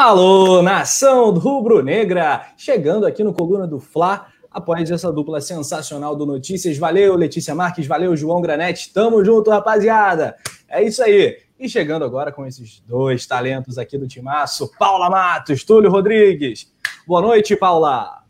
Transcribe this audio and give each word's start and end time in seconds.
Alô, 0.00 0.62
nação 0.62 1.32
rubro-negra! 1.32 2.52
Chegando 2.56 3.04
aqui 3.04 3.24
no 3.24 3.34
Coluna 3.34 3.66
do 3.66 3.80
Fla, 3.80 4.28
após 4.48 4.88
essa 4.92 5.12
dupla 5.12 5.40
sensacional 5.40 6.14
do 6.14 6.24
Notícias. 6.24 6.78
Valeu, 6.78 7.16
Letícia 7.16 7.52
Marques, 7.52 7.84
valeu, 7.84 8.16
João 8.16 8.40
Granete. 8.40 8.92
Tamo 8.92 9.24
junto, 9.24 9.50
rapaziada! 9.50 10.36
É 10.68 10.84
isso 10.84 11.02
aí. 11.02 11.38
E 11.58 11.68
chegando 11.68 12.04
agora 12.04 12.30
com 12.30 12.46
esses 12.46 12.78
dois 12.86 13.26
talentos 13.26 13.76
aqui 13.76 13.98
do 13.98 14.06
timaço, 14.06 14.70
Paula 14.78 15.10
Matos, 15.10 15.64
Túlio 15.64 15.90
Rodrigues. 15.90 16.72
Boa 17.04 17.20
noite, 17.20 17.56
Paula! 17.56 18.22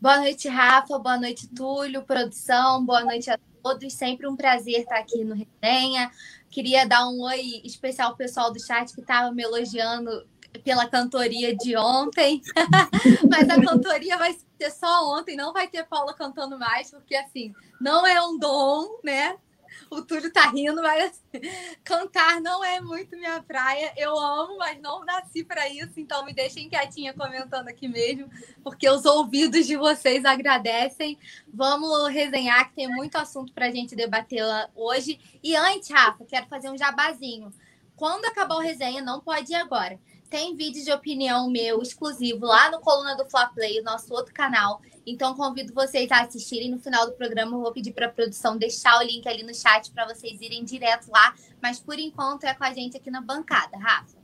Boa 0.00 0.16
noite, 0.16 0.48
Rafa. 0.48 0.98
Boa 0.98 1.18
noite, 1.18 1.46
Túlio, 1.54 2.04
produção. 2.04 2.82
Boa 2.82 3.04
noite 3.04 3.30
a 3.30 3.38
todos. 3.62 3.92
Sempre 3.92 4.26
um 4.26 4.34
prazer 4.34 4.80
estar 4.80 4.96
aqui 4.96 5.22
no 5.24 5.34
Resenha. 5.34 6.10
Queria 6.50 6.88
dar 6.88 7.06
um 7.06 7.20
oi 7.20 7.60
especial 7.64 8.12
ao 8.12 8.16
pessoal 8.16 8.50
do 8.50 8.58
chat 8.58 8.94
que 8.94 9.02
estava 9.02 9.30
me 9.30 9.42
elogiando 9.42 10.24
pela 10.62 10.88
cantoria 10.88 11.54
de 11.56 11.76
ontem, 11.76 12.42
mas 13.30 13.48
a 13.48 13.60
cantoria 13.60 14.16
vai 14.16 14.36
ser 14.58 14.70
só 14.70 15.16
ontem, 15.16 15.36
não 15.36 15.52
vai 15.52 15.68
ter 15.68 15.84
Paula 15.84 16.14
cantando 16.14 16.58
mais, 16.58 16.90
porque 16.90 17.14
assim, 17.14 17.54
não 17.80 18.06
é 18.06 18.20
um 18.20 18.38
dom, 18.38 18.98
né? 19.02 19.36
O 19.90 20.02
Túlio 20.02 20.32
tá 20.32 20.48
rindo, 20.50 20.82
mas 20.82 21.10
assim, 21.10 21.48
cantar 21.84 22.40
não 22.40 22.64
é 22.64 22.80
muito 22.80 23.16
minha 23.16 23.42
praia. 23.42 23.92
Eu 23.96 24.18
amo, 24.18 24.58
mas 24.58 24.80
não 24.80 25.04
nasci 25.04 25.44
para 25.44 25.68
isso, 25.68 25.92
então 25.96 26.24
me 26.24 26.32
deixem 26.32 26.68
quietinha 26.68 27.12
comentando 27.12 27.68
aqui 27.68 27.86
mesmo, 27.86 28.28
porque 28.62 28.88
os 28.88 29.04
ouvidos 29.04 29.66
de 29.66 29.76
vocês 29.76 30.24
agradecem. 30.24 31.18
Vamos 31.52 32.08
resenhar, 32.08 32.68
que 32.68 32.76
tem 32.76 32.88
muito 32.88 33.16
assunto 33.16 33.52
para 33.52 33.70
gente 33.70 33.94
debater 33.94 34.42
hoje. 34.74 35.20
E 35.42 35.54
antes, 35.54 35.90
Rafa, 35.90 36.24
quero 36.24 36.46
fazer 36.46 36.70
um 36.70 36.78
jabazinho. 36.78 37.52
Quando 37.94 38.26
acabar 38.26 38.56
o 38.56 38.60
resenha, 38.60 39.02
não 39.02 39.20
pode 39.20 39.52
ir 39.52 39.56
agora 39.56 39.98
tem 40.30 40.56
vídeo 40.56 40.84
de 40.84 40.92
opinião 40.92 41.48
meu 41.50 41.80
exclusivo 41.80 42.46
lá 42.46 42.70
no 42.70 42.80
Coluna 42.80 43.16
do 43.16 43.24
Fla 43.26 43.46
Play, 43.46 43.80
nosso 43.82 44.12
outro 44.12 44.34
canal. 44.34 44.80
Então 45.06 45.34
convido 45.34 45.72
vocês 45.72 46.10
a 46.10 46.22
assistirem. 46.22 46.70
No 46.70 46.78
final 46.78 47.06
do 47.06 47.12
programa 47.12 47.56
eu 47.56 47.60
vou 47.60 47.72
pedir 47.72 47.92
para 47.92 48.06
a 48.06 48.10
produção 48.10 48.56
deixar 48.56 48.98
o 48.98 49.02
link 49.02 49.26
ali 49.28 49.42
no 49.42 49.54
chat 49.54 49.90
para 49.92 50.06
vocês 50.06 50.40
irem 50.40 50.64
direto 50.64 51.08
lá. 51.10 51.34
Mas 51.62 51.78
por 51.78 51.98
enquanto 51.98 52.44
é 52.44 52.54
com 52.54 52.64
a 52.64 52.72
gente 52.72 52.96
aqui 52.96 53.10
na 53.10 53.20
bancada, 53.20 53.76
Rafa. 53.78 54.16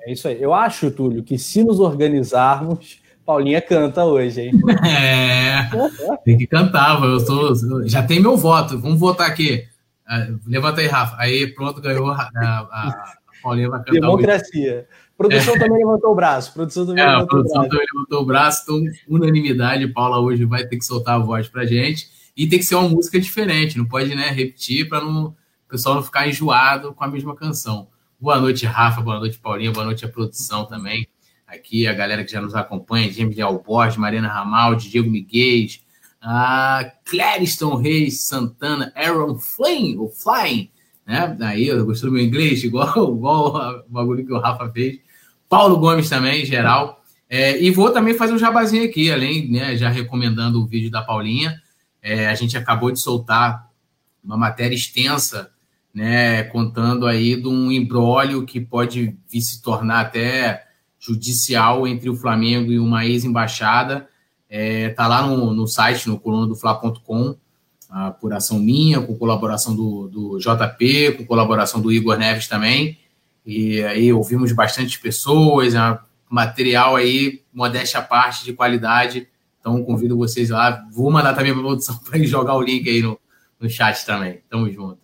É 0.00 0.12
isso 0.12 0.28
aí. 0.28 0.40
Eu 0.40 0.52
acho, 0.52 0.90
Túlio, 0.90 1.22
que 1.22 1.38
se 1.38 1.62
nos 1.62 1.80
organizarmos, 1.80 3.00
Paulinha 3.24 3.60
canta 3.60 4.04
hoje, 4.04 4.42
hein? 4.42 4.52
É, 4.86 6.16
tem 6.24 6.36
que 6.36 6.46
cantar. 6.46 7.02
Eu 7.02 7.20
sou, 7.20 7.86
já 7.86 8.02
tem 8.02 8.20
meu 8.20 8.36
voto. 8.36 8.78
Vamos 8.78 8.98
votar 8.98 9.28
aqui. 9.28 9.66
Ah, 10.06 10.26
levanta 10.46 10.80
aí, 10.80 10.86
Rafa. 10.86 11.16
Aí, 11.18 11.46
pronto, 11.46 11.80
ganhou 11.80 12.10
a, 12.10 12.30
a, 12.34 12.58
a 12.60 13.14
Paulinha 13.42 13.68
vai 13.68 13.80
cantar. 13.80 13.92
Democracia. 13.92 14.86
Hoje. 14.88 15.03
Produção 15.16 15.54
é. 15.54 15.58
também 15.58 15.78
levantou 15.78 16.10
o 16.10 16.14
braço. 16.14 16.52
Produção 16.52 16.86
também, 16.86 17.04
é, 17.04 17.06
levantou, 17.06 17.28
produção 17.28 17.62
o 17.62 17.68
também 17.68 17.86
levantou 17.92 18.22
o 18.22 18.26
braço. 18.26 18.62
Então, 18.62 18.82
unanimidade. 19.08 19.86
Paula 19.88 20.18
hoje 20.20 20.44
vai 20.44 20.66
ter 20.66 20.76
que 20.76 20.84
soltar 20.84 21.16
a 21.16 21.18
voz 21.18 21.48
pra 21.48 21.64
gente. 21.64 22.08
E 22.36 22.48
tem 22.48 22.58
que 22.58 22.64
ser 22.64 22.74
uma 22.74 22.88
música 22.88 23.20
diferente. 23.20 23.78
Não 23.78 23.86
pode 23.86 24.14
né, 24.14 24.28
repetir 24.30 24.88
para 24.88 25.04
o 25.06 25.34
pessoal 25.68 25.94
não 25.94 26.02
ficar 26.02 26.28
enjoado 26.28 26.92
com 26.92 27.04
a 27.04 27.08
mesma 27.08 27.34
canção. 27.36 27.88
Boa 28.20 28.40
noite, 28.40 28.66
Rafa. 28.66 29.00
Boa 29.00 29.18
noite, 29.18 29.38
Paulinha. 29.38 29.70
Boa 29.70 29.84
noite 29.84 30.04
à 30.04 30.08
produção 30.08 30.66
também. 30.66 31.06
Aqui, 31.46 31.86
a 31.86 31.92
galera 31.92 32.24
que 32.24 32.32
já 32.32 32.40
nos 32.40 32.54
acompanha. 32.54 33.12
James 33.12 33.36
de 33.36 33.42
Alborges, 33.42 33.96
Mariana 33.96 34.28
Ramaldi, 34.28 34.90
Diego 34.90 35.10
Miguel, 35.10 35.68
a 36.20 36.90
Clériston 37.04 37.76
Reis, 37.76 38.22
Santana, 38.22 38.92
Aaron 38.96 39.38
Flynn, 39.38 40.00
o 40.00 40.08
Flying, 40.08 40.70
né? 41.06 41.36
Aí, 41.42 41.68
eu 41.68 41.84
gostou 41.84 42.08
do 42.08 42.14
meu 42.14 42.24
inglês, 42.24 42.64
igual, 42.64 42.88
igual 42.88 43.84
o 43.86 43.92
bagulho 43.92 44.24
que 44.24 44.32
o 44.32 44.40
Rafa 44.40 44.70
fez. 44.70 45.03
Paulo 45.54 45.78
Gomes 45.78 46.08
também, 46.08 46.42
em 46.42 46.46
geral. 46.46 47.00
É, 47.28 47.60
e 47.60 47.70
vou 47.70 47.90
também 47.90 48.14
fazer 48.14 48.32
um 48.32 48.38
jabazinho 48.38 48.84
aqui, 48.84 49.10
além, 49.10 49.48
né, 49.50 49.76
já 49.76 49.88
recomendando 49.88 50.60
o 50.60 50.66
vídeo 50.66 50.90
da 50.90 51.02
Paulinha. 51.02 51.60
É, 52.02 52.28
a 52.28 52.34
gente 52.34 52.56
acabou 52.56 52.90
de 52.90 53.00
soltar 53.00 53.68
uma 54.22 54.36
matéria 54.36 54.74
extensa, 54.74 55.50
né, 55.92 56.42
contando 56.44 57.06
aí 57.06 57.40
de 57.40 57.48
um 57.48 57.70
embrólio 57.70 58.44
que 58.44 58.60
pode 58.60 59.16
vir 59.30 59.40
se 59.40 59.62
tornar 59.62 60.00
até 60.00 60.64
judicial 60.98 61.86
entre 61.86 62.10
o 62.10 62.16
Flamengo 62.16 62.72
e 62.72 62.78
uma 62.78 63.06
ex-embaixada. 63.06 64.08
É, 64.48 64.88
tá 64.90 65.06
lá 65.06 65.26
no, 65.26 65.52
no 65.54 65.66
site, 65.66 66.08
no 66.08 66.18
coluna 66.18 66.46
do 66.46 66.56
Fla.com, 66.56 67.36
a 67.90 68.08
apuração 68.08 68.58
minha, 68.58 69.00
com 69.00 69.16
colaboração 69.16 69.74
do, 69.74 70.08
do 70.08 70.38
JP, 70.38 71.12
com 71.12 71.26
colaboração 71.26 71.80
do 71.80 71.92
Igor 71.92 72.16
Neves 72.16 72.48
também. 72.48 72.98
E 73.44 73.82
aí 73.84 74.12
ouvimos 74.12 74.52
bastante 74.52 74.98
pessoas, 75.00 75.74
é 75.74 75.98
material 76.28 76.96
aí, 76.96 77.42
modéstia 77.52 78.00
à 78.00 78.02
parte, 78.02 78.44
de 78.44 78.52
qualidade. 78.52 79.28
Então 79.60 79.82
convido 79.84 80.16
vocês 80.16 80.50
lá. 80.50 80.84
Vou 80.90 81.10
mandar 81.10 81.34
também 81.34 81.52
para 81.52 81.60
a 81.60 81.64
produção 81.64 81.96
para 82.04 82.18
jogar 82.24 82.54
o 82.54 82.62
link 82.62 82.88
aí 82.88 83.02
no, 83.02 83.18
no 83.60 83.68
chat 83.68 84.04
também. 84.04 84.40
Tamo 84.48 84.70
junto. 84.70 84.98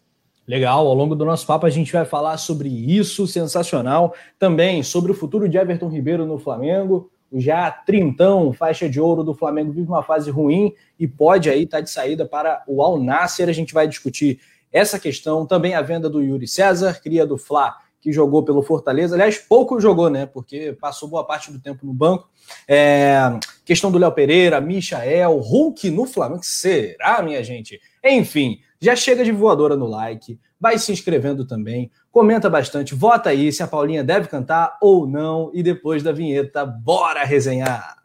Legal, 0.47 0.85
ao 0.85 0.95
longo 0.95 1.15
do 1.15 1.25
nosso 1.25 1.47
papo 1.47 1.67
a 1.67 1.71
gente 1.71 1.93
vai 1.93 2.05
falar 2.05 2.37
sobre 2.37 2.69
isso, 2.69 3.27
sensacional. 3.27 4.15
Também 4.39 4.83
sobre 4.83 5.13
o 5.13 5.15
futuro 5.15 5.49
de 5.49 5.57
Everton 5.57 5.89
Ribeiro 5.89 6.27
no 6.27 6.39
Flamengo. 6.39 7.11
Já 7.33 7.71
trintão, 7.71 8.53
faixa 8.53 8.89
de 8.89 9.01
ouro 9.01 9.23
do 9.23 9.33
Flamengo 9.33 9.71
vive 9.71 9.87
uma 9.87 10.03
fase 10.03 10.29
ruim 10.31 10.75
e 10.99 11.07
pode 11.07 11.49
aí 11.49 11.63
estar 11.63 11.77
tá 11.77 11.83
de 11.83 11.91
saída 11.91 12.27
para 12.27 12.65
o 12.67 12.83
Al 12.83 13.01
Nasser. 13.01 13.49
A 13.49 13.53
gente 13.53 13.73
vai 13.73 13.87
discutir 13.87 14.41
essa 14.73 14.99
questão. 14.99 15.47
Também 15.47 15.75
a 15.75 15.83
venda 15.83 16.11
do 16.11 16.21
Yuri 16.21 16.49
César, 16.49 17.01
cria 17.01 17.25
do 17.25 17.39
Fla 17.39 17.77
que 18.01 18.13
jogou 18.13 18.43
pelo 18.43 18.63
Fortaleza. 18.63 19.15
Aliás, 19.15 19.39
pouco 19.39 19.81
jogou, 19.81 20.09
né? 20.09 20.27
Porque 20.27 20.77
passou 20.81 21.09
boa 21.09 21.25
parte 21.25 21.53
do 21.53 21.61
tempo 21.61 21.85
no 21.85 21.93
banco. 21.93 22.29
É, 22.67 23.19
questão 23.65 23.91
do 23.91 23.99
Léo 23.99 24.13
Pereira, 24.13 24.61
Michael, 24.61 25.37
Hulk 25.37 25.91
no 25.91 26.07
Flamengo. 26.07 26.43
Será, 26.43 27.23
minha 27.23 27.43
gente? 27.45 27.81
Enfim, 28.03 28.61
já 28.81 28.97
chega 28.97 29.25
de 29.25 29.33
voadora 29.33 29.77
no 29.77 29.87
like. 29.87 30.39
Vai 30.59 30.79
se 30.79 30.93
inscrevendo 30.93 31.47
também. 31.47 31.91
Comenta 32.11 32.49
bastante. 32.49 32.95
Vota 32.95 33.31
aí 33.31 33.53
se 33.53 33.63
a 33.63 33.67
Paulinha 33.67 34.03
deve 34.03 34.29
cantar 34.29 34.79
ou 34.81 35.07
não. 35.07 35.51
E 35.53 35.63
depois 35.63 36.03
da 36.03 36.13
vinheta, 36.13 36.65
bora 36.65 37.25
resenhar! 37.25 38.00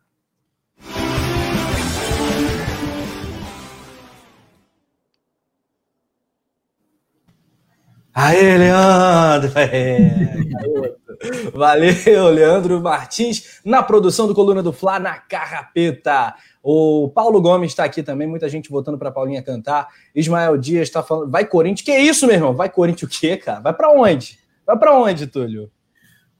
Aê, 8.15 8.57
Leandro! 8.57 9.51
É, 11.17 11.49
Valeu, 11.53 12.29
Leandro 12.29 12.81
Martins, 12.81 13.59
na 13.63 13.81
produção 13.81 14.27
do 14.27 14.35
Coluna 14.35 14.61
do 14.61 14.73
Fla, 14.73 14.99
na 14.99 15.13
Carrapeta. 15.17 16.35
O 16.61 17.09
Paulo 17.13 17.41
Gomes 17.41 17.71
está 17.71 17.83
aqui 17.83 18.03
também, 18.03 18.27
muita 18.27 18.49
gente 18.49 18.69
votando 18.69 18.97
para 18.97 19.11
Paulinha 19.11 19.41
cantar. 19.41 19.87
Ismael 20.13 20.57
Dias 20.57 20.87
está 20.87 21.01
falando, 21.01 21.31
vai 21.31 21.45
Corinthians. 21.45 21.85
Que 21.85 21.97
isso, 21.97 22.27
meu 22.27 22.35
irmão? 22.35 22.53
Vai 22.53 22.69
Corinthians 22.69 23.11
o 23.11 23.19
quê, 23.19 23.37
cara? 23.37 23.59
Vai 23.59 23.73
para 23.73 23.91
onde? 23.91 24.37
Vai 24.65 24.77
para 24.77 24.93
onde, 24.93 25.27
Túlio? 25.27 25.71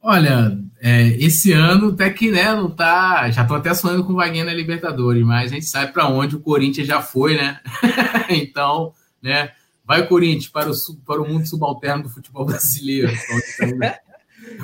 Olha, 0.02 0.58
é, 0.82 1.08
esse 1.18 1.52
ano 1.52 1.90
até 1.90 2.10
que 2.10 2.30
né, 2.30 2.54
não 2.54 2.70
tá. 2.70 3.30
Já 3.32 3.44
tô 3.46 3.56
até 3.56 3.74
sonhando 3.74 4.04
com 4.04 4.14
vaguinha 4.14 4.46
na 4.46 4.54
Libertadores, 4.54 5.24
mas 5.24 5.52
a 5.52 5.56
gente 5.56 5.66
sabe 5.66 5.94
para 5.94 6.08
onde 6.08 6.36
o 6.36 6.42
Corinthians 6.42 6.88
já 6.88 7.02
foi, 7.02 7.36
né? 7.36 7.60
então, 8.30 8.94
né? 9.22 9.52
Vai 9.86 10.08
Corinthians 10.08 10.48
para 10.48 10.70
o, 10.70 10.74
para 11.06 11.22
o 11.22 11.28
mundo 11.28 11.48
subalterno 11.48 12.04
do 12.04 12.10
futebol 12.10 12.44
brasileiro. 12.46 13.12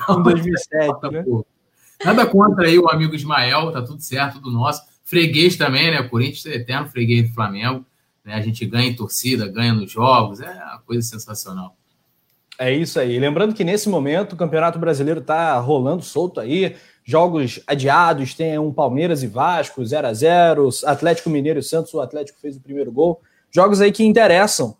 Em 0.09 0.24
2007, 0.24 1.12
né? 1.12 1.24
Nada 2.04 2.26
contra 2.26 2.66
aí 2.66 2.80
o 2.80 2.90
amigo 2.90 3.14
Ismael, 3.14 3.72
tá 3.72 3.82
tudo 3.82 4.02
certo, 4.02 4.36
tudo 4.36 4.52
nosso. 4.52 4.82
Freguês 5.04 5.56
também, 5.56 5.92
né? 5.92 6.00
O 6.00 6.09
Corinthians 6.09 6.46
é 6.48 6.56
eterno 6.56 6.90
freguês 6.90 7.30
do 7.30 7.34
Flamengo. 7.36 7.86
Né? 8.26 8.34
A 8.34 8.42
gente 8.42 8.66
ganha 8.66 8.90
em 8.90 8.96
torcida, 8.96 9.48
ganha 9.48 9.74
nos 9.74 9.92
jogos, 9.92 10.42
é 10.42 10.50
uma 10.50 10.82
coisa 10.86 11.08
sensacional. 11.08 11.76
É 12.58 12.72
isso 12.74 13.00
aí. 13.00 13.20
Lembrando 13.20 13.53
que 13.53 13.64
nesse 13.64 13.90
momento 13.90 14.34
o 14.34 14.38
Campeonato 14.38 14.80
Brasileiro 14.80 15.20
está 15.20 15.58
rolando 15.59 16.03
solto 16.03 16.40
aí. 16.40 16.76
Jogos 17.03 17.59
adiados, 17.66 18.35
tem 18.35 18.58
um 18.59 18.72
Palmeiras 18.72 19.24
e 19.24 19.28
Vasco, 19.28 19.84
0 19.84 20.08
a 20.08 20.14
0 20.14 20.70
Atlético 20.85 21.29
Mineiro 21.29 21.59
e 21.59 21.64
Santos, 21.64 21.94
o 21.94 22.00
Atlético 22.00 22.40
fez 22.40 22.56
o 22.56 22.62
primeiro 22.62 22.91
gol. 22.91 23.22
Jogos 23.52 23.82
aí 23.82 23.91
que 23.91 24.03
interessam 24.03 24.78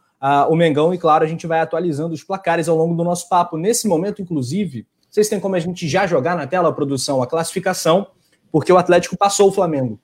o 0.50 0.56
Mengão, 0.56 0.94
e 0.94 0.98
claro, 0.98 1.24
a 1.24 1.28
gente 1.28 1.48
vai 1.48 1.60
atualizando 1.60 2.14
os 2.14 2.24
placares 2.24 2.70
ao 2.70 2.78
longo 2.78 2.96
do 2.96 3.04
nosso 3.04 3.28
papo. 3.28 3.58
Nesse 3.58 3.88
momento, 3.88 4.22
inclusive, 4.22 4.86
vocês 5.10 5.28
têm 5.28 5.40
como 5.40 5.56
a 5.56 5.60
gente 5.60 5.88
já 5.88 6.06
jogar 6.06 6.36
na 6.36 6.46
tela 6.46 6.70
a 6.70 6.72
produção, 6.72 7.22
a 7.22 7.28
classificação, 7.28 8.08
porque 8.52 8.72
o 8.72 8.78
Atlético 8.78 9.18
passou 9.18 9.50
o 9.50 9.52
Flamengo. 9.52 10.00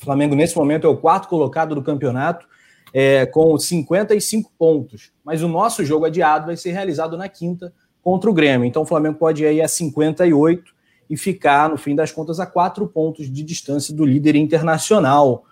O 0.00 0.04
Flamengo, 0.04 0.34
nesse 0.34 0.56
momento, 0.56 0.86
é 0.86 0.90
o 0.90 0.96
quarto 0.96 1.28
colocado 1.28 1.74
do 1.74 1.82
campeonato, 1.82 2.46
é, 2.94 3.26
com 3.26 3.58
55 3.58 4.50
pontos. 4.58 5.12
Mas 5.24 5.42
o 5.42 5.48
nosso 5.48 5.84
jogo 5.84 6.06
adiado 6.06 6.46
vai 6.46 6.56
ser 6.56 6.72
realizado 6.72 7.16
na 7.16 7.28
quinta 7.28 7.72
contra 8.02 8.28
o 8.28 8.34
Grêmio. 8.34 8.66
Então 8.66 8.82
o 8.82 8.86
Flamengo 8.86 9.18
pode 9.18 9.44
ir 9.44 9.60
a 9.60 9.68
58 9.68 10.72
e 11.08 11.16
ficar, 11.16 11.68
no 11.68 11.76
fim 11.76 11.94
das 11.94 12.10
contas, 12.10 12.40
a 12.40 12.46
quatro 12.46 12.86
pontos 12.86 13.30
de 13.30 13.42
distância 13.42 13.94
do 13.94 14.04
líder 14.04 14.34
internacional. 14.34 15.44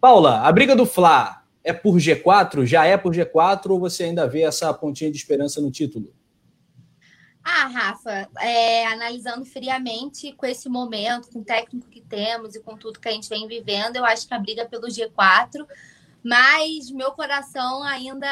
Paula, 0.00 0.40
a 0.40 0.52
briga 0.52 0.74
do 0.74 0.86
Fla 0.86 1.42
é 1.62 1.72
por 1.72 1.96
G4? 1.96 2.64
Já 2.64 2.84
é 2.84 2.96
por 2.96 3.14
G4 3.14 3.70
ou 3.70 3.80
você 3.80 4.04
ainda 4.04 4.26
vê 4.26 4.42
essa 4.42 4.72
pontinha 4.72 5.10
de 5.10 5.16
esperança 5.16 5.60
no 5.60 5.70
título? 5.70 6.14
Ah, 7.42 7.66
Rafa, 7.66 8.28
é, 8.40 8.86
analisando 8.86 9.44
friamente 9.44 10.32
com 10.32 10.44
esse 10.44 10.68
momento, 10.68 11.30
com 11.30 11.38
o 11.38 11.44
técnico 11.44 11.88
que 11.88 12.02
temos 12.02 12.54
e 12.54 12.60
com 12.60 12.76
tudo 12.76 13.00
que 13.00 13.08
a 13.08 13.12
gente 13.12 13.28
vem 13.28 13.48
vivendo, 13.48 13.96
eu 13.96 14.04
acho 14.04 14.28
que 14.28 14.34
a 14.34 14.38
briga 14.38 14.66
pelo 14.66 14.86
G4, 14.86 15.66
mas 16.22 16.90
meu 16.90 17.12
coração 17.12 17.82
ainda 17.82 18.28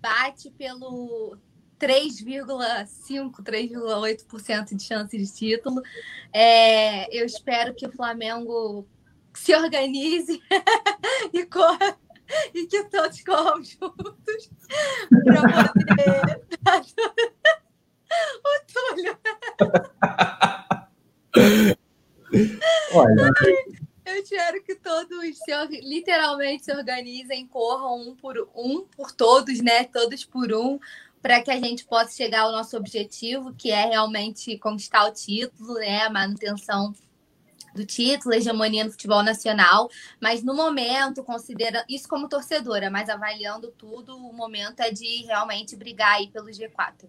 bate 0.00 0.50
pelo 0.50 1.36
3,5%, 1.78 3.42
3,8% 3.42 4.74
de 4.74 4.82
chance 4.82 5.16
de 5.16 5.32
título. 5.32 5.80
É, 6.32 7.16
eu 7.16 7.24
espero 7.24 7.72
que 7.72 7.86
o 7.86 7.92
Flamengo 7.92 8.84
se 9.32 9.54
organize 9.54 10.42
e 11.32 11.46
corra 11.46 11.96
e 12.54 12.66
que 12.66 12.84
todos 12.84 13.22
corram 13.22 13.62
juntos 13.62 14.50
para 15.24 15.72
poder 15.72 16.36
o 18.44 18.50
Túlio. 18.94 19.18
Olha. 22.92 23.32
Eu 24.04 24.22
espero 24.22 24.62
que 24.62 24.76
todos 24.76 25.38
se, 25.38 25.80
literalmente 25.82 26.64
se 26.64 26.72
organizem, 26.72 27.46
corram 27.46 28.08
um 28.08 28.14
por 28.14 28.38
um, 28.54 28.86
por 28.96 29.10
todos, 29.10 29.60
né? 29.60 29.84
Todos 29.84 30.24
por 30.24 30.52
um, 30.52 30.78
para 31.20 31.42
que 31.42 31.50
a 31.50 31.58
gente 31.58 31.84
possa 31.84 32.12
chegar 32.12 32.42
ao 32.42 32.52
nosso 32.52 32.76
objetivo, 32.76 33.52
que 33.54 33.70
é 33.70 33.84
realmente 33.86 34.56
conquistar 34.58 35.06
o 35.06 35.12
título, 35.12 35.74
né? 35.74 36.02
A 36.02 36.10
manutenção 36.10 36.94
do 37.76 37.86
título, 37.86 38.34
hegemonia 38.34 38.84
no 38.84 38.90
futebol 38.90 39.22
nacional, 39.22 39.88
mas 40.20 40.42
no 40.42 40.54
momento, 40.54 41.22
considera 41.22 41.84
isso 41.88 42.08
como 42.08 42.28
torcedora, 42.28 42.90
mas 42.90 43.08
avaliando 43.08 43.72
tudo, 43.78 44.16
o 44.16 44.32
momento 44.32 44.80
é 44.80 44.90
de 44.90 45.24
realmente 45.26 45.76
brigar 45.76 46.14
aí 46.14 46.28
pelo 46.28 46.46
G4. 46.46 47.06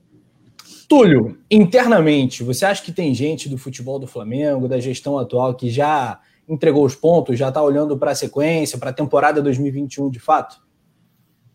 Túlio, 0.87 1.39
internamente, 1.49 2.43
você 2.43 2.65
acha 2.65 2.83
que 2.83 2.91
tem 2.91 3.13
gente 3.15 3.49
do 3.49 3.57
futebol 3.57 3.97
do 3.97 4.05
Flamengo, 4.07 4.67
da 4.67 4.79
gestão 4.79 5.17
atual, 5.17 5.55
que 5.55 5.69
já 5.69 6.19
entregou 6.47 6.85
os 6.85 6.95
pontos, 6.95 7.37
já 7.37 7.49
está 7.49 7.61
olhando 7.61 7.97
para 7.97 8.11
a 8.11 8.15
sequência, 8.15 8.77
para 8.77 8.91
a 8.91 8.93
temporada 8.93 9.41
2021 9.41 10.09
de 10.09 10.19
fato? 10.19 10.57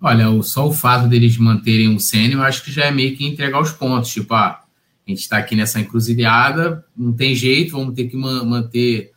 Olha, 0.01 0.43
só 0.43 0.67
o 0.67 0.73
fato 0.73 1.09
deles 1.09 1.39
manterem 1.39 1.95
o 1.95 2.01
Sênior, 2.01 2.41
eu 2.41 2.47
acho 2.47 2.65
que 2.65 2.73
já 2.73 2.87
é 2.87 2.91
meio 2.91 3.17
que 3.17 3.25
entregar 3.25 3.61
os 3.61 3.71
pontos. 3.71 4.11
Tipo, 4.11 4.35
ah, 4.35 4.62
a 5.07 5.11
gente 5.11 5.21
está 5.21 5.39
aqui 5.39 5.57
nessa 5.57 5.81
encruzilhada, 5.81 6.85
não 6.97 7.13
tem 7.13 7.35
jeito, 7.35 7.73
vamos 7.73 7.95
ter 7.95 8.09
que 8.09 8.17
manter 8.17 9.13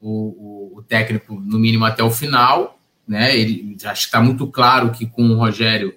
o, 0.00 0.72
o, 0.72 0.78
o 0.78 0.82
técnico 0.82 1.34
no 1.34 1.58
mínimo 1.58 1.84
até 1.84 2.02
o 2.02 2.10
final. 2.10 2.78
Né? 3.06 3.36
Ele, 3.38 3.76
acho 3.84 4.02
que 4.02 4.06
está 4.06 4.20
muito 4.20 4.46
claro 4.48 4.90
que 4.90 5.06
com 5.06 5.30
o 5.30 5.36
Rogério 5.36 5.94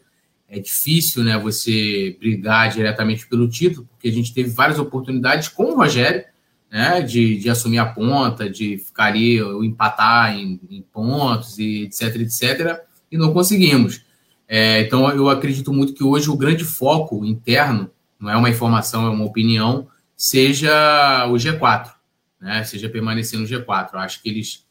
é 0.48 0.60
difícil 0.60 1.24
né, 1.24 1.38
você 1.38 2.16
brigar 2.20 2.70
diretamente 2.70 3.28
pelo 3.28 3.50
título, 3.50 3.88
porque 3.88 4.10
a 4.10 4.12
gente 4.12 4.34
teve 4.34 4.50
várias 4.50 4.78
oportunidades 4.78 5.48
com 5.48 5.64
o 5.64 5.76
Rogério 5.76 6.26
né, 6.70 7.02
de, 7.02 7.38
de 7.38 7.50
assumir 7.50 7.80
a 7.80 7.86
ponta, 7.86 8.50
de 8.50 8.78
ficar 8.78 9.06
ali, 9.06 9.42
ou 9.42 9.64
empatar 9.64 10.36
em, 10.38 10.60
em 10.70 10.82
pontos, 10.82 11.58
e 11.58 11.84
etc, 11.84 12.16
etc, 12.18 12.80
e 13.12 13.18
não 13.18 13.34
conseguimos. 13.34 14.04
É, 14.48 14.82
então, 14.82 15.10
eu 15.12 15.30
acredito 15.30 15.72
muito 15.72 15.94
que 15.94 16.04
hoje 16.04 16.30
o 16.30 16.36
grande 16.36 16.64
foco 16.64 17.26
interno, 17.26 17.90
não 18.22 18.30
é 18.30 18.38
uma 18.38 18.50
informação, 18.50 19.06
é 19.06 19.10
uma 19.10 19.26
opinião, 19.26 19.88
seja 20.16 21.26
o 21.28 21.34
G4, 21.34 21.92
né, 22.40 22.64
seja 22.64 22.88
permanecer 22.88 23.40
no 23.40 23.46
G4. 23.46 23.90
Eu 23.94 24.00
acho 24.00 24.22
que 24.22 24.30
eles, 24.30 24.68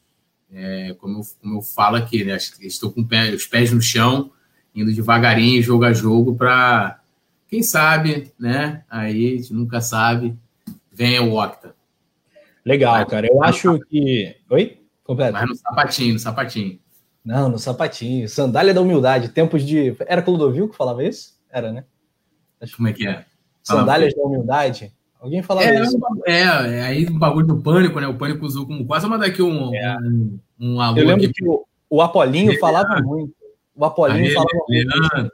é, 0.51 0.95
como, 0.99 1.19
eu, 1.19 1.23
como 1.41 1.57
eu 1.57 1.61
falo 1.61 1.97
aqui, 1.97 2.23
né, 2.23 2.37
estou 2.61 2.91
com 2.91 3.05
os 3.35 3.45
pés 3.45 3.71
no 3.71 3.81
chão, 3.81 4.31
indo 4.73 4.93
devagarinho, 4.93 5.61
jogo 5.61 5.83
a 5.83 5.91
jogo, 5.91 6.35
para, 6.35 7.01
quem 7.51 7.61
sabe, 7.61 8.31
né? 8.39 8.85
Aí 8.89 9.33
a 9.33 9.37
gente 9.37 9.53
nunca 9.53 9.81
sabe, 9.81 10.37
venha 10.89 11.21
o 11.21 11.37
Octa. 11.37 11.75
Legal, 12.65 12.93
Mas, 12.93 13.09
cara. 13.09 13.27
Eu 13.27 13.43
acho 13.43 13.77
que. 13.89 14.37
Oi? 14.49 14.79
Completo. 15.03 15.33
Mas 15.33 15.49
no 15.49 15.55
sapatinho, 15.55 16.13
no 16.13 16.19
sapatinho. 16.19 16.79
Não, 17.25 17.49
no 17.49 17.59
sapatinho. 17.59 18.29
Sandália 18.29 18.73
da 18.73 18.79
humildade. 18.79 19.29
Tempos 19.29 19.65
de. 19.65 19.93
Era 20.07 20.21
Clodovil 20.21 20.69
que 20.69 20.77
falava 20.77 21.03
isso? 21.03 21.37
Era, 21.49 21.73
né? 21.73 21.83
Acho... 22.61 22.77
Como 22.77 22.87
é 22.87 22.93
que 22.93 23.05
é? 23.05 23.25
Sandálias 23.63 24.13
da 24.15 24.23
humildade. 24.23 24.93
Alguém 25.19 25.43
falava 25.43 25.67
é, 25.67 25.81
isso. 25.83 25.99
É, 26.25 26.41
é, 26.41 26.81
aí 26.81 27.05
o 27.05 27.19
bagulho 27.19 27.45
do 27.45 27.61
pânico, 27.61 27.99
né? 27.99 28.07
O 28.07 28.17
pânico 28.17 28.45
usou 28.45 28.65
como 28.65 28.85
quase. 28.85 29.03
Vou 29.07 29.11
mandar 29.11 29.27
aqui 29.27 29.41
um, 29.41 29.73
é. 29.75 29.97
um, 29.99 30.39
um 30.59 30.81
alô. 30.81 30.97
Eu 30.97 31.05
lembro 31.05 31.25
aqui. 31.25 31.33
que 31.33 31.47
o, 31.47 31.63
o 31.89 32.01
Apolinho 32.01 32.59
falava 32.59 32.99
muito. 33.01 33.33
O 33.75 33.85
Apolinho 33.85 34.25
Aê, 34.25 34.33
falava 34.33 34.49
Leandro, 34.67 35.31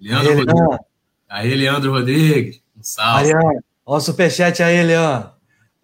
Leandro, 0.00 0.34
Leandro 0.34 0.34
Rodrigues. 0.34 0.78
Aí, 1.28 1.54
Leandro 1.54 1.92
Rodrigues. 1.92 2.62
Um 2.76 2.82
salve. 2.82 3.32
Aí, 3.32 3.60
ó, 3.86 3.96
o 3.96 4.00
superchat 4.00 4.60
aí, 4.62 4.82
Leandro. 4.82 5.30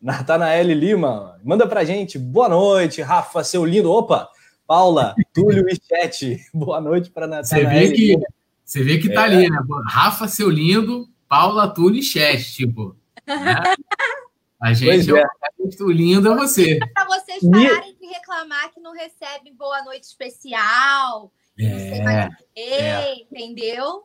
Natanael 0.02 0.66
Lima, 0.66 1.40
manda 1.42 1.66
pra 1.66 1.84
gente. 1.84 2.18
Boa 2.18 2.48
noite, 2.48 3.00
Rafa, 3.00 3.42
seu 3.42 3.64
lindo. 3.64 3.90
Opa, 3.90 4.28
Paula, 4.66 5.14
Túlio 5.32 5.64
e 5.68 5.76
Chat. 5.76 6.44
Boa 6.52 6.78
noite 6.80 7.08
para 7.08 7.26
Natanael. 7.26 7.70
Você 7.70 7.86
vê 7.86 7.92
que, 7.92 8.18
você 8.64 8.82
vê 8.82 8.98
que 8.98 9.08
tá 9.10 9.22
é. 9.22 9.24
ali, 9.24 9.48
né? 9.48 9.58
Rafa, 9.86 10.28
seu 10.28 10.50
lindo, 10.50 11.08
Paula, 11.34 11.66
Túlio 11.66 12.00
e 12.00 12.42
tipo. 12.44 12.94
Né? 13.26 13.74
A 14.62 14.72
gente, 14.72 15.10
é. 15.10 15.82
o 15.82 15.90
lindo 15.90 16.30
é 16.30 16.36
você. 16.36 16.78
Para 16.94 17.06
vocês 17.06 17.40
pararem 17.50 17.96
de 18.00 18.06
reclamar 18.06 18.72
que 18.72 18.78
não 18.80 18.92
recebem 18.92 19.52
boa 19.52 19.82
noite 19.82 20.04
especial, 20.04 21.32
é, 21.58 22.30
é. 22.56 23.14
entendeu? 23.20 24.04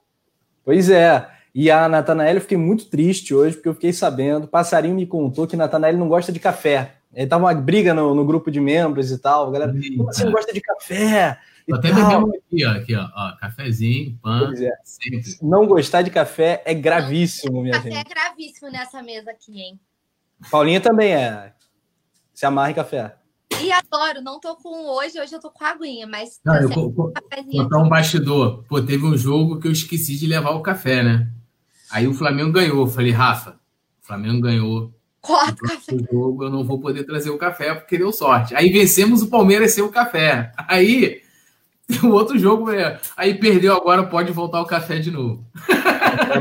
Pois 0.65 0.89
é. 0.89 1.29
E 1.53 1.69
a 1.69 1.87
Natanael, 1.87 2.35
eu 2.35 2.41
fiquei 2.41 2.57
muito 2.57 2.85
triste 2.85 3.35
hoje, 3.35 3.55
porque 3.55 3.69
eu 3.69 3.75
fiquei 3.75 3.93
sabendo, 3.93 4.47
passarinho 4.47 4.95
me 4.95 5.05
contou 5.05 5.45
que 5.45 5.55
Natanael 5.55 5.97
não 5.97 6.09
gosta 6.09 6.31
de 6.31 6.39
café. 6.39 6.95
Ele 7.13 7.27
tava 7.27 7.45
uma 7.45 7.53
briga 7.53 7.93
no, 7.93 8.15
no 8.15 8.25
grupo 8.25 8.49
de 8.49 8.59
membros 8.59 9.11
e 9.11 9.19
tal. 9.19 9.51
Galera, 9.51 9.71
como 9.71 10.05
você 10.05 10.25
não 10.25 10.31
gosta 10.31 10.51
de 10.51 10.61
café? 10.61 11.39
Tô 11.69 11.75
até 11.75 11.93
bebendo 11.93 12.33
aqui, 12.35 12.65
ó, 12.65 12.71
aqui, 12.71 12.95
ó, 12.95 13.07
ó, 13.15 13.37
cafezinho, 13.37 14.17
pão, 14.21 14.51
é. 14.53 14.71
sempre. 14.83 15.37
Não 15.41 15.67
gostar 15.67 16.01
de 16.01 16.09
café 16.09 16.63
é 16.65 16.73
gravíssimo, 16.73 17.61
minha 17.61 17.73
café 17.73 17.91
gente. 17.91 18.03
Café 18.03 18.09
é 18.09 18.13
gravíssimo 18.13 18.71
nessa 18.71 19.03
mesa 19.03 19.29
aqui, 19.29 19.61
hein? 19.61 19.79
Paulinha 20.49 20.81
também 20.81 21.13
é. 21.13 21.53
Se 22.33 22.45
amarra 22.45 22.71
em 22.71 22.73
café. 22.73 23.15
E 23.61 23.71
adoro, 23.71 24.21
não 24.21 24.39
tô 24.39 24.55
com 24.55 24.87
hoje, 24.95 25.19
hoje 25.19 25.35
eu 25.35 25.39
tô 25.39 25.51
com 25.51 25.63
a 25.63 25.69
aguinha, 25.69 26.07
mas. 26.07 26.39
Não, 26.43 26.55
eu 26.55 26.69
vou, 26.69 26.89
vou 26.91 27.13
contar 27.51 27.77
um 27.77 27.89
bastidor. 27.89 28.63
Pô, 28.67 28.81
teve 28.81 29.05
um 29.05 29.17
jogo 29.17 29.59
que 29.59 29.67
eu 29.67 29.71
esqueci 29.71 30.17
de 30.17 30.25
levar 30.25 30.51
o 30.51 30.61
café, 30.61 31.03
né? 31.03 31.29
Aí 31.91 32.07
o 32.07 32.13
Flamengo 32.13 32.51
ganhou. 32.51 32.85
Eu 32.85 32.87
falei, 32.87 33.11
Rafa, 33.11 33.59
o 34.01 34.07
Flamengo 34.07 34.41
ganhou. 34.41 34.93
Corta 35.21 35.65
o 35.65 35.67
café. 35.67 35.97
jogo 36.11 36.45
eu 36.45 36.49
não 36.49 36.63
vou 36.63 36.79
poder 36.79 37.03
trazer 37.03 37.29
o 37.29 37.37
café 37.37 37.75
porque 37.75 37.97
deu 37.97 38.11
sorte. 38.11 38.55
Aí 38.55 38.71
vencemos 38.71 39.21
o 39.21 39.29
Palmeiras 39.29 39.73
sem 39.73 39.83
o 39.83 39.91
café. 39.91 40.51
Aí 40.57 41.21
o 42.03 42.09
outro 42.09 42.37
jogo, 42.37 42.71
é, 42.71 42.99
aí 43.17 43.33
perdeu 43.33 43.75
agora, 43.75 44.03
pode 44.03 44.31
voltar 44.31 44.61
o 44.61 44.65
café 44.65 44.99
de 44.99 45.09
novo. 45.09 45.43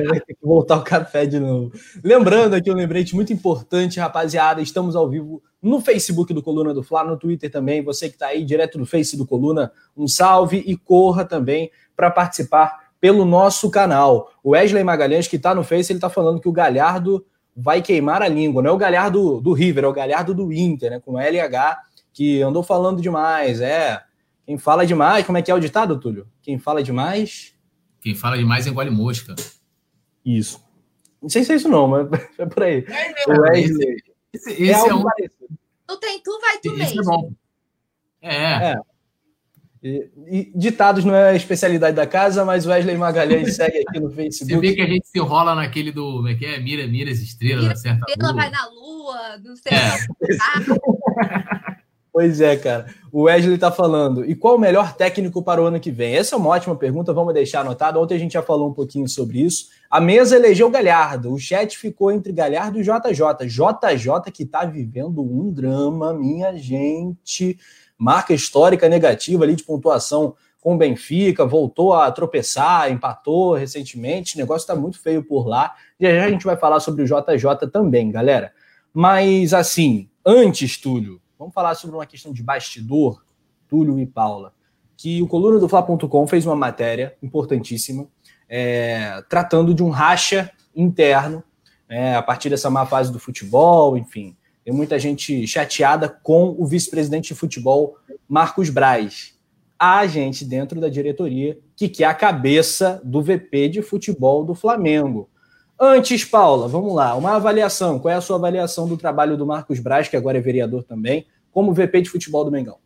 Vai 0.07 0.21
ter 0.21 0.35
que 0.35 0.47
voltar 0.47 0.77
o 0.77 0.83
café 0.83 1.25
de 1.25 1.41
novo. 1.41 1.73
Lembrando 2.05 2.55
aqui 2.55 2.71
um 2.71 2.75
lembrete 2.75 3.15
muito 3.15 3.33
importante, 3.33 3.99
rapaziada, 3.99 4.61
estamos 4.61 4.95
ao 4.95 5.09
vivo 5.09 5.43
no 5.63 5.81
Facebook 5.81 6.35
do 6.35 6.43
Coluna 6.43 6.75
do 6.75 6.83
Fla, 6.83 7.03
no 7.03 7.17
Twitter 7.17 7.51
também. 7.51 7.83
Você 7.83 8.09
que 8.09 8.15
está 8.15 8.27
aí 8.29 8.45
direto 8.45 8.79
no 8.79 8.85
Face 8.85 9.17
do 9.17 9.27
Coluna, 9.27 9.73
um 9.97 10.07
salve 10.07 10.63
e 10.67 10.77
corra 10.77 11.25
também 11.25 11.71
para 11.97 12.11
participar 12.11 12.91
pelo 13.01 13.25
nosso 13.25 13.71
canal. 13.71 14.31
O 14.43 14.51
Wesley 14.51 14.85
Magalhães, 14.85 15.27
que 15.27 15.37
está 15.37 15.55
no 15.55 15.65
Face, 15.65 15.91
ele 15.91 15.99
está 15.99 16.11
falando 16.11 16.41
que 16.41 16.49
o 16.49 16.53
Galhardo 16.53 17.25
vai 17.57 17.81
queimar 17.81 18.23
a 18.23 18.29
língua. 18.29 18.63
Não 18.63 18.71
é 18.71 18.73
o 18.73 18.79
Galhardo 18.79 19.41
do 19.41 19.53
River, 19.53 19.85
é 19.85 19.89
o 19.89 19.93
Galhardo 19.93 20.35
do 20.35 20.53
Inter, 20.53 20.91
né? 20.91 21.01
Com 21.01 21.19
LH, 21.19 21.79
que 22.13 22.43
andou 22.43 22.63
falando 22.63 23.01
demais. 23.01 23.61
É. 23.61 24.03
Quem 24.49 24.57
fala 24.57 24.87
demais, 24.87 25.27
como 25.27 25.37
é 25.37 25.43
que 25.43 25.51
é 25.51 25.55
o 25.55 25.61
ditado, 25.61 26.01
Túlio? 26.01 26.27
Quem 26.41 26.59
fala 26.59 26.83
demais. 26.83 27.55
Quem 28.01 28.15
fala 28.15 28.39
demais 28.39 28.67
engole 28.67 28.89
mosca. 28.89 29.35
Isso. 30.25 30.59
Não 31.21 31.29
sei 31.29 31.45
se 31.45 31.53
é 31.53 31.57
isso, 31.57 31.69
não, 31.69 31.87
mas 31.87 32.09
é 32.39 32.47
por 32.47 32.63
aí. 32.63 32.83
É, 32.89 33.31
o 33.31 33.43
Wesley. 33.43 33.97
Esse, 34.33 34.51
esse, 34.53 34.63
esse 34.63 34.87
é, 34.87 34.89
é 34.89 34.95
um. 34.95 35.05
Tu 35.87 35.97
tem 35.99 36.23
tu, 36.23 36.41
vai 36.41 36.59
tu 36.61 36.69
esse 36.71 36.97
mesmo. 36.97 37.03
É 37.03 37.05
bom. 37.05 37.33
É. 38.23 38.71
é. 38.71 38.77
E, 39.83 40.11
e, 40.27 40.53
ditados 40.59 41.05
não 41.05 41.15
é 41.15 41.29
a 41.29 41.37
especialidade 41.37 41.95
da 41.95 42.07
casa, 42.07 42.43
mas 42.43 42.65
o 42.65 42.71
Wesley 42.71 42.97
Magalhães 42.97 43.55
segue 43.55 43.85
aqui 43.87 44.01
no 44.01 44.09
Facebook. 44.17 44.55
Você 44.55 44.61
vê 44.67 44.75
que 44.75 44.81
a 44.81 44.87
gente 44.87 45.07
se 45.07 45.19
enrola 45.19 45.55
naquele 45.55 45.93
do. 45.93 46.11
Como 46.11 46.29
é 46.29 46.35
que 46.35 46.47
é? 46.47 46.59
Mira, 46.59 46.87
mira 46.87 47.11
as 47.11 47.19
estrelas, 47.19 47.65
mira, 47.65 47.77
certa 47.77 48.07
estrela 48.09 48.33
vai 48.33 48.49
na 48.49 48.67
lua, 48.69 49.37
não 49.45 49.55
sei. 49.57 49.73
É. 49.75 50.09
pois 52.19 52.41
é, 52.41 52.57
cara. 52.57 52.87
O 53.13 53.23
Wesley 53.23 53.55
está 53.55 53.71
falando. 53.71 54.29
E 54.29 54.35
qual 54.35 54.57
o 54.57 54.59
melhor 54.59 54.93
técnico 54.93 55.41
para 55.41 55.63
o 55.63 55.67
ano 55.67 55.79
que 55.79 55.93
vem? 55.93 56.17
Essa 56.17 56.35
é 56.35 56.39
uma 56.39 56.49
ótima 56.49 56.75
pergunta, 56.75 57.13
vamos 57.13 57.33
deixar 57.33 57.61
anotado. 57.61 58.01
Ontem 58.01 58.17
a 58.17 58.19
gente 58.19 58.33
já 58.33 58.43
falou 58.43 58.69
um 58.69 58.73
pouquinho 58.73 59.09
sobre 59.09 59.41
isso. 59.41 59.67
A 59.89 60.01
mesa 60.01 60.35
elegeu 60.35 60.69
Galhardo. 60.69 61.33
O 61.33 61.39
chat 61.39 61.79
ficou 61.79 62.11
entre 62.11 62.33
Galhardo 62.33 62.81
e 62.81 62.83
JJ. 62.83 63.47
JJ 63.47 64.33
que 64.33 64.43
está 64.43 64.65
vivendo 64.65 65.23
um 65.23 65.53
drama, 65.53 66.13
minha 66.13 66.57
gente 66.57 67.57
marca 67.97 68.35
histórica 68.35 68.89
negativa 68.89 69.45
ali 69.45 69.55
de 69.55 69.63
pontuação 69.63 70.35
com 70.61 70.75
o 70.75 70.77
Benfica, 70.77 71.47
voltou 71.47 71.95
a 71.95 72.11
tropeçar, 72.11 72.91
empatou 72.91 73.55
recentemente, 73.55 74.35
o 74.35 74.39
negócio 74.39 74.65
está 74.65 74.75
muito 74.75 74.99
feio 74.99 75.23
por 75.23 75.47
lá. 75.47 75.73
E 76.01 76.05
já 76.05 76.25
a 76.25 76.31
gente 76.31 76.45
vai 76.45 76.57
falar 76.57 76.81
sobre 76.81 77.05
o 77.05 77.07
JJ 77.07 77.71
também, 77.73 78.11
galera. 78.11 78.53
Mas 78.93 79.55
assim, 79.55 80.09
antes, 80.27 80.77
Túlio, 80.77 81.21
vamos 81.39 81.55
falar 81.55 81.75
sobre 81.75 81.97
uma 81.97 82.07
questão 82.07 82.33
de 82.33 82.43
bastidor, 82.43 83.25
Túlio 83.69 83.99
e 83.99 84.07
Paula, 84.07 84.53
que 84.97 85.23
o 85.23 85.29
coluna 85.29 85.59
do 85.59 85.69
Fla.com 85.69 86.27
fez 86.27 86.45
uma 86.45 86.57
matéria 86.57 87.17
importantíssima, 87.23 88.09
é, 88.49 89.23
tratando 89.29 89.75
de 89.75 89.83
um 89.83 89.91
racha 89.91 90.51
interno, 90.75 91.43
é, 91.89 92.15
a 92.15 92.23
partir 92.23 92.51
dessa 92.51 92.69
má 92.69 92.85
fase 92.85 93.13
do 93.13 93.19
futebol, 93.19 93.97
enfim. 93.97 94.37
Tem 94.65 94.75
muita 94.75 94.99
gente 94.99 95.47
chateada 95.47 96.09
com 96.09 96.55
o 96.59 96.67
vice-presidente 96.67 97.29
de 97.29 97.35
futebol, 97.35 97.97
Marcos 98.29 98.69
Braz 98.69 99.39
há 99.79 100.07
gente 100.07 100.45
dentro 100.45 100.81
da 100.81 100.89
diretoria 100.89 101.59
que 101.77 101.89
quer 101.89 102.07
a 102.07 102.15
cabeça 102.15 103.01
do 103.05 103.23
VP 103.23 103.69
de 103.69 103.83
futebol 103.83 104.45
do 104.45 104.55
Flamengo. 104.55 105.31
Antes, 105.81 106.25
Paula, 106.25 106.67
vamos 106.67 106.93
lá, 106.93 107.15
uma 107.15 107.37
avaliação. 107.37 108.01
Qual 108.01 108.13
é 108.13 108.17
a 108.17 108.21
sua 108.21 108.37
avaliação 108.37 108.89
do 108.89 108.97
trabalho 108.97 109.37
do 109.37 109.47
Marcos 109.47 109.79
Braz, 109.79 110.09
que 110.09 110.17
agora 110.17 110.37
é 110.37 110.41
vereador 110.41 110.83
também, 110.83 111.27
como 111.53 111.73
VP 111.73 112.03
de 112.03 112.11
futebol 112.11 112.45
do 112.45 112.51
Mengão? 112.51 112.79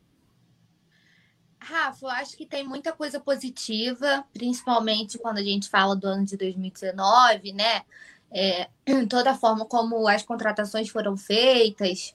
Rafa, 1.58 2.04
eu 2.04 2.10
acho 2.10 2.36
que 2.36 2.44
tem 2.44 2.68
muita 2.68 2.92
coisa 2.92 3.18
positiva, 3.18 4.24
principalmente 4.34 5.16
quando 5.16 5.38
a 5.38 5.42
gente 5.42 5.70
fala 5.70 5.96
do 5.96 6.06
ano 6.06 6.26
de 6.26 6.36
2019, 6.36 7.52
né? 7.52 7.82
É, 8.30 8.68
toda 9.08 9.30
a 9.30 9.34
forma 9.34 9.64
como 9.64 10.06
as 10.06 10.22
contratações 10.22 10.90
foram 10.90 11.16
feitas 11.16 12.14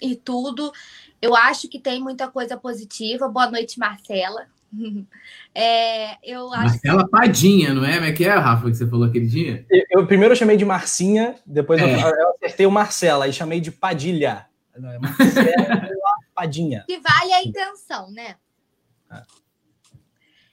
e 0.00 0.16
tudo. 0.16 0.72
Eu 1.20 1.36
acho 1.36 1.68
que 1.68 1.78
tem 1.78 2.00
muita 2.00 2.26
coisa 2.26 2.56
positiva. 2.56 3.28
Boa 3.28 3.48
noite, 3.48 3.78
Marcela. 3.78 4.48
É, 5.54 6.16
eu 6.22 6.50
acho 6.50 6.62
Marcela 6.62 7.04
que... 7.04 7.10
Padinha, 7.10 7.74
não 7.74 7.84
é? 7.84 7.96
Como 7.96 8.06
é 8.06 8.12
que 8.12 8.24
é, 8.24 8.30
Rafa, 8.30 8.70
que 8.70 8.74
você 8.74 8.88
falou 8.88 9.06
aquele 9.06 9.26
dia? 9.26 9.66
Eu, 9.70 9.84
eu 9.90 10.06
primeiro 10.06 10.32
eu 10.32 10.36
chamei 10.36 10.56
de 10.56 10.64
Marcinha, 10.64 11.34
depois 11.44 11.80
é. 11.80 11.84
eu, 11.84 12.08
eu, 12.08 12.30
acertei 12.30 12.64
o 12.64 12.70
Marcela 12.70 13.28
e 13.28 13.32
chamei 13.34 13.60
de 13.60 13.70
Padilha. 13.70 14.46
É 14.74 14.98
Marcela 14.98 15.90
Padinha. 16.34 16.84
Que 16.86 16.98
vale 16.98 17.32
a 17.34 17.44
intenção, 17.44 18.10
né? 18.10 18.36
É. 19.10 19.22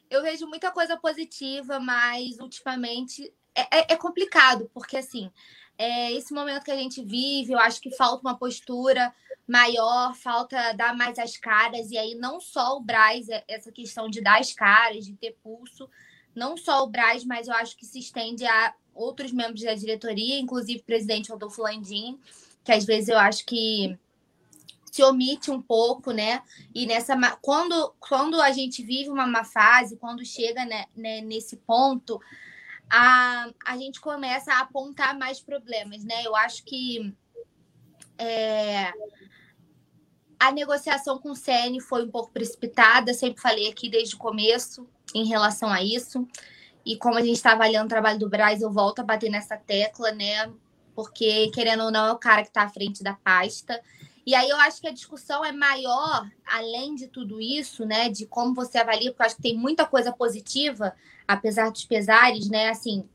Eu 0.10 0.22
vejo 0.22 0.48
muita 0.48 0.70
coisa 0.70 0.98
positiva, 0.98 1.80
mas 1.80 2.40
ultimamente 2.40 3.32
é, 3.56 3.80
é, 3.80 3.94
é 3.94 3.96
complicado, 3.96 4.70
porque 4.74 4.98
assim, 4.98 5.32
é, 5.80 6.12
esse 6.12 6.34
momento 6.34 6.66
que 6.66 6.72
a 6.72 6.76
gente 6.76 7.02
vive, 7.02 7.54
eu 7.54 7.58
acho 7.58 7.80
que 7.80 7.90
falta 7.90 8.22
uma 8.22 8.38
postura 8.38 9.14
maior, 9.48 10.14
falta 10.14 10.74
dar 10.74 10.94
mais 10.94 11.18
as 11.18 11.38
caras, 11.38 11.90
e 11.90 11.98
aí 11.98 12.16
não 12.16 12.42
só 12.42 12.76
o 12.76 12.82
Braz, 12.82 13.30
é, 13.30 13.46
essa 13.48 13.72
questão 13.72 14.10
de 14.10 14.20
dar 14.20 14.42
as 14.42 14.52
caras, 14.52 15.06
de 15.06 15.14
ter 15.14 15.38
pulso, 15.42 15.90
não 16.36 16.58
só 16.58 16.84
o 16.84 16.88
Braz, 16.88 17.24
mas 17.24 17.48
eu 17.48 17.54
acho 17.54 17.78
que 17.78 17.86
se 17.86 17.98
estende 17.98 18.46
a 18.46 18.74
outros 18.94 19.32
membros 19.32 19.64
da 19.64 19.74
diretoria, 19.74 20.38
inclusive 20.38 20.82
o 20.82 20.84
presidente 20.84 21.32
Rodolfo 21.32 21.62
Landim, 21.62 22.20
que 22.62 22.74
às 22.74 22.84
vezes 22.84 23.08
eu 23.08 23.18
acho 23.18 23.46
que 23.46 23.98
se 24.92 25.02
omite 25.02 25.50
um 25.50 25.62
pouco, 25.62 26.12
né? 26.12 26.42
E 26.76 26.86
nessa 26.86 27.16
quando, 27.42 27.94
quando 28.00 28.42
a 28.42 28.52
gente 28.52 28.84
vive 28.84 29.10
uma 29.10 29.26
má 29.26 29.46
fase, 29.46 29.96
quando 29.96 30.26
chega 30.26 30.66
né, 30.66 30.86
né, 30.94 31.22
nesse 31.22 31.56
ponto, 31.56 32.20
a, 32.90 33.50
a 33.66 33.78
gente 33.78 34.02
começa 34.02 34.52
a 34.54 34.62
apontar 34.62 35.18
mais 35.18 35.40
problemas, 35.40 36.04
né? 36.04 36.26
Eu 36.26 36.36
acho 36.36 36.64
que 36.64 37.16
é, 38.18 38.92
a 40.40 40.52
negociação 40.52 41.20
com 41.20 41.32
o 41.32 41.36
CN 41.36 41.80
foi 41.80 42.04
um 42.04 42.10
pouco 42.10 42.32
precipitada, 42.32 43.14
sempre 43.14 43.42
falei 43.42 43.70
aqui 43.70 43.90
desde 43.90 44.16
o 44.16 44.18
começo 44.18 44.88
em 45.14 45.26
relação 45.28 45.70
a 45.70 45.84
isso. 45.84 46.28
E 46.86 46.98
como 46.98 47.18
a 47.18 47.22
gente 47.22 47.36
está 47.36 47.52
avaliando 47.52 47.86
o 47.86 47.90
trabalho 47.90 48.18
do 48.18 48.30
Braz, 48.30 48.62
eu 48.62 48.72
volto 48.72 49.00
a 49.00 49.04
bater 49.04 49.30
nessa 49.30 49.58
tecla, 49.58 50.12
né? 50.12 50.52
Porque, 50.96 51.52
querendo 51.54 51.84
ou 51.84 51.92
não, 51.92 52.08
é 52.08 52.12
o 52.12 52.18
cara 52.18 52.42
que 52.42 52.48
está 52.48 52.64
à 52.64 52.70
frente 52.70 53.04
da 53.04 53.14
pasta. 53.14 53.80
E 54.26 54.34
aí 54.34 54.50
eu 54.50 54.58
acho 54.58 54.82
que 54.82 54.88
a 54.88 54.94
discussão 54.94 55.44
é 55.44 55.52
maior, 55.52 56.30
além 56.46 56.96
de 56.96 57.08
tudo 57.08 57.42
isso, 57.42 57.86
né? 57.86 58.10
De 58.10 58.26
como 58.26 58.54
você 58.54 58.78
avalia, 58.78 59.12
porque 59.12 59.22
eu 59.22 59.26
acho 59.26 59.36
que 59.36 59.42
tem 59.42 59.58
muita 59.58 59.86
coisa 59.86 60.12
positiva 60.12 60.96
apesar 61.30 61.70
dos 61.70 61.86
pesares, 61.86 62.50
né? 62.50 62.70
Assim, 62.70 63.08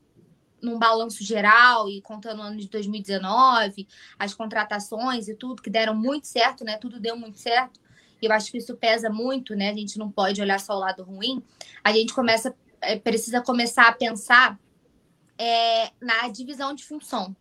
num 0.61 0.79
balanço 0.79 1.21
geral 1.21 1.89
e 1.89 2.01
contando 2.01 2.39
o 2.39 2.43
ano 2.43 2.57
de 2.57 2.69
2019, 2.69 3.85
as 4.17 4.33
contratações 4.33 5.27
e 5.27 5.35
tudo 5.35 5.61
que 5.61 5.69
deram 5.69 5.93
muito 5.93 6.25
certo, 6.25 6.63
né? 6.63 6.77
Tudo 6.77 6.97
deu 6.97 7.17
muito 7.17 7.37
certo. 7.37 7.77
Eu 8.21 8.31
acho 8.31 8.49
que 8.49 8.57
isso 8.57 8.73
pesa 8.77 9.09
muito, 9.09 9.53
né? 9.53 9.69
A 9.69 9.73
gente 9.73 9.99
não 9.99 10.09
pode 10.09 10.41
olhar 10.41 10.61
só 10.61 10.75
o 10.75 10.79
lado 10.79 11.03
ruim. 11.03 11.43
A 11.83 11.91
gente 11.91 12.13
começa, 12.13 12.55
é, 12.79 12.97
precisa 12.97 13.41
começar 13.41 13.89
a 13.89 13.91
pensar 13.91 14.57
é, 15.37 15.91
na 15.99 16.29
divisão 16.29 16.73
de 16.73 16.85
função. 16.85 17.35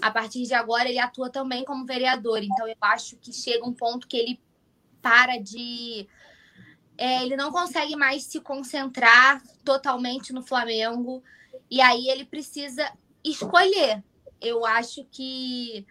A 0.00 0.10
partir 0.10 0.44
de 0.44 0.54
agora, 0.54 0.88
ele 0.88 0.98
atua 0.98 1.28
também 1.28 1.66
como 1.66 1.84
vereador. 1.84 2.42
Então, 2.42 2.66
eu 2.66 2.76
acho 2.80 3.18
que 3.18 3.30
chega 3.30 3.68
um 3.68 3.74
ponto 3.74 4.08
que 4.08 4.16
ele 4.16 4.40
para 5.02 5.36
de 5.36 6.08
é, 6.96 7.22
ele 7.22 7.36
não 7.36 7.50
consegue 7.50 7.96
mais 7.96 8.24
se 8.24 8.40
concentrar 8.40 9.42
totalmente 9.64 10.32
no 10.32 10.42
Flamengo 10.42 11.22
e 11.70 11.80
aí 11.80 12.08
ele 12.08 12.24
precisa 12.24 12.90
escolher. 13.24 14.02
Eu 14.40 14.64
acho 14.64 15.04
que 15.10 15.86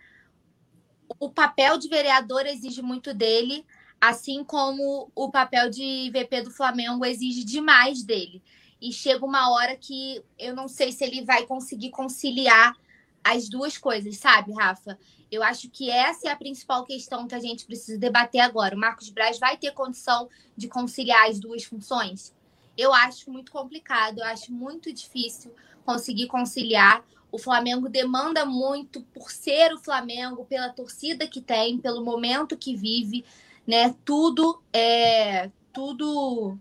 o 1.19 1.29
papel 1.29 1.77
de 1.77 1.89
vereador 1.89 2.45
exige 2.45 2.81
muito 2.81 3.13
dele, 3.13 3.65
assim 3.99 4.43
como 4.43 5.11
o 5.15 5.29
papel 5.29 5.69
de 5.69 6.11
VP 6.11 6.43
do 6.43 6.51
Flamengo 6.51 7.05
exige 7.05 7.43
demais 7.43 8.03
dele. 8.03 8.41
E 8.81 8.91
chega 8.91 9.25
uma 9.25 9.49
hora 9.51 9.75
que 9.75 10.23
eu 10.37 10.55
não 10.55 10.67
sei 10.67 10.91
se 10.91 11.03
ele 11.03 11.23
vai 11.23 11.45
conseguir 11.45 11.89
conciliar 11.89 12.75
as 13.23 13.47
duas 13.47 13.77
coisas, 13.77 14.17
sabe, 14.17 14.51
Rafa? 14.53 14.97
Eu 15.31 15.41
acho 15.41 15.69
que 15.69 15.89
essa 15.89 16.27
é 16.27 16.31
a 16.31 16.35
principal 16.35 16.83
questão 16.85 17.27
que 17.27 17.33
a 17.33 17.39
gente 17.39 17.65
precisa 17.65 17.97
debater 17.97 18.41
agora. 18.41 18.75
O 18.75 18.79
Marcos 18.79 19.09
Braz 19.09 19.39
vai 19.39 19.57
ter 19.57 19.71
condição 19.71 20.29
de 20.55 20.67
conciliar 20.67 21.29
as 21.29 21.39
duas 21.39 21.63
funções? 21.63 22.35
Eu 22.77 22.93
acho 22.93 23.31
muito 23.31 23.51
complicado, 23.51 24.19
eu 24.19 24.25
acho 24.25 24.51
muito 24.51 24.91
difícil 24.91 25.53
conseguir 25.85 26.27
conciliar. 26.27 27.03
O 27.31 27.37
Flamengo 27.39 27.89
demanda 27.89 28.45
muito 28.45 29.01
por 29.13 29.31
ser 29.31 29.73
o 29.73 29.79
Flamengo, 29.79 30.45
pela 30.45 30.69
torcida 30.69 31.27
que 31.27 31.41
tem, 31.41 31.79
pelo 31.79 32.03
momento 32.03 32.57
que 32.57 32.75
vive, 32.75 33.25
né? 33.65 33.95
Tudo 34.05 34.61
é 34.71 35.49
tudo 35.71 36.57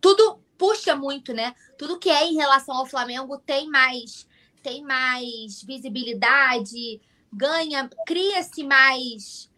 tudo 0.00 0.40
puxa 0.56 0.96
muito, 0.96 1.32
né? 1.32 1.54
Tudo 1.78 1.98
que 1.98 2.10
é 2.10 2.24
em 2.24 2.34
relação 2.34 2.76
ao 2.76 2.86
Flamengo 2.86 3.38
tem 3.38 3.68
mais 3.68 4.27
tem 4.68 4.82
mais 4.82 5.62
visibilidade, 5.62 7.00
ganha, 7.32 7.88
cria-se 8.06 8.62
mais 8.62 9.48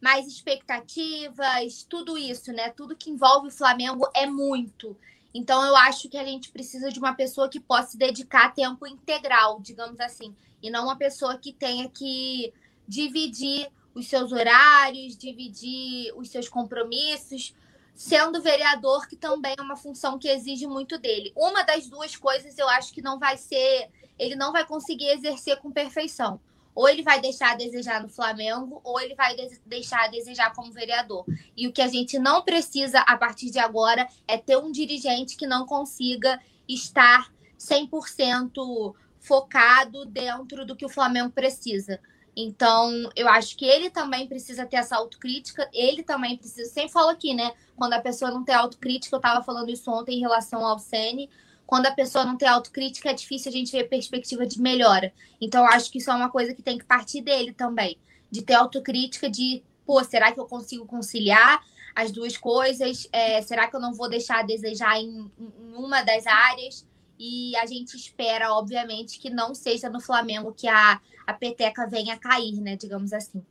mais 0.00 0.28
expectativas, 0.28 1.84
tudo 1.88 2.16
isso, 2.16 2.52
né? 2.52 2.70
Tudo 2.70 2.94
que 2.94 3.10
envolve 3.10 3.48
o 3.48 3.50
Flamengo 3.50 4.08
é 4.14 4.26
muito. 4.26 4.96
Então 5.34 5.64
eu 5.64 5.74
acho 5.74 6.08
que 6.08 6.16
a 6.16 6.24
gente 6.24 6.50
precisa 6.50 6.92
de 6.92 7.00
uma 7.00 7.14
pessoa 7.14 7.48
que 7.48 7.58
possa 7.58 7.92
se 7.92 7.98
dedicar 7.98 8.54
tempo 8.54 8.86
integral, 8.86 9.58
digamos 9.60 9.98
assim, 9.98 10.36
e 10.62 10.70
não 10.70 10.84
uma 10.84 10.94
pessoa 10.94 11.36
que 11.36 11.52
tenha 11.52 11.88
que 11.88 12.52
dividir 12.86 13.68
os 13.92 14.06
seus 14.06 14.30
horários, 14.30 15.16
dividir 15.16 16.12
os 16.14 16.28
seus 16.28 16.48
compromissos, 16.48 17.52
sendo 17.92 18.40
vereador, 18.40 19.08
que 19.08 19.16
também 19.16 19.56
é 19.58 19.62
uma 19.62 19.76
função 19.76 20.16
que 20.16 20.28
exige 20.28 20.68
muito 20.68 20.96
dele. 20.96 21.32
Uma 21.34 21.64
das 21.64 21.88
duas 21.88 22.14
coisas 22.14 22.56
eu 22.56 22.68
acho 22.68 22.92
que 22.92 23.02
não 23.02 23.18
vai 23.18 23.36
ser 23.36 23.90
ele 24.18 24.36
não 24.36 24.52
vai 24.52 24.66
conseguir 24.66 25.08
exercer 25.08 25.58
com 25.58 25.70
perfeição. 25.70 26.40
Ou 26.74 26.88
ele 26.88 27.02
vai 27.02 27.20
deixar 27.20 27.52
a 27.52 27.56
desejar 27.56 28.00
no 28.00 28.08
Flamengo, 28.08 28.80
ou 28.84 29.00
ele 29.00 29.14
vai 29.14 29.34
deixar 29.66 30.04
a 30.04 30.08
desejar 30.08 30.52
como 30.54 30.72
vereador. 30.72 31.24
E 31.56 31.66
o 31.66 31.72
que 31.72 31.82
a 31.82 31.88
gente 31.88 32.18
não 32.18 32.42
precisa 32.42 33.00
a 33.00 33.16
partir 33.16 33.50
de 33.50 33.58
agora 33.58 34.08
é 34.28 34.38
ter 34.38 34.56
um 34.56 34.70
dirigente 34.70 35.36
que 35.36 35.46
não 35.46 35.66
consiga 35.66 36.40
estar 36.68 37.32
100% 37.58 38.94
focado 39.18 40.04
dentro 40.06 40.64
do 40.64 40.76
que 40.76 40.86
o 40.86 40.88
Flamengo 40.88 41.30
precisa. 41.30 42.00
Então, 42.36 43.10
eu 43.16 43.28
acho 43.28 43.56
que 43.56 43.64
ele 43.64 43.90
também 43.90 44.28
precisa 44.28 44.64
ter 44.64 44.76
essa 44.76 44.94
autocrítica, 44.94 45.68
ele 45.72 46.04
também 46.04 46.36
precisa, 46.36 46.70
sempre 46.70 46.92
falo 46.92 47.08
aqui, 47.08 47.34
né? 47.34 47.52
Quando 47.76 47.94
a 47.94 48.00
pessoa 48.00 48.30
não 48.30 48.44
tem 48.44 48.54
autocrítica, 48.54 49.16
eu 49.16 49.18
estava 49.18 49.42
falando 49.42 49.70
isso 49.70 49.90
ontem 49.90 50.18
em 50.18 50.20
relação 50.20 50.64
ao 50.64 50.78
Sene, 50.78 51.28
quando 51.68 51.84
a 51.84 51.90
pessoa 51.90 52.24
não 52.24 52.34
tem 52.34 52.48
autocrítica, 52.48 53.10
é 53.10 53.12
difícil 53.12 53.50
a 53.50 53.52
gente 53.52 53.70
ver 53.70 53.84
perspectiva 53.84 54.46
de 54.46 54.58
melhora. 54.58 55.12
Então, 55.38 55.66
acho 55.66 55.92
que 55.92 55.98
isso 55.98 56.10
é 56.10 56.14
uma 56.14 56.30
coisa 56.30 56.54
que 56.54 56.62
tem 56.62 56.78
que 56.78 56.84
partir 56.86 57.20
dele 57.20 57.52
também. 57.52 57.98
De 58.30 58.40
ter 58.40 58.54
autocrítica, 58.54 59.28
de, 59.28 59.62
pô, 59.84 60.02
será 60.02 60.32
que 60.32 60.40
eu 60.40 60.46
consigo 60.46 60.86
conciliar 60.86 61.60
as 61.94 62.10
duas 62.10 62.38
coisas? 62.38 63.06
É, 63.12 63.42
será 63.42 63.68
que 63.68 63.76
eu 63.76 63.80
não 63.80 63.92
vou 63.92 64.08
deixar 64.08 64.38
a 64.38 64.42
desejar 64.42 64.98
em, 64.98 65.30
em 65.38 65.74
uma 65.74 66.00
das 66.00 66.26
áreas? 66.26 66.86
E 67.18 67.54
a 67.56 67.66
gente 67.66 67.94
espera, 67.98 68.50
obviamente, 68.54 69.18
que 69.18 69.28
não 69.28 69.54
seja 69.54 69.90
no 69.90 70.00
Flamengo 70.00 70.54
que 70.56 70.66
a, 70.66 70.98
a 71.26 71.34
peteca 71.34 71.86
venha 71.86 72.14
a 72.14 72.18
cair, 72.18 72.62
né? 72.62 72.76
Digamos 72.76 73.12
assim. 73.12 73.42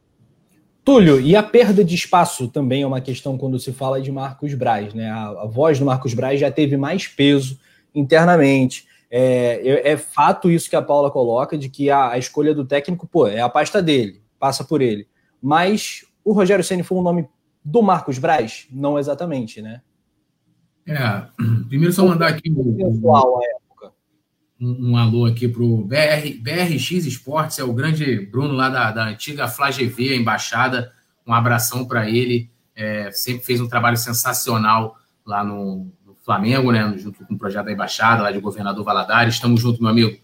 Túlio, 0.83 1.21
e 1.21 1.35
a 1.35 1.43
perda 1.43 1.85
de 1.85 1.93
espaço 1.93 2.47
também 2.47 2.81
é 2.81 2.87
uma 2.87 2.99
questão 2.99 3.37
quando 3.37 3.59
se 3.59 3.71
fala 3.71 4.01
de 4.01 4.11
Marcos 4.11 4.55
Braz, 4.55 4.95
né? 4.95 5.07
A, 5.11 5.27
a 5.27 5.45
voz 5.45 5.77
do 5.77 5.85
Marcos 5.85 6.15
Braz 6.15 6.39
já 6.39 6.49
teve 6.49 6.75
mais 6.77 7.05
peso 7.05 7.59
internamente. 7.93 8.87
É, 9.09 9.91
é, 9.91 9.97
fato 9.97 10.51
isso 10.51 10.69
que 10.69 10.75
a 10.75 10.81
Paula 10.81 11.09
coloca, 11.09 11.57
de 11.57 11.69
que 11.69 11.89
a, 11.89 12.11
a, 12.11 12.17
escolha 12.17 12.53
do 12.53 12.65
técnico, 12.65 13.07
pô, 13.07 13.27
é 13.27 13.39
a 13.39 13.49
pasta 13.49 13.81
dele, 13.81 14.21
passa 14.37 14.63
por 14.63 14.81
ele. 14.81 15.07
Mas 15.41 16.05
o 16.23 16.33
Rogério 16.33 16.63
Ceni 16.63 16.83
foi 16.83 16.97
um 16.97 17.03
nome 17.03 17.27
do 17.63 17.81
Marcos 17.81 18.17
Braz? 18.19 18.67
Não 18.71 18.99
exatamente, 18.99 19.61
né? 19.61 19.81
É, 20.85 21.25
primeiro 21.67 21.93
só 21.93 22.05
mandar 22.05 22.27
aqui 22.27 22.49
um, 22.49 22.77
um, 24.59 24.91
um 24.91 24.97
alô 24.97 25.25
aqui 25.25 25.47
para 25.47 25.63
o 25.63 25.83
BR, 25.83 26.41
BRX 26.41 27.05
Esportes, 27.05 27.59
é 27.59 27.63
o 27.63 27.73
grande 27.73 28.25
Bruno 28.25 28.53
lá 28.53 28.69
da, 28.69 28.91
da 28.91 29.07
antiga 29.07 29.47
FlaGV, 29.47 30.13
a 30.13 30.15
embaixada. 30.15 30.91
Um 31.25 31.33
abração 31.33 31.85
para 31.85 32.09
ele. 32.09 32.49
É, 32.75 33.11
sempre 33.11 33.43
fez 33.43 33.59
um 33.59 33.67
trabalho 33.67 33.97
sensacional 33.97 34.95
lá 35.25 35.43
no, 35.43 35.91
Flamengo, 36.27 36.73
né? 36.73 36.93
Junto 36.97 37.25
com 37.25 37.35
o 37.35 37.37
projeto 37.37 37.67
da 37.67 37.71
embaixada, 37.71 38.21
lá 38.21 38.31
de 38.33 38.39
governador 38.39 38.83
Valadares. 38.83 39.35
Estamos 39.35 39.61
juntos, 39.61 39.79
meu 39.79 39.89
amigo. 39.89 40.19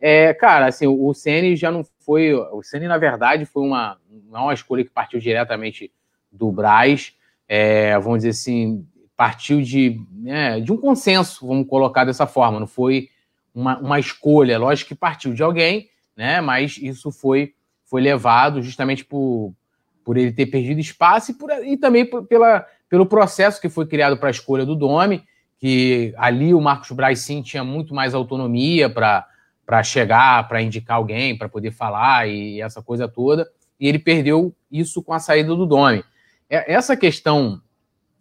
É, 0.00 0.32
cara, 0.32 0.66
assim, 0.66 0.86
o 0.86 1.12
Ceni 1.12 1.54
já 1.56 1.70
não 1.70 1.84
foi. 2.00 2.32
O 2.32 2.62
Ceni, 2.62 2.88
na 2.88 2.96
verdade, 2.96 3.44
foi 3.44 3.62
uma, 3.62 3.98
não 4.30 4.40
é 4.40 4.42
uma 4.44 4.54
escolha 4.54 4.82
que 4.82 4.90
partiu 4.90 5.20
diretamente 5.20 5.92
do 6.32 6.50
Braz. 6.50 7.12
É, 7.46 7.98
vamos 7.98 8.20
dizer 8.20 8.30
assim, 8.30 8.86
partiu 9.14 9.60
de, 9.60 10.00
né, 10.10 10.58
de 10.58 10.72
um 10.72 10.76
consenso, 10.78 11.46
vamos 11.46 11.68
colocar 11.68 12.06
dessa 12.06 12.26
forma. 12.26 12.58
Não 12.58 12.66
foi 12.66 13.10
uma, 13.54 13.78
uma 13.78 14.00
escolha, 14.00 14.58
lógico 14.58 14.88
que 14.88 14.94
partiu 14.94 15.34
de 15.34 15.42
alguém, 15.42 15.90
né? 16.16 16.40
Mas 16.40 16.78
isso 16.78 17.12
foi, 17.12 17.52
foi 17.84 18.00
levado 18.00 18.62
justamente 18.62 19.04
por, 19.04 19.52
por 20.02 20.16
ele 20.16 20.32
ter 20.32 20.46
perdido 20.46 20.80
espaço 20.80 21.32
e, 21.32 21.34
por, 21.34 21.50
e 21.62 21.76
também 21.76 22.06
por, 22.06 22.24
pela, 22.24 22.66
pelo 22.88 23.04
processo 23.04 23.60
que 23.60 23.68
foi 23.68 23.86
criado 23.86 24.16
para 24.16 24.28
a 24.28 24.30
escolha 24.30 24.64
do 24.64 24.74
Domi, 24.74 25.22
que 25.62 26.12
ali 26.16 26.52
o 26.52 26.60
Marcos 26.60 26.90
Braz 26.90 27.20
sim 27.20 27.40
tinha 27.40 27.62
muito 27.62 27.94
mais 27.94 28.14
autonomia 28.14 28.90
para 28.90 29.82
chegar, 29.84 30.48
para 30.48 30.60
indicar 30.60 30.96
alguém, 30.96 31.38
para 31.38 31.48
poder 31.48 31.70
falar 31.70 32.28
e, 32.28 32.56
e 32.56 32.60
essa 32.60 32.82
coisa 32.82 33.06
toda, 33.06 33.48
e 33.78 33.86
ele 33.86 34.00
perdeu 34.00 34.52
isso 34.68 35.00
com 35.04 35.12
a 35.12 35.20
saída 35.20 35.54
do 35.54 35.64
Domi. 35.64 36.02
É, 36.50 36.72
essa 36.72 36.96
questão 36.96 37.62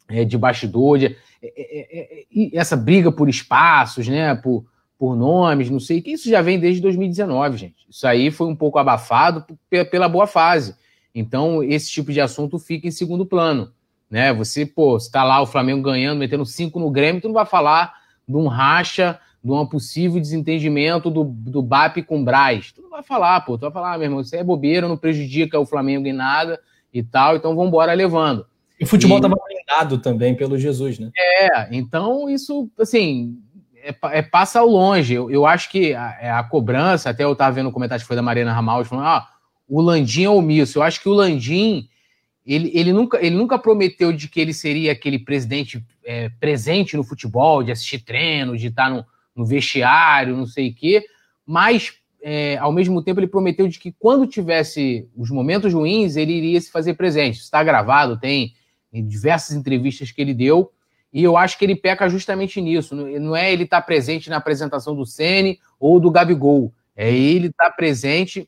é, 0.07 0.23
de 0.23 0.37
bastidor, 0.37 0.99
de, 0.99 1.17
é, 1.41 1.47
é, 1.57 2.25
é 2.29 2.55
essa 2.55 2.77
briga 2.77 3.11
por 3.11 3.27
espaços, 3.27 4.07
né, 4.07 4.35
por, 4.35 4.63
por 4.95 5.15
nomes, 5.15 5.67
não 5.67 5.79
sei, 5.79 5.99
que 5.99 6.11
isso 6.11 6.29
já 6.29 6.43
vem 6.43 6.59
desde 6.59 6.79
2019, 6.79 7.57
gente. 7.57 7.87
Isso 7.89 8.05
aí 8.05 8.29
foi 8.29 8.45
um 8.45 8.55
pouco 8.55 8.77
abafado 8.77 9.47
pela 9.89 10.07
boa 10.07 10.27
fase. 10.27 10.75
Então, 11.13 11.63
esse 11.63 11.89
tipo 11.89 12.11
de 12.11 12.21
assunto 12.21 12.59
fica 12.59 12.87
em 12.87 12.91
segundo 12.91 13.25
plano. 13.25 13.73
Né? 14.11 14.33
Você, 14.33 14.65
pô, 14.65 14.97
está 14.97 15.23
lá 15.23 15.41
o 15.41 15.47
Flamengo 15.47 15.81
ganhando, 15.81 16.19
metendo 16.19 16.45
cinco 16.45 16.79
no 16.79 16.91
Grêmio, 16.91 17.21
tu 17.21 17.29
não 17.29 17.33
vai 17.33 17.45
falar 17.45 17.93
de 18.27 18.35
um 18.35 18.47
racha, 18.47 19.17
de 19.43 19.49
um 19.49 19.65
possível 19.65 20.19
desentendimento 20.19 21.09
do, 21.09 21.23
do 21.23 21.61
BAP 21.61 22.03
com 22.05 22.21
o 22.21 22.23
Braz. 22.23 22.73
Tu 22.73 22.81
não 22.81 22.89
vai 22.89 23.01
falar, 23.01 23.39
pô. 23.41 23.57
Tu 23.57 23.61
vai 23.61 23.71
falar, 23.71 23.93
ah, 23.93 23.97
meu 23.97 24.05
irmão, 24.05 24.19
isso 24.19 24.35
é 24.35 24.43
bobeira, 24.43 24.87
não 24.87 24.97
prejudica 24.97 25.57
o 25.57 25.65
Flamengo 25.65 26.07
em 26.07 26.13
nada 26.13 26.59
e 26.93 27.01
tal, 27.01 27.37
então 27.37 27.55
vamos 27.55 27.69
embora 27.69 27.93
levando. 27.93 28.45
E 28.77 28.83
o 28.83 28.87
futebol 28.87 29.17
estava 29.17 29.35
blindado 29.47 29.97
também 29.99 30.35
pelo 30.35 30.57
Jesus, 30.57 30.99
né? 30.99 31.09
É, 31.17 31.69
então 31.71 32.29
isso, 32.29 32.69
assim, 32.77 33.37
é, 33.75 33.95
é, 34.11 34.21
passa 34.21 34.59
ao 34.59 34.67
longe. 34.67 35.13
Eu, 35.13 35.31
eu 35.31 35.45
acho 35.45 35.69
que 35.69 35.93
a, 35.93 36.17
é, 36.19 36.31
a, 36.31 36.43
cobrança, 36.43 37.09
até 37.09 37.23
eu 37.23 37.31
estava 37.31 37.55
vendo 37.55 37.69
o 37.69 37.71
comentário 37.71 38.01
que 38.01 38.07
foi 38.07 38.15
da 38.15 38.21
Mariana 38.21 38.53
Ramalho, 38.53 38.83
falando, 38.83 39.05
ah, 39.05 39.27
o 39.69 39.81
Landim 39.81 40.25
é 40.25 40.29
omisso. 40.29 40.79
Eu 40.79 40.83
acho 40.83 41.01
que 41.01 41.07
o 41.07 41.13
Landim, 41.13 41.87
ele, 42.53 42.71
ele, 42.73 42.91
nunca, 42.91 43.17
ele 43.25 43.35
nunca 43.35 43.57
prometeu 43.57 44.11
de 44.11 44.27
que 44.27 44.39
ele 44.39 44.53
seria 44.53 44.91
aquele 44.91 45.19
presidente 45.19 45.83
é, 46.03 46.29
presente 46.29 46.97
no 46.97 47.03
futebol, 47.03 47.63
de 47.63 47.71
assistir 47.71 47.99
treino, 47.99 48.57
de 48.57 48.67
estar 48.67 48.89
no, 48.89 49.05
no 49.35 49.45
vestiário, 49.45 50.35
não 50.35 50.45
sei 50.45 50.69
o 50.69 50.75
quê, 50.75 51.05
mas 51.45 51.93
é, 52.21 52.57
ao 52.57 52.71
mesmo 52.71 53.01
tempo 53.01 53.19
ele 53.19 53.27
prometeu 53.27 53.67
de 53.67 53.79
que 53.79 53.93
quando 53.97 54.27
tivesse 54.27 55.07
os 55.15 55.29
momentos 55.29 55.73
ruins, 55.73 56.15
ele 56.15 56.33
iria 56.33 56.59
se 56.59 56.71
fazer 56.71 56.95
presente. 56.95 57.39
Está 57.39 57.63
gravado, 57.63 58.19
tem 58.19 58.53
diversas 58.93 59.55
entrevistas 59.55 60.11
que 60.11 60.21
ele 60.21 60.33
deu. 60.33 60.71
E 61.13 61.23
eu 61.23 61.35
acho 61.35 61.57
que 61.57 61.65
ele 61.65 61.75
peca 61.75 62.07
justamente 62.09 62.61
nisso. 62.61 62.95
Não 62.95 63.35
é 63.35 63.51
ele 63.51 63.63
estar 63.63 63.81
tá 63.81 63.85
presente 63.85 64.29
na 64.29 64.37
apresentação 64.37 64.95
do 64.95 65.05
Sene 65.05 65.59
ou 65.79 65.99
do 65.99 66.11
Gabigol. 66.11 66.73
É 66.95 67.11
ele 67.13 67.47
estar 67.47 67.69
tá 67.69 67.71
presente 67.71 68.47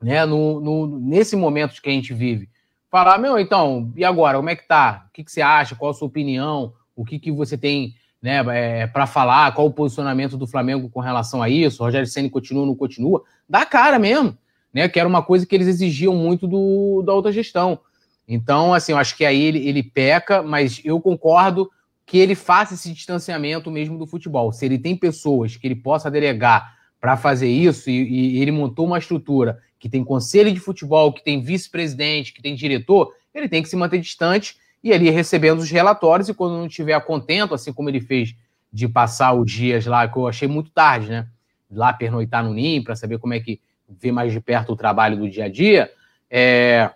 né, 0.00 0.24
no, 0.24 0.60
no, 0.60 0.98
nesse 0.98 1.36
momento 1.36 1.80
que 1.80 1.88
a 1.88 1.92
gente 1.92 2.12
vive. 2.12 2.48
Falar, 2.96 3.18
meu, 3.18 3.38
então, 3.38 3.92
e 3.94 4.02
agora? 4.02 4.38
Como 4.38 4.48
é 4.48 4.56
que 4.56 4.66
tá? 4.66 5.04
O 5.06 5.12
que, 5.12 5.22
que 5.22 5.30
você 5.30 5.42
acha? 5.42 5.74
Qual 5.74 5.90
a 5.90 5.92
sua 5.92 6.08
opinião? 6.08 6.72
O 6.96 7.04
que, 7.04 7.18
que 7.18 7.30
você 7.30 7.58
tem 7.58 7.94
né, 8.22 8.42
é, 8.54 8.86
para 8.86 9.06
falar? 9.06 9.52
Qual 9.52 9.66
o 9.66 9.70
posicionamento 9.70 10.34
do 10.34 10.46
Flamengo 10.46 10.88
com 10.88 11.00
relação 11.00 11.42
a 11.42 11.48
isso? 11.50 11.82
O 11.82 11.84
Rogério 11.84 12.08
Senna 12.08 12.30
continua 12.30 12.62
ou 12.62 12.68
não 12.68 12.74
continua? 12.74 13.22
Dá 13.46 13.66
cara 13.66 13.98
mesmo. 13.98 14.34
Né, 14.72 14.88
que 14.88 14.98
era 14.98 15.06
uma 15.06 15.22
coisa 15.22 15.44
que 15.44 15.54
eles 15.54 15.68
exigiam 15.68 16.16
muito 16.16 16.48
do, 16.48 17.02
da 17.04 17.12
outra 17.12 17.30
gestão. 17.30 17.80
Então, 18.26 18.72
assim, 18.72 18.92
eu 18.92 18.98
acho 18.98 19.14
que 19.14 19.26
aí 19.26 19.42
ele, 19.42 19.68
ele 19.68 19.82
peca, 19.82 20.42
mas 20.42 20.80
eu 20.82 20.98
concordo 20.98 21.70
que 22.06 22.16
ele 22.16 22.34
faça 22.34 22.72
esse 22.72 22.90
distanciamento 22.94 23.70
mesmo 23.70 23.98
do 23.98 24.06
futebol. 24.06 24.52
Se 24.52 24.64
ele 24.64 24.78
tem 24.78 24.96
pessoas 24.96 25.54
que 25.54 25.66
ele 25.66 25.76
possa 25.76 26.10
delegar 26.10 26.74
para 26.98 27.14
fazer 27.14 27.48
isso, 27.48 27.90
e, 27.90 28.36
e, 28.36 28.40
ele 28.40 28.52
montou 28.52 28.86
uma 28.86 28.96
estrutura 28.96 29.58
que 29.86 29.90
tem 29.90 30.02
conselho 30.02 30.52
de 30.52 30.58
futebol, 30.58 31.12
que 31.12 31.22
tem 31.22 31.40
vice-presidente, 31.40 32.32
que 32.32 32.42
tem 32.42 32.56
diretor, 32.56 33.14
ele 33.32 33.48
tem 33.48 33.62
que 33.62 33.68
se 33.68 33.76
manter 33.76 34.00
distante 34.00 34.56
e 34.82 34.92
ali 34.92 35.10
recebendo 35.10 35.60
os 35.60 35.70
relatórios, 35.70 36.28
e 36.28 36.34
quando 36.34 36.58
não 36.58 36.66
estiver 36.66 36.98
contento, 37.04 37.54
assim 37.54 37.72
como 37.72 37.88
ele 37.88 38.00
fez 38.00 38.34
de 38.72 38.88
passar 38.88 39.32
os 39.32 39.50
dias 39.50 39.86
lá, 39.86 40.08
que 40.08 40.16
eu 40.16 40.26
achei 40.26 40.48
muito 40.48 40.70
tarde, 40.70 41.08
né? 41.08 41.28
Lá 41.70 41.92
pernoitar 41.92 42.44
no 42.44 42.52
NIM 42.52 42.82
para 42.82 42.96
saber 42.96 43.18
como 43.18 43.32
é 43.32 43.40
que 43.40 43.60
vê 43.88 44.10
mais 44.10 44.32
de 44.32 44.40
perto 44.40 44.72
o 44.72 44.76
trabalho 44.76 45.16
do 45.16 45.30
dia 45.30 45.44
a 45.44 45.48
dia, 45.48 45.90
é... 46.28 46.90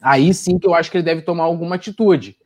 aí 0.00 0.32
sim 0.32 0.56
que 0.56 0.66
eu 0.66 0.74
acho 0.74 0.90
que 0.90 0.96
ele 0.96 1.04
deve 1.04 1.22
tomar 1.22 1.44
alguma 1.44 1.74
atitude. 1.74 2.36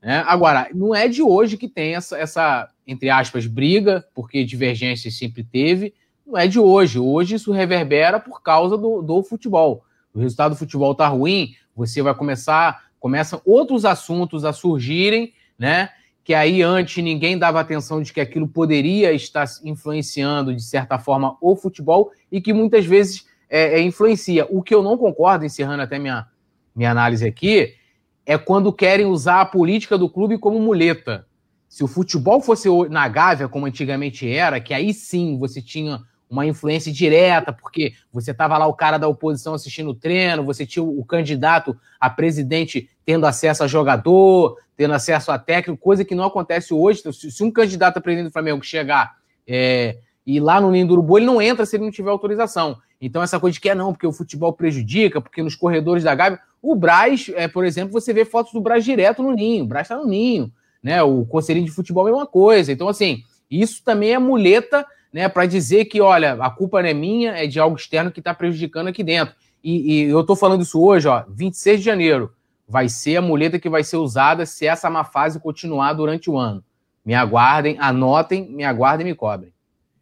Né? 0.00 0.24
Agora, 0.26 0.68
não 0.74 0.94
é 0.94 1.06
de 1.06 1.22
hoje 1.22 1.58
que 1.58 1.68
tem 1.68 1.94
essa, 1.94 2.16
essa, 2.16 2.70
entre 2.86 3.10
aspas, 3.10 3.46
briga, 3.46 4.06
porque 4.14 4.42
divergência 4.44 5.10
sempre 5.10 5.44
teve, 5.44 5.92
não 6.28 6.38
é 6.38 6.46
de 6.46 6.60
hoje. 6.60 6.98
Hoje 6.98 7.36
isso 7.36 7.50
reverbera 7.50 8.20
por 8.20 8.42
causa 8.42 8.76
do, 8.76 9.00
do 9.00 9.22
futebol. 9.22 9.82
O 10.12 10.20
resultado 10.20 10.52
do 10.52 10.58
futebol 10.58 10.92
está 10.92 11.08
ruim, 11.08 11.54
você 11.74 12.02
vai 12.02 12.14
começar, 12.14 12.84
começam 13.00 13.40
outros 13.44 13.84
assuntos 13.84 14.44
a 14.44 14.52
surgirem, 14.52 15.32
né? 15.58 15.88
Que 16.22 16.34
aí 16.34 16.62
antes 16.62 17.02
ninguém 17.02 17.38
dava 17.38 17.58
atenção 17.58 18.02
de 18.02 18.12
que 18.12 18.20
aquilo 18.20 18.46
poderia 18.46 19.12
estar 19.12 19.46
influenciando, 19.64 20.54
de 20.54 20.62
certa 20.62 20.98
forma, 20.98 21.38
o 21.40 21.56
futebol 21.56 22.12
e 22.30 22.40
que 22.40 22.52
muitas 22.52 22.84
vezes 22.84 23.26
é, 23.48 23.78
é, 23.78 23.80
influencia. 23.80 24.46
O 24.50 24.62
que 24.62 24.74
eu 24.74 24.82
não 24.82 24.98
concordo, 24.98 25.46
encerrando 25.46 25.82
até 25.82 25.98
minha, 25.98 26.26
minha 26.76 26.90
análise 26.90 27.26
aqui, 27.26 27.74
é 28.26 28.36
quando 28.36 28.70
querem 28.72 29.06
usar 29.06 29.40
a 29.40 29.46
política 29.46 29.96
do 29.96 30.10
clube 30.10 30.36
como 30.36 30.60
muleta. 30.60 31.26
Se 31.66 31.82
o 31.82 31.88
futebol 31.88 32.42
fosse 32.42 32.68
na 32.90 33.08
Gávea, 33.08 33.48
como 33.48 33.64
antigamente 33.64 34.30
era, 34.30 34.60
que 34.60 34.74
aí 34.74 34.92
sim 34.92 35.38
você 35.38 35.62
tinha 35.62 36.00
uma 36.30 36.46
influência 36.46 36.92
direta, 36.92 37.52
porque 37.52 37.94
você 38.12 38.32
estava 38.32 38.58
lá 38.58 38.66
o 38.66 38.74
cara 38.74 38.98
da 38.98 39.08
oposição 39.08 39.54
assistindo 39.54 39.90
o 39.90 39.94
treino, 39.94 40.44
você 40.44 40.66
tinha 40.66 40.82
o 40.82 41.04
candidato 41.04 41.76
a 41.98 42.10
presidente 42.10 42.88
tendo 43.04 43.26
acesso 43.26 43.64
a 43.64 43.66
jogador, 43.66 44.56
tendo 44.76 44.94
acesso 44.94 45.32
a 45.32 45.38
técnico, 45.38 45.82
coisa 45.82 46.04
que 46.04 46.14
não 46.14 46.24
acontece 46.24 46.74
hoje. 46.74 47.00
Então, 47.00 47.12
se 47.12 47.42
um 47.42 47.50
candidato 47.50 47.96
a 47.96 48.00
presidente 48.00 48.28
do 48.28 48.32
Flamengo 48.32 48.62
chegar 48.62 49.16
é, 49.46 49.98
e 50.26 50.38
lá 50.38 50.60
no 50.60 50.70
Ninho 50.70 50.86
do 50.86 50.92
Urubu, 50.92 51.18
ele 51.18 51.26
não 51.26 51.40
entra 51.40 51.64
se 51.64 51.76
ele 51.76 51.84
não 51.84 51.90
tiver 51.90 52.10
autorização. 52.10 52.76
Então, 53.00 53.22
essa 53.22 53.40
coisa 53.40 53.54
de 53.54 53.60
que 53.60 53.70
é 53.70 53.74
não, 53.74 53.92
porque 53.92 54.06
o 54.06 54.12
futebol 54.12 54.52
prejudica, 54.52 55.20
porque 55.20 55.42
nos 55.42 55.56
corredores 55.56 56.04
da 56.04 56.14
Gávea. 56.14 56.40
O 56.60 56.74
Braz, 56.74 57.30
é, 57.34 57.46
por 57.46 57.64
exemplo, 57.64 57.92
você 57.92 58.12
vê 58.12 58.24
fotos 58.24 58.52
do 58.52 58.60
Braz 58.60 58.84
direto 58.84 59.22
no 59.22 59.32
ninho. 59.32 59.64
O 59.64 59.66
Braz 59.66 59.86
está 59.86 59.96
no 59.96 60.06
ninho. 60.06 60.52
Né? 60.82 61.02
O 61.02 61.24
conselhinho 61.24 61.64
de 61.64 61.72
futebol 61.72 62.08
é 62.08 62.12
uma 62.12 62.26
coisa. 62.26 62.72
Então, 62.72 62.88
assim, 62.88 63.22
isso 63.50 63.82
também 63.84 64.12
é 64.12 64.18
muleta 64.18 64.84
né, 65.12 65.28
para 65.28 65.46
dizer 65.46 65.86
que, 65.86 66.00
olha, 66.00 66.34
a 66.34 66.50
culpa 66.50 66.82
não 66.82 66.88
é 66.88 66.94
minha, 66.94 67.32
é 67.32 67.46
de 67.46 67.58
algo 67.58 67.76
externo 67.76 68.10
que 68.10 68.20
está 68.20 68.34
prejudicando 68.34 68.88
aqui 68.88 69.02
dentro. 69.02 69.34
E, 69.62 69.92
e 69.92 70.02
eu 70.04 70.20
estou 70.20 70.36
falando 70.36 70.62
isso 70.62 70.80
hoje, 70.80 71.08
ó, 71.08 71.24
26 71.28 71.80
de 71.80 71.84
janeiro. 71.84 72.32
Vai 72.68 72.88
ser 72.88 73.16
a 73.16 73.22
muleta 73.22 73.58
que 73.58 73.68
vai 73.68 73.82
ser 73.82 73.96
usada 73.96 74.44
se 74.44 74.66
essa 74.66 74.90
má 74.90 75.02
fase 75.04 75.40
continuar 75.40 75.94
durante 75.94 76.30
o 76.30 76.36
ano. 76.36 76.62
Me 77.04 77.14
aguardem, 77.14 77.76
anotem, 77.80 78.48
me 78.50 78.64
aguardem 78.64 79.06
e 79.06 79.10
me 79.10 79.16
cobrem. 79.16 79.52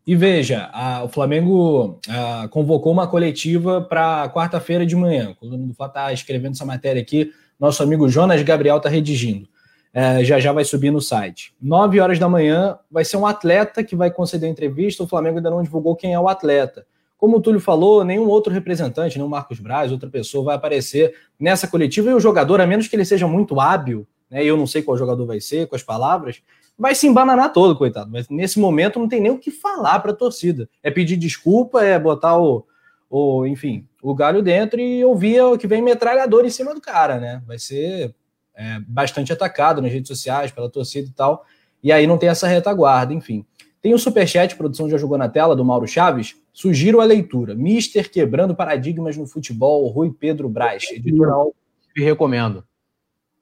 E 0.06 0.14
veja, 0.14 0.68
a, 0.72 1.04
o 1.04 1.08
Flamengo 1.08 2.00
a, 2.08 2.48
convocou 2.48 2.92
uma 2.92 3.06
coletiva 3.06 3.80
para 3.80 4.28
quarta-feira 4.28 4.84
de 4.84 4.94
manhã. 4.94 5.30
O 5.30 5.34
coluna 5.34 5.66
do 5.66 5.74
Flá 5.74 5.86
está 5.86 6.12
escrevendo 6.12 6.52
essa 6.52 6.64
matéria 6.64 7.00
aqui. 7.00 7.32
Nosso 7.58 7.82
amigo 7.82 8.08
Jonas 8.08 8.42
Gabriel 8.42 8.76
está 8.76 8.88
redigindo. 8.88 9.48
É, 9.92 10.22
já 10.22 10.38
já 10.38 10.52
vai 10.52 10.64
subir 10.64 10.90
no 10.90 11.00
site. 11.00 11.54
Nove 11.60 12.00
horas 12.00 12.18
da 12.18 12.28
manhã 12.28 12.78
vai 12.90 13.04
ser 13.04 13.16
um 13.16 13.26
atleta 13.26 13.82
que 13.82 13.96
vai 13.96 14.10
conceder 14.10 14.48
entrevista. 14.48 15.02
O 15.02 15.06
Flamengo 15.06 15.38
ainda 15.38 15.50
não 15.50 15.62
divulgou 15.62 15.96
quem 15.96 16.12
é 16.12 16.20
o 16.20 16.28
atleta. 16.28 16.86
como 17.18 17.38
o 17.38 17.40
Túlio 17.40 17.60
falou, 17.60 18.04
nenhum 18.04 18.28
outro 18.28 18.52
representante, 18.52 19.16
nenhum 19.16 19.28
Marcos 19.28 19.58
Braz, 19.58 19.90
outra 19.90 20.08
pessoa 20.08 20.44
vai 20.44 20.56
aparecer 20.56 21.14
nessa 21.40 21.66
coletiva 21.66 22.10
e 22.10 22.14
o 22.14 22.20
jogador, 22.20 22.60
a 22.60 22.66
menos 22.66 22.88
que 22.88 22.96
ele 22.96 23.04
seja 23.04 23.26
muito 23.26 23.58
hábil, 23.58 24.06
né? 24.30 24.44
Eu 24.44 24.56
não 24.56 24.66
sei 24.66 24.82
qual 24.82 24.98
jogador 24.98 25.24
vai 25.24 25.40
ser, 25.40 25.66
com 25.66 25.74
as 25.74 25.82
palavras, 25.82 26.42
vai 26.78 26.94
se 26.94 27.06
embananar 27.06 27.52
todo, 27.52 27.76
coitado. 27.76 28.10
Mas 28.10 28.28
nesse 28.28 28.58
momento 28.58 28.98
não 28.98 29.08
tem 29.08 29.20
nem 29.20 29.32
o 29.32 29.38
que 29.38 29.50
falar 29.50 29.98
para 30.00 30.10
a 30.12 30.14
torcida. 30.14 30.68
É 30.82 30.90
pedir 30.90 31.16
desculpa, 31.16 31.82
é 31.82 31.98
botar 31.98 32.38
o, 32.38 32.66
o, 33.08 33.46
enfim, 33.46 33.86
o 34.02 34.14
galho 34.14 34.42
dentro 34.42 34.78
e 34.78 35.04
ouvir 35.04 35.40
o 35.40 35.56
que 35.56 35.66
vem 35.66 35.80
metralhador 35.80 36.44
em 36.44 36.50
cima 36.50 36.74
do 36.74 36.80
cara, 36.80 37.18
né? 37.18 37.42
Vai 37.46 37.58
ser 37.58 38.14
é, 38.56 38.80
bastante 38.86 39.32
atacado 39.32 39.82
nas 39.82 39.92
redes 39.92 40.08
sociais 40.08 40.50
pela 40.50 40.70
torcida 40.70 41.08
e 41.08 41.12
tal. 41.12 41.44
E 41.82 41.92
aí 41.92 42.06
não 42.06 42.18
tem 42.18 42.28
essa 42.28 42.48
retaguarda, 42.48 43.12
enfim. 43.12 43.44
Tem 43.80 43.94
o 43.94 43.98
superchat, 43.98 44.56
produção 44.56 44.90
já 44.90 44.96
jogou 44.96 45.16
na 45.16 45.28
tela, 45.28 45.54
do 45.54 45.64
Mauro 45.64 45.86
Chaves. 45.86 46.34
Sugiro 46.52 47.00
a 47.00 47.04
leitura. 47.04 47.54
Mister 47.54 48.10
quebrando 48.10 48.54
paradigmas 48.54 49.16
no 49.16 49.26
futebol, 49.26 49.86
Rui 49.88 50.10
Pedro 50.10 50.48
Braz, 50.48 50.90
editorial. 50.90 51.54
Me 51.94 52.02
recomendo. 52.02 52.64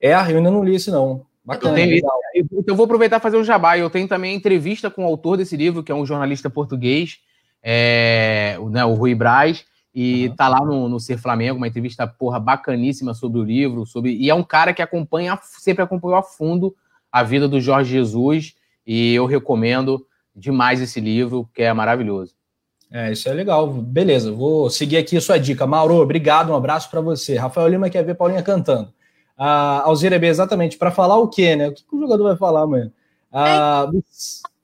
É, 0.00 0.12
eu 0.12 0.37
ainda 0.37 0.50
não 0.50 0.62
li 0.62 0.74
esse 0.74 0.90
não. 0.90 1.24
Bacana. 1.44 1.79
Eu, 1.79 1.87
tenho, 1.87 2.64
eu 2.66 2.74
vou 2.74 2.85
aproveitar 2.85 3.18
e 3.18 3.20
fazer 3.20 3.37
um 3.37 3.44
jabá. 3.44 3.79
Eu 3.79 3.88
tenho 3.88 4.09
também 4.09 4.35
entrevista 4.35 4.90
com 4.90 5.05
o 5.05 5.07
autor 5.07 5.37
desse 5.37 5.57
livro, 5.57 5.83
que 5.83 5.92
é 5.92 5.94
um 5.94 6.05
jornalista 6.05 6.50
português, 6.50 7.18
é, 7.62 8.59
né, 8.70 8.85
o 8.85 8.94
Rui 8.94 9.14
Braz, 9.14 9.64
e 9.94 10.28
uhum. 10.28 10.37
tá 10.37 10.48
lá 10.48 10.64
no, 10.64 10.88
no 10.88 10.98
Ser 10.98 11.18
Flamengo, 11.18 11.57
uma 11.57 11.68
entrevista 11.68 12.07
porra 12.07 12.40
bacaníssima 12.40 13.14
sobre 13.14 13.38
o 13.38 13.44
livro, 13.44 13.87
sobre 13.87 14.16
e 14.16 14.28
é 14.28 14.35
um 14.35 14.42
cara 14.42 14.74
que 14.74 14.83
acompanha, 14.83 15.38
sempre 15.42 15.85
acompanhou 15.85 16.18
a 16.18 16.22
fundo 16.22 16.74
a 17.12 17.22
vida 17.22 17.46
do 17.46 17.61
Jorge 17.61 17.92
Jesus, 17.92 18.57
e 18.85 19.14
eu 19.14 19.24
recomendo 19.24 20.04
demais 20.35 20.80
esse 20.80 21.00
livro, 21.00 21.48
que 21.54 21.62
é 21.62 21.72
maravilhoso. 21.72 22.35
É, 22.90 23.12
isso 23.12 23.28
é 23.28 23.33
legal. 23.33 23.68
Beleza, 23.68 24.33
vou 24.33 24.68
seguir 24.68 24.96
aqui 24.96 25.16
a 25.16 25.20
sua 25.20 25.38
dica. 25.38 25.66
Mauro, 25.66 25.94
obrigado, 25.94 26.50
um 26.50 26.57
abraço 26.57 26.90
para 26.90 27.00
você. 27.00 27.37
Rafael 27.37 27.68
Lima 27.68 27.88
quer 27.88 28.04
ver 28.04 28.14
Paulinha 28.14 28.42
cantando. 28.42 28.92
A 29.37 29.83
Alzira 29.83 30.18
B, 30.18 30.26
exatamente, 30.26 30.76
para 30.76 30.90
falar 30.90 31.18
o 31.18 31.28
quê, 31.28 31.57
né? 31.57 31.68
O 31.68 31.72
que, 31.72 31.85
que 31.85 31.96
o 31.96 32.00
jogador 32.00 32.24
vai 32.24 32.37
falar 32.37 32.62
amanhã? 32.62 32.92
Ah, 33.33 33.88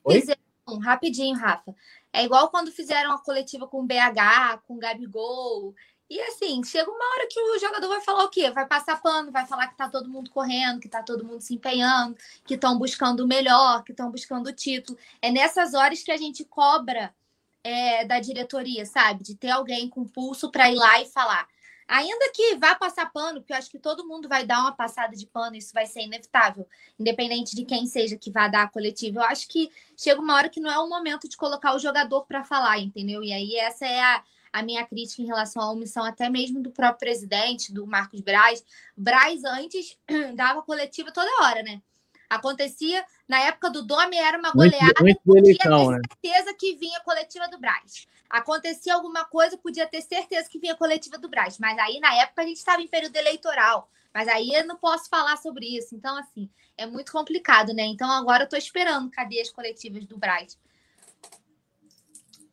é, 0.09 0.35
rapidinho, 0.81 1.37
Rafa. 1.37 1.73
É 2.13 2.23
igual 2.23 2.49
quando 2.49 2.71
fizeram 2.71 3.11
a 3.11 3.19
coletiva 3.19 3.67
com 3.67 3.81
o 3.81 3.85
BH, 3.85 4.61
com 4.67 4.75
o 4.75 4.79
Gabigol. 4.79 5.73
E 6.09 6.19
assim, 6.21 6.61
chega 6.63 6.91
uma 6.91 7.05
hora 7.13 7.27
que 7.29 7.39
o 7.39 7.57
jogador 7.57 7.87
vai 7.87 8.01
falar 8.01 8.25
o 8.25 8.29
quê? 8.29 8.51
Vai 8.51 8.67
passar 8.67 9.01
pano, 9.01 9.31
vai 9.31 9.45
falar 9.45 9.67
que 9.67 9.77
tá 9.77 9.87
todo 9.87 10.09
mundo 10.09 10.29
correndo, 10.29 10.81
que 10.81 10.89
tá 10.89 11.01
todo 11.01 11.23
mundo 11.23 11.39
se 11.39 11.53
empenhando, 11.53 12.17
que 12.45 12.55
estão 12.55 12.77
buscando 12.77 13.23
o 13.23 13.27
melhor, 13.27 13.81
que 13.83 13.93
estão 13.93 14.11
buscando 14.11 14.47
o 14.47 14.53
título. 14.53 14.99
É 15.21 15.31
nessas 15.31 15.73
horas 15.73 16.03
que 16.03 16.11
a 16.11 16.17
gente 16.17 16.43
cobra 16.43 17.15
é, 17.63 18.03
da 18.05 18.19
diretoria, 18.19 18.85
sabe? 18.85 19.23
De 19.23 19.35
ter 19.35 19.51
alguém 19.51 19.87
com 19.87 20.05
pulso 20.05 20.51
para 20.51 20.69
ir 20.69 20.75
lá 20.75 21.01
e 21.01 21.05
falar. 21.05 21.47
Ainda 21.87 22.31
que 22.33 22.55
vá 22.55 22.75
passar 22.75 23.11
pano, 23.11 23.41
porque 23.41 23.53
eu 23.53 23.57
acho 23.57 23.69
que 23.69 23.79
todo 23.79 24.07
mundo 24.07 24.29
vai 24.29 24.45
dar 24.45 24.61
uma 24.61 24.71
passada 24.71 25.15
de 25.15 25.25
pano, 25.25 25.55
isso 25.55 25.73
vai 25.73 25.85
ser 25.85 26.01
inevitável, 26.01 26.67
independente 26.97 27.55
de 27.55 27.65
quem 27.65 27.85
seja 27.85 28.17
que 28.17 28.31
vá 28.31 28.47
dar 28.47 28.63
a 28.63 28.67
coletiva. 28.67 29.19
Eu 29.19 29.23
acho 29.23 29.47
que 29.47 29.69
chega 29.97 30.21
uma 30.21 30.35
hora 30.35 30.49
que 30.49 30.59
não 30.59 30.71
é 30.71 30.79
o 30.79 30.87
momento 30.87 31.27
de 31.27 31.35
colocar 31.35 31.75
o 31.75 31.79
jogador 31.79 32.25
para 32.25 32.43
falar, 32.43 32.79
entendeu? 32.79 33.23
E 33.23 33.33
aí 33.33 33.55
essa 33.57 33.85
é 33.85 34.01
a, 34.01 34.23
a 34.53 34.63
minha 34.63 34.85
crítica 34.85 35.21
em 35.21 35.25
relação 35.25 35.61
à 35.61 35.71
omissão 35.71 36.03
até 36.03 36.29
mesmo 36.29 36.61
do 36.61 36.71
próprio 36.71 36.99
presidente, 36.99 37.73
do 37.73 37.85
Marcos 37.85 38.21
Braz. 38.21 38.63
Braz 38.95 39.43
antes 39.43 39.97
dava 40.35 40.61
coletiva 40.61 41.11
toda 41.11 41.43
hora, 41.43 41.61
né? 41.63 41.81
Acontecia, 42.29 43.03
na 43.27 43.41
época 43.41 43.69
do 43.69 43.83
Domi 43.83 44.15
era 44.15 44.39
uma 44.39 44.53
goleada, 44.53 44.93
muito, 45.01 45.19
muito 45.25 45.45
eleição, 45.45 45.79
tinha 45.79 45.97
né? 45.97 46.01
certeza 46.09 46.53
que 46.53 46.77
vinha 46.77 47.01
coletiva 47.01 47.49
do 47.49 47.59
Braz 47.59 48.07
acontecia 48.31 48.95
alguma 48.95 49.25
coisa, 49.25 49.57
podia 49.57 49.85
ter 49.85 50.01
certeza 50.01 50.49
que 50.49 50.59
vinha 50.59 50.75
coletiva 50.75 51.17
do 51.17 51.29
Braz. 51.29 51.57
Mas 51.59 51.77
aí, 51.77 51.99
na 51.99 52.15
época, 52.15 52.41
a 52.41 52.45
gente 52.45 52.57
estava 52.57 52.81
em 52.81 52.87
período 52.87 53.15
eleitoral. 53.15 53.89
Mas 54.13 54.27
aí 54.27 54.53
eu 54.53 54.65
não 54.65 54.77
posso 54.77 55.09
falar 55.09 55.37
sobre 55.37 55.65
isso. 55.65 55.95
Então, 55.95 56.17
assim, 56.17 56.49
é 56.77 56.85
muito 56.85 57.11
complicado, 57.11 57.73
né? 57.73 57.83
Então, 57.83 58.09
agora 58.11 58.43
eu 58.43 58.45
estou 58.45 58.59
esperando 58.59 59.09
cadê 59.11 59.39
as 59.41 59.49
coletivas 59.49 60.05
do 60.05 60.17
Braz. 60.17 60.57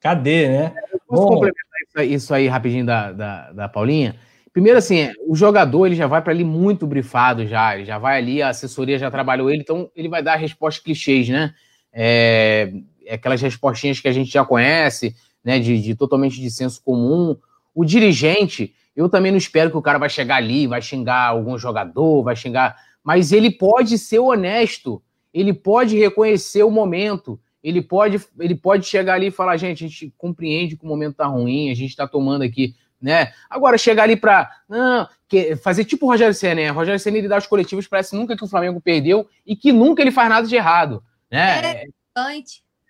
Cadê, 0.01 0.49
né? 0.49 0.75
Posso 1.07 1.23
Bom... 1.23 1.29
complementar 1.29 2.07
isso 2.07 2.33
aí 2.33 2.47
rapidinho 2.47 2.87
da, 2.87 3.12
da, 3.12 3.53
da 3.53 3.69
Paulinha? 3.69 4.19
Primeiro, 4.53 4.79
assim, 4.79 5.12
o 5.27 5.37
jogador 5.37 5.87
ele 5.87 5.95
já 5.95 6.07
vai 6.07 6.23
para 6.23 6.33
ali 6.33 6.45
muito 6.45 6.87
brifado 6.87 7.47
já, 7.47 7.77
ele 7.77 7.85
já 7.85 7.99
vai 7.99 8.19
ali, 8.19 8.43
a 8.43 8.49
assessoria 8.49 8.99
já 8.99 9.11
trabalhou 9.11 9.51
ele, 9.51 9.61
então 9.61 9.91
ele 9.95 10.09
vai 10.09 10.23
dar 10.23 10.37
respostas 10.37 10.83
clichês, 10.83 11.29
né? 11.29 11.55
É, 11.93 12.73
aquelas 13.11 13.41
respostinhas 13.41 14.01
que 14.01 14.09
a 14.09 14.12
gente 14.12 14.31
já 14.31 14.45
conhece, 14.45 15.14
né, 15.44 15.59
de, 15.59 15.81
de 15.81 15.94
totalmente 15.94 16.40
de 16.40 16.51
senso 16.51 16.83
comum. 16.83 17.37
O 17.74 17.85
dirigente, 17.85 18.74
eu 18.94 19.09
também 19.09 19.31
não 19.31 19.38
espero 19.38 19.70
que 19.70 19.77
o 19.77 19.83
cara 19.83 19.98
vai 19.98 20.09
chegar 20.09 20.37
ali, 20.37 20.66
vai 20.66 20.83
xingar 20.83 21.29
algum 21.29 21.57
jogador, 21.59 22.22
vai 22.22 22.35
xingar, 22.37 22.77
mas 23.03 23.33
ele 23.33 23.51
pode 23.51 23.96
ser 23.98 24.18
honesto, 24.18 25.03
ele 25.33 25.53
pode 25.53 25.96
reconhecer 25.96 26.62
o 26.62 26.70
momento, 26.70 27.40
ele 27.62 27.83
pode, 27.83 28.20
ele 28.38 28.55
pode 28.55 28.87
chegar 28.87 29.14
ali 29.14 29.27
e 29.27 29.31
falar, 29.31 29.57
gente, 29.57 29.85
a 29.85 29.88
gente 29.88 30.12
compreende 30.16 30.77
que 30.77 30.85
o 30.85 30.88
momento 30.88 31.16
tá 31.16 31.27
ruim, 31.27 31.70
a 31.70 31.74
gente 31.74 31.90
está 31.90 32.07
tomando 32.07 32.42
aqui, 32.42 32.74
né? 33.01 33.33
Agora 33.48 33.79
chegar 33.79 34.05
ali 34.05 34.16
para 34.16 34.51
não, 34.68 35.09
que, 35.29 35.57
fazer 35.57 35.85
tipo 35.85 36.07
o 36.07 36.09
Rogério 36.09 36.35
Senna, 36.35 36.62
né? 36.62 36.72
O 36.72 36.74
Rogério 36.74 36.98
Senna 36.98 37.18
ele 37.18 37.29
dá 37.29 37.38
os 37.38 37.46
coletivos, 37.46 37.87
parece 37.87 38.16
nunca 38.16 38.37
que 38.37 38.44
o 38.44 38.48
Flamengo 38.48 38.81
perdeu 38.81 39.29
e 39.46 39.55
que 39.55 39.72
nunca 39.72 40.03
ele 40.03 40.11
faz 40.11 40.29
nada 40.29 40.46
de 40.46 40.57
errado, 40.57 41.03
né? 41.31 41.61
É, 41.64 41.85
é 41.85 41.87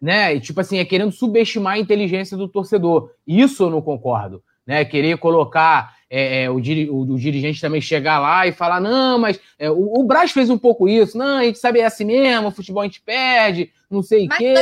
né? 0.00 0.34
E, 0.34 0.40
tipo 0.40 0.61
assim, 0.61 0.78
é 0.78 0.84
querendo 0.84 1.12
subestimar 1.12 1.74
a 1.74 1.78
inteligência 1.78 2.37
do 2.37 2.48
torcedor. 2.48 3.11
Isso 3.26 3.64
eu 3.64 3.70
não 3.70 3.82
concordo. 3.82 4.42
Né? 4.66 4.84
Querer 4.84 5.18
colocar 5.18 5.96
é, 6.11 6.44
é, 6.44 6.50
o, 6.50 6.54
o, 6.56 7.00
o, 7.14 7.18
dirigente 7.18 7.61
também 7.61 7.80
chegar 7.80 8.18
lá 8.18 8.46
e 8.46 8.52
falar: 8.52 8.80
não, 8.80 9.18
mas 9.18 9.40
é, 9.58 9.70
o, 9.70 9.98
o 9.98 10.04
Braz 10.04 10.30
fez 10.30 10.48
um 10.50 10.58
pouco 10.58 10.88
isso, 10.88 11.18
não, 11.18 11.38
a 11.38 11.44
gente 11.44 11.58
sabe 11.58 11.80
é 11.80 11.84
assim 11.84 12.04
mesmo, 12.04 12.50
futebol 12.50 12.82
a 12.82 12.87
gente 12.87 13.02
perde, 13.02 13.70
não 13.90 14.02
sei 14.02 14.26
o 14.26 14.28
quê. 14.30 14.54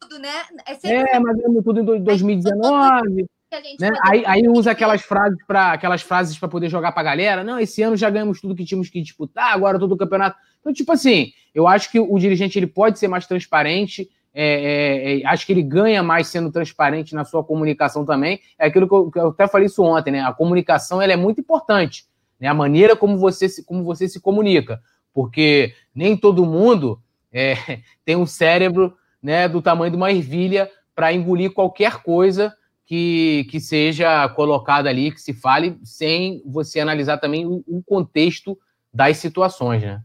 Tudo, 0.00 0.18
né? 0.18 0.28
É, 0.66 1.16
é 1.16 1.18
mas 1.18 1.36
ganhou 1.36 1.62
tudo 1.62 1.96
em 1.96 2.02
2019. 2.02 3.26
Né? 3.78 3.90
Aí, 4.02 4.24
aí 4.26 4.48
usa 4.48 4.72
aquelas 4.72 5.02
frases 5.02 5.38
para 5.46 5.72
aquelas 5.72 6.02
frases 6.02 6.36
para 6.36 6.48
poder 6.48 6.68
jogar 6.68 6.92
para 6.92 7.02
a 7.02 7.04
galera. 7.04 7.44
Não, 7.44 7.58
esse 7.58 7.82
ano 7.82 7.96
já 7.96 8.10
ganhamos 8.10 8.40
tudo 8.40 8.54
que 8.54 8.64
tínhamos 8.64 8.88
que 8.88 9.00
disputar, 9.00 9.52
agora 9.54 9.78
todo 9.78 9.92
o 9.92 9.96
campeonato. 9.96 10.36
Então, 10.60 10.72
tipo 10.72 10.90
assim, 10.92 11.32
eu 11.54 11.68
acho 11.68 11.90
que 11.90 12.00
o 12.00 12.18
dirigente 12.18 12.58
ele 12.58 12.66
pode 12.66 12.98
ser 12.98 13.08
mais 13.08 13.26
transparente, 13.26 14.10
é, 14.34 15.14
é, 15.14 15.20
é, 15.20 15.26
acho 15.26 15.46
que 15.46 15.52
ele 15.52 15.62
ganha 15.62 16.02
mais 16.02 16.26
sendo 16.26 16.50
transparente 16.50 17.14
na 17.14 17.24
sua 17.24 17.44
comunicação 17.44 18.04
também. 18.04 18.40
É 18.58 18.66
aquilo 18.66 18.88
que 18.88 18.94
eu, 18.94 19.10
que 19.10 19.18
eu 19.18 19.28
até 19.28 19.46
falei 19.46 19.66
isso 19.66 19.82
ontem, 19.82 20.10
né? 20.10 20.20
A 20.22 20.32
comunicação 20.32 21.00
ela 21.00 21.12
é 21.12 21.16
muito 21.16 21.40
importante, 21.40 22.06
né? 22.40 22.48
A 22.48 22.54
maneira 22.54 22.96
como 22.96 23.16
você 23.16 23.48
se, 23.48 23.64
como 23.64 23.84
você 23.84 24.08
se 24.08 24.20
comunica, 24.20 24.82
porque 25.12 25.72
nem 25.94 26.16
todo 26.16 26.44
mundo 26.44 27.00
é, 27.32 27.54
tem 28.04 28.16
um 28.16 28.26
cérebro 28.26 28.96
né, 29.22 29.48
do 29.48 29.62
tamanho 29.62 29.92
de 29.92 29.96
uma 29.96 30.10
ervilha 30.10 30.68
para 30.94 31.12
engolir 31.12 31.52
qualquer 31.52 32.02
coisa 32.02 32.54
que, 32.84 33.46
que 33.50 33.60
seja 33.60 34.28
colocada 34.30 34.88
ali, 34.88 35.12
que 35.12 35.20
se 35.20 35.32
fale, 35.32 35.78
sem 35.82 36.42
você 36.44 36.80
analisar 36.80 37.18
também 37.18 37.46
o, 37.46 37.64
o 37.66 37.82
contexto 37.82 38.58
das 38.92 39.16
situações, 39.16 39.82
né? 39.82 40.02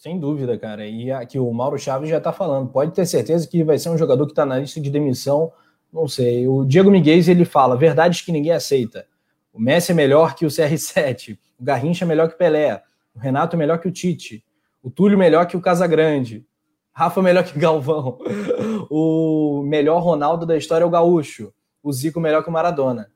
Sem 0.00 0.18
dúvida, 0.18 0.56
cara. 0.56 0.86
E 0.86 1.12
aqui 1.12 1.38
o 1.38 1.52
Mauro 1.52 1.78
Chaves 1.78 2.08
já 2.08 2.16
está 2.16 2.32
falando. 2.32 2.70
Pode 2.70 2.92
ter 2.92 3.04
certeza 3.04 3.46
que 3.46 3.62
vai 3.62 3.78
ser 3.78 3.90
um 3.90 3.98
jogador 3.98 4.24
que 4.24 4.32
está 4.32 4.46
na 4.46 4.58
lista 4.58 4.80
de 4.80 4.88
demissão. 4.88 5.52
Não 5.92 6.08
sei. 6.08 6.48
O 6.48 6.64
Diego 6.64 6.90
Miguel 6.90 7.18
ele 7.18 7.44
fala: 7.44 7.76
verdades 7.76 8.22
que 8.22 8.32
ninguém 8.32 8.52
aceita. 8.52 9.04
O 9.52 9.60
Messi 9.60 9.92
é 9.92 9.94
melhor 9.94 10.34
que 10.34 10.46
o 10.46 10.48
CR7. 10.48 11.38
O 11.58 11.62
Garrincha 11.62 12.06
é 12.06 12.08
melhor 12.08 12.28
que 12.28 12.34
o 12.34 12.38
Pelé. 12.38 12.82
O 13.14 13.18
Renato 13.18 13.56
é 13.56 13.58
melhor 13.58 13.78
que 13.78 13.88
o 13.88 13.90
Tite. 13.92 14.42
O 14.82 14.90
Túlio 14.90 15.18
melhor 15.18 15.46
que 15.46 15.54
o 15.54 15.60
Casagrande. 15.60 16.46
Rafa 16.94 17.20
melhor 17.20 17.44
que 17.44 17.54
o 17.58 17.60
Galvão. 17.60 18.18
O 18.88 19.62
melhor 19.66 20.00
Ronaldo 20.00 20.46
da 20.46 20.56
história 20.56 20.82
é 20.82 20.86
o 20.86 20.90
Gaúcho. 20.90 21.52
O 21.82 21.92
Zico 21.92 22.18
melhor 22.18 22.42
que 22.42 22.48
o 22.48 22.52
Maradona. 22.52 23.10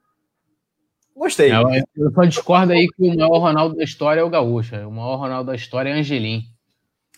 Gostei. 1.17 1.51
eu 1.51 2.13
só 2.13 2.25
discordo 2.25 2.75
aí 2.75 2.87
que 2.89 3.09
o 3.09 3.17
maior 3.17 3.39
Ronaldo 3.39 3.75
da 3.75 3.83
história 3.83 4.21
é 4.21 4.25
o 4.25 4.29
Gaúcho. 4.29 4.77
O 4.87 4.93
maior 4.93 5.17
Ronaldo 5.17 5.51
da 5.51 5.57
história 5.57 5.89
é 5.89 5.95
Angelim. 5.95 6.54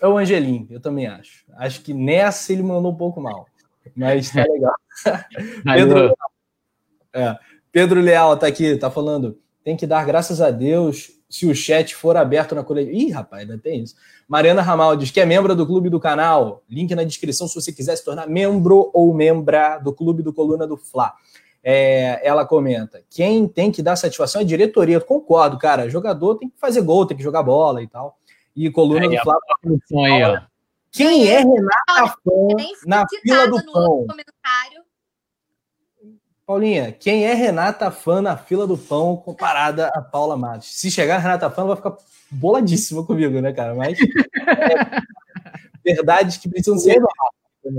É 0.00 0.06
o 0.06 0.18
Angelim, 0.18 0.66
eu 0.70 0.80
também 0.80 1.06
acho. 1.06 1.44
Acho 1.56 1.80
que 1.80 1.94
nessa 1.94 2.52
ele 2.52 2.62
mandou 2.62 2.92
um 2.92 2.96
pouco 2.96 3.20
mal. 3.20 3.46
Mas 3.94 4.30
tá 4.30 4.44
legal. 4.44 4.74
Pedro, 5.64 6.14
é, 7.12 7.38
Pedro 7.72 8.00
Leal 8.00 8.37
tá 8.37 8.46
aqui, 8.46 8.76
tá 8.76 8.90
falando. 8.90 9.38
Tem 9.64 9.76
que 9.76 9.87
dar 9.87 10.04
graças 10.04 10.40
a 10.40 10.50
Deus 10.50 11.12
se 11.28 11.46
o 11.46 11.54
chat 11.54 11.94
for 11.94 12.16
aberto 12.16 12.54
na 12.54 12.62
coletiva. 12.62 12.96
Ih, 12.96 13.11
rapaz, 13.11 13.42
ainda 13.42 13.59
tem 13.59 13.82
isso. 13.82 13.94
Mariana 14.28 14.61
Ramal 14.61 14.96
diz 14.96 15.11
que 15.11 15.20
é 15.20 15.26
membro 15.26 15.54
do 15.56 15.66
clube 15.66 15.88
do 15.88 15.98
canal. 15.98 16.62
Link 16.68 16.94
na 16.94 17.04
descrição 17.04 17.48
se 17.48 17.54
você 17.54 17.72
quiser 17.72 17.96
se 17.96 18.04
tornar 18.04 18.28
membro 18.28 18.90
ou 18.92 19.14
membra 19.14 19.78
do 19.78 19.92
clube 19.92 20.22
do 20.22 20.32
Coluna 20.32 20.66
do 20.66 20.76
Fla. 20.76 21.14
É, 21.64 22.20
ela 22.22 22.44
comenta: 22.44 23.02
quem 23.09 23.48
tem 23.48 23.72
que 23.72 23.82
dar 23.82 23.96
satisfação 23.96 24.42
é 24.42 24.44
a 24.44 24.46
diretoria. 24.46 24.96
Eu 24.96 25.00
concordo, 25.00 25.59
cara. 25.59 25.88
Jogador 25.88 26.37
tem 26.37 26.50
que 26.50 26.59
fazer 26.59 26.82
gol, 26.82 27.06
tem 27.06 27.16
que 27.16 27.22
jogar 27.22 27.42
bola 27.42 27.82
e 27.82 27.88
tal 27.88 28.18
e 28.57 28.71
coluna 28.71 29.05
é, 29.05 29.09
do 29.09 29.16
Flávio. 29.19 30.42
Quem 30.90 31.29
é 31.29 31.40
Renata 31.40 32.16
Fã 32.25 32.57
na 32.87 33.07
fila 33.07 33.49
do 33.49 33.73
pão? 33.73 34.07
Paulinha, 36.47 36.92
quem 36.92 37.27
é 37.27 37.35
Renata 37.35 37.90
Fã 37.90 38.23
na 38.23 38.37
fila 38.37 38.66
do 38.66 38.79
pão 38.79 39.16
comparada 39.16 39.88
a 39.88 40.01
Paula 40.01 40.37
Matos? 40.37 40.69
Se 40.79 40.90
chegar 40.90 41.16
a 41.16 41.19
Renata 41.19 41.51
Fã, 41.51 41.66
vai 41.66 41.77
ficar 41.77 41.97
boladíssima 42.31 43.05
comigo, 43.05 43.40
né, 43.40 43.53
cara? 43.53 43.75
Mas 43.75 43.99
é, 43.99 44.05
verdades 45.85 46.38
que 46.38 46.49
precisam 46.49 46.79
ser. 46.79 47.03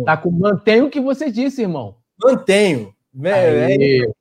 Tá 0.05 0.17
com 0.17 0.29
mantenho 0.29 0.85
o 0.85 0.89
que 0.89 0.99
você 0.99 1.31
disse, 1.31 1.61
irmão. 1.61 1.95
Mantenho. 2.21 2.93
É, 3.23 3.73
é, 3.73 4.01
é, 4.03 4.11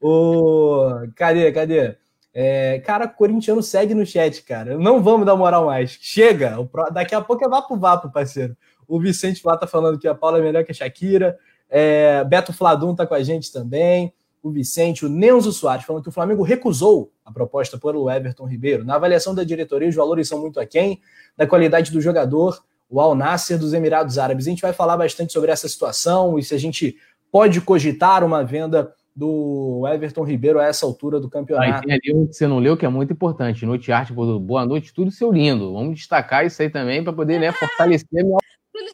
o... 0.00 1.06
Cadê, 1.14 1.52
cadê? 1.52 1.96
É, 2.38 2.80
cara, 2.80 3.08
corintiano 3.08 3.62
segue 3.62 3.94
no 3.94 4.04
chat, 4.04 4.42
cara. 4.42 4.76
Não 4.76 5.02
vamos 5.02 5.24
dar 5.24 5.34
moral 5.34 5.64
mais. 5.64 5.96
Chega. 6.02 6.62
Pro... 6.66 6.84
Daqui 6.92 7.14
a 7.14 7.20
pouco 7.22 7.42
é 7.42 7.48
vapo 7.48 7.74
vapo, 7.78 8.12
parceiro. 8.12 8.54
O 8.86 9.00
Vicente 9.00 9.40
lá 9.42 9.56
tá 9.56 9.66
falando 9.66 9.98
que 9.98 10.06
a 10.06 10.14
Paula 10.14 10.36
é 10.36 10.42
melhor 10.42 10.62
que 10.62 10.70
a 10.70 10.74
Shakira. 10.74 11.38
É, 11.70 12.22
Beto 12.24 12.52
Fladum 12.52 12.94
tá 12.94 13.06
com 13.06 13.14
a 13.14 13.22
gente 13.22 13.50
também. 13.50 14.12
O 14.42 14.50
Vicente, 14.50 15.06
o 15.06 15.08
Neuzo 15.08 15.50
Soares, 15.50 15.86
falando 15.86 16.02
que 16.02 16.10
o 16.10 16.12
Flamengo 16.12 16.42
recusou 16.42 17.10
a 17.24 17.32
proposta 17.32 17.78
por 17.78 17.94
Everton 18.14 18.44
Ribeiro. 18.44 18.84
Na 18.84 18.96
avaliação 18.96 19.34
da 19.34 19.42
diretoria, 19.42 19.88
os 19.88 19.94
valores 19.94 20.28
são 20.28 20.38
muito 20.38 20.60
aquém 20.60 21.00
da 21.38 21.46
qualidade 21.46 21.90
do 21.90 22.02
jogador, 22.02 22.62
o 22.86 23.00
Al 23.00 23.14
Nasser 23.14 23.58
dos 23.58 23.72
Emirados 23.72 24.18
Árabes. 24.18 24.46
A 24.46 24.50
gente 24.50 24.60
vai 24.60 24.74
falar 24.74 24.98
bastante 24.98 25.32
sobre 25.32 25.50
essa 25.50 25.66
situação 25.66 26.38
e 26.38 26.42
se 26.42 26.54
a 26.54 26.58
gente 26.58 26.98
pode 27.32 27.62
cogitar 27.62 28.22
uma 28.22 28.44
venda 28.44 28.92
do 29.16 29.88
Everton 29.90 30.24
Ribeiro 30.24 30.60
a 30.60 30.66
essa 30.66 30.84
altura 30.84 31.18
do 31.18 31.30
campeonato. 31.30 31.78
Ah, 31.78 31.80
tem 31.80 31.92
ali 31.92 32.14
um 32.14 32.26
que 32.26 32.34
você 32.34 32.46
não 32.46 32.58
leu 32.58 32.76
que 32.76 32.84
é 32.84 32.88
muito 32.88 33.14
importante. 33.14 33.64
Noite 33.64 33.90
Arte, 33.90 34.12
boa 34.12 34.66
noite, 34.66 34.92
tudo 34.92 35.10
seu 35.10 35.32
lindo. 35.32 35.72
Vamos 35.72 35.96
destacar 35.96 36.44
isso 36.44 36.60
aí 36.60 36.68
também 36.68 37.02
para 37.02 37.14
poder 37.14 37.40
né, 37.40 37.50
fortalecer 37.50 38.20
a 38.20 38.22
minha. 38.22 38.36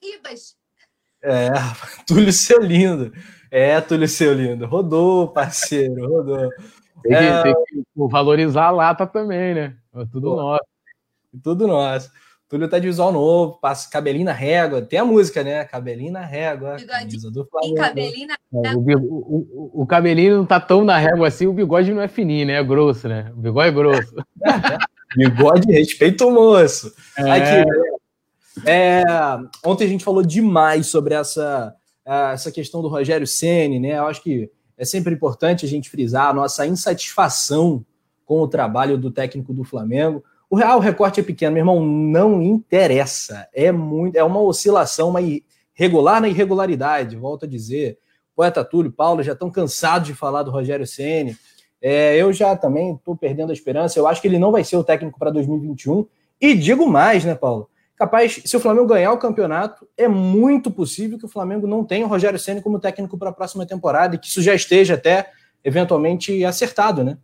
Ribas. 0.00 0.56
É, 1.22 1.48
Túlio 2.06 2.32
Seu 2.32 2.60
Lindo. 2.60 3.12
É, 3.50 3.80
Túlio 3.80 4.06
Seu 4.06 4.32
Lindo. 4.32 4.64
Rodou, 4.66 5.28
parceiro, 5.28 6.08
rodou. 6.08 6.48
Tem 7.02 7.10
que, 7.10 7.14
é... 7.14 7.42
tem 7.42 7.54
que 7.64 7.84
valorizar 7.96 8.66
a 8.66 8.70
lata 8.70 9.06
também, 9.06 9.54
né? 9.54 9.76
É 9.94 10.04
tudo 10.06 10.30
Pô, 10.30 10.36
nosso. 10.36 10.64
Tudo 11.42 11.66
nosso. 11.66 12.10
Túlio 12.52 12.68
tá 12.68 12.78
de 12.78 12.86
visual 12.86 13.10
novo, 13.10 13.58
passa 13.62 13.88
cabelinho 13.88 14.26
na 14.26 14.32
régua. 14.34 14.82
Tem 14.82 14.98
a 14.98 15.06
música, 15.06 15.42
né? 15.42 15.64
Cabelinho 15.64 16.12
na 16.12 16.20
régua. 16.20 16.76
Do 17.32 17.48
cabelinho 17.74 18.28
na 18.28 18.34
é, 18.62 18.74
o, 18.74 18.78
o, 18.78 19.82
o, 19.82 19.86
cabelinho 19.86 20.36
não 20.36 20.44
tá 20.44 20.60
tão 20.60 20.84
na 20.84 20.98
régua 20.98 21.28
assim, 21.28 21.46
o 21.46 21.52
bigode 21.54 21.94
não 21.94 22.02
é 22.02 22.08
fininho, 22.08 22.48
né? 22.48 22.52
É 22.52 22.62
grosso, 22.62 23.08
né? 23.08 23.32
O 23.34 23.40
bigode 23.40 23.68
é 23.68 23.72
grosso. 23.72 24.14
bigode, 25.16 25.72
respeita 25.72 26.26
o 26.26 26.30
moço. 26.30 26.92
É. 27.16 27.30
Aqui, 27.30 27.70
é, 28.66 29.02
ontem 29.64 29.86
a 29.86 29.88
gente 29.88 30.04
falou 30.04 30.22
demais 30.22 30.88
sobre 30.88 31.14
essa, 31.14 31.74
essa 32.04 32.52
questão 32.52 32.82
do 32.82 32.88
Rogério 32.88 33.26
Ceni, 33.26 33.80
né? 33.80 33.96
Eu 33.96 34.08
acho 34.08 34.22
que 34.22 34.50
é 34.76 34.84
sempre 34.84 35.14
importante 35.14 35.64
a 35.64 35.68
gente 35.68 35.88
frisar 35.88 36.28
a 36.28 36.34
nossa 36.34 36.66
insatisfação 36.66 37.82
com 38.26 38.42
o 38.42 38.46
trabalho 38.46 38.98
do 38.98 39.10
técnico 39.10 39.54
do 39.54 39.64
Flamengo. 39.64 40.22
O 40.52 40.56
real 40.56 40.80
recorte 40.80 41.18
é 41.18 41.22
pequeno, 41.22 41.54
meu 41.54 41.62
irmão, 41.62 41.82
não 41.82 42.42
interessa. 42.42 43.48
É 43.54 43.72
muito, 43.72 44.16
é 44.16 44.22
uma 44.22 44.38
oscilação, 44.42 45.08
uma 45.08 45.22
irregular 45.22 46.20
na 46.20 46.28
irregularidade, 46.28 47.16
volto 47.16 47.46
a 47.46 47.48
dizer. 47.48 47.96
Poeta 48.36 48.62
Túlio, 48.62 48.92
Paulo 48.92 49.22
já 49.22 49.32
estão 49.32 49.50
cansados 49.50 50.08
de 50.08 50.14
falar 50.14 50.42
do 50.42 50.50
Rogério 50.50 50.86
Ceni. 50.86 51.38
É, 51.80 52.18
eu 52.18 52.34
já 52.34 52.54
também 52.54 52.92
estou 52.92 53.16
perdendo 53.16 53.48
a 53.48 53.54
esperança. 53.54 53.98
Eu 53.98 54.06
acho 54.06 54.20
que 54.20 54.28
ele 54.28 54.38
não 54.38 54.52
vai 54.52 54.62
ser 54.62 54.76
o 54.76 54.84
técnico 54.84 55.18
para 55.18 55.30
2021. 55.30 56.06
E 56.38 56.52
digo 56.54 56.86
mais, 56.86 57.24
né, 57.24 57.34
Paulo? 57.34 57.70
Capaz, 57.96 58.42
se 58.44 58.54
o 58.54 58.60
Flamengo 58.60 58.88
ganhar 58.88 59.10
o 59.10 59.18
campeonato, 59.18 59.88
é 59.96 60.06
muito 60.06 60.70
possível 60.70 61.18
que 61.18 61.24
o 61.24 61.30
Flamengo 61.30 61.66
não 61.66 61.82
tenha 61.82 62.04
o 62.04 62.10
Rogério 62.10 62.38
Ceni 62.38 62.60
como 62.60 62.78
técnico 62.78 63.16
para 63.16 63.30
a 63.30 63.32
próxima 63.32 63.64
temporada 63.64 64.16
e 64.16 64.18
que 64.18 64.26
isso 64.26 64.42
já 64.42 64.54
esteja 64.54 64.96
até 64.96 65.30
eventualmente 65.64 66.44
acertado, 66.44 67.02
né? 67.02 67.16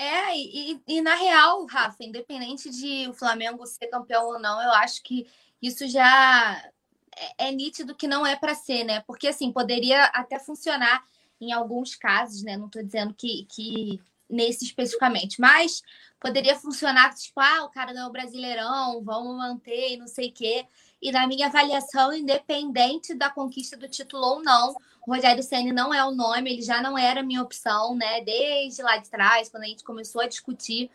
É, 0.00 0.34
e, 0.34 0.82
e, 0.88 1.02
na 1.02 1.14
real, 1.14 1.66
Rafa, 1.66 2.02
independente 2.02 2.70
de 2.70 3.06
o 3.06 3.12
Flamengo 3.12 3.66
ser 3.66 3.86
campeão 3.88 4.28
ou 4.28 4.38
não, 4.38 4.58
eu 4.62 4.70
acho 4.72 5.02
que 5.02 5.26
isso 5.60 5.86
já 5.86 6.72
é, 7.14 7.48
é 7.48 7.52
nítido 7.52 7.94
que 7.94 8.08
não 8.08 8.26
é 8.26 8.34
para 8.34 8.54
ser, 8.54 8.82
né? 8.84 9.02
Porque 9.06 9.28
assim, 9.28 9.52
poderia 9.52 10.06
até 10.06 10.38
funcionar 10.38 11.04
em 11.38 11.52
alguns 11.52 11.96
casos, 11.96 12.42
né? 12.42 12.56
Não 12.56 12.64
estou 12.64 12.82
dizendo 12.82 13.12
que, 13.12 13.44
que 13.50 14.00
nesse 14.26 14.64
especificamente, 14.64 15.38
mas 15.38 15.82
poderia 16.18 16.56
funcionar 16.56 17.12
tipo, 17.14 17.38
ah, 17.38 17.64
o 17.64 17.68
cara 17.68 17.92
ganhou 17.92 18.08
o 18.08 18.12
Brasileirão, 18.12 19.04
vamos 19.04 19.36
manter 19.36 19.92
e 19.92 19.96
não 19.98 20.06
sei 20.06 20.30
o 20.30 20.32
quê. 20.32 20.66
E 21.02 21.12
na 21.12 21.26
minha 21.26 21.48
avaliação, 21.48 22.10
independente 22.10 23.12
da 23.12 23.28
conquista 23.28 23.76
do 23.76 23.86
título 23.86 24.24
ou 24.24 24.42
não, 24.42 24.74
Rogério 25.14 25.42
Senna 25.42 25.72
não 25.72 25.92
é 25.92 26.04
o 26.04 26.12
nome, 26.12 26.52
ele 26.52 26.62
já 26.62 26.80
não 26.80 26.96
era 26.96 27.22
minha 27.22 27.42
opção, 27.42 27.94
né? 27.94 28.22
Desde 28.22 28.82
lá 28.82 28.96
de 28.96 29.08
trás, 29.08 29.48
quando 29.48 29.64
a 29.64 29.66
gente 29.66 29.84
começou 29.84 30.20
a 30.22 30.28
discutir 30.28 30.90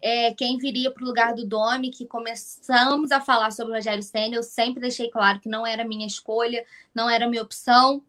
é, 0.00 0.34
quem 0.34 0.58
viria 0.58 0.90
para 0.90 1.02
o 1.02 1.06
lugar 1.06 1.34
do 1.34 1.46
Domi, 1.46 1.90
que 1.90 2.06
começamos 2.06 3.10
a 3.10 3.20
falar 3.20 3.50
sobre 3.52 3.72
o 3.72 3.76
Rogério 3.76 4.02
Senna, 4.02 4.36
eu 4.36 4.42
sempre 4.42 4.80
deixei 4.80 5.10
claro 5.10 5.40
que 5.40 5.48
não 5.48 5.66
era 5.66 5.84
minha 5.84 6.06
escolha, 6.06 6.64
não 6.94 7.08
era 7.08 7.28
minha 7.28 7.42
opção, 7.42 8.02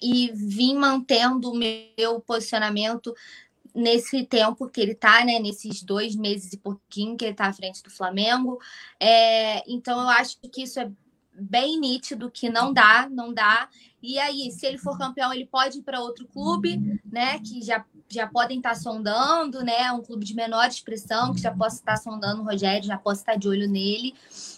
e 0.00 0.30
vim 0.32 0.74
mantendo 0.74 1.50
o 1.50 1.56
meu 1.56 2.20
posicionamento 2.20 3.14
nesse 3.74 4.24
tempo 4.24 4.68
que 4.68 4.80
ele 4.80 4.94
tá, 4.94 5.24
né? 5.24 5.38
Nesses 5.38 5.82
dois 5.82 6.16
meses 6.16 6.52
e 6.52 6.56
pouquinho 6.56 7.16
que 7.16 7.24
ele 7.24 7.34
tá 7.34 7.46
à 7.46 7.52
frente 7.52 7.82
do 7.82 7.90
Flamengo. 7.90 8.58
É, 8.98 9.62
então 9.70 10.00
eu 10.00 10.08
acho 10.08 10.38
que 10.40 10.62
isso 10.62 10.80
é 10.80 10.90
bem 11.32 11.78
nítido 11.78 12.30
que 12.30 12.48
não 12.50 12.72
dá, 12.72 13.08
não 13.08 13.32
dá. 13.32 13.68
E 14.02 14.18
aí, 14.18 14.50
se 14.52 14.64
ele 14.64 14.78
for 14.78 14.96
campeão, 14.96 15.32
ele 15.32 15.46
pode 15.46 15.78
ir 15.78 15.82
para 15.82 16.00
outro 16.00 16.26
clube, 16.26 17.00
né? 17.04 17.38
Que 17.40 17.60
já, 17.62 17.84
já 18.08 18.26
podem 18.26 18.58
estar 18.58 18.70
tá 18.70 18.74
sondando, 18.76 19.64
né? 19.64 19.90
Um 19.90 20.02
clube 20.02 20.24
de 20.24 20.34
menor 20.34 20.68
expressão, 20.68 21.34
que 21.34 21.40
já 21.40 21.50
possa 21.52 21.76
estar 21.76 21.94
tá 21.94 21.98
sondando 21.98 22.42
o 22.42 22.44
Rogério, 22.44 22.86
já 22.86 22.96
possa 22.96 23.22
estar 23.22 23.32
tá 23.32 23.38
de 23.38 23.48
olho 23.48 23.68
nele. 23.68 24.14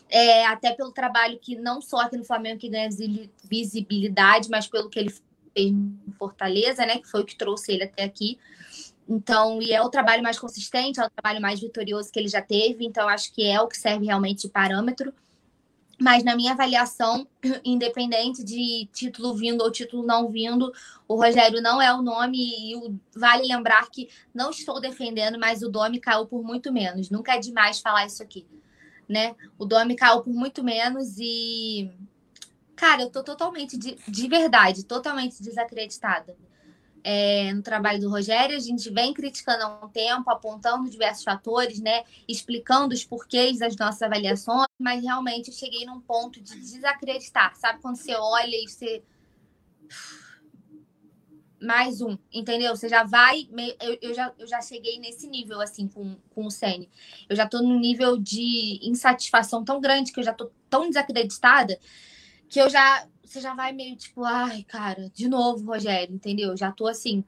É, 0.08 0.44
até 0.46 0.72
pelo 0.72 0.92
trabalho 0.92 1.38
que 1.38 1.56
não 1.56 1.80
só 1.80 2.00
aqui 2.00 2.16
no 2.16 2.24
Flamengo 2.24 2.60
que 2.60 2.68
ganha 2.68 2.90
visibilidade, 3.44 4.50
mas 4.50 4.66
pelo 4.66 4.90
que 4.90 4.98
ele 4.98 5.10
fez 5.10 5.22
em 5.56 5.98
Fortaleza, 6.18 6.84
né? 6.84 6.98
Que 6.98 7.08
foi 7.08 7.22
o 7.22 7.26
que 7.26 7.36
trouxe 7.36 7.72
ele 7.72 7.84
até 7.84 8.04
aqui. 8.04 8.38
Então, 9.08 9.60
e 9.60 9.72
é 9.72 9.82
o 9.82 9.88
trabalho 9.88 10.22
mais 10.22 10.38
consistente, 10.38 11.00
é 11.00 11.04
o 11.04 11.10
trabalho 11.10 11.40
mais 11.40 11.58
vitorioso 11.58 12.12
que 12.12 12.18
ele 12.20 12.28
já 12.28 12.40
teve, 12.40 12.86
então 12.86 13.08
acho 13.08 13.32
que 13.32 13.44
é 13.44 13.60
o 13.60 13.66
que 13.66 13.76
serve 13.76 14.06
realmente 14.06 14.42
de 14.42 14.48
parâmetro. 14.48 15.12
Mas 16.00 16.24
na 16.24 16.34
minha 16.34 16.52
avaliação, 16.52 17.26
independente 17.64 18.42
de 18.42 18.88
título 18.92 19.34
vindo 19.34 19.62
ou 19.62 19.70
título 19.70 20.02
não 20.02 20.28
vindo, 20.30 20.72
o 21.06 21.14
Rogério 21.14 21.60
não 21.60 21.80
é 21.80 21.92
o 21.92 22.00
nome 22.00 22.38
e 22.38 22.74
o, 22.76 22.98
vale 23.14 23.46
lembrar 23.46 23.88
que 23.90 24.08
não 24.34 24.50
estou 24.50 24.80
defendendo, 24.80 25.38
mas 25.38 25.62
o 25.62 25.68
Domi 25.68 26.00
caiu 26.00 26.26
por 26.26 26.42
muito 26.42 26.72
menos. 26.72 27.10
Nunca 27.10 27.34
é 27.34 27.38
demais 27.38 27.80
falar 27.80 28.06
isso 28.06 28.22
aqui, 28.22 28.46
né? 29.08 29.36
O 29.58 29.66
Domi 29.66 29.94
caiu 29.94 30.22
por 30.22 30.32
muito 30.32 30.64
menos 30.64 31.16
e 31.18 31.90
cara, 32.74 33.02
eu 33.02 33.10
tô 33.10 33.22
totalmente 33.22 33.76
de, 33.76 33.98
de 34.08 34.28
verdade, 34.28 34.84
totalmente 34.84 35.42
desacreditada 35.42 36.34
é, 37.02 37.52
no 37.52 37.62
trabalho 37.62 38.00
do 38.00 38.10
Rogério. 38.10 38.56
A 38.56 38.60
gente 38.60 38.90
vem 38.90 39.12
criticando 39.12 39.62
há 39.64 39.84
um 39.84 39.88
tempo, 39.88 40.30
apontando 40.30 40.88
diversos 40.88 41.24
fatores, 41.24 41.80
né? 41.80 42.04
Explicando 42.28 42.94
os 42.94 43.04
porquês 43.04 43.58
das 43.58 43.76
nossas 43.76 44.02
avaliações, 44.02 44.68
mas 44.78 45.02
realmente 45.02 45.48
eu 45.48 45.54
cheguei 45.54 45.84
num 45.84 46.00
ponto 46.00 46.40
de 46.40 46.58
desacreditar. 46.58 47.54
Sabe 47.56 47.80
quando 47.80 47.96
você 47.96 48.14
olha 48.14 48.56
e 48.56 48.68
você. 48.68 49.02
Mais 51.62 52.00
um, 52.00 52.16
entendeu? 52.32 52.74
Você 52.74 52.88
já 52.88 53.04
vai. 53.04 53.46
Eu, 53.80 53.98
eu, 54.00 54.14
já, 54.14 54.32
eu 54.38 54.46
já 54.46 54.62
cheguei 54.62 54.98
nesse 54.98 55.26
nível, 55.28 55.60
assim, 55.60 55.88
com, 55.88 56.16
com 56.30 56.46
o 56.46 56.50
Sene. 56.50 56.88
Eu 57.28 57.36
já 57.36 57.46
tô 57.46 57.60
num 57.60 57.78
nível 57.78 58.16
de 58.16 58.80
insatisfação 58.82 59.62
tão 59.62 59.78
grande 59.80 60.10
que 60.10 60.20
eu 60.20 60.24
já 60.24 60.32
tô 60.32 60.50
tão 60.70 60.88
desacreditada 60.88 61.78
que 62.50 62.60
eu 62.60 62.68
já 62.68 63.06
você 63.30 63.40
já 63.40 63.54
vai 63.54 63.72
meio 63.72 63.94
tipo, 63.94 64.24
ai, 64.24 64.64
cara, 64.64 65.08
de 65.14 65.28
novo, 65.28 65.64
Rogério, 65.64 66.12
entendeu? 66.12 66.56
Já 66.56 66.72
tô 66.72 66.88
assim. 66.88 67.24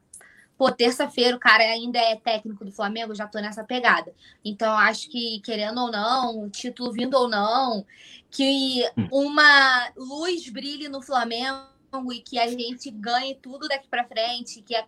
Pô, 0.58 0.70
terça-feira 0.70 1.36
o 1.36 1.40
cara 1.40 1.62
ainda 1.62 1.98
é 1.98 2.16
técnico 2.16 2.64
do 2.64 2.72
Flamengo, 2.72 3.14
já 3.14 3.26
tô 3.26 3.38
nessa 3.38 3.62
pegada. 3.62 4.12
Então, 4.44 4.72
acho 4.76 5.08
que, 5.08 5.40
querendo 5.44 5.80
ou 5.80 5.92
não, 5.92 6.44
o 6.44 6.50
título 6.50 6.92
vindo 6.92 7.14
ou 7.14 7.28
não, 7.28 7.86
que 8.30 8.84
hum. 8.98 9.08
uma 9.12 9.92
luz 9.96 10.48
brilhe 10.48 10.88
no 10.88 11.00
Flamengo 11.00 11.68
e 12.12 12.20
que 12.20 12.38
a 12.38 12.48
gente 12.48 12.90
ganhe 12.90 13.36
tudo 13.36 13.68
daqui 13.68 13.86
para 13.88 14.04
frente, 14.04 14.60
que 14.62 14.74
é 14.74 14.84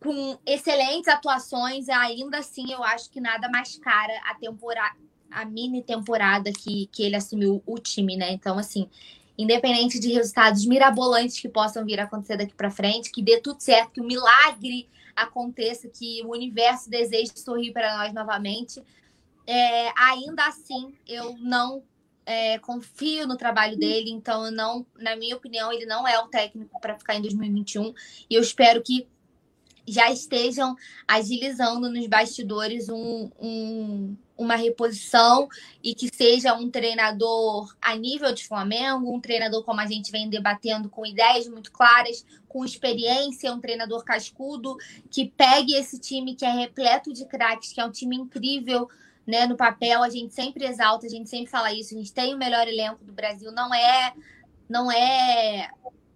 com 0.00 0.36
excelentes 0.44 1.08
atuações, 1.08 1.88
ainda 1.88 2.38
assim 2.38 2.72
eu 2.72 2.82
acho 2.82 3.10
que 3.10 3.20
nada 3.20 3.48
mais 3.48 3.76
cara 3.78 4.12
a 4.26 4.34
temporada, 4.34 4.96
a 5.30 5.44
mini 5.44 5.82
temporada 5.82 6.52
que, 6.52 6.86
que 6.92 7.02
ele 7.02 7.16
assumiu 7.16 7.62
o 7.66 7.78
time, 7.78 8.16
né? 8.16 8.32
Então, 8.32 8.58
assim, 8.58 8.88
independente 9.38 10.00
de 10.00 10.12
resultados 10.12 10.66
mirabolantes 10.66 11.40
que 11.40 11.48
possam 11.48 11.84
vir 11.84 12.00
a 12.00 12.04
acontecer 12.04 12.36
daqui 12.36 12.54
para 12.54 12.70
frente, 12.70 13.12
que 13.12 13.22
dê 13.22 13.40
tudo 13.40 13.60
certo, 13.60 13.92
que 13.92 14.00
o 14.00 14.04
milagre 14.04 14.88
aconteça, 15.14 15.88
que 15.88 16.22
o 16.24 16.32
universo 16.32 16.90
deseje 16.90 17.32
sorrir 17.36 17.72
para 17.72 17.96
nós 17.98 18.12
novamente. 18.12 18.82
É, 19.46 19.92
ainda 19.96 20.46
assim, 20.46 20.92
eu 21.06 21.36
não 21.38 21.82
é, 22.26 22.58
confio 22.58 23.26
no 23.26 23.36
trabalho 23.36 23.78
dele, 23.78 24.10
então 24.10 24.50
não, 24.50 24.84
na 24.98 25.16
minha 25.16 25.36
opinião, 25.36 25.72
ele 25.72 25.86
não 25.86 26.06
é 26.06 26.18
o 26.18 26.28
técnico 26.28 26.78
para 26.80 26.98
ficar 26.98 27.14
em 27.14 27.22
2021 27.22 27.94
e 28.28 28.34
eu 28.34 28.42
espero 28.42 28.82
que 28.82 29.08
já 29.86 30.10
estejam 30.10 30.76
agilizando 31.06 31.88
nos 31.88 32.06
bastidores 32.06 32.88
um, 32.90 33.30
um, 33.40 34.16
uma 34.38 34.54
reposição 34.54 35.48
e 35.82 35.92
que 35.94 36.08
seja 36.14 36.54
um 36.54 36.70
treinador 36.70 37.74
a 37.82 37.96
nível 37.96 38.32
de 38.32 38.46
Flamengo, 38.46 39.12
um 39.12 39.20
treinador 39.20 39.64
como 39.64 39.80
a 39.80 39.86
gente 39.86 40.12
vem 40.12 40.30
debatendo, 40.30 40.88
com 40.88 41.04
ideias 41.04 41.48
muito 41.48 41.72
claras, 41.72 42.24
com 42.48 42.64
experiência, 42.64 43.52
um 43.52 43.60
treinador 43.60 44.04
cascudo, 44.04 44.76
que 45.10 45.26
pegue 45.26 45.74
esse 45.74 45.98
time 45.98 46.36
que 46.36 46.44
é 46.44 46.50
repleto 46.50 47.12
de 47.12 47.26
craques, 47.26 47.72
que 47.72 47.80
é 47.80 47.84
um 47.84 47.90
time 47.90 48.16
incrível. 48.16 48.88
Né, 49.26 49.46
no 49.46 49.58
papel, 49.58 50.02
a 50.02 50.08
gente 50.08 50.32
sempre 50.32 50.64
exalta, 50.64 51.04
a 51.04 51.10
gente 51.10 51.28
sempre 51.28 51.50
fala 51.50 51.70
isso. 51.70 51.94
A 51.94 51.98
gente 51.98 52.10
tem 52.14 52.34
o 52.34 52.38
melhor 52.38 52.66
elenco 52.66 53.04
do 53.04 53.12
Brasil, 53.12 53.52
não 53.52 53.74
é, 53.74 54.14
não 54.66 54.90
é 54.90 55.68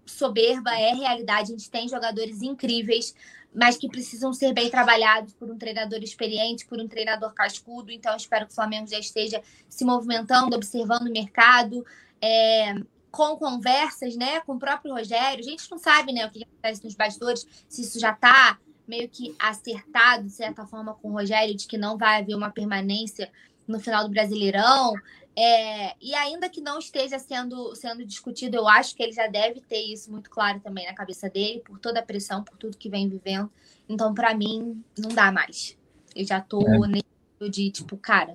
soberba, 0.06 0.70
é 0.70 0.94
realidade. 0.94 1.52
A 1.52 1.56
gente 1.56 1.70
tem 1.70 1.86
jogadores 1.86 2.40
incríveis, 2.40 3.14
mas 3.54 3.76
que 3.76 3.88
precisam 3.88 4.32
ser 4.32 4.52
bem 4.52 4.70
trabalhados 4.70 5.32
por 5.34 5.50
um 5.50 5.58
treinador 5.58 6.02
experiente, 6.02 6.66
por 6.66 6.80
um 6.80 6.88
treinador 6.88 7.32
cascudo. 7.34 7.90
Então, 7.90 8.16
espero 8.16 8.46
que 8.46 8.52
o 8.52 8.54
Flamengo 8.54 8.86
já 8.86 8.98
esteja 8.98 9.42
se 9.68 9.84
movimentando, 9.84 10.56
observando 10.56 11.06
o 11.06 11.12
mercado, 11.12 11.84
é, 12.20 12.74
com 13.10 13.36
conversas 13.36 14.16
né, 14.16 14.40
com 14.40 14.54
o 14.54 14.58
próprio 14.58 14.94
Rogério. 14.94 15.40
A 15.40 15.48
gente 15.48 15.70
não 15.70 15.78
sabe 15.78 16.12
né, 16.12 16.26
o 16.26 16.30
que 16.30 16.44
acontece 16.44 16.82
nos 16.82 16.94
bastidores, 16.94 17.46
se 17.68 17.82
isso 17.82 18.00
já 18.00 18.12
está 18.12 18.58
meio 18.88 19.08
que 19.08 19.34
acertado, 19.38 20.24
de 20.24 20.32
certa 20.32 20.66
forma, 20.66 20.94
com 20.94 21.08
o 21.08 21.12
Rogério, 21.12 21.54
de 21.54 21.66
que 21.66 21.78
não 21.78 21.96
vai 21.96 22.20
haver 22.20 22.34
uma 22.34 22.50
permanência 22.50 23.30
no 23.68 23.78
final 23.78 24.04
do 24.04 24.10
Brasileirão. 24.10 24.94
É, 25.36 25.94
e 26.00 26.14
ainda 26.14 26.48
que 26.48 26.60
não 26.60 26.78
esteja 26.78 27.18
sendo, 27.18 27.74
sendo 27.74 28.04
discutido, 28.04 28.56
eu 28.56 28.68
acho 28.68 28.94
que 28.94 29.02
ele 29.02 29.12
já 29.12 29.26
deve 29.26 29.60
ter 29.60 29.80
isso 29.80 30.10
muito 30.10 30.28
claro 30.28 30.60
também 30.60 30.86
na 30.86 30.94
cabeça 30.94 31.28
dele, 31.30 31.62
por 31.64 31.78
toda 31.78 32.00
a 32.00 32.02
pressão, 32.02 32.44
por 32.44 32.56
tudo 32.56 32.76
que 32.76 32.90
vem 32.90 33.08
vivendo. 33.08 33.50
Então, 33.88 34.12
para 34.12 34.34
mim, 34.34 34.82
não 34.98 35.10
dá 35.10 35.32
mais. 35.32 35.76
Eu 36.14 36.26
já 36.26 36.40
tô 36.40 36.60
é. 36.66 36.78
nível 36.86 37.50
de, 37.50 37.70
tipo, 37.70 37.96
cara, 37.96 38.34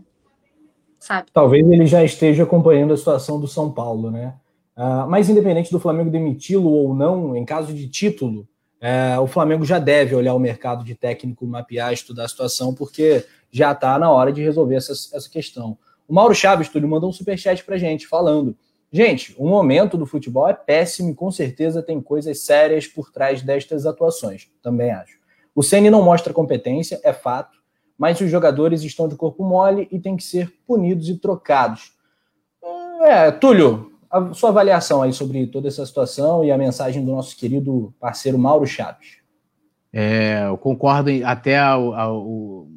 sabe? 0.99 1.29
Talvez 1.31 1.69
ele 1.69 1.85
já 1.85 2.03
esteja 2.03 2.43
acompanhando 2.43 2.93
a 2.93 2.97
situação 2.97 3.39
do 3.39 3.47
São 3.47 3.71
Paulo, 3.71 4.09
né? 4.09 4.35
Uh, 4.75 5.07
mas 5.07 5.29
independente 5.29 5.71
do 5.71 5.79
Flamengo 5.79 6.09
demiti-lo 6.09 6.69
ou 6.69 6.95
não, 6.95 7.35
em 7.35 7.45
caso 7.45 7.73
de 7.73 7.87
título, 7.87 8.47
é, 8.79 9.17
o 9.19 9.25
Flamengo 9.25 9.65
já 9.65 9.79
deve 9.79 10.13
olhar 10.13 10.35
o 10.35 10.39
mercado 10.39 10.83
de 10.83 10.93
técnico, 10.93 11.47
mapear, 11.47 11.91
estudar 11.91 12.25
a 12.25 12.27
situação, 12.27 12.75
porque 12.75 13.25
já 13.51 13.71
está 13.71 13.97
na 13.97 14.11
hora 14.11 14.31
de 14.31 14.43
resolver 14.43 14.75
essa, 14.75 14.91
essa 14.91 15.29
questão. 15.29 15.77
O 16.07 16.13
Mauro 16.13 16.33
Chaves, 16.33 16.69
Túlio, 16.69 16.87
mandou 16.87 17.09
um 17.09 17.13
superchat 17.13 17.63
pra 17.63 17.77
gente, 17.77 18.07
falando: 18.07 18.55
Gente, 18.91 19.35
o 19.37 19.47
momento 19.47 19.97
do 19.97 20.05
futebol 20.05 20.47
é 20.47 20.53
péssimo 20.53 21.09
e 21.11 21.15
com 21.15 21.29
certeza 21.29 21.83
tem 21.83 21.99
coisas 22.01 22.39
sérias 22.41 22.87
por 22.87 23.11
trás 23.11 23.41
destas 23.41 23.85
atuações. 23.85 24.47
Também 24.61 24.91
acho. 24.91 25.17
O 25.53 25.61
Ceni 25.61 25.89
não 25.89 26.03
mostra 26.03 26.31
competência, 26.31 26.99
é 27.03 27.11
fato, 27.11 27.57
mas 27.97 28.21
os 28.21 28.29
jogadores 28.29 28.83
estão 28.83 29.07
de 29.07 29.15
corpo 29.15 29.43
mole 29.43 29.87
e 29.91 29.99
têm 29.99 30.15
que 30.15 30.23
ser 30.23 30.53
punidos 30.65 31.09
e 31.09 31.17
trocados. 31.17 31.91
É, 33.01 33.29
Túlio, 33.31 33.91
a 34.09 34.33
sua 34.33 34.49
avaliação 34.49 35.01
aí 35.01 35.11
sobre 35.11 35.47
toda 35.47 35.67
essa 35.67 35.85
situação 35.85 36.43
e 36.43 36.51
a 36.51 36.57
mensagem 36.57 37.03
do 37.03 37.11
nosso 37.11 37.35
querido 37.35 37.93
parceiro 37.99 38.37
Mauro 38.37 38.65
Chaves. 38.65 39.17
É, 39.91 40.45
eu 40.47 40.57
concordo 40.57 41.09
até 41.25 41.57
ao, 41.57 41.93
ao, 41.93 42.67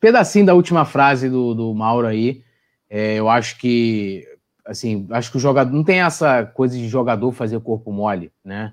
pedacinho 0.00 0.46
da 0.46 0.54
última 0.54 0.84
frase 0.84 1.28
do, 1.28 1.54
do 1.54 1.74
Mauro 1.74 2.06
aí. 2.06 2.42
É, 2.88 3.14
eu 3.14 3.28
acho 3.28 3.58
que, 3.58 4.24
assim, 4.64 5.06
acho 5.10 5.30
que 5.30 5.36
o 5.36 5.40
jogador 5.40 5.72
não 5.72 5.82
tem 5.82 6.00
essa 6.00 6.44
coisa 6.44 6.76
de 6.76 6.88
jogador 6.88 7.32
fazer 7.32 7.58
corpo 7.60 7.92
mole, 7.92 8.30
né? 8.44 8.72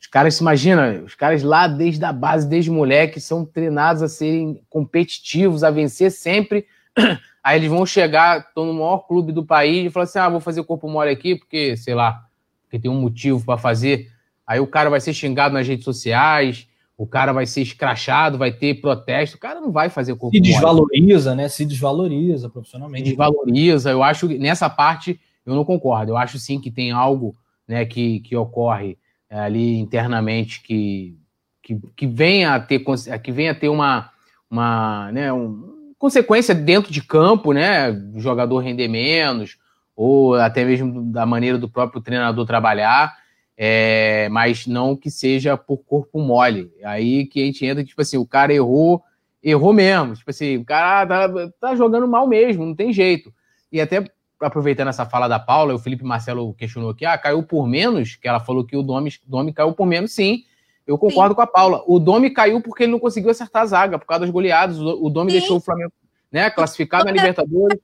Os 0.00 0.06
caras, 0.06 0.38
imagina, 0.38 1.02
os 1.02 1.14
caras 1.14 1.42
lá 1.42 1.66
desde 1.66 2.04
a 2.04 2.12
base, 2.12 2.46
desde 2.46 2.70
moleque, 2.70 3.18
são 3.18 3.42
treinados 3.42 4.02
a 4.02 4.08
serem 4.08 4.60
competitivos, 4.68 5.64
a 5.64 5.70
vencer 5.70 6.10
sempre. 6.10 6.66
Aí 7.42 7.58
eles 7.58 7.70
vão 7.70 7.86
chegar, 7.86 8.40
estão 8.40 8.66
no 8.66 8.74
maior 8.74 8.98
clube 9.06 9.32
do 9.32 9.44
país 9.44 9.86
e 9.86 9.90
falar 9.90 10.04
assim: 10.04 10.18
ah, 10.18 10.28
vou 10.28 10.40
fazer 10.40 10.62
corpo 10.64 10.88
mole 10.88 11.10
aqui 11.10 11.36
porque, 11.36 11.74
sei 11.78 11.94
lá, 11.94 12.26
porque 12.62 12.78
tem 12.78 12.90
um 12.90 13.00
motivo 13.00 13.42
para 13.44 13.56
fazer. 13.56 14.10
Aí 14.46 14.60
o 14.60 14.66
cara 14.66 14.90
vai 14.90 15.00
ser 15.00 15.14
xingado 15.14 15.54
nas 15.54 15.66
redes 15.66 15.84
sociais, 15.84 16.68
o 16.96 17.06
cara 17.06 17.32
vai 17.32 17.44
ser 17.44 17.62
escrachado, 17.62 18.38
vai 18.38 18.52
ter 18.52 18.80
protesto, 18.80 19.36
o 19.36 19.40
cara 19.40 19.60
não 19.60 19.72
vai 19.72 19.88
fazer 19.88 20.14
corpo 20.14 20.36
Se 20.36 20.40
desvaloriza, 20.40 21.30
mole. 21.30 21.42
né? 21.42 21.48
Se 21.48 21.64
desvaloriza 21.64 22.48
profissionalmente. 22.48 23.04
Se 23.04 23.08
desvaloriza. 23.10 23.90
Eu 23.90 24.02
acho 24.02 24.28
que 24.28 24.38
nessa 24.38 24.70
parte 24.70 25.20
eu 25.44 25.54
não 25.54 25.64
concordo. 25.64 26.12
Eu 26.12 26.16
acho 26.16 26.38
sim 26.38 26.60
que 26.60 26.70
tem 26.70 26.92
algo 26.92 27.34
né, 27.66 27.84
que, 27.84 28.20
que 28.20 28.36
ocorre 28.36 28.96
é, 29.28 29.40
ali 29.40 29.78
internamente 29.78 30.62
que, 30.62 31.16
que, 31.62 31.80
que 31.96 32.06
venha 32.06 32.54
a 32.54 32.60
ter, 32.60 32.84
que 33.22 33.32
venha 33.32 33.50
a 33.50 33.54
ter 33.54 33.68
uma, 33.68 34.10
uma 34.48 35.10
né, 35.10 35.32
um, 35.32 35.94
consequência 35.98 36.54
dentro 36.54 36.92
de 36.92 37.02
campo, 37.02 37.52
né? 37.52 37.90
O 38.14 38.20
jogador 38.20 38.58
render 38.58 38.86
menos, 38.86 39.56
ou 39.96 40.34
até 40.34 40.64
mesmo 40.64 41.02
da 41.10 41.26
maneira 41.26 41.58
do 41.58 41.68
próprio 41.68 42.00
treinador 42.00 42.46
trabalhar 42.46 43.23
é, 43.56 44.28
mas 44.30 44.66
não 44.66 44.96
que 44.96 45.10
seja 45.10 45.56
por 45.56 45.78
corpo 45.78 46.18
mole. 46.18 46.72
Aí 46.84 47.26
que 47.26 47.42
a 47.42 47.46
gente 47.46 47.64
entra, 47.64 47.84
tipo 47.84 48.00
assim, 48.00 48.16
o 48.16 48.26
cara 48.26 48.52
errou, 48.52 49.02
errou 49.42 49.72
mesmo. 49.72 50.14
Tipo 50.14 50.30
assim, 50.30 50.56
o 50.56 50.64
cara 50.64 51.06
tá, 51.28 51.48
tá 51.60 51.76
jogando 51.76 52.08
mal 52.08 52.26
mesmo, 52.26 52.66
não 52.66 52.74
tem 52.74 52.92
jeito. 52.92 53.32
E 53.70 53.80
até 53.80 54.04
aproveitando 54.40 54.88
essa 54.88 55.06
fala 55.06 55.28
da 55.28 55.38
Paula, 55.38 55.74
o 55.74 55.78
Felipe 55.78 56.04
Marcelo 56.04 56.52
questionou 56.54 56.90
aqui, 56.90 57.06
ah, 57.06 57.16
caiu 57.16 57.42
por 57.42 57.66
menos, 57.66 58.16
que 58.16 58.28
ela 58.28 58.40
falou 58.40 58.64
que 58.64 58.76
o 58.76 58.82
Domi, 58.82 59.10
Domi 59.26 59.52
caiu 59.52 59.72
por 59.72 59.86
menos, 59.86 60.12
sim. 60.12 60.44
Eu 60.86 60.98
concordo 60.98 61.30
sim. 61.30 61.36
com 61.36 61.42
a 61.42 61.46
Paula. 61.46 61.82
O 61.86 61.98
Domi 61.98 62.30
caiu 62.30 62.60
porque 62.60 62.82
ele 62.82 62.92
não 62.92 62.98
conseguiu 62.98 63.30
acertar 63.30 63.62
a 63.62 63.66
zaga, 63.66 63.98
por 63.98 64.06
causa 64.06 64.20
das 64.22 64.30
goleadas. 64.30 64.78
O 64.78 65.08
Domi 65.08 65.30
sim. 65.30 65.38
deixou 65.38 65.56
o 65.56 65.60
Flamengo 65.60 65.92
né, 66.30 66.50
classificado 66.50 67.04
na 67.04 67.12
Libertadores. 67.12 67.78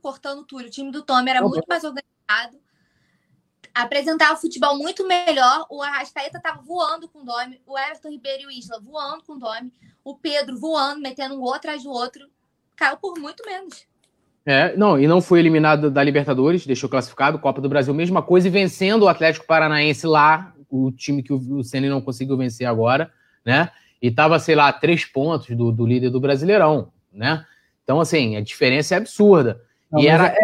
Cortando 0.00 0.44
tudo. 0.44 0.64
O 0.64 0.70
time 0.70 0.90
do 0.90 1.02
Tommy 1.02 1.30
era 1.30 1.42
muito 1.42 1.66
mais 1.68 1.84
organizado 1.84 2.58
apresentar 3.82 4.32
o 4.32 4.36
futebol 4.36 4.76
muito 4.76 5.06
melhor. 5.06 5.66
O 5.70 5.82
Arrascaeta 5.82 6.38
estava 6.38 6.60
voando 6.62 7.08
com 7.08 7.20
o 7.20 7.24
Domi, 7.24 7.60
o 7.66 7.78
Everton 7.78 8.10
Ribeiro 8.10 8.42
e 8.42 8.46
o 8.46 8.50
Isla 8.50 8.80
voando 8.80 9.22
com 9.24 9.34
o 9.34 9.38
Domi, 9.38 9.72
o 10.04 10.14
Pedro 10.14 10.58
voando, 10.58 11.00
metendo 11.00 11.34
um 11.34 11.40
gol 11.40 11.54
atrás 11.54 11.82
do 11.82 11.90
outro. 11.90 12.26
Caiu 12.76 12.96
por 12.96 13.18
muito 13.18 13.44
menos. 13.46 13.86
É, 14.44 14.74
não, 14.76 14.98
e 14.98 15.06
não 15.06 15.20
foi 15.20 15.40
eliminado 15.40 15.90
da 15.90 16.02
Libertadores, 16.02 16.66
deixou 16.66 16.88
classificado, 16.88 17.38
Copa 17.38 17.60
do 17.60 17.68
Brasil, 17.68 17.92
mesma 17.92 18.22
coisa, 18.22 18.48
e 18.48 18.50
vencendo 18.50 19.02
o 19.02 19.08
Atlético 19.08 19.46
Paranaense 19.46 20.06
lá, 20.06 20.54
o 20.70 20.90
time 20.90 21.22
que 21.22 21.32
o 21.32 21.62
Ceni 21.62 21.88
não 21.88 22.00
conseguiu 22.00 22.36
vencer 22.36 22.66
agora, 22.66 23.12
né? 23.44 23.70
E 24.00 24.10
tava, 24.10 24.38
sei 24.38 24.54
lá, 24.54 24.72
três 24.72 25.04
pontos 25.04 25.54
do, 25.54 25.70
do 25.70 25.84
líder 25.84 26.10
do 26.10 26.20
Brasileirão, 26.20 26.90
né? 27.12 27.44
Então, 27.84 28.00
assim, 28.00 28.36
a 28.36 28.40
diferença 28.40 28.94
é 28.94 28.98
absurda. 28.98 29.60
Não, 29.90 30.00
e 30.00 30.06
era, 30.06 30.28
é, 30.28 30.36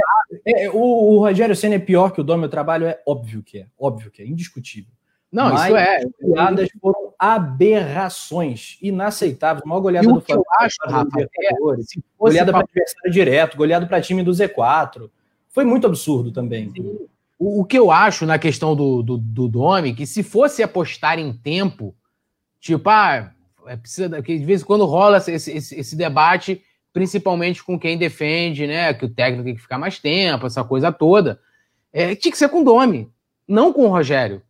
é, 0.47 0.71
o, 0.71 0.79
o, 0.79 1.19
Rogério 1.21 1.57
Senna 1.57 1.77
é 1.77 1.79
pior 1.79 2.11
que 2.11 2.21
o 2.21 2.25
Dom, 2.25 2.37
meu 2.37 2.49
trabalho 2.49 2.87
é 2.87 3.01
óbvio 3.07 3.43
que 3.43 3.61
é, 3.61 3.67
óbvio 3.79 4.11
que 4.11 4.23
é, 4.23 4.27
indiscutível. 4.27 4.93
Não, 5.33 5.53
Mas 5.53 5.65
isso 5.65 5.77
é. 5.77 5.97
As 5.97 6.05
goleadas 6.23 6.69
foram 6.81 7.13
aberrações, 7.19 8.79
inaceitáveis. 8.81 9.65
A 9.65 9.69
maior 9.69 9.81
goleada 9.81 10.07
do 10.07 10.21
Flamengo. 10.21 10.47
Eu 10.47 10.65
acho, 10.65 10.77
Rafa, 10.85 11.21
é, 11.21 11.29
goleada 12.17 12.53
para 12.53 12.61
adversário 12.61 13.11
direto, 13.11 13.57
goleada 13.57 13.87
para 13.87 14.01
time 14.01 14.23
do 14.23 14.31
Z4. 14.31 15.11
Foi 15.49 15.65
muito 15.65 15.89
absurdo 15.89 16.31
também. 16.31 16.73
O, 17.37 17.63
o, 17.63 17.65
que 17.65 17.77
eu 17.77 17.91
acho 17.91 18.25
na 18.25 18.39
questão 18.39 18.77
do, 18.77 19.03
do, 19.03 19.19
do 19.19 19.49
Domi, 19.49 19.93
que 19.93 20.07
se 20.07 20.23
fosse 20.23 20.63
apostar 20.63 21.19
em 21.19 21.33
tempo, 21.33 21.97
tipo, 22.61 22.89
ah, 22.89 23.33
é, 23.67 23.77
precisa, 23.77 24.23
que 24.23 24.39
de 24.39 24.45
vez 24.45 24.63
em 24.63 24.65
quando 24.65 24.85
rola 24.85 25.17
esse, 25.19 25.53
esse, 25.53 25.75
esse 25.75 25.97
debate 25.97 26.63
principalmente 26.95 27.63
com 27.63 27.77
quem 27.77 27.99
defende, 27.99 28.69
né? 28.69 28.95
Que 28.95 29.05
o 29.05 29.13
técnico 29.13 29.45
tem 29.45 29.57
que 29.57 29.61
ficar 29.61 29.77
mais 29.77 29.99
tempo, 29.99 30.47
essa 30.47 30.63
coisa 30.63 30.93
toda. 30.93 31.41
É, 31.93 32.15
tinha 32.15 32.31
que 32.31 32.39
ser 32.39 32.49
com 32.49 32.63
o 32.63 32.65
Domi, 32.65 33.13
não 33.47 33.73
com 33.73 33.85
o 33.85 33.89
Rogério. 33.89 34.41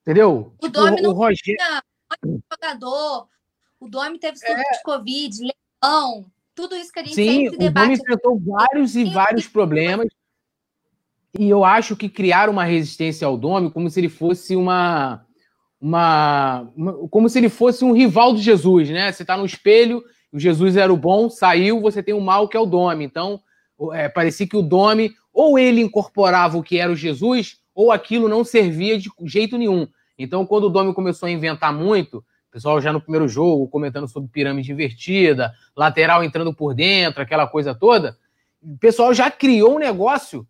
Entendeu? 0.00 0.54
O 0.58 0.66
tipo, 0.66 0.70
Domi 0.70 1.00
o, 1.00 1.02
não 1.02 1.10
o 1.10 1.12
Rogério... 1.12 1.58
tinha 1.58 1.82
jogador. 2.50 3.28
O 3.78 3.88
Domi 3.88 4.18
teve 4.18 4.38
surto 4.38 4.58
é... 4.58 4.72
de 4.72 4.82
Covid, 4.82 5.36
leão, 5.82 6.24
tudo 6.54 6.74
isso 6.74 6.90
que 6.90 6.98
a 6.98 7.02
gente 7.02 7.14
Sim, 7.14 7.44
sempre 7.44 7.58
debate. 7.58 7.84
O 7.84 7.88
Domi 7.88 7.94
enfrentou 8.00 8.40
vários 8.40 8.96
e 8.96 9.04
vários 9.04 9.46
problemas. 9.46 10.08
E 11.38 11.48
eu 11.48 11.62
acho 11.62 11.94
que 11.94 12.08
criaram 12.08 12.54
uma 12.54 12.64
resistência 12.64 13.26
ao 13.26 13.36
Domi 13.36 13.70
como 13.70 13.90
se 13.90 14.00
ele 14.00 14.08
fosse 14.08 14.56
uma, 14.56 15.26
uma, 15.78 16.72
uma 16.74 17.08
como 17.08 17.28
se 17.28 17.38
ele 17.38 17.50
fosse 17.50 17.84
um 17.84 17.92
rival 17.92 18.34
de 18.34 18.40
Jesus, 18.40 18.88
né? 18.88 19.12
Você 19.12 19.24
está 19.24 19.36
no 19.36 19.44
espelho 19.44 20.02
o 20.32 20.38
Jesus 20.38 20.76
era 20.76 20.92
o 20.92 20.96
bom, 20.96 21.28
saiu, 21.28 21.80
você 21.80 22.02
tem 22.02 22.14
o 22.14 22.20
mal 22.20 22.48
que 22.48 22.56
é 22.56 22.60
o 22.60 22.66
Dome. 22.66 23.04
Então, 23.04 23.40
é, 23.92 24.08
parecia 24.08 24.46
que 24.46 24.56
o 24.56 24.62
Dome, 24.62 25.14
ou 25.32 25.58
ele 25.58 25.80
incorporava 25.80 26.56
o 26.56 26.62
que 26.62 26.78
era 26.78 26.90
o 26.90 26.96
Jesus, 26.96 27.58
ou 27.74 27.92
aquilo 27.92 28.28
não 28.28 28.44
servia 28.44 28.98
de 28.98 29.10
jeito 29.24 29.58
nenhum. 29.58 29.86
Então, 30.18 30.46
quando 30.46 30.64
o 30.64 30.70
Dome 30.70 30.94
começou 30.94 31.26
a 31.26 31.30
inventar 31.30 31.72
muito, 31.72 32.18
o 32.18 32.52
pessoal 32.52 32.80
já 32.80 32.92
no 32.92 33.00
primeiro 33.00 33.28
jogo 33.28 33.68
comentando 33.68 34.08
sobre 34.08 34.30
pirâmide 34.30 34.72
invertida, 34.72 35.52
lateral 35.76 36.24
entrando 36.24 36.54
por 36.54 36.74
dentro, 36.74 37.22
aquela 37.22 37.46
coisa 37.46 37.74
toda, 37.74 38.16
o 38.62 38.76
pessoal 38.78 39.12
já 39.12 39.30
criou 39.30 39.76
um 39.76 39.78
negócio 39.78 40.46